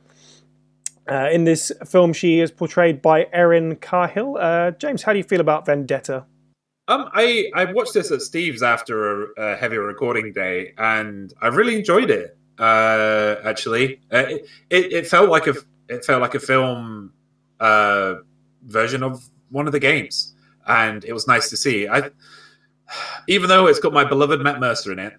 Uh, 1.11 1.29
in 1.31 1.45
this 1.45 1.73
film, 1.87 2.13
she 2.13 2.39
is 2.41 2.51
portrayed 2.51 3.03
by 3.03 3.27
Erin 3.33 3.77
Cahill. 3.77 4.37
Uh, 4.39 4.71
James, 4.73 5.03
how 5.03 5.13
do 5.13 5.19
you 5.19 5.25
feel 5.25 5.41
about 5.41 5.67
Vendetta? 5.67 6.25
Um, 6.87 7.09
I 7.13 7.51
I 7.55 7.73
watched 7.73 7.95
this 7.95 8.11
at 8.11 8.23
Steve's 8.23 8.63
after 8.63 9.33
a, 9.35 9.53
a 9.53 9.57
heavy 9.57 9.77
recording 9.77 10.33
day, 10.33 10.73
and 10.79 11.33
I 11.41 11.49
really 11.49 11.77
enjoyed 11.77 12.11
it. 12.11 12.37
Uh, 12.59 13.37
actually, 13.45 14.01
uh, 14.13 14.19
it, 14.29 14.47
it, 14.71 14.93
it 14.93 15.07
felt 15.07 15.31
like 15.31 15.47
a 15.47 15.55
it 15.89 16.05
felt 16.05 16.21
like 16.21 16.35
a 16.35 16.41
film 16.41 17.13
uh, 17.59 18.15
version 18.65 19.03
of 19.03 19.23
one 19.51 19.67
of 19.67 19.73
the 19.73 19.79
games, 19.79 20.35
and 20.67 21.05
it 21.05 21.13
was 21.13 21.27
nice 21.27 21.49
to 21.51 21.57
see. 21.57 21.89
I 21.89 22.11
even 23.29 23.49
though 23.49 23.67
it's 23.67 23.79
got 23.79 23.93
my 23.93 24.05
beloved 24.05 24.41
Matt 24.41 24.59
Mercer 24.59 24.93
in 24.93 24.99
it, 24.99 25.15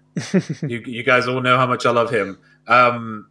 you, 0.62 0.82
you 0.86 1.02
guys 1.02 1.26
all 1.26 1.40
know 1.40 1.56
how 1.56 1.66
much 1.66 1.86
I 1.86 1.90
love 1.90 2.10
him. 2.10 2.38
Um, 2.66 3.30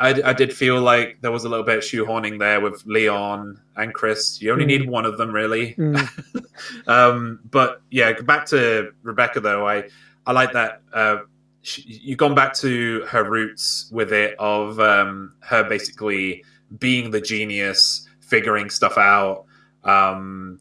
I, 0.00 0.30
I, 0.30 0.32
did 0.32 0.52
feel 0.52 0.80
like 0.80 1.18
there 1.20 1.30
was 1.30 1.44
a 1.44 1.48
little 1.48 1.64
bit 1.64 1.78
of 1.78 1.84
shoehorning 1.84 2.38
there 2.38 2.60
with 2.60 2.82
Leon 2.86 3.60
and 3.76 3.92
Chris. 3.92 4.40
You 4.40 4.50
only 4.52 4.64
mm. 4.64 4.68
need 4.68 4.88
one 4.88 5.04
of 5.04 5.18
them, 5.18 5.30
really. 5.30 5.74
Mm. 5.74 6.08
um, 6.88 7.40
but 7.44 7.82
yeah, 7.90 8.12
back 8.22 8.46
to 8.46 8.92
Rebecca 9.02 9.40
though. 9.40 9.68
I 9.68 9.84
I 10.26 10.32
like 10.32 10.52
that 10.52 10.82
uh, 10.92 11.18
she, 11.62 11.82
you've 11.82 12.18
gone 12.18 12.34
back 12.34 12.54
to 12.54 13.04
her 13.08 13.28
roots 13.28 13.90
with 13.92 14.12
it 14.12 14.34
of 14.38 14.80
um, 14.80 15.34
her 15.40 15.64
basically 15.64 16.44
being 16.78 17.10
the 17.10 17.20
genius, 17.20 18.08
figuring 18.20 18.70
stuff 18.70 18.96
out. 18.96 19.44
Um, 19.84 20.60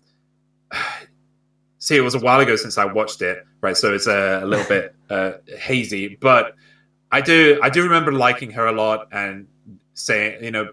see, 1.80 1.96
it 1.96 2.02
was 2.02 2.16
a 2.16 2.20
while 2.20 2.40
ago 2.40 2.56
since 2.56 2.78
I 2.78 2.86
watched 2.86 3.22
it, 3.22 3.46
right? 3.62 3.78
So 3.78 3.94
it's 3.94 4.08
a, 4.08 4.42
a 4.44 4.46
little 4.46 4.66
bit 4.70 4.96
uh, 5.10 5.34
hazy, 5.58 6.18
but 6.20 6.56
I 7.12 7.22
do 7.22 7.60
I 7.62 7.70
do 7.70 7.84
remember 7.84 8.12
liking 8.12 8.51
her 8.51 8.68
a 8.68 8.72
lot 8.72 9.07
and 9.12 9.47
saying, 9.93 10.43
you 10.43 10.51
know, 10.51 10.70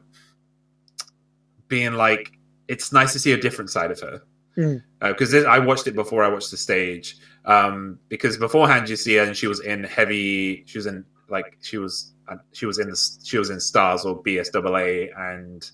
being 1.68 1.94
like, 1.94 2.32
it's 2.68 2.92
nice 2.92 3.12
to 3.12 3.18
see 3.18 3.32
a 3.32 3.40
different 3.40 3.70
side 3.70 3.90
of 3.90 4.00
her 4.00 4.22
because 4.56 5.34
mm. 5.34 5.44
uh, 5.44 5.48
I 5.48 5.58
watched 5.58 5.86
it 5.86 5.94
before 5.94 6.24
I 6.24 6.28
watched 6.28 6.50
the 6.50 6.56
stage. 6.56 7.16
Um, 7.44 8.00
because 8.08 8.36
beforehand 8.36 8.88
you 8.88 8.96
see 8.96 9.14
her 9.16 9.24
and 9.24 9.36
she 9.36 9.46
was 9.46 9.60
in 9.60 9.84
heavy, 9.84 10.64
she 10.66 10.78
was 10.78 10.86
in 10.86 11.04
like 11.28 11.58
she 11.60 11.78
was 11.78 12.14
uh, 12.28 12.36
she 12.52 12.66
was 12.66 12.78
in 12.78 12.88
the 12.90 13.10
she 13.22 13.38
was 13.38 13.50
in 13.50 13.60
Stars 13.60 14.04
or 14.04 14.22
BSAA 14.22 15.10
and 15.16 15.70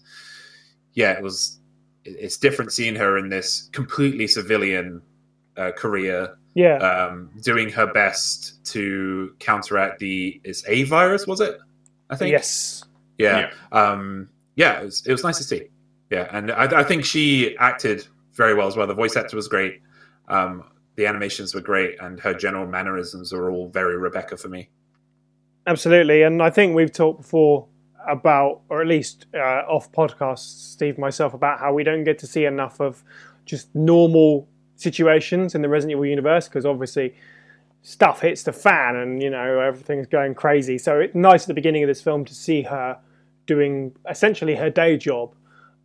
yeah, 0.94 1.12
it 1.12 1.22
was 1.22 1.60
it's 2.04 2.36
different 2.36 2.72
seeing 2.72 2.96
her 2.96 3.16
in 3.16 3.28
this 3.28 3.68
completely 3.72 4.26
civilian 4.26 5.00
uh, 5.56 5.70
career. 5.72 6.36
Yeah, 6.54 6.76
um, 6.76 7.30
doing 7.42 7.70
her 7.70 7.92
best 7.92 8.64
to 8.66 9.34
counteract 9.38 10.00
the 10.00 10.40
is 10.44 10.64
a 10.68 10.82
virus. 10.84 11.26
Was 11.26 11.40
it? 11.40 11.58
I 12.10 12.16
think 12.16 12.30
yes. 12.30 12.84
Yeah, 13.18 13.50
yeah. 13.72 13.78
Um, 13.78 14.28
yeah 14.56 14.80
it, 14.80 14.84
was, 14.84 15.06
it 15.06 15.12
was 15.12 15.24
nice 15.24 15.38
to 15.38 15.44
see. 15.44 15.68
Yeah, 16.10 16.28
and 16.30 16.50
I, 16.52 16.80
I, 16.80 16.84
think 16.84 17.06
she 17.06 17.56
acted 17.56 18.06
very 18.34 18.52
well 18.52 18.66
as 18.66 18.76
well. 18.76 18.86
The 18.86 18.94
voice 18.94 19.16
actor 19.16 19.34
was 19.34 19.48
great. 19.48 19.80
Um, 20.28 20.64
the 20.96 21.06
animations 21.06 21.54
were 21.54 21.62
great, 21.62 21.98
and 22.02 22.20
her 22.20 22.34
general 22.34 22.66
mannerisms 22.66 23.32
are 23.32 23.50
all 23.50 23.68
very 23.68 23.96
Rebecca 23.96 24.36
for 24.36 24.48
me. 24.48 24.68
Absolutely, 25.66 26.22
and 26.22 26.42
I 26.42 26.50
think 26.50 26.74
we've 26.74 26.92
talked 26.92 27.22
before 27.22 27.66
about, 28.06 28.60
or 28.68 28.82
at 28.82 28.88
least 28.88 29.26
uh, 29.34 29.62
off 29.68 29.90
podcasts, 29.92 30.72
Steve 30.72 30.98
myself, 30.98 31.32
about 31.32 31.60
how 31.60 31.72
we 31.72 31.82
don't 31.82 32.04
get 32.04 32.18
to 32.18 32.26
see 32.26 32.44
enough 32.44 32.80
of 32.80 33.02
just 33.46 33.74
normal 33.74 34.48
situations 34.82 35.54
in 35.54 35.62
the 35.62 35.68
Resident 35.68 35.92
Evil 35.92 36.06
universe 36.06 36.48
because 36.48 36.66
obviously 36.66 37.14
stuff 37.82 38.20
hits 38.20 38.44
the 38.44 38.52
fan 38.52 38.96
and 38.96 39.22
you 39.22 39.28
know 39.30 39.60
everything's 39.60 40.06
going 40.06 40.34
crazy. 40.34 40.78
So 40.78 41.00
it's 41.00 41.14
nice 41.14 41.42
at 41.42 41.48
the 41.48 41.54
beginning 41.54 41.82
of 41.82 41.88
this 41.88 42.00
film 42.00 42.24
to 42.24 42.34
see 42.34 42.62
her 42.62 42.98
doing 43.46 43.94
essentially 44.08 44.54
her 44.54 44.70
day 44.70 44.96
job 44.96 45.34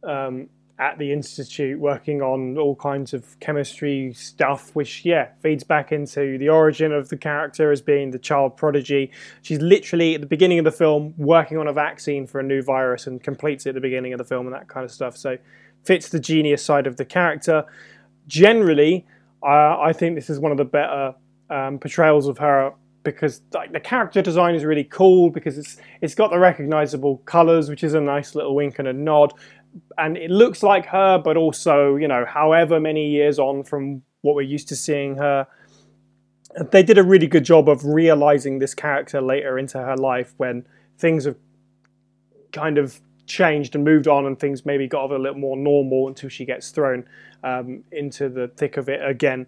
um, 0.04 0.48
at 0.80 1.00
the 1.00 1.12
institute, 1.12 1.80
working 1.80 2.22
on 2.22 2.56
all 2.56 2.76
kinds 2.76 3.12
of 3.16 3.39
chemistry 3.39 4.14
stuff, 4.14 4.76
which 4.76 5.04
yeah 5.04 5.30
feeds 5.41 5.64
back 5.64 5.91
into 5.91 6.38
the 6.38 6.50
origin 6.50 6.91
of 6.91 7.10
the 7.10 7.18
character 7.18 7.72
as 7.72 7.82
being 7.82 8.12
the 8.12 8.20
child 8.20 8.56
prodigy. 8.56 9.12
She's 9.41 9.60
literally 9.60 10.14
at 10.16 10.22
the 10.22 10.28
beginning 10.28 10.60
of 10.60 10.66
the 10.66 10.72
film 10.72 11.16
working 11.18 11.58
on 11.58 11.68
a 11.68 11.74
vaccine 11.74 12.28
for 12.28 12.39
a 12.39 12.43
new 12.43 12.62
virus 12.62 13.08
and 13.08 13.22
completes 13.22 13.66
it 13.66 13.70
at 13.70 13.76
the 13.76 13.82
beginning 13.82 14.14
of 14.14 14.20
the 14.20 14.26
film 14.26 14.45
and 14.45 14.56
that 14.56 14.68
kind 14.68 14.86
of 14.86 14.91
stuff. 14.91 15.18
So 15.18 15.38
fits 15.84 16.10
the 16.10 16.20
genius 16.20 16.64
side 16.64 16.86
of 16.86 16.98
the 16.98 17.06
character 17.06 17.66
generally, 18.28 19.05
I 19.43 19.93
think 19.93 20.15
this 20.15 20.30
is 20.30 20.39
one 20.39 20.51
of 20.51 20.57
the 20.57 20.65
better 20.65 21.15
um, 21.49 21.80
portrayals 21.80 22.28
of 22.28 22.38
her 22.39 22.73
because 23.03 23.41
like 23.53 23.71
the 23.71 23.80
character 23.80 24.21
design 24.21 24.53
is 24.53 24.65
really 24.65 24.84
cool 24.84 25.30
because 25.30 25.57
it's 25.57 25.78
it's 26.01 26.13
got 26.13 26.30
the 26.30 26.39
recognizable 26.39 27.17
colors, 27.19 27.69
which 27.69 27.84
is 27.84 27.93
a 27.93 28.01
nice 28.01 28.36
little 28.36 28.53
wink 28.53 28.80
and 28.80 28.88
a 28.88 28.93
nod, 28.93 29.34
and 29.97 30.17
it 30.17 30.30
looks 30.30 30.61
like 30.61 30.86
her, 30.88 31.17
but 31.17 31.38
also 31.38 31.95
you 31.95 32.07
know, 32.07 32.25
however 32.25 32.80
many 32.80 33.09
years 33.09 33.39
on 33.39 33.63
from 33.63 34.01
what 34.21 34.36
we're 34.36 34.41
used 34.41 34.67
to 34.69 34.75
seeing 34.75 35.15
her. 35.15 35.47
They 36.71 36.82
did 36.82 36.97
a 36.97 37.03
really 37.03 37.28
good 37.28 37.45
job 37.45 37.69
of 37.69 37.86
realizing 37.86 38.59
this 38.59 38.73
character 38.73 39.21
later 39.21 39.59
into 39.59 39.78
her 39.78 39.95
life 39.95 40.34
when 40.38 40.65
things 40.97 41.25
have 41.25 41.36
kind 42.51 42.78
of 42.78 42.99
changed 43.28 43.75
and 43.75 43.84
moved 43.84 44.07
on 44.07 44.25
and 44.25 44.39
things 44.39 44.65
maybe 44.65 44.88
got 44.88 45.11
a 45.11 45.17
little 45.17 45.38
more 45.38 45.55
normal 45.55 46.07
until 46.07 46.30
she 46.30 46.45
gets 46.45 46.71
thrown 46.71 47.05
um, 47.44 47.84
into 47.92 48.30
the 48.30 48.48
thick 48.48 48.78
of 48.78 48.90
it 48.90 49.08
again. 49.08 49.48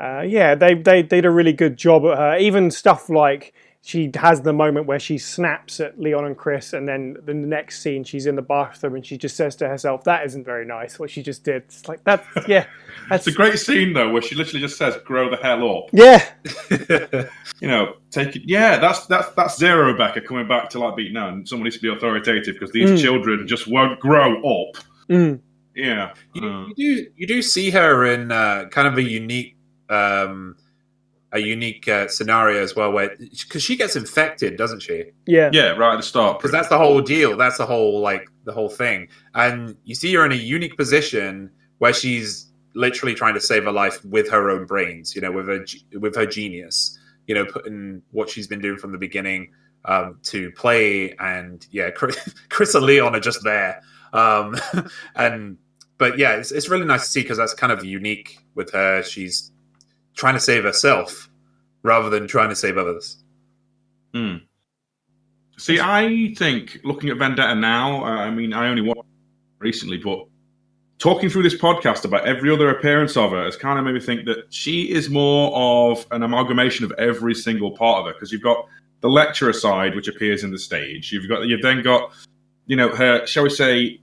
Uh, 0.00 0.22
yeah, 0.22 0.54
they, 0.54 0.74
they, 0.74 1.02
they 1.02 1.20
did 1.20 1.26
a 1.26 1.30
really 1.30 1.52
good 1.52 1.76
job 1.76 2.04
at 2.06 2.18
her. 2.18 2.36
Even 2.38 2.70
stuff 2.70 3.08
like 3.08 3.54
she 3.84 4.10
has 4.14 4.42
the 4.42 4.52
moment 4.52 4.86
where 4.86 5.00
she 5.00 5.18
snaps 5.18 5.80
at 5.80 5.98
Leon 5.98 6.24
and 6.24 6.36
Chris, 6.36 6.72
and 6.72 6.86
then 6.86 7.16
the 7.24 7.34
next 7.34 7.82
scene 7.82 8.04
she's 8.04 8.26
in 8.26 8.36
the 8.36 8.42
bathroom 8.42 8.94
and 8.94 9.04
she 9.04 9.18
just 9.18 9.36
says 9.36 9.56
to 9.56 9.68
herself, 9.68 10.04
"That 10.04 10.24
isn't 10.24 10.44
very 10.44 10.64
nice." 10.64 11.00
What 11.00 11.10
she 11.10 11.20
just 11.20 11.42
did. 11.42 11.64
It's 11.64 11.88
like 11.88 12.02
that. 12.04 12.24
Yeah, 12.48 12.66
that's 13.08 13.26
it's 13.26 13.34
a 13.34 13.36
great 13.36 13.58
scene 13.58 13.92
though, 13.92 14.10
where 14.10 14.22
she 14.22 14.36
literally 14.36 14.60
just 14.60 14.76
says, 14.76 14.96
"Grow 15.04 15.28
the 15.28 15.36
hell 15.36 15.78
up." 15.78 15.90
Yeah. 15.92 16.24
you 17.60 17.68
know, 17.68 17.96
take 18.10 18.36
it. 18.36 18.42
Yeah, 18.46 18.78
that's 18.78 19.06
that's 19.06 19.30
that's 19.34 19.58
zero 19.58 19.92
Rebecca 19.92 20.20
coming 20.20 20.46
back 20.46 20.70
to 20.70 20.78
like 20.78 20.96
beat. 20.96 21.12
No, 21.12 21.42
someone 21.44 21.64
needs 21.64 21.76
to 21.76 21.82
be 21.82 21.88
authoritative 21.88 22.54
because 22.54 22.70
these 22.70 22.90
mm. 22.90 23.00
children 23.00 23.48
just 23.48 23.66
won't 23.66 23.98
grow 23.98 24.36
up. 24.38 24.76
Mm. 25.08 25.40
Yeah, 25.74 26.14
you, 26.34 26.48
uh, 26.48 26.66
you, 26.76 27.04
do 27.04 27.10
you 27.16 27.26
do 27.26 27.42
see 27.42 27.70
her 27.70 28.04
in 28.04 28.30
uh, 28.30 28.66
kind 28.70 28.88
of 28.88 28.98
a 28.98 29.02
unique 29.02 29.56
um, 29.88 30.56
a 31.32 31.38
unique 31.38 31.88
uh, 31.88 32.08
scenario 32.08 32.62
as 32.62 32.76
well, 32.76 32.92
where 32.92 33.16
because 33.18 33.62
she 33.62 33.76
gets 33.76 33.96
infected, 33.96 34.56
doesn't 34.56 34.80
she? 34.80 35.04
Yeah, 35.26 35.50
yeah, 35.52 35.70
right 35.70 35.94
at 35.94 35.96
the 35.96 36.02
start. 36.02 36.38
Because 36.38 36.52
that's 36.52 36.68
the 36.68 36.78
whole 36.78 37.00
deal. 37.00 37.36
That's 37.36 37.58
the 37.58 37.66
whole 37.66 38.00
like 38.00 38.28
the 38.44 38.52
whole 38.52 38.68
thing, 38.68 39.08
and 39.34 39.76
you 39.84 39.94
see 39.94 40.12
her 40.14 40.26
in 40.26 40.32
a 40.32 40.36
unique 40.36 40.76
position 40.76 41.50
where 41.78 41.92
she's 41.92 42.52
literally 42.74 43.14
trying 43.14 43.34
to 43.34 43.40
save 43.40 43.64
her 43.64 43.72
life 43.72 44.04
with 44.04 44.30
her 44.30 44.50
own 44.50 44.66
brains. 44.66 45.14
You 45.14 45.22
know, 45.22 45.32
with 45.32 45.48
her 45.48 45.64
with 45.98 46.14
her 46.16 46.26
genius. 46.26 46.98
You 47.26 47.36
know, 47.36 47.46
putting 47.46 48.02
what 48.10 48.28
she's 48.28 48.48
been 48.48 48.60
doing 48.60 48.78
from 48.78 48.92
the 48.92 48.98
beginning 48.98 49.52
um, 49.86 50.18
to 50.24 50.50
play, 50.52 51.14
and 51.18 51.66
yeah, 51.70 51.90
Chris, 51.90 52.18
Chris 52.50 52.74
and 52.74 52.84
Leon 52.84 53.14
are 53.14 53.20
just 53.20 53.42
there. 53.42 53.80
Um, 54.12 54.56
and 55.16 55.56
but 56.02 56.18
yeah, 56.18 56.32
it's, 56.32 56.50
it's 56.50 56.68
really 56.68 56.84
nice 56.84 57.04
to 57.04 57.10
see 57.12 57.22
because 57.22 57.38
that's 57.38 57.54
kind 57.54 57.72
of 57.72 57.84
unique 57.84 58.44
with 58.56 58.72
her. 58.72 59.04
She's 59.04 59.52
trying 60.16 60.34
to 60.34 60.40
save 60.40 60.64
herself 60.64 61.30
rather 61.84 62.10
than 62.10 62.26
trying 62.26 62.48
to 62.48 62.56
save 62.56 62.76
others. 62.76 63.22
Hmm. 64.12 64.38
See, 65.58 65.78
I 65.78 66.34
think 66.36 66.80
looking 66.82 67.08
at 67.10 67.18
Vendetta 67.18 67.54
now, 67.54 68.04
uh, 68.04 68.16
I 68.16 68.32
mean, 68.32 68.52
I 68.52 68.66
only 68.66 68.82
watched 68.82 69.06
recently, 69.60 69.96
but 69.96 70.26
talking 70.98 71.30
through 71.30 71.44
this 71.44 71.54
podcast 71.54 72.04
about 72.04 72.26
every 72.26 72.50
other 72.50 72.68
appearance 72.70 73.16
of 73.16 73.30
her 73.30 73.44
has 73.44 73.56
kind 73.56 73.78
of 73.78 73.84
made 73.84 73.94
me 73.94 74.00
think 74.00 74.24
that 74.24 74.52
she 74.52 74.90
is 74.90 75.08
more 75.08 75.54
of 75.54 76.04
an 76.10 76.24
amalgamation 76.24 76.84
of 76.84 76.90
every 76.98 77.32
single 77.32 77.70
part 77.76 78.00
of 78.00 78.06
her 78.06 78.12
because 78.12 78.32
you've 78.32 78.42
got 78.42 78.66
the 79.02 79.08
lecturer 79.08 79.52
side, 79.52 79.94
which 79.94 80.08
appears 80.08 80.42
in 80.42 80.50
the 80.50 80.58
stage. 80.58 81.12
You've 81.12 81.28
got 81.28 81.46
you've 81.46 81.62
then 81.62 81.80
got 81.80 82.10
you 82.66 82.74
know 82.74 82.88
her, 82.88 83.24
shall 83.24 83.44
we 83.44 83.50
say, 83.50 84.00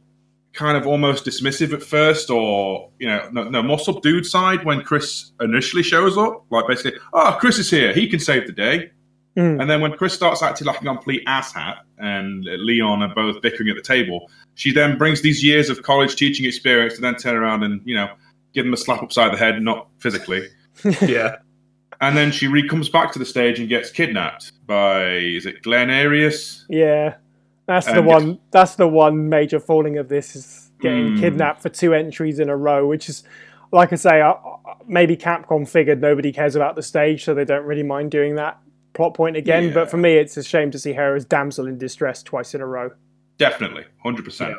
kind 0.53 0.77
of 0.77 0.87
almost 0.87 1.25
dismissive 1.25 1.73
at 1.73 1.83
first, 1.83 2.29
or 2.29 2.89
you 2.99 3.07
know, 3.07 3.29
no, 3.31 3.49
no, 3.49 3.61
more 3.63 3.79
subdued 3.79 4.25
side 4.25 4.65
when 4.65 4.81
Chris 4.81 5.31
initially 5.41 5.83
shows 5.83 6.17
up. 6.17 6.45
Like 6.49 6.67
basically, 6.67 6.99
oh, 7.13 7.37
Chris 7.39 7.59
is 7.59 7.69
here; 7.69 7.93
he 7.93 8.07
can 8.07 8.19
save 8.19 8.47
the 8.47 8.53
day. 8.53 8.91
Mm. 9.37 9.61
And 9.61 9.69
then 9.69 9.79
when 9.79 9.93
Chris 9.93 10.13
starts 10.13 10.41
acting 10.41 10.67
like 10.67 10.81
a 10.81 10.83
complete 10.83 11.25
asshat, 11.27 11.77
and 11.97 12.45
Leon 12.45 13.03
are 13.03 13.13
both 13.13 13.41
bickering 13.41 13.69
at 13.69 13.75
the 13.75 13.81
table, 13.81 14.29
she 14.55 14.73
then 14.73 14.97
brings 14.97 15.21
these 15.21 15.43
years 15.43 15.69
of 15.69 15.83
college 15.83 16.15
teaching 16.15 16.45
experience 16.45 16.95
to 16.95 17.01
then 17.01 17.15
turn 17.15 17.35
around 17.35 17.63
and 17.63 17.81
you 17.85 17.95
know 17.95 18.09
give 18.53 18.65
him 18.65 18.73
a 18.73 18.77
slap 18.77 19.03
upside 19.03 19.33
the 19.33 19.37
head, 19.37 19.61
not 19.61 19.87
physically. 19.99 20.47
yeah. 21.01 21.35
And 22.01 22.15
then 22.15 22.31
she 22.31 22.47
re 22.47 22.67
comes 22.67 22.89
back 22.89 23.11
to 23.11 23.19
the 23.19 23.25
stage 23.25 23.59
and 23.59 23.67
gets 23.67 23.91
kidnapped 23.91 24.53
by 24.65 25.11
is 25.15 25.45
it 25.45 25.61
Glenn 25.61 25.89
Arias? 25.89 26.65
Yeah, 26.69 27.15
that's 27.69 27.85
the 27.85 28.01
one. 28.01 28.39
That's 28.51 28.75
the 28.75 28.87
one 28.87 29.29
major 29.29 29.59
falling 29.59 29.97
of 29.97 30.09
this 30.09 30.35
is 30.35 30.71
getting 30.81 31.13
Hmm. 31.13 31.19
kidnapped 31.19 31.61
for 31.61 31.69
two 31.69 31.93
entries 31.93 32.39
in 32.39 32.49
a 32.49 32.57
row, 32.57 32.87
which 32.87 33.07
is, 33.09 33.23
like 33.71 33.93
I 33.93 33.95
say, 33.95 34.21
uh, 34.21 34.33
maybe 34.87 35.15
Capcom 35.15 35.67
figured 35.67 36.01
nobody 36.01 36.31
cares 36.31 36.55
about 36.55 36.75
the 36.75 36.81
stage, 36.81 37.23
so 37.23 37.33
they 37.35 37.45
don't 37.45 37.65
really 37.65 37.83
mind 37.83 38.09
doing 38.11 38.35
that 38.35 38.57
plot 38.93 39.13
point 39.13 39.37
again. 39.37 39.65
Yeah. 39.65 39.73
But 39.73 39.91
for 39.91 39.97
me, 39.97 40.15
it's 40.15 40.35
a 40.35 40.43
shame 40.43 40.71
to 40.71 40.79
see 40.79 40.93
her 40.93 41.15
as 41.15 41.25
damsel 41.25 41.67
in 41.67 41.77
distress 41.77 42.23
twice 42.23 42.55
in 42.55 42.61
a 42.61 42.65
row. 42.65 42.89
Definitely, 43.37 43.85
hundred 44.03 44.25
percent. 44.25 44.55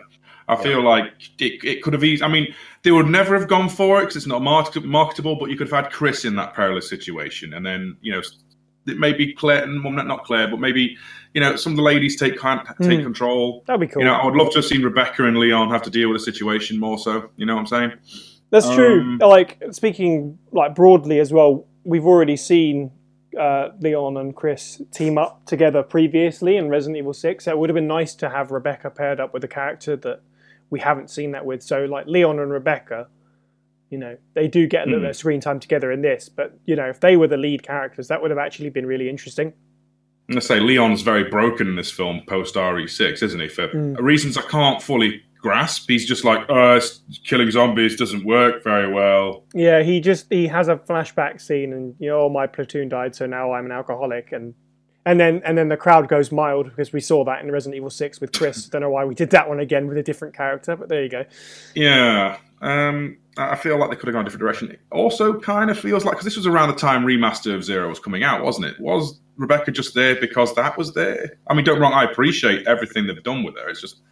I 0.49 0.57
feel 0.57 0.83
like 0.83 1.05
it, 1.39 1.65
it 1.65 1.83
could 1.83 1.93
have 1.93 2.03
eased. 2.03 2.23
I 2.23 2.29
mean, 2.29 2.53
they 2.83 2.91
would 2.91 3.07
never 3.07 3.39
have 3.39 3.47
gone 3.49 3.69
for 3.69 3.99
it 3.99 4.03
because 4.03 4.17
it's 4.17 4.27
not 4.27 4.43
market, 4.43 4.85
marketable. 4.85 5.37
But 5.37 5.51
you 5.51 5.57
could 5.57 5.69
have 5.69 5.85
had 5.85 5.93
Chris 5.93 6.25
in 6.25 6.37
that 6.37 6.55
perilous 6.55 6.89
situation, 6.89 7.55
and 7.55 7.65
then 7.67 7.97
you 8.01 8.13
know, 8.13 8.23
it 8.87 8.99
maybe 8.99 9.33
Claire, 9.33 9.67
well, 9.67 9.93
not 9.93 10.07
not 10.07 10.25
Claire, 10.25 10.49
but 10.49 10.61
maybe 10.61 10.97
you 11.35 11.41
know, 11.41 11.55
some 11.55 11.73
of 11.73 11.77
the 11.77 11.83
ladies 11.83 12.17
take 12.19 12.35
take 12.35 12.43
Hmm. 12.43 13.03
control. 13.03 13.63
That'd 13.67 13.81
be 13.81 13.87
cool. 13.87 14.03
You 14.03 14.09
know, 14.09 14.15
I 14.15 14.25
would 14.25 14.35
love 14.35 14.51
to 14.51 14.59
have 14.59 14.65
seen 14.65 14.83
Rebecca 14.83 15.25
and 15.25 15.39
Leon 15.39 15.71
have 15.71 15.83
to 15.83 15.91
deal 15.91 16.09
with 16.09 16.17
a 16.21 16.25
situation 16.25 16.79
more 16.81 16.99
so. 16.99 17.31
You 17.37 17.47
know 17.47 17.55
what 17.55 17.61
I'm 17.61 17.67
saying? 17.67 17.93
That's 18.51 18.69
true. 18.75 19.01
Um, 19.01 19.19
Like 19.19 19.63
speaking 19.71 20.39
like 20.51 20.75
broadly 20.75 21.21
as 21.21 21.33
well, 21.33 21.67
we've 21.85 22.07
already 22.07 22.37
seen 22.37 22.91
uh, 23.39 23.69
Leon 23.79 24.17
and 24.17 24.35
Chris 24.35 24.83
team 24.93 25.17
up 25.19 25.47
together 25.47 25.85
previously 25.85 26.57
in 26.57 26.69
Resident 26.69 26.99
Evil 26.99 27.13
Six. 27.15 27.45
So 27.45 27.53
it 27.53 27.59
would 27.59 27.71
have 27.71 27.77
been 27.77 27.87
nice 27.87 28.17
to 28.17 28.29
have 28.29 28.51
Rebecca 28.51 28.91
paired 28.91 29.21
up 29.21 29.33
with 29.33 29.45
a 29.45 29.49
character 29.49 29.95
that 29.97 30.23
we 30.71 30.81
haven't 30.81 31.11
seen 31.11 31.31
that 31.31 31.47
with. 31.47 31.63
So 31.63 31.85
like 31.85 32.07
Leon 32.07 32.41
and 32.41 32.51
Rebecca, 32.51 33.07
you 33.91 33.99
know, 33.99 34.17
they 34.35 34.49
do 34.49 34.67
get 34.67 34.83
a 34.83 34.87
little 34.87 35.01
Hmm. 35.01 35.05
bit 35.05 35.11
of 35.11 35.17
screen 35.17 35.41
time 35.41 35.61
together 35.61 35.91
in 35.93 36.01
this. 36.03 36.29
But 36.29 36.59
you 36.65 36.77
know, 36.77 36.89
if 36.89 37.01
they 37.01 37.17
were 37.17 37.27
the 37.29 37.37
lead 37.37 37.63
characters, 37.63 38.09
that 38.09 38.23
would 38.23 38.31
have 38.31 38.39
actually 38.39 38.71
been 38.71 38.87
really 38.87 39.09
interesting. 39.09 39.49
I'm 40.29 40.35
gonna 40.35 40.41
say 40.43 40.61
Leon's 40.61 41.03
very 41.03 41.25
broken 41.25 41.67
in 41.67 41.75
this 41.77 41.91
film 41.91 42.23
post 42.27 42.55
RE6, 42.57 43.23
isn't 43.23 43.41
he? 43.41 43.49
For 43.49 43.69
Mm. 43.69 44.01
reasons 44.01 44.39
I 44.39 44.43
can't 44.43 44.81
fully 44.81 45.23
grasp. 45.43 45.89
He's 45.89 46.07
just 46.07 46.25
like, 46.25 46.45
oh, 46.51 46.79
killing 47.27 47.51
zombies 47.51 47.97
doesn't 47.97 48.25
work 48.25 48.63
very 48.63 48.93
well. 48.93 49.45
Yeah, 49.55 49.83
he 49.83 49.99
just 50.01 50.27
he 50.33 50.47
has 50.47 50.69
a 50.69 50.77
flashback 50.77 51.41
scene, 51.41 51.73
and 51.73 51.95
you 51.99 52.09
know, 52.11 52.21
oh, 52.21 52.29
my 52.29 52.47
platoon 52.47 52.89
died, 52.91 53.15
so 53.17 53.27
now 53.27 53.53
I'm 53.53 53.65
an 53.67 53.73
alcoholic, 53.73 54.31
and 54.33 54.55
and 55.07 55.19
then 55.19 55.41
and 55.45 55.57
then 55.59 55.69
the 55.69 55.79
crowd 55.79 56.09
goes 56.09 56.31
mild 56.31 56.67
because 56.69 56.93
we 56.93 57.01
saw 57.01 57.25
that 57.25 57.43
in 57.43 57.51
Resident 57.51 57.77
Evil 57.77 57.91
Six 57.91 58.21
with 58.21 58.33
Chris. 58.33 58.67
Don't 58.71 58.83
know 58.83 58.91
why 58.91 59.05
we 59.05 59.15
did 59.17 59.31
that 59.31 59.49
one 59.49 59.59
again 59.59 59.89
with 59.89 59.97
a 59.97 60.03
different 60.03 60.35
character, 60.37 60.77
but 60.77 60.89
there 60.91 61.03
you 61.03 61.09
go. 61.09 61.25
Yeah, 61.75 62.37
um, 62.61 63.17
I 63.37 63.51
I 63.53 63.57
feel 63.57 63.79
like 63.79 63.91
they 63.91 63.97
could 63.97 64.07
have 64.09 64.15
gone 64.15 64.23
a 64.23 64.25
different 64.25 64.41
direction. 64.41 64.71
It 64.71 64.81
also 64.91 65.39
kind 65.41 65.71
of 65.71 65.79
feels 65.79 66.05
like 66.05 66.15
because 66.15 66.25
this 66.25 66.37
was 66.37 66.47
around 66.47 66.69
the 66.69 66.77
time 66.77 67.05
remaster 67.05 67.55
of 67.55 67.65
Zero 67.65 67.89
was 67.89 67.99
coming 67.99 68.23
out, 68.23 68.43
wasn't 68.45 68.67
it? 68.67 68.79
Was 68.81 69.21
Rebecca 69.37 69.71
just 69.71 69.95
there 69.95 70.15
because 70.21 70.55
that 70.57 70.77
was 70.77 70.93
there? 70.95 71.39
I 71.49 71.55
mean, 71.55 71.65
don't 71.65 71.81
wrong, 71.81 71.93
I 71.95 72.05
appreciate 72.05 72.67
everything 72.67 73.07
they've 73.07 73.23
done 73.23 73.43
with 73.45 73.57
her. 73.57 73.69
It's 73.69 73.81
just 73.81 74.03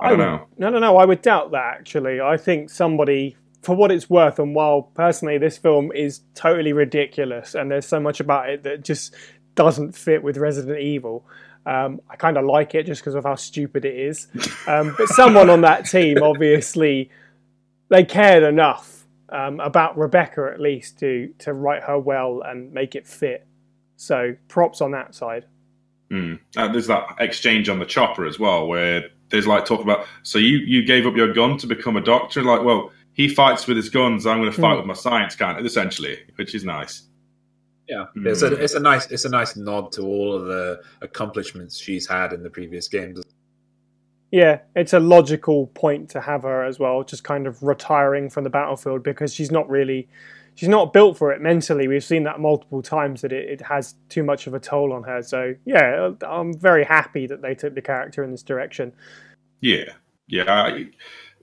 I 0.00 0.10
don't 0.10 0.18
would- 0.18 0.24
know. 0.24 0.46
No, 0.58 0.70
no, 0.70 0.78
no. 0.78 0.96
I 0.98 1.04
would 1.04 1.22
doubt 1.22 1.50
that 1.52 1.76
actually. 1.78 2.20
I 2.20 2.36
think 2.36 2.70
somebody, 2.70 3.36
for 3.62 3.74
what 3.76 3.90
it's 3.90 4.08
worth, 4.10 4.38
and 4.38 4.54
while 4.54 4.82
personally 4.94 5.38
this 5.38 5.58
film 5.58 5.90
is 5.92 6.20
totally 6.34 6.72
ridiculous, 6.72 7.54
and 7.54 7.70
there's 7.70 7.86
so 7.86 7.98
much 8.00 8.20
about 8.20 8.48
it 8.50 8.62
that 8.64 8.82
just 8.84 9.14
doesn't 9.54 9.92
fit 9.92 10.22
with 10.22 10.36
Resident 10.36 10.78
Evil. 10.80 11.24
Um, 11.64 12.00
I 12.10 12.16
kind 12.16 12.36
of 12.36 12.44
like 12.44 12.74
it 12.74 12.86
just 12.86 13.02
because 13.02 13.14
of 13.14 13.22
how 13.24 13.36
stupid 13.36 13.84
it 13.84 13.94
is. 13.96 14.26
Um, 14.66 14.94
but 14.98 15.08
someone 15.08 15.48
on 15.48 15.60
that 15.60 15.86
team, 15.86 16.20
obviously, 16.22 17.08
they 17.92 18.04
cared 18.04 18.42
enough 18.42 19.06
um, 19.28 19.60
about 19.60 19.96
Rebecca 19.98 20.50
at 20.52 20.60
least 20.60 20.98
to 21.00 21.32
to 21.40 21.52
write 21.52 21.82
her 21.84 21.98
well 21.98 22.42
and 22.44 22.72
make 22.72 22.94
it 22.94 23.06
fit. 23.06 23.46
So 23.96 24.34
props 24.48 24.80
on 24.80 24.90
that 24.92 25.14
side. 25.14 25.44
Mm. 26.10 26.40
Uh, 26.56 26.68
there's 26.72 26.86
that 26.88 27.04
exchange 27.20 27.68
on 27.68 27.78
the 27.78 27.86
chopper 27.86 28.26
as 28.26 28.38
well, 28.38 28.66
where 28.66 29.04
there's 29.28 29.46
like 29.46 29.64
talk 29.64 29.80
about. 29.80 30.06
So 30.22 30.38
you 30.38 30.56
you 30.58 30.84
gave 30.84 31.06
up 31.06 31.16
your 31.16 31.32
gun 31.32 31.56
to 31.58 31.66
become 31.66 31.96
a 31.96 32.00
doctor? 32.02 32.42
Like, 32.42 32.62
well, 32.64 32.90
he 33.12 33.28
fights 33.28 33.66
with 33.66 33.76
his 33.76 33.90
guns. 33.90 34.26
I'm 34.26 34.38
going 34.40 34.50
to 34.52 34.60
fight 34.60 34.74
Mm. 34.74 34.78
with 34.78 34.86
my 34.86 34.94
science, 34.94 35.36
kind 35.36 35.58
of 35.58 35.64
essentially, 35.66 36.18
which 36.36 36.54
is 36.54 36.64
nice. 36.64 37.02
Yeah, 37.88 38.06
Hmm. 38.14 38.26
it's 38.26 38.42
a 38.42 38.52
it's 38.54 38.74
a 38.74 38.80
nice 38.80 39.10
it's 39.10 39.24
a 39.26 39.28
nice 39.28 39.56
nod 39.56 39.92
to 39.92 40.02
all 40.02 40.34
of 40.34 40.46
the 40.46 40.80
accomplishments 41.02 41.78
she's 41.78 42.06
had 42.08 42.32
in 42.32 42.42
the 42.42 42.50
previous 42.50 42.88
games. 42.88 43.20
Yeah, 44.32 44.60
it's 44.74 44.94
a 44.94 44.98
logical 44.98 45.66
point 45.68 46.08
to 46.10 46.20
have 46.22 46.42
her 46.42 46.64
as 46.64 46.78
well, 46.78 47.04
just 47.04 47.22
kind 47.22 47.46
of 47.46 47.62
retiring 47.62 48.30
from 48.30 48.44
the 48.44 48.50
battlefield 48.50 49.02
because 49.02 49.34
she's 49.34 49.50
not 49.50 49.68
really, 49.68 50.08
she's 50.54 50.70
not 50.70 50.94
built 50.94 51.18
for 51.18 51.32
it 51.32 51.42
mentally. 51.42 51.86
We've 51.86 52.02
seen 52.02 52.22
that 52.22 52.40
multiple 52.40 52.80
times 52.80 53.20
that 53.20 53.32
it, 53.32 53.46
it 53.50 53.60
has 53.60 53.94
too 54.08 54.22
much 54.22 54.46
of 54.46 54.54
a 54.54 54.58
toll 54.58 54.94
on 54.94 55.02
her. 55.02 55.22
So 55.22 55.54
yeah, 55.66 56.12
I'm 56.26 56.58
very 56.58 56.82
happy 56.82 57.26
that 57.26 57.42
they 57.42 57.54
took 57.54 57.74
the 57.74 57.82
character 57.82 58.24
in 58.24 58.30
this 58.30 58.42
direction. 58.42 58.94
Yeah, 59.60 59.92
yeah. 60.28 60.50
I, 60.50 60.86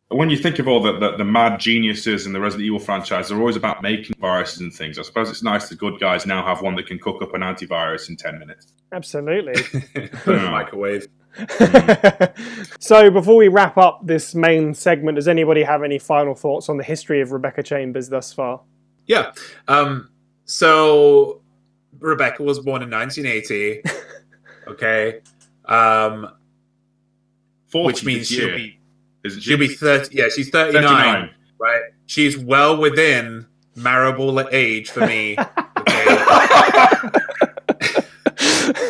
when 0.07 0.31
you 0.31 0.37
think 0.37 0.57
of 0.57 0.67
all 0.67 0.81
the, 0.81 0.97
the, 0.97 1.17
the 1.17 1.25
mad 1.25 1.59
geniuses 1.59 2.25
in 2.25 2.33
the 2.33 2.39
Resident 2.39 2.65
Evil 2.65 2.79
franchise, 2.79 3.29
they're 3.29 3.37
always 3.37 3.55
about 3.55 3.83
making 3.83 4.15
viruses 4.19 4.61
and 4.61 4.73
things. 4.73 4.97
I 4.97 5.03
suppose 5.03 5.29
it's 5.29 5.43
nice 5.43 5.69
the 5.69 5.75
good 5.75 5.99
guys 5.99 6.25
now 6.25 6.43
have 6.43 6.63
one 6.63 6.75
that 6.77 6.87
can 6.87 6.97
cook 6.97 7.21
up 7.21 7.35
an 7.35 7.41
antivirus 7.41 8.09
in 8.09 8.17
10 8.17 8.39
minutes. 8.39 8.73
Absolutely. 8.91 9.53
Put 10.23 10.35
in 10.35 10.43
the 10.43 10.49
microwave. 10.49 11.07
so 12.79 13.09
before 13.11 13.35
we 13.35 13.47
wrap 13.47 13.77
up 13.77 14.05
this 14.05 14.35
main 14.35 14.73
segment, 14.73 15.15
does 15.15 15.27
anybody 15.27 15.63
have 15.63 15.83
any 15.83 15.99
final 15.99 16.35
thoughts 16.35 16.69
on 16.69 16.77
the 16.77 16.83
history 16.83 17.21
of 17.21 17.31
Rebecca 17.31 17.63
Chambers 17.63 18.09
thus 18.09 18.33
far? 18.33 18.61
Yeah. 19.05 19.31
Um, 19.67 20.09
so 20.45 21.41
Rebecca 21.99 22.43
was 22.43 22.59
born 22.59 22.81
in 22.81 22.89
1980. 22.89 23.83
okay. 24.67 25.21
Um, 25.65 26.29
40 27.67 27.85
which 27.85 28.05
means 28.05 28.27
she'll 28.27 28.47
year, 28.47 28.55
be 28.55 28.79
isn't 29.23 29.41
she? 29.41 29.49
she'll 29.49 29.57
be 29.57 29.67
30. 29.67 30.15
Yeah, 30.15 30.29
she's 30.29 30.49
39, 30.49 30.83
39. 30.83 31.29
Right. 31.59 31.81
She's 32.07 32.37
well 32.37 32.77
within 32.77 33.45
marriable 33.75 34.47
age 34.51 34.89
for 34.89 35.05
me. 35.05 35.37
Okay. 35.79 37.09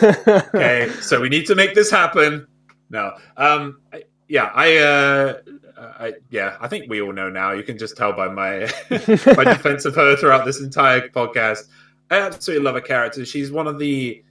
okay. 0.55 0.89
So 1.01 1.19
we 1.21 1.29
need 1.29 1.45
to 1.47 1.55
make 1.55 1.73
this 1.75 1.89
happen. 1.91 2.47
No. 2.89 3.13
Um. 3.37 3.81
I- 3.93 4.03
Yeah. 4.27 4.51
I. 4.53 4.77
Uh. 4.77 5.33
I, 5.77 6.13
yeah. 6.29 6.57
I 6.59 6.67
think 6.67 6.89
we 6.89 7.01
all 7.01 7.13
know 7.13 7.29
now. 7.29 7.51
You 7.53 7.63
can 7.63 7.77
just 7.77 7.95
tell 7.95 8.11
by 8.11 8.27
my 8.27 8.69
my 8.89 9.43
defense 9.45 9.85
of 9.85 9.95
her 9.95 10.15
throughout 10.17 10.45
this 10.45 10.59
entire 10.59 11.07
podcast. 11.09 11.67
I 12.11 12.17
absolutely 12.19 12.65
love 12.65 12.75
her 12.75 12.81
character. 12.81 13.23
She's 13.25 13.49
one 13.51 13.67
of 13.67 13.79
the 13.79 14.21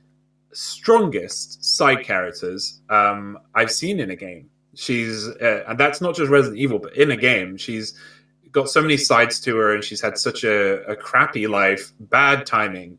strongest 0.52 1.64
side 1.64 2.04
characters 2.04 2.80
um, 2.90 3.38
I've 3.54 3.70
seen 3.70 4.00
in 4.00 4.10
a 4.10 4.16
game. 4.16 4.50
She's, 4.74 5.28
uh, 5.28 5.64
and 5.68 5.78
that's 5.78 6.00
not 6.00 6.14
just 6.14 6.30
Resident 6.30 6.58
Evil, 6.60 6.78
but 6.78 6.96
in 6.96 7.10
a 7.10 7.16
game, 7.16 7.56
she's 7.56 7.94
got 8.52 8.68
so 8.68 8.80
many 8.80 8.96
sides 8.96 9.40
to 9.40 9.56
her, 9.56 9.74
and 9.74 9.82
she's 9.82 10.00
had 10.00 10.18
such 10.18 10.44
a, 10.44 10.82
a 10.90 10.96
crappy 10.96 11.46
life, 11.46 11.92
bad 12.00 12.46
timing 12.46 12.98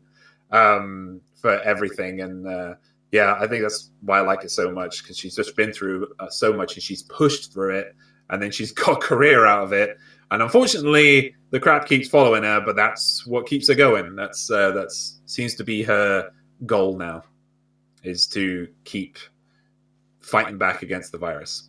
um, 0.50 1.20
for 1.40 1.60
everything. 1.62 2.20
And 2.20 2.46
uh, 2.46 2.74
yeah, 3.12 3.36
I 3.38 3.46
think 3.46 3.62
that's 3.62 3.90
why 4.02 4.18
I 4.18 4.22
like 4.22 4.44
it 4.44 4.50
so 4.50 4.70
much 4.70 5.02
because 5.02 5.18
she's 5.18 5.34
just 5.34 5.56
been 5.56 5.72
through 5.72 6.08
uh, 6.18 6.28
so 6.28 6.52
much, 6.52 6.74
and 6.74 6.82
she's 6.82 7.02
pushed 7.04 7.52
through 7.52 7.76
it, 7.76 7.94
and 8.30 8.42
then 8.42 8.50
she's 8.50 8.72
got 8.84 8.92
a 8.92 9.00
career 9.00 9.46
out 9.46 9.64
of 9.64 9.72
it. 9.72 9.98
And 10.30 10.42
unfortunately, 10.42 11.34
the 11.50 11.58
crap 11.58 11.86
keeps 11.86 12.08
following 12.08 12.44
her, 12.44 12.60
but 12.60 12.76
that's 12.76 13.26
what 13.26 13.46
keeps 13.46 13.68
her 13.68 13.74
going. 13.74 14.14
That's 14.14 14.50
uh, 14.50 14.70
that's 14.72 15.20
seems 15.26 15.54
to 15.56 15.64
be 15.64 15.82
her 15.82 16.30
goal 16.66 16.96
now, 16.96 17.24
is 18.04 18.26
to 18.28 18.68
keep 18.84 19.18
fighting 20.20 20.58
back 20.58 20.82
against 20.82 21.10
the 21.10 21.18
virus 21.18 21.68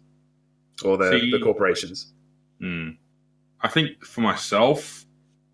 or 0.83 0.97
the, 0.97 1.11
See- 1.11 1.31
the 1.31 1.39
corporations. 1.39 2.13
Hmm. 2.59 2.89
I 3.61 3.67
think 3.67 4.03
for 4.03 4.21
myself, 4.21 5.05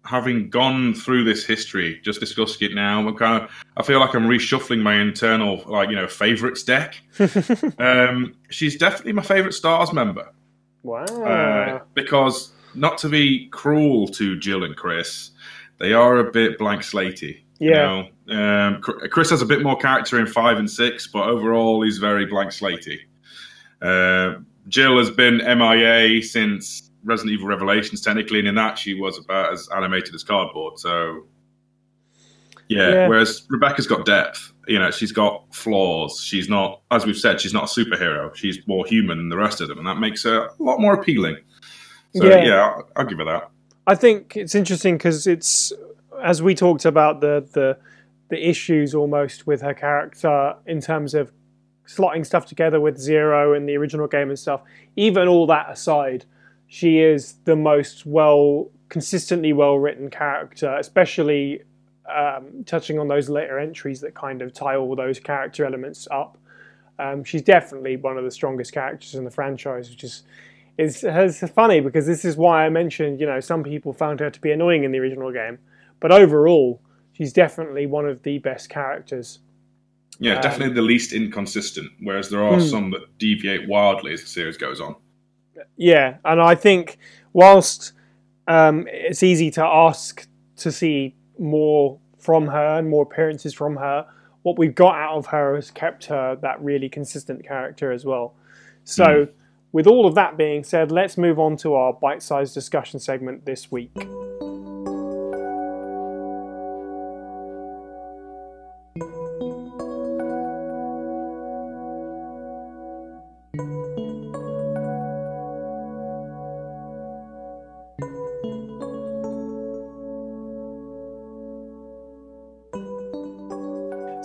having 0.08 0.50
gone 0.50 0.94
through 0.94 1.26
this 1.26 1.46
history, 1.46 2.00
just 2.04 2.20
discussing 2.20 2.70
it 2.70 2.76
now, 2.76 3.06
I'm 3.06 3.16
kind 3.16 3.44
of, 3.44 3.52
I 3.76 3.84
feel 3.84 4.00
like 4.00 4.16
I'm 4.16 4.28
reshuffling 4.28 4.82
my 4.82 4.96
internal, 4.96 5.64
like 5.66 5.90
you 5.90 5.96
know, 5.96 6.08
favorites 6.08 6.64
deck. 6.64 7.02
um, 7.78 8.36
she's 8.50 8.78
definitely 8.78 9.14
my 9.14 9.22
favorite 9.22 9.54
Stars 9.54 9.92
member 9.92 10.32
wow. 10.84 11.04
uh, 11.04 11.80
because 11.94 12.54
not 12.74 12.98
to 13.00 13.10
be 13.10 13.50
cruel 13.50 14.08
to 14.08 14.40
Jill 14.40 14.64
and 14.64 14.76
Chris, 14.76 15.32
they 15.80 15.94
are 15.94 16.18
a 16.18 16.32
bit 16.32 16.58
blank 16.58 16.82
slatey. 16.82 17.42
Yeah. 17.60 18.04
You 18.28 18.34
know? 18.34 18.68
um, 18.68 18.82
Chris 18.82 19.30
has 19.32 19.42
a 19.42 19.46
bit 19.46 19.62
more 19.62 19.78
character 19.78 20.20
in 20.20 20.28
five 20.28 20.58
and 20.58 20.70
six, 20.70 21.08
but 21.08 21.28
overall 21.28 21.82
he's 21.84 21.98
very 21.98 22.26
blank 22.26 22.52
slatey. 22.52 23.00
Uh, 23.82 24.40
Jill 24.68 24.98
has 24.98 25.10
been 25.10 25.38
MIA 25.38 26.22
since 26.24 26.87
Resident 27.08 27.34
Evil 27.34 27.48
Revelations, 27.48 28.02
technically, 28.02 28.40
and 28.40 28.48
in 28.48 28.56
that 28.56 28.78
she 28.78 28.94
was 28.94 29.18
about 29.18 29.54
as 29.54 29.68
animated 29.76 30.14
as 30.14 30.24
cardboard. 30.24 30.78
So 30.78 31.26
Yeah, 32.70 32.90
Yeah. 32.90 33.08
Whereas 33.08 33.46
Rebecca's 33.50 33.88
got 33.88 34.06
depth. 34.06 34.52
You 34.68 34.78
know, 34.80 34.92
she's 34.92 35.14
got 35.14 35.46
flaws. 35.56 36.22
She's 36.22 36.50
not, 36.50 36.82
as 36.92 37.06
we've 37.06 37.18
said, 37.18 37.40
she's 37.40 37.54
not 37.54 37.64
a 37.64 37.68
superhero. 37.68 38.36
She's 38.36 38.60
more 38.68 38.86
human 38.86 39.18
than 39.18 39.30
the 39.30 39.38
rest 39.38 39.62
of 39.62 39.70
them, 39.70 39.78
and 39.78 39.88
that 39.88 39.98
makes 40.00 40.24
her 40.24 40.48
a 40.48 40.64
lot 40.64 40.80
more 40.82 40.94
appealing. 40.94 41.38
So 42.16 42.26
Yeah. 42.26 42.44
yeah, 42.44 42.62
I'll, 42.66 42.90
I'll 42.98 43.06
give 43.06 43.20
her 43.20 43.26
that. 43.26 43.50
I 43.88 43.96
think 43.96 44.36
it's 44.36 44.54
interesting 44.54 44.98
because 44.98 45.28
it's 45.28 45.72
as 46.22 46.42
we 46.42 46.54
talked 46.56 46.84
about 46.84 47.22
the 47.22 47.48
the 47.54 47.78
the 48.30 48.50
issues 48.50 48.94
almost 48.94 49.48
with 49.48 49.62
her 49.62 49.74
character 49.74 50.54
in 50.66 50.82
terms 50.82 51.14
of 51.14 51.32
slotting 51.88 52.26
stuff 52.26 52.46
together 52.46 52.82
with 52.82 52.98
Zero 52.98 53.54
and 53.54 53.70
the 53.70 53.78
original 53.78 54.08
game 54.08 54.28
and 54.28 54.38
stuff. 54.38 54.62
Even 54.98 55.30
all 55.30 55.48
that 55.48 55.70
aside, 55.70 56.26
she 56.68 57.00
is 57.00 57.36
the 57.46 57.56
most 57.56 58.06
well 58.06 58.70
consistently 58.90 59.54
well 59.54 59.78
written 59.78 60.10
character, 60.10 60.76
especially 60.78 61.62
um, 62.14 62.64
touching 62.66 63.00
on 63.00 63.08
those 63.08 63.30
later 63.30 63.60
entries 63.60 64.00
that 64.02 64.16
kind 64.16 64.42
of 64.42 64.54
tie 64.54 64.76
all 64.76 64.96
those 64.96 65.20
character 65.20 65.66
elements 65.66 66.08
up. 66.12 66.38
Um, 67.00 67.24
she's 67.24 67.42
definitely 67.42 67.96
one 67.98 68.18
of 68.18 68.24
the 68.24 68.32
strongest 68.32 68.72
characters 68.74 69.16
in 69.16 69.24
the 69.24 69.32
franchise, 69.32 69.90
which 69.90 70.04
is 70.04 70.24
is 70.78 71.04
it's 71.04 71.44
funny 71.54 71.80
because 71.80 72.06
this 72.06 72.24
is 72.24 72.38
why 72.38 72.66
I 72.66 72.70
mentioned, 72.70 73.20
you 73.20 73.26
know, 73.26 73.40
some 73.40 73.64
people 73.64 73.94
found 73.94 74.20
her 74.20 74.30
to 74.30 74.42
be 74.42 74.52
annoying 74.52 74.84
in 74.84 74.92
the 74.92 75.00
original 75.00 75.32
game, 75.32 75.58
but 76.00 76.12
overall, 76.12 76.80
she's 77.14 77.34
definitely 77.34 77.88
one 77.88 78.08
of 78.08 78.22
the 78.24 78.38
best 78.38 78.70
characters. 78.70 79.40
Yeah, 80.20 80.36
Um, 80.36 80.42
definitely 80.42 80.76
the 80.76 80.82
least 80.84 81.14
inconsistent. 81.14 81.92
Whereas 82.02 82.30
there 82.30 82.44
are 82.44 82.60
Hmm. 82.60 82.66
some 82.66 82.92
that 82.92 83.18
deviate 83.18 83.68
wildly 83.68 84.14
as 84.14 84.22
the 84.22 84.28
series 84.28 84.58
goes 84.58 84.80
on. 84.80 84.96
Yeah, 85.76 86.18
and 86.26 86.42
I 86.42 86.56
think 86.56 86.98
whilst 87.34 87.94
um, 88.48 88.88
it's 88.90 89.24
easy 89.24 89.52
to 89.52 89.64
ask 89.64 90.28
to 90.58 90.72
see 90.72 91.16
more 91.40 92.00
from 92.18 92.48
her 92.48 92.80
and 92.80 92.90
more 92.90 93.04
appearances 93.04 93.54
from 93.54 93.76
her, 93.78 94.06
what 94.42 94.58
we've 94.58 94.76
got 94.76 94.96
out 94.96 95.18
of 95.18 95.26
her 95.28 95.56
has 95.56 95.72
kept 95.72 96.06
her 96.06 96.36
that 96.42 96.62
really 96.62 96.90
consistent 96.90 97.46
character 97.46 97.92
as 97.92 98.06
well. 98.06 98.34
So, 98.86 99.28
with 99.74 99.88
all 99.88 100.06
of 100.06 100.16
that 100.16 100.38
being 100.38 100.64
said, 100.64 100.92
let's 100.92 101.18
move 101.18 101.40
on 101.40 101.58
to 101.58 101.76
our 101.76 101.94
bite 101.94 102.24
sized 102.24 102.54
discussion 102.54 103.00
segment 103.00 103.46
this 103.46 103.70
week. 103.72 103.92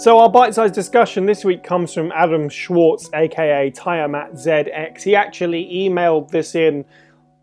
So 0.02 0.18
our 0.18 0.28
bite-sized 0.28 0.74
discussion 0.74 1.26
this 1.26 1.44
week 1.44 1.62
comes 1.62 1.94
from 1.94 2.10
Adam 2.10 2.48
Schwartz, 2.48 3.08
aka 3.14 3.70
Tiamat 3.70 4.32
ZX. 4.32 5.00
He 5.00 5.14
actually 5.14 5.64
emailed 5.72 6.28
this 6.28 6.56
in 6.56 6.84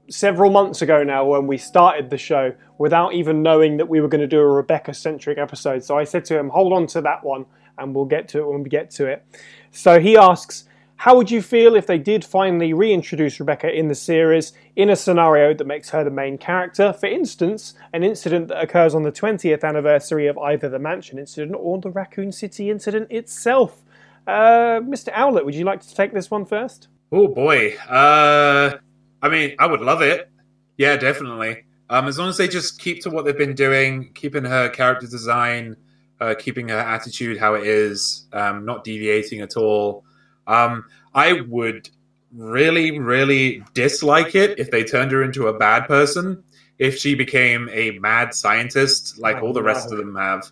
several 0.10 0.52
months 0.52 0.82
ago 0.82 1.02
now 1.02 1.24
when 1.24 1.48
we 1.48 1.58
started 1.58 2.10
the 2.10 2.18
show 2.18 2.54
without 2.78 3.14
even 3.14 3.42
knowing 3.42 3.78
that 3.78 3.88
we 3.88 4.02
were 4.02 4.10
going 4.10 4.20
to 4.20 4.28
do 4.28 4.42
a 4.42 4.46
Rebecca-centric 4.46 5.38
episode. 5.38 5.86
So 5.86 5.98
I 5.98 6.04
said 6.04 6.26
to 6.26 6.38
him, 6.38 6.50
hold 6.50 6.74
on 6.74 6.86
to 6.88 7.00
that 7.00 7.24
one 7.24 7.46
and 7.78 7.96
we'll 7.96 8.04
get 8.04 8.28
to 8.30 8.40
it 8.40 8.48
when 8.50 8.62
we 8.62 8.70
get 8.70 8.92
to 8.92 9.06
it. 9.06 9.24
So 9.72 10.02
he 10.02 10.18
asks, 10.18 10.66
how 11.00 11.16
would 11.16 11.32
you 11.32 11.42
feel 11.42 11.78
if 11.78 11.88
they 11.88 11.98
did 11.98 12.26
finally 12.26 12.74
reintroduce 12.74 13.40
Rebecca 13.40 13.72
in 13.74 13.88
the 13.88 13.96
series 13.96 14.52
in 14.76 14.90
a 14.90 14.98
scenario 14.98 15.54
that 15.54 15.66
makes 15.66 15.92
her 15.92 16.04
the 16.04 16.12
main 16.12 16.38
character? 16.38 16.92
For 16.92 17.06
instance, 17.06 17.74
an 17.94 18.04
incident 18.04 18.50
that 18.50 18.62
occurs 18.62 18.94
on 18.94 19.04
the 19.04 19.12
20th 19.12 19.64
anniversary 19.64 20.28
of 20.28 20.38
either 20.38 20.68
the 20.68 20.78
Mansion 20.78 21.18
incident 21.18 21.56
or 21.58 21.80
the 21.80 21.90
Raccoon 21.90 22.34
City 22.34 22.70
incident 22.70 23.10
itself. 23.10 23.82
Uh, 24.28 24.82
Mr. 24.82 25.08
Owlet, 25.16 25.46
would 25.46 25.56
you 25.56 25.64
like 25.64 25.80
to 25.80 25.96
take 25.96 26.12
this 26.12 26.30
one 26.30 26.46
first? 26.46 26.90
Oh 27.14 27.30
boy. 27.30 27.78
Uh, 27.88 28.76
I 29.22 29.30
mean, 29.30 29.56
I 29.58 29.68
would 29.68 29.80
love 29.80 30.02
it. 30.02 30.30
Yeah, 30.76 30.98
definitely. 30.98 31.64
Um, 31.90 32.10
as 32.10 32.20
long 32.20 32.28
as 32.28 32.36
they 32.36 32.50
just 32.50 32.78
keep 32.78 33.02
to 33.04 33.10
what 33.10 33.24
they've 33.24 33.38
been 33.38 33.56
doing, 33.56 34.12
keeping 34.16 34.44
her 34.44 34.68
character 34.68 35.08
design, 35.08 35.78
uh, 36.20 36.36
keeping 36.38 36.68
her 36.68 36.78
attitude 36.78 37.38
how 37.38 37.54
it 37.54 37.66
is, 37.66 38.28
um, 38.34 38.66
not 38.66 38.84
deviating 38.84 39.40
at 39.40 39.56
all. 39.56 40.04
Um, 40.50 40.86
I 41.14 41.42
would 41.42 41.90
really, 42.34 43.00
really 43.00 43.64
dislike 43.74 44.36
it 44.36 44.60
if 44.60 44.72
they 44.72 44.84
turned 44.84 45.12
her 45.12 45.24
into 45.24 45.48
a 45.48 45.58
bad 45.58 45.88
person. 45.88 46.44
If 46.78 46.98
she 46.98 47.16
became 47.16 47.70
a 47.72 47.92
mad 48.00 48.34
scientist, 48.34 49.20
like 49.20 49.42
all 49.44 49.54
the 49.54 49.64
rest 49.64 49.92
of 49.92 49.98
them 49.98 50.16
have, 50.16 50.50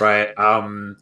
right? 0.00 0.28
Um, 0.38 0.96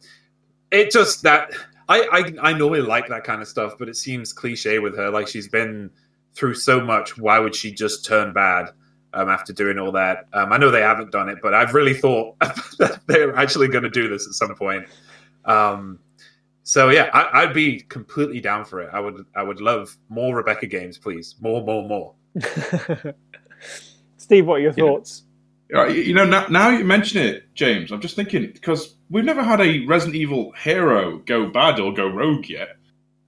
it 0.71 0.91
just 0.91 1.23
that 1.23 1.51
I, 1.87 2.33
I 2.41 2.49
I 2.49 2.53
normally 2.53 2.81
like 2.81 3.07
that 3.07 3.23
kind 3.23 3.41
of 3.41 3.47
stuff, 3.47 3.75
but 3.79 3.87
it 3.87 3.95
seems 3.95 4.33
cliche 4.33 4.79
with 4.79 4.97
her. 4.97 5.09
Like 5.09 5.27
she's 5.27 5.47
been 5.47 5.89
through 6.33 6.55
so 6.55 6.81
much. 6.81 7.17
Why 7.17 7.39
would 7.39 7.55
she 7.55 7.71
just 7.71 8.05
turn 8.05 8.33
bad 8.33 8.71
um, 9.13 9.29
after 9.29 9.53
doing 9.53 9.79
all 9.79 9.91
that? 9.93 10.27
Um, 10.33 10.51
I 10.51 10.57
know 10.57 10.71
they 10.71 10.81
haven't 10.81 11.11
done 11.11 11.29
it, 11.29 11.37
but 11.41 11.53
I've 11.53 11.73
really 11.73 11.93
thought 11.93 12.37
that 12.79 12.99
they're 13.07 13.35
actually 13.35 13.69
going 13.69 13.83
to 13.83 13.89
do 13.89 14.09
this 14.09 14.27
at 14.27 14.33
some 14.33 14.53
point. 14.55 14.87
Um, 15.45 15.99
so 16.67 16.89
yeah, 16.89 17.09
I, 17.13 17.43
I'd 17.43 17.53
be 17.53 17.79
completely 17.79 18.41
down 18.41 18.65
for 18.65 18.81
it. 18.81 18.89
I 18.91 18.99
would 18.99 19.23
I 19.35 19.43
would 19.43 19.61
love 19.61 19.95
more 20.09 20.35
Rebecca 20.35 20.65
games, 20.67 20.97
please. 20.97 21.35
More, 21.39 21.63
more, 21.63 21.87
more. 21.87 22.15
Steve, 24.17 24.45
what 24.47 24.55
are 24.55 24.59
your 24.63 24.73
Yeah. 24.75 24.83
thoughts? 24.83 25.23
You 25.69 26.13
know, 26.13 26.25
now, 26.25 26.45
now 26.47 26.69
you 26.69 26.85
mention 26.85 27.21
it, 27.23 27.53
James, 27.55 27.91
I'm 27.91 27.99
just 27.99 28.15
thinking 28.15 28.51
because 28.53 28.95
we've 29.09 29.25
never 29.25 29.43
had 29.43 29.59
a 29.61 29.85
Resident 29.85 30.15
Evil 30.15 30.51
hero 30.51 31.17
go 31.19 31.47
bad 31.47 31.79
or 31.79 31.91
go 31.93 32.07
rogue 32.07 32.47
yet. 32.47 32.77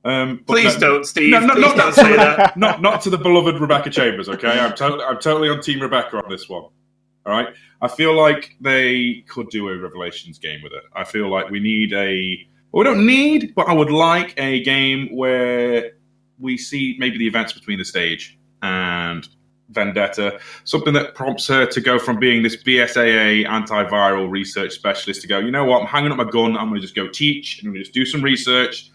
Um, 0.06 0.44
Please 0.48 0.76
no- 0.76 0.80
don't, 0.94 1.04
Steve. 1.06 1.32
No, 1.32 1.40
no, 1.40 1.54
please 1.56 1.62
not, 1.62 1.78
don't 1.78 1.94
say 1.96 2.16
that. 2.16 2.56
not 2.58 2.82
not 2.82 3.02
to 3.02 3.10
the 3.10 3.18
beloved 3.18 3.60
Rebecca 3.60 3.90
Chambers. 3.90 4.30
Okay, 4.30 4.60
I'm 4.60 4.74
totally 4.76 5.04
I'm 5.04 5.20
totally 5.20 5.50
on 5.50 5.62
Team 5.62 5.82
Rebecca 5.82 6.18
on 6.24 6.30
this 6.30 6.48
one. 6.48 6.64
All 6.64 7.34
right, 7.34 7.48
I 7.82 7.88
feel 7.90 8.14
like 8.16 8.56
they 8.62 9.26
could 9.28 9.50
do 9.50 9.68
a 9.70 9.78
Revelations 9.78 10.38
game 10.40 10.62
with 10.64 10.72
it. 10.74 10.84
I 10.96 11.04
feel 11.04 11.30
like 11.30 11.50
we 11.50 11.60
need 11.60 11.92
a. 11.94 12.48
We 12.78 12.84
don't 12.84 13.08
need, 13.08 13.56
but 13.56 13.68
I 13.68 13.74
would 13.74 13.90
like 13.90 14.36
a 14.38 14.62
game 14.62 15.10
where 15.16 15.94
we 16.38 16.60
see 16.60 16.96
maybe 17.00 17.18
the 17.18 17.26
events 17.26 17.52
between 17.52 17.80
the 17.80 17.84
stage 17.84 18.38
and 18.62 19.28
Vendetta, 19.70 20.40
something 20.64 20.94
that 20.94 21.16
prompts 21.16 21.48
her 21.48 21.66
to 21.66 21.82
go 21.82 21.98
from 21.98 22.20
being 22.20 22.44
this 22.44 22.56
BSAA 22.56 23.48
antiviral 23.48 24.30
research 24.30 24.74
specialist 24.74 25.24
to 25.24 25.28
go, 25.28 25.40
you 25.40 25.50
know 25.50 25.66
what, 25.66 25.82
I'm 25.82 25.88
hanging 25.88 26.12
up 26.12 26.18
my 26.18 26.30
gun, 26.30 26.56
I'm 26.56 26.70
going 26.70 26.76
to 26.76 26.82
just 26.82 26.94
go 26.94 27.08
teach, 27.08 27.58
and 27.58 27.68
I'm 27.68 27.74
going 27.74 27.80
to 27.80 27.84
just 27.84 27.96
do 27.96 28.06
some 28.06 28.22
research. 28.22 28.92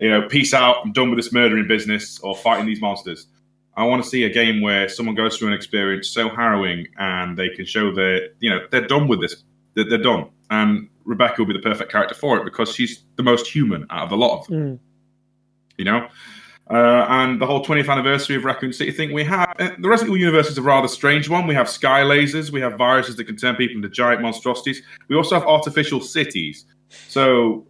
You 0.00 0.10
know, 0.10 0.28
peace 0.28 0.54
out, 0.54 0.76
I'm 0.84 0.92
done 0.92 1.10
with 1.10 1.18
this 1.18 1.32
murdering 1.32 1.66
business 1.66 2.20
or 2.20 2.36
fighting 2.36 2.66
these 2.66 2.80
monsters. 2.80 3.26
I 3.76 3.86
want 3.86 4.04
to 4.04 4.08
see 4.08 4.22
a 4.22 4.30
game 4.30 4.60
where 4.60 4.88
someone 4.88 5.16
goes 5.16 5.36
through 5.36 5.48
an 5.48 5.54
experience 5.54 6.06
so 6.06 6.28
harrowing 6.28 6.86
and 6.96 7.36
they 7.36 7.48
can 7.48 7.66
show 7.66 7.92
that, 7.92 8.34
you 8.38 8.50
know, 8.50 8.60
they're 8.70 8.86
done 8.86 9.08
with 9.08 9.20
this. 9.20 9.42
They're, 9.74 9.88
they're 9.88 9.98
done. 9.98 10.30
And 10.50 10.89
Rebecca 11.10 11.34
will 11.40 11.46
be 11.46 11.52
the 11.52 11.58
perfect 11.70 11.90
character 11.90 12.14
for 12.14 12.38
it 12.38 12.44
because 12.44 12.72
she's 12.72 13.02
the 13.16 13.22
most 13.22 13.46
human 13.46 13.84
out 13.90 14.04
of 14.04 14.10
the 14.10 14.16
lot 14.16 14.40
of 14.40 14.46
them 14.46 14.60
Mm. 14.60 14.78
you 15.76 15.84
know. 15.84 16.08
Uh, 16.70 17.04
and 17.08 17.40
the 17.40 17.46
whole 17.46 17.64
20th 17.64 17.88
anniversary 17.88 18.36
of 18.36 18.44
Raccoon 18.44 18.72
City 18.72 18.92
thing 18.92 19.12
we 19.12 19.24
have. 19.24 19.52
Uh, 19.58 19.70
the 19.80 19.88
Resident 19.88 20.10
Evil 20.14 20.18
universe 20.18 20.48
is 20.48 20.56
a 20.56 20.62
rather 20.62 20.86
strange 20.86 21.28
one. 21.28 21.48
We 21.48 21.54
have 21.54 21.68
sky 21.68 22.02
lasers, 22.02 22.50
we 22.52 22.60
have 22.60 22.74
viruses 22.78 23.16
that 23.16 23.24
can 23.24 23.36
turn 23.36 23.56
people 23.56 23.74
into 23.74 23.88
giant 23.88 24.22
monstrosities. 24.22 24.80
We 25.08 25.16
also 25.16 25.34
have 25.34 25.44
artificial 25.48 26.00
cities. 26.00 26.66
So, 27.08 27.66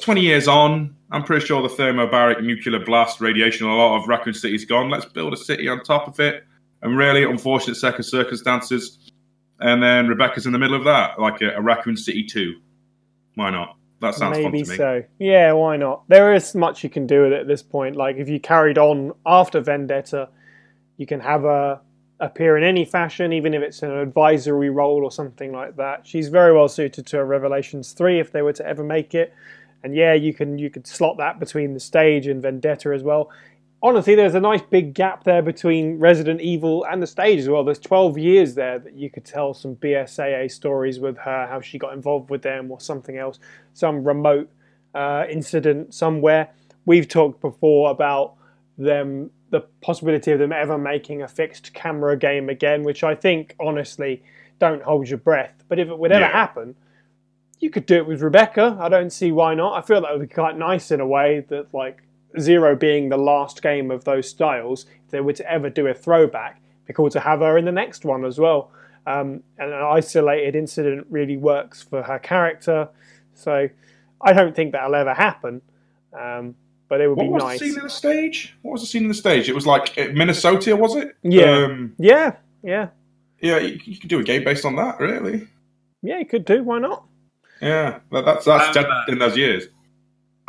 20 0.00 0.22
years 0.22 0.48
on, 0.48 0.96
I'm 1.10 1.24
pretty 1.24 1.44
sure 1.44 1.60
the 1.60 1.68
thermobaric 1.68 2.42
nuclear 2.42 2.82
blast 2.82 3.20
radiation, 3.20 3.66
a 3.66 3.76
lot 3.76 4.00
of 4.00 4.08
Raccoon 4.08 4.32
City's 4.32 4.64
gone. 4.64 4.88
Let's 4.88 5.04
build 5.04 5.34
a 5.34 5.36
city 5.36 5.68
on 5.68 5.82
top 5.82 6.08
of 6.08 6.18
it. 6.18 6.44
And 6.80 6.96
really 6.96 7.24
unfortunate 7.24 7.76
second 7.76 8.04
circumstances. 8.04 8.98
And 9.62 9.82
then 9.82 10.08
Rebecca's 10.08 10.46
in 10.46 10.52
the 10.52 10.58
middle 10.58 10.76
of 10.76 10.84
that, 10.84 11.18
like 11.18 11.40
a, 11.40 11.50
a 11.56 11.60
Raccoon 11.60 11.96
City 11.96 12.24
2. 12.24 12.54
Why 13.34 13.50
not? 13.50 13.76
That 14.00 14.14
sounds 14.16 14.36
Maybe 14.36 14.64
fun 14.64 14.64
to 14.64 14.70
me. 14.70 14.76
so. 14.76 15.04
Yeah, 15.20 15.52
why 15.52 15.76
not? 15.76 16.02
There 16.08 16.34
is 16.34 16.54
much 16.56 16.82
you 16.82 16.90
can 16.90 17.06
do 17.06 17.22
with 17.22 17.32
it 17.32 17.40
at 17.40 17.46
this 17.46 17.62
point. 17.62 17.94
Like 17.94 18.16
if 18.16 18.28
you 18.28 18.40
carried 18.40 18.76
on 18.76 19.12
after 19.24 19.60
Vendetta, 19.60 20.28
you 20.96 21.06
can 21.06 21.20
have 21.20 21.42
her 21.42 21.80
appear 22.18 22.56
in 22.56 22.64
any 22.64 22.84
fashion, 22.84 23.32
even 23.32 23.54
if 23.54 23.62
it's 23.62 23.82
an 23.82 23.92
advisory 23.92 24.70
role 24.70 25.04
or 25.04 25.10
something 25.12 25.52
like 25.52 25.76
that. 25.76 26.06
She's 26.06 26.28
very 26.28 26.52
well 26.52 26.68
suited 26.68 27.06
to 27.06 27.20
a 27.20 27.24
Revelations 27.24 27.92
three 27.92 28.18
if 28.18 28.32
they 28.32 28.42
were 28.42 28.52
to 28.54 28.66
ever 28.66 28.82
make 28.82 29.14
it. 29.14 29.32
And 29.84 29.94
yeah, 29.94 30.14
you 30.14 30.34
can 30.34 30.58
you 30.58 30.68
could 30.68 30.86
slot 30.86 31.16
that 31.18 31.38
between 31.38 31.74
the 31.74 31.80
stage 31.80 32.26
and 32.26 32.42
Vendetta 32.42 32.90
as 32.90 33.02
well. 33.02 33.30
Honestly, 33.84 34.14
there's 34.14 34.36
a 34.36 34.40
nice 34.40 34.62
big 34.62 34.94
gap 34.94 35.24
there 35.24 35.42
between 35.42 35.98
Resident 35.98 36.40
Evil 36.40 36.84
and 36.84 37.02
the 37.02 37.06
stage 37.06 37.40
as 37.40 37.48
well. 37.48 37.64
There's 37.64 37.80
12 37.80 38.16
years 38.16 38.54
there 38.54 38.78
that 38.78 38.94
you 38.94 39.10
could 39.10 39.24
tell 39.24 39.54
some 39.54 39.74
BSAA 39.74 40.50
stories 40.52 41.00
with 41.00 41.18
her, 41.18 41.48
how 41.48 41.60
she 41.60 41.78
got 41.78 41.92
involved 41.92 42.30
with 42.30 42.42
them 42.42 42.70
or 42.70 42.80
something 42.80 43.18
else, 43.18 43.40
some 43.74 44.04
remote 44.04 44.48
uh, 44.94 45.24
incident 45.28 45.94
somewhere. 45.94 46.50
We've 46.86 47.08
talked 47.08 47.40
before 47.40 47.90
about 47.90 48.34
them, 48.78 49.30
the 49.50 49.62
possibility 49.80 50.30
of 50.30 50.38
them 50.38 50.52
ever 50.52 50.78
making 50.78 51.22
a 51.22 51.28
fixed 51.28 51.74
camera 51.74 52.16
game 52.16 52.48
again, 52.50 52.84
which 52.84 53.02
I 53.02 53.16
think, 53.16 53.56
honestly, 53.58 54.22
don't 54.60 54.82
hold 54.82 55.08
your 55.08 55.18
breath. 55.18 55.64
But 55.68 55.80
if 55.80 55.88
it 55.88 55.98
would 55.98 56.12
ever 56.12 56.20
Yeah. 56.20 56.30
happen, 56.30 56.76
you 57.58 57.68
could 57.68 57.86
do 57.86 57.96
it 57.96 58.06
with 58.06 58.22
Rebecca. 58.22 58.76
I 58.80 58.88
don't 58.88 59.10
see 59.10 59.32
why 59.32 59.54
not. 59.54 59.76
I 59.76 59.84
feel 59.84 60.00
that 60.02 60.12
would 60.12 60.28
be 60.28 60.32
quite 60.32 60.56
nice 60.56 60.92
in 60.92 61.00
a 61.00 61.06
way 61.06 61.44
that 61.48 61.74
like 61.74 62.02
Zero 62.40 62.74
being 62.76 63.08
the 63.08 63.16
last 63.16 63.62
game 63.62 63.90
of 63.90 64.04
those 64.04 64.28
styles, 64.28 64.86
if 65.04 65.10
they 65.10 65.20
were 65.20 65.32
to 65.34 65.50
ever 65.50 65.68
do 65.70 65.86
a 65.86 65.94
throwback, 65.94 66.60
it'd 66.62 66.86
be 66.86 66.92
cool 66.94 67.10
to 67.10 67.20
have 67.20 67.40
her 67.40 67.58
in 67.58 67.64
the 67.64 67.72
next 67.72 68.04
one 68.04 68.24
as 68.24 68.38
well. 68.38 68.70
Um, 69.06 69.42
and 69.58 69.72
an 69.72 69.82
isolated 69.82 70.54
incident 70.56 71.06
really 71.10 71.36
works 71.36 71.82
for 71.82 72.02
her 72.02 72.18
character. 72.18 72.88
So 73.34 73.68
I 74.20 74.32
don't 74.32 74.54
think 74.54 74.72
that'll 74.72 74.94
ever 74.94 75.12
happen. 75.14 75.60
Um, 76.18 76.54
but 76.88 77.00
it 77.00 77.08
would 77.08 77.16
What 77.16 77.24
be 77.24 77.30
was 77.30 77.42
nice. 77.42 77.58
the 77.60 77.66
scene 77.68 77.78
in 77.78 77.84
the 77.84 77.90
stage? 77.90 78.54
What 78.62 78.72
was 78.72 78.80
the 78.82 78.86
scene 78.86 79.02
in 79.02 79.08
the 79.08 79.14
stage? 79.14 79.48
It 79.48 79.54
was 79.54 79.66
like 79.66 79.96
uh, 79.98 80.08
Minnesota, 80.12 80.76
was 80.76 80.94
it? 80.96 81.16
Yeah. 81.22 81.64
Um, 81.64 81.94
Yeah, 81.98 82.36
yeah, 82.62 82.88
yeah, 83.40 83.58
you, 83.58 83.80
you 83.84 83.98
could 83.98 84.10
do 84.10 84.20
a 84.20 84.22
game 84.22 84.44
based 84.44 84.64
on 84.64 84.76
that, 84.76 85.00
really. 85.00 85.48
yeah. 86.02 86.18
You 86.18 86.26
could 86.26 86.44
do. 86.44 86.62
Why 86.62 86.78
not? 86.78 87.04
Yeah, 87.62 88.00
that, 88.12 88.24
that's 88.24 88.44
that's 88.44 88.76
Um, 88.76 88.84
dead 88.84 88.86
in 89.08 89.18
those 89.18 89.36
years. 89.36 89.64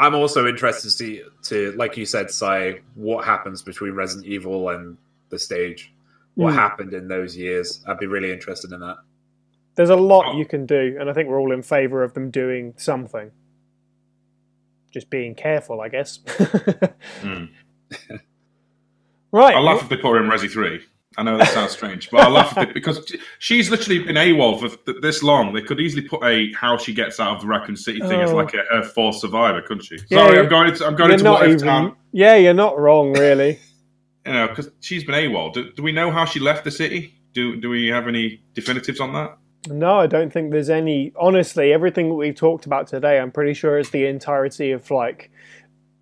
I'm 0.04 0.16
also 0.16 0.48
interested 0.48 0.84
to 0.84 0.92
see, 0.92 1.22
to 1.44 1.72
like 1.74 1.96
you 1.98 2.06
said, 2.06 2.30
Cy, 2.30 2.80
what 2.96 3.26
happens 3.26 3.62
between 3.62 3.94
Resident 3.94 4.26
Evil 4.28 4.70
and 4.70 4.98
the 5.30 5.40
stage. 5.40 5.92
What 6.36 6.52
Hmm. 6.54 6.58
happened 6.60 6.94
in 6.94 7.08
those 7.08 7.38
years? 7.38 7.84
I'd 7.88 8.00
be 8.00 8.08
really 8.08 8.32
interested 8.32 8.72
in 8.72 8.80
that. 8.82 8.98
There's 9.76 9.90
a 9.90 9.96
lot 9.96 10.34
Oh. 10.34 10.38
you 10.38 10.46
can 10.46 10.66
do, 10.66 10.98
and 11.00 11.10
I 11.10 11.14
think 11.14 11.30
we're 11.30 11.40
all 11.40 11.52
in 11.52 11.62
favour 11.62 12.04
of 12.04 12.14
them 12.14 12.30
doing 12.32 12.74
something. 12.78 13.32
Just 14.92 15.10
being 15.10 15.34
careful, 15.36 15.82
I 15.82 15.90
guess. 15.90 16.20
Mm. 17.22 17.50
right. 19.32 19.56
I 19.56 19.60
laugh 19.60 19.84
if 19.84 19.90
they 19.90 19.98
put 19.98 20.12
her 20.12 20.24
in 20.24 20.30
Resi 20.30 20.50
3. 20.52 20.82
I 21.18 21.24
know 21.24 21.38
that 21.38 21.50
sounds 21.50 21.72
strange, 21.72 22.10
but 22.10 22.22
I 22.22 22.30
laugh 22.30 22.58
if 22.58 22.70
it, 22.70 22.74
because 22.74 23.14
she's 23.40 23.70
literally 23.70 24.00
been 24.00 24.16
AWOL 24.16 24.60
for 24.60 24.92
this 25.02 25.22
long. 25.24 25.54
They 25.54 25.62
could 25.62 25.80
easily 25.80 26.02
put 26.08 26.24
a 26.24 26.52
how 26.54 26.78
she 26.78 26.94
gets 26.94 27.20
out 27.20 27.36
of 27.36 27.42
the 27.42 27.48
Raccoon 27.48 27.76
City 27.76 28.00
thing 28.00 28.20
as 28.22 28.32
Oh. 28.32 28.36
like 28.36 28.54
a, 28.54 28.64
a 28.80 28.84
forced 28.84 29.22
survivor, 29.22 29.62
couldn't 29.62 29.84
she? 29.84 29.98
Yeah, 30.10 30.26
Sorry. 30.26 30.40
I'm 30.40 30.50
going. 30.50 30.74
To, 30.76 30.86
I'm 30.88 30.96
going 30.96 31.12
into 31.12 31.30
what 31.30 31.44
if 31.44 31.50
even. 31.56 31.68
town. 31.68 31.96
Yeah, 32.12 32.36
you're 32.36 32.54
not 32.54 32.80
wrong, 32.80 33.14
really. 33.14 33.60
You 34.26 34.32
know, 34.32 34.48
because 34.48 34.70
she's 34.80 35.04
been 35.04 35.16
AWOL. 35.16 35.52
Do, 35.54 35.72
do 35.74 35.84
we 35.84 35.92
know 35.92 36.10
how 36.10 36.24
she 36.24 36.40
left 36.40 36.64
the 36.64 36.72
city? 36.72 37.14
Do 37.34 37.58
Do 37.58 37.70
we 37.70 37.88
have 37.90 38.08
any 38.08 38.42
definitives 38.54 39.02
on 39.02 39.12
that? 39.14 39.38
No, 39.68 40.00
I 40.00 40.08
don't 40.08 40.32
think 40.32 40.52
there's 40.52 40.70
any. 40.70 41.12
Honestly, 41.20 41.74
everything 41.74 42.08
that 42.08 42.16
we've 42.16 42.34
talked 42.34 42.66
about 42.66 42.88
today, 42.88 43.20
I'm 43.20 43.32
pretty 43.32 43.54
sure 43.54 43.78
is 43.78 43.90
the 43.90 44.06
entirety 44.06 44.72
of 44.72 44.90
like 44.90 45.30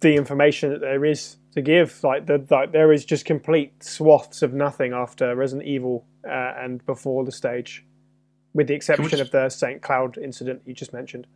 the 0.01 0.13
information 0.15 0.69
that 0.69 0.81
there 0.81 1.03
is 1.03 1.37
to 1.53 1.61
give. 1.61 2.03
Like 2.03 2.25
the 2.27 2.45
like 2.49 2.71
there 2.71 2.91
is 2.91 3.05
just 3.05 3.25
complete 3.25 3.83
swaths 3.83 4.41
of 4.41 4.53
nothing 4.53 4.93
after 4.93 5.35
Resident 5.35 5.67
Evil 5.67 6.05
uh, 6.27 6.53
and 6.57 6.85
before 6.85 7.23
the 7.25 7.31
stage, 7.31 7.85
with 8.53 8.67
the 8.67 8.73
exception 8.73 9.09
just- 9.09 9.21
of 9.21 9.31
the 9.31 9.49
Saint 9.49 9.81
Cloud 9.81 10.17
incident 10.17 10.61
you 10.65 10.73
just 10.73 10.93
mentioned. 10.93 11.27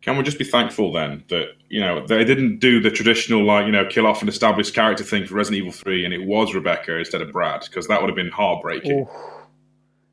Can 0.00 0.16
we 0.16 0.22
just 0.22 0.38
be 0.38 0.44
thankful 0.44 0.92
then 0.92 1.24
that 1.28 1.48
you 1.68 1.80
know 1.80 2.06
they 2.06 2.22
didn't 2.24 2.60
do 2.60 2.80
the 2.80 2.90
traditional 2.90 3.44
like 3.44 3.66
you 3.66 3.72
know 3.72 3.84
kill 3.84 4.06
off 4.06 4.22
an 4.22 4.28
established 4.28 4.72
character 4.72 5.02
thing 5.02 5.26
for 5.26 5.34
Resident 5.34 5.58
Evil 5.58 5.72
Three, 5.72 6.04
and 6.04 6.14
it 6.14 6.24
was 6.24 6.54
Rebecca 6.54 6.96
instead 6.96 7.20
of 7.20 7.32
Brad 7.32 7.62
because 7.62 7.88
that 7.88 8.00
would 8.00 8.08
have 8.08 8.14
been 8.16 8.30
heartbreaking. 8.30 9.00
Oof. 9.00 9.08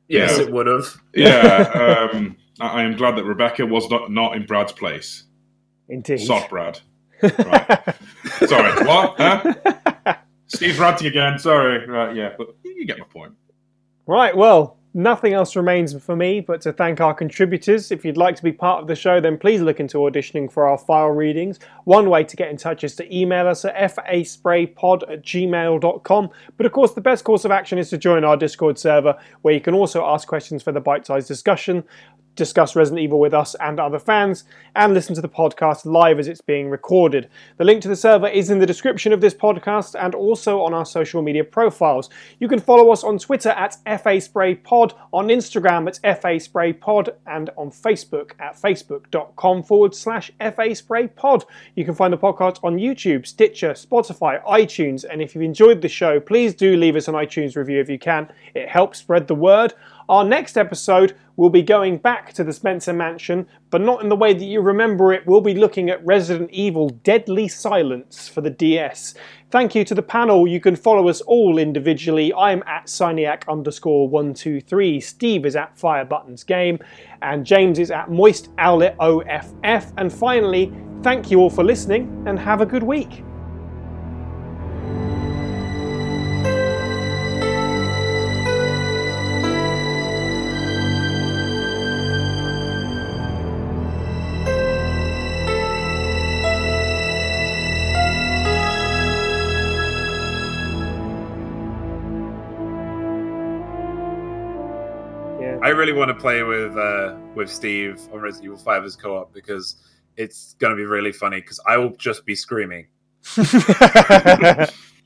Yes, 0.08 0.38
Yeah. 0.38 0.44
it 0.44 0.52
would 0.52 0.66
have. 0.66 1.00
Yeah, 1.14 2.08
um, 2.12 2.36
I 2.58 2.80
I 2.80 2.82
am 2.82 2.96
glad 2.96 3.14
that 3.16 3.24
Rebecca 3.24 3.64
was 3.64 3.88
not 3.88 4.10
not 4.10 4.34
in 4.34 4.44
Brad's 4.44 4.72
place. 4.72 5.22
Indeed. 5.88 6.18
Sod 6.18 6.48
Brad. 6.48 6.80
Right. 7.22 7.94
Sorry, 8.46 8.86
what? 8.86 9.14
Huh? 9.18 10.14
Steve's 10.48 10.78
ranting 10.78 11.08
again. 11.08 11.38
Sorry. 11.38 11.86
Right, 11.86 12.14
yeah, 12.14 12.34
but 12.36 12.56
you 12.64 12.86
get 12.86 12.98
my 12.98 13.04
point. 13.04 13.32
Right, 14.06 14.36
well, 14.36 14.78
nothing 14.96 15.34
else 15.34 15.54
remains 15.56 15.94
for 16.02 16.16
me 16.16 16.40
but 16.40 16.60
to 16.62 16.72
thank 16.72 17.00
our 17.00 17.12
contributors. 17.12 17.90
If 17.90 18.04
you'd 18.04 18.16
like 18.16 18.34
to 18.36 18.42
be 18.42 18.52
part 18.52 18.80
of 18.80 18.88
the 18.88 18.94
show, 18.96 19.20
then 19.20 19.36
please 19.36 19.60
look 19.60 19.78
into 19.78 19.98
auditioning 19.98 20.50
for 20.50 20.66
our 20.66 20.78
file 20.78 21.08
readings. 21.08 21.58
One 21.84 22.08
way 22.08 22.24
to 22.24 22.36
get 22.36 22.50
in 22.50 22.56
touch 22.56 22.82
is 22.82 22.94
to 22.96 23.14
email 23.16 23.46
us 23.46 23.64
at 23.64 23.94
faspraypod 23.94 25.10
at 25.10 25.22
gmail.com. 25.22 26.30
But 26.56 26.66
of 26.66 26.72
course, 26.72 26.92
the 26.92 27.00
best 27.00 27.24
course 27.24 27.44
of 27.44 27.50
action 27.50 27.78
is 27.78 27.90
to 27.90 27.98
join 27.98 28.24
our 28.24 28.36
Discord 28.36 28.78
server, 28.78 29.18
where 29.42 29.52
you 29.52 29.60
can 29.60 29.74
also 29.74 30.04
ask 30.04 30.26
questions 30.26 30.62
for 30.62 30.72
the 30.72 30.80
bite 30.80 31.06
sized 31.06 31.28
discussion. 31.28 31.84
Discuss 32.36 32.76
Resident 32.76 33.02
Evil 33.02 33.18
with 33.18 33.34
us 33.34 33.56
and 33.56 33.80
other 33.80 33.98
fans, 33.98 34.44
and 34.76 34.94
listen 34.94 35.14
to 35.14 35.20
the 35.20 35.28
podcast 35.28 35.84
live 35.84 36.18
as 36.18 36.28
it's 36.28 36.40
being 36.40 36.70
recorded. 36.70 37.28
The 37.56 37.64
link 37.64 37.82
to 37.82 37.88
the 37.88 37.96
server 37.96 38.28
is 38.28 38.50
in 38.50 38.58
the 38.58 38.66
description 38.66 39.12
of 39.12 39.20
this 39.20 39.34
podcast 39.34 39.96
and 39.98 40.14
also 40.14 40.60
on 40.60 40.74
our 40.74 40.84
social 40.84 41.22
media 41.22 41.42
profiles. 41.42 42.10
You 42.38 42.46
can 42.46 42.60
follow 42.60 42.92
us 42.92 43.02
on 43.02 43.18
Twitter 43.18 43.48
at 43.48 43.76
FASprayPod, 43.86 44.92
on 45.12 45.28
Instagram 45.28 45.88
at 45.88 46.22
FASprayPod, 46.22 47.14
and 47.26 47.50
on 47.56 47.70
Facebook 47.70 48.32
at 48.38 48.54
facebook.com 48.54 49.62
forward 49.62 49.94
slash 49.94 50.30
FASprayPod. 50.40 51.44
You 51.74 51.84
can 51.84 51.94
find 51.94 52.12
the 52.12 52.18
podcast 52.18 52.62
on 52.62 52.76
YouTube, 52.76 53.26
Stitcher, 53.26 53.72
Spotify, 53.72 54.44
iTunes, 54.44 55.04
and 55.10 55.22
if 55.22 55.34
you've 55.34 55.42
enjoyed 55.42 55.80
the 55.80 55.88
show, 55.88 56.20
please 56.20 56.54
do 56.54 56.76
leave 56.76 56.96
us 56.96 57.08
an 57.08 57.14
iTunes 57.14 57.56
review 57.56 57.80
if 57.80 57.88
you 57.88 57.98
can. 57.98 58.30
It 58.54 58.68
helps 58.68 58.98
spread 58.98 59.26
the 59.26 59.34
word. 59.34 59.72
Our 60.08 60.24
next 60.24 60.56
episode 60.56 61.16
will 61.34 61.50
be 61.50 61.62
going 61.62 61.98
back 61.98 62.32
to 62.34 62.44
the 62.44 62.52
Spencer 62.52 62.92
Mansion, 62.92 63.46
but 63.70 63.80
not 63.80 64.02
in 64.02 64.08
the 64.08 64.16
way 64.16 64.32
that 64.32 64.44
you 64.44 64.60
remember 64.60 65.12
it. 65.12 65.26
We'll 65.26 65.40
be 65.40 65.54
looking 65.54 65.90
at 65.90 66.04
Resident 66.06 66.50
Evil 66.50 66.90
Deadly 66.90 67.48
Silence 67.48 68.28
for 68.28 68.40
the 68.40 68.50
DS. 68.50 69.14
Thank 69.50 69.74
you 69.74 69.84
to 69.84 69.94
the 69.94 70.02
panel. 70.02 70.46
You 70.46 70.60
can 70.60 70.76
follow 70.76 71.08
us 71.08 71.20
all 71.22 71.58
individually. 71.58 72.32
I'm 72.34 72.62
at 72.66 72.88
Cyniac 72.88 73.44
underscore 73.48 74.08
123. 74.08 75.00
Steve 75.00 75.44
is 75.44 75.56
at 75.56 75.76
Fire 75.76 76.04
Buttons 76.04 76.44
Game. 76.44 76.78
And 77.22 77.44
James 77.44 77.78
is 77.78 77.90
at 77.90 78.08
Moist 78.08 78.50
Owlet 78.58 78.94
OFF. 79.00 79.92
And 79.96 80.12
finally, 80.12 80.72
thank 81.02 81.30
you 81.30 81.40
all 81.40 81.50
for 81.50 81.64
listening 81.64 82.24
and 82.26 82.38
have 82.38 82.60
a 82.60 82.66
good 82.66 82.82
week. 82.82 83.24
Really 105.76 105.92
want 105.92 106.08
to 106.08 106.14
play 106.14 106.42
with 106.42 106.76
uh, 106.76 107.16
with 107.34 107.50
Steve 107.50 108.00
on 108.12 108.20
Resident 108.20 108.46
Evil 108.46 108.58
Five 108.58 108.84
as 108.84 108.96
co-op 108.96 109.32
because 109.32 109.76
it's 110.16 110.54
going 110.54 110.70
to 110.70 110.76
be 110.76 110.84
really 110.84 111.12
funny. 111.12 111.40
Because 111.40 111.60
I 111.66 111.76
will 111.76 111.96
just 111.96 112.26
be 112.26 112.34
screaming. 112.34 112.88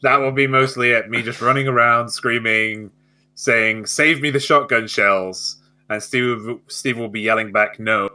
That 0.02 0.16
will 0.16 0.32
be 0.32 0.46
mostly 0.46 0.90
it. 0.92 1.10
Me 1.10 1.22
just 1.22 1.42
running 1.42 1.68
around 1.68 2.08
screaming, 2.08 2.90
saying 3.34 3.86
"Save 3.86 4.22
me 4.22 4.30
the 4.30 4.40
shotgun 4.40 4.86
shells," 4.86 5.62
and 5.90 6.02
Steve 6.02 6.38
Steve 6.68 6.98
will 6.98 7.08
be 7.08 7.20
yelling 7.20 7.52
back, 7.52 7.78
"No." 7.78 8.08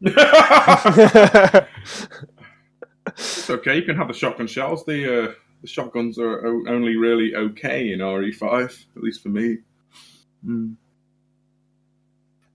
It's 3.16 3.48
okay. 3.48 3.74
You 3.74 3.82
can 3.82 3.96
have 3.96 4.08
the 4.08 4.14
shotgun 4.14 4.46
shells. 4.46 4.84
The 4.84 5.30
uh, 5.30 5.32
the 5.62 5.66
shotguns 5.66 6.18
are 6.18 6.46
o- 6.46 6.64
only 6.68 6.96
really 6.96 7.34
okay 7.34 7.90
in 7.90 8.00
RE5, 8.00 8.84
at 8.96 9.02
least 9.02 9.22
for 9.22 9.30
me. 9.30 9.58
Mm. 10.46 10.76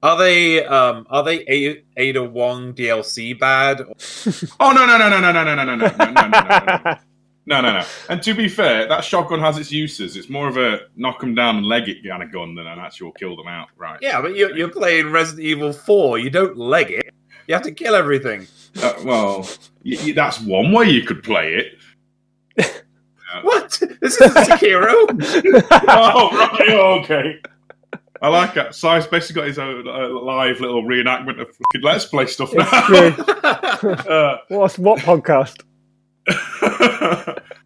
Are 0.03 0.17
they 0.17 0.63
um 0.65 1.07
are 1.09 1.23
they 1.23 1.39
A- 1.49 1.83
Ada 1.97 2.23
Wong 2.23 2.73
DLC 2.73 3.39
bad? 3.39 3.81
Oh 4.59 4.71
no 4.71 4.85
no 4.85 4.97
no 4.97 5.09
no 5.09 5.19
no 5.19 5.31
no 5.31 5.43
no 5.43 5.55
no 5.55 5.63
no 5.63 5.75
no 5.75 5.75
no 5.75 5.87
no 5.87 6.29
no 6.29 6.77
no 6.85 6.95
no 7.45 7.61
no 7.61 7.73
no. 7.79 7.85
And 8.09 8.21
to 8.23 8.33
be 8.33 8.47
fair, 8.47 8.87
that 8.87 9.03
shotgun 9.03 9.39
has 9.39 9.57
its 9.57 9.71
uses. 9.71 10.15
It's 10.15 10.29
more 10.29 10.47
of 10.47 10.57
a 10.57 10.81
knock 10.95 11.19
them 11.21 11.33
down 11.35 11.57
and 11.57 11.65
leg 11.65 11.89
it 11.89 11.97
kind 12.07 12.21
of 12.21 12.31
gun 12.31 12.53
than 12.55 12.67
an 12.67 12.79
actual 12.79 13.11
kill 13.13 13.35
them 13.35 13.47
out. 13.47 13.69
Right? 13.77 13.97
Yeah, 14.01 14.21
but 14.21 14.35
you're, 14.35 14.55
you're 14.55 14.69
playing 14.69 15.09
Resident 15.11 15.45
Evil 15.45 15.73
Four. 15.73 16.19
You 16.19 16.29
don't 16.29 16.57
leg 16.57 16.91
it. 16.91 17.09
You 17.47 17.53
have 17.55 17.63
to 17.63 17.71
kill 17.71 17.95
everything. 17.95 18.47
Uh, 18.81 18.93
well, 19.03 19.49
y- 19.85 19.97
y- 20.05 20.13
that's 20.15 20.39
one 20.41 20.71
way 20.71 20.85
you 20.89 21.01
could 21.03 21.23
play 21.23 21.55
it. 21.55 22.73
What? 23.41 23.81
This 23.99 24.21
is 24.21 24.31
Sekiro. 24.33 24.93
oh 25.87 26.29
right, 26.37 26.69
oh, 26.69 26.99
okay. 27.03 27.39
I 28.23 28.29
like 28.29 28.53
that. 28.53 28.73
Cy's 28.73 29.05
basically 29.05 29.41
got 29.41 29.47
his 29.49 29.59
own 29.59 29.85
uh, 29.85 30.07
live 30.07 30.61
little 30.61 30.81
reenactment 30.81 31.41
of 31.41 31.49
Let's 31.81 32.05
Play 32.05 32.25
stuff 32.25 32.53
now. 32.53 32.69
Uh, 33.83 34.37
What's 34.47 34.79
what 34.79 34.99
podcast? 34.99 35.61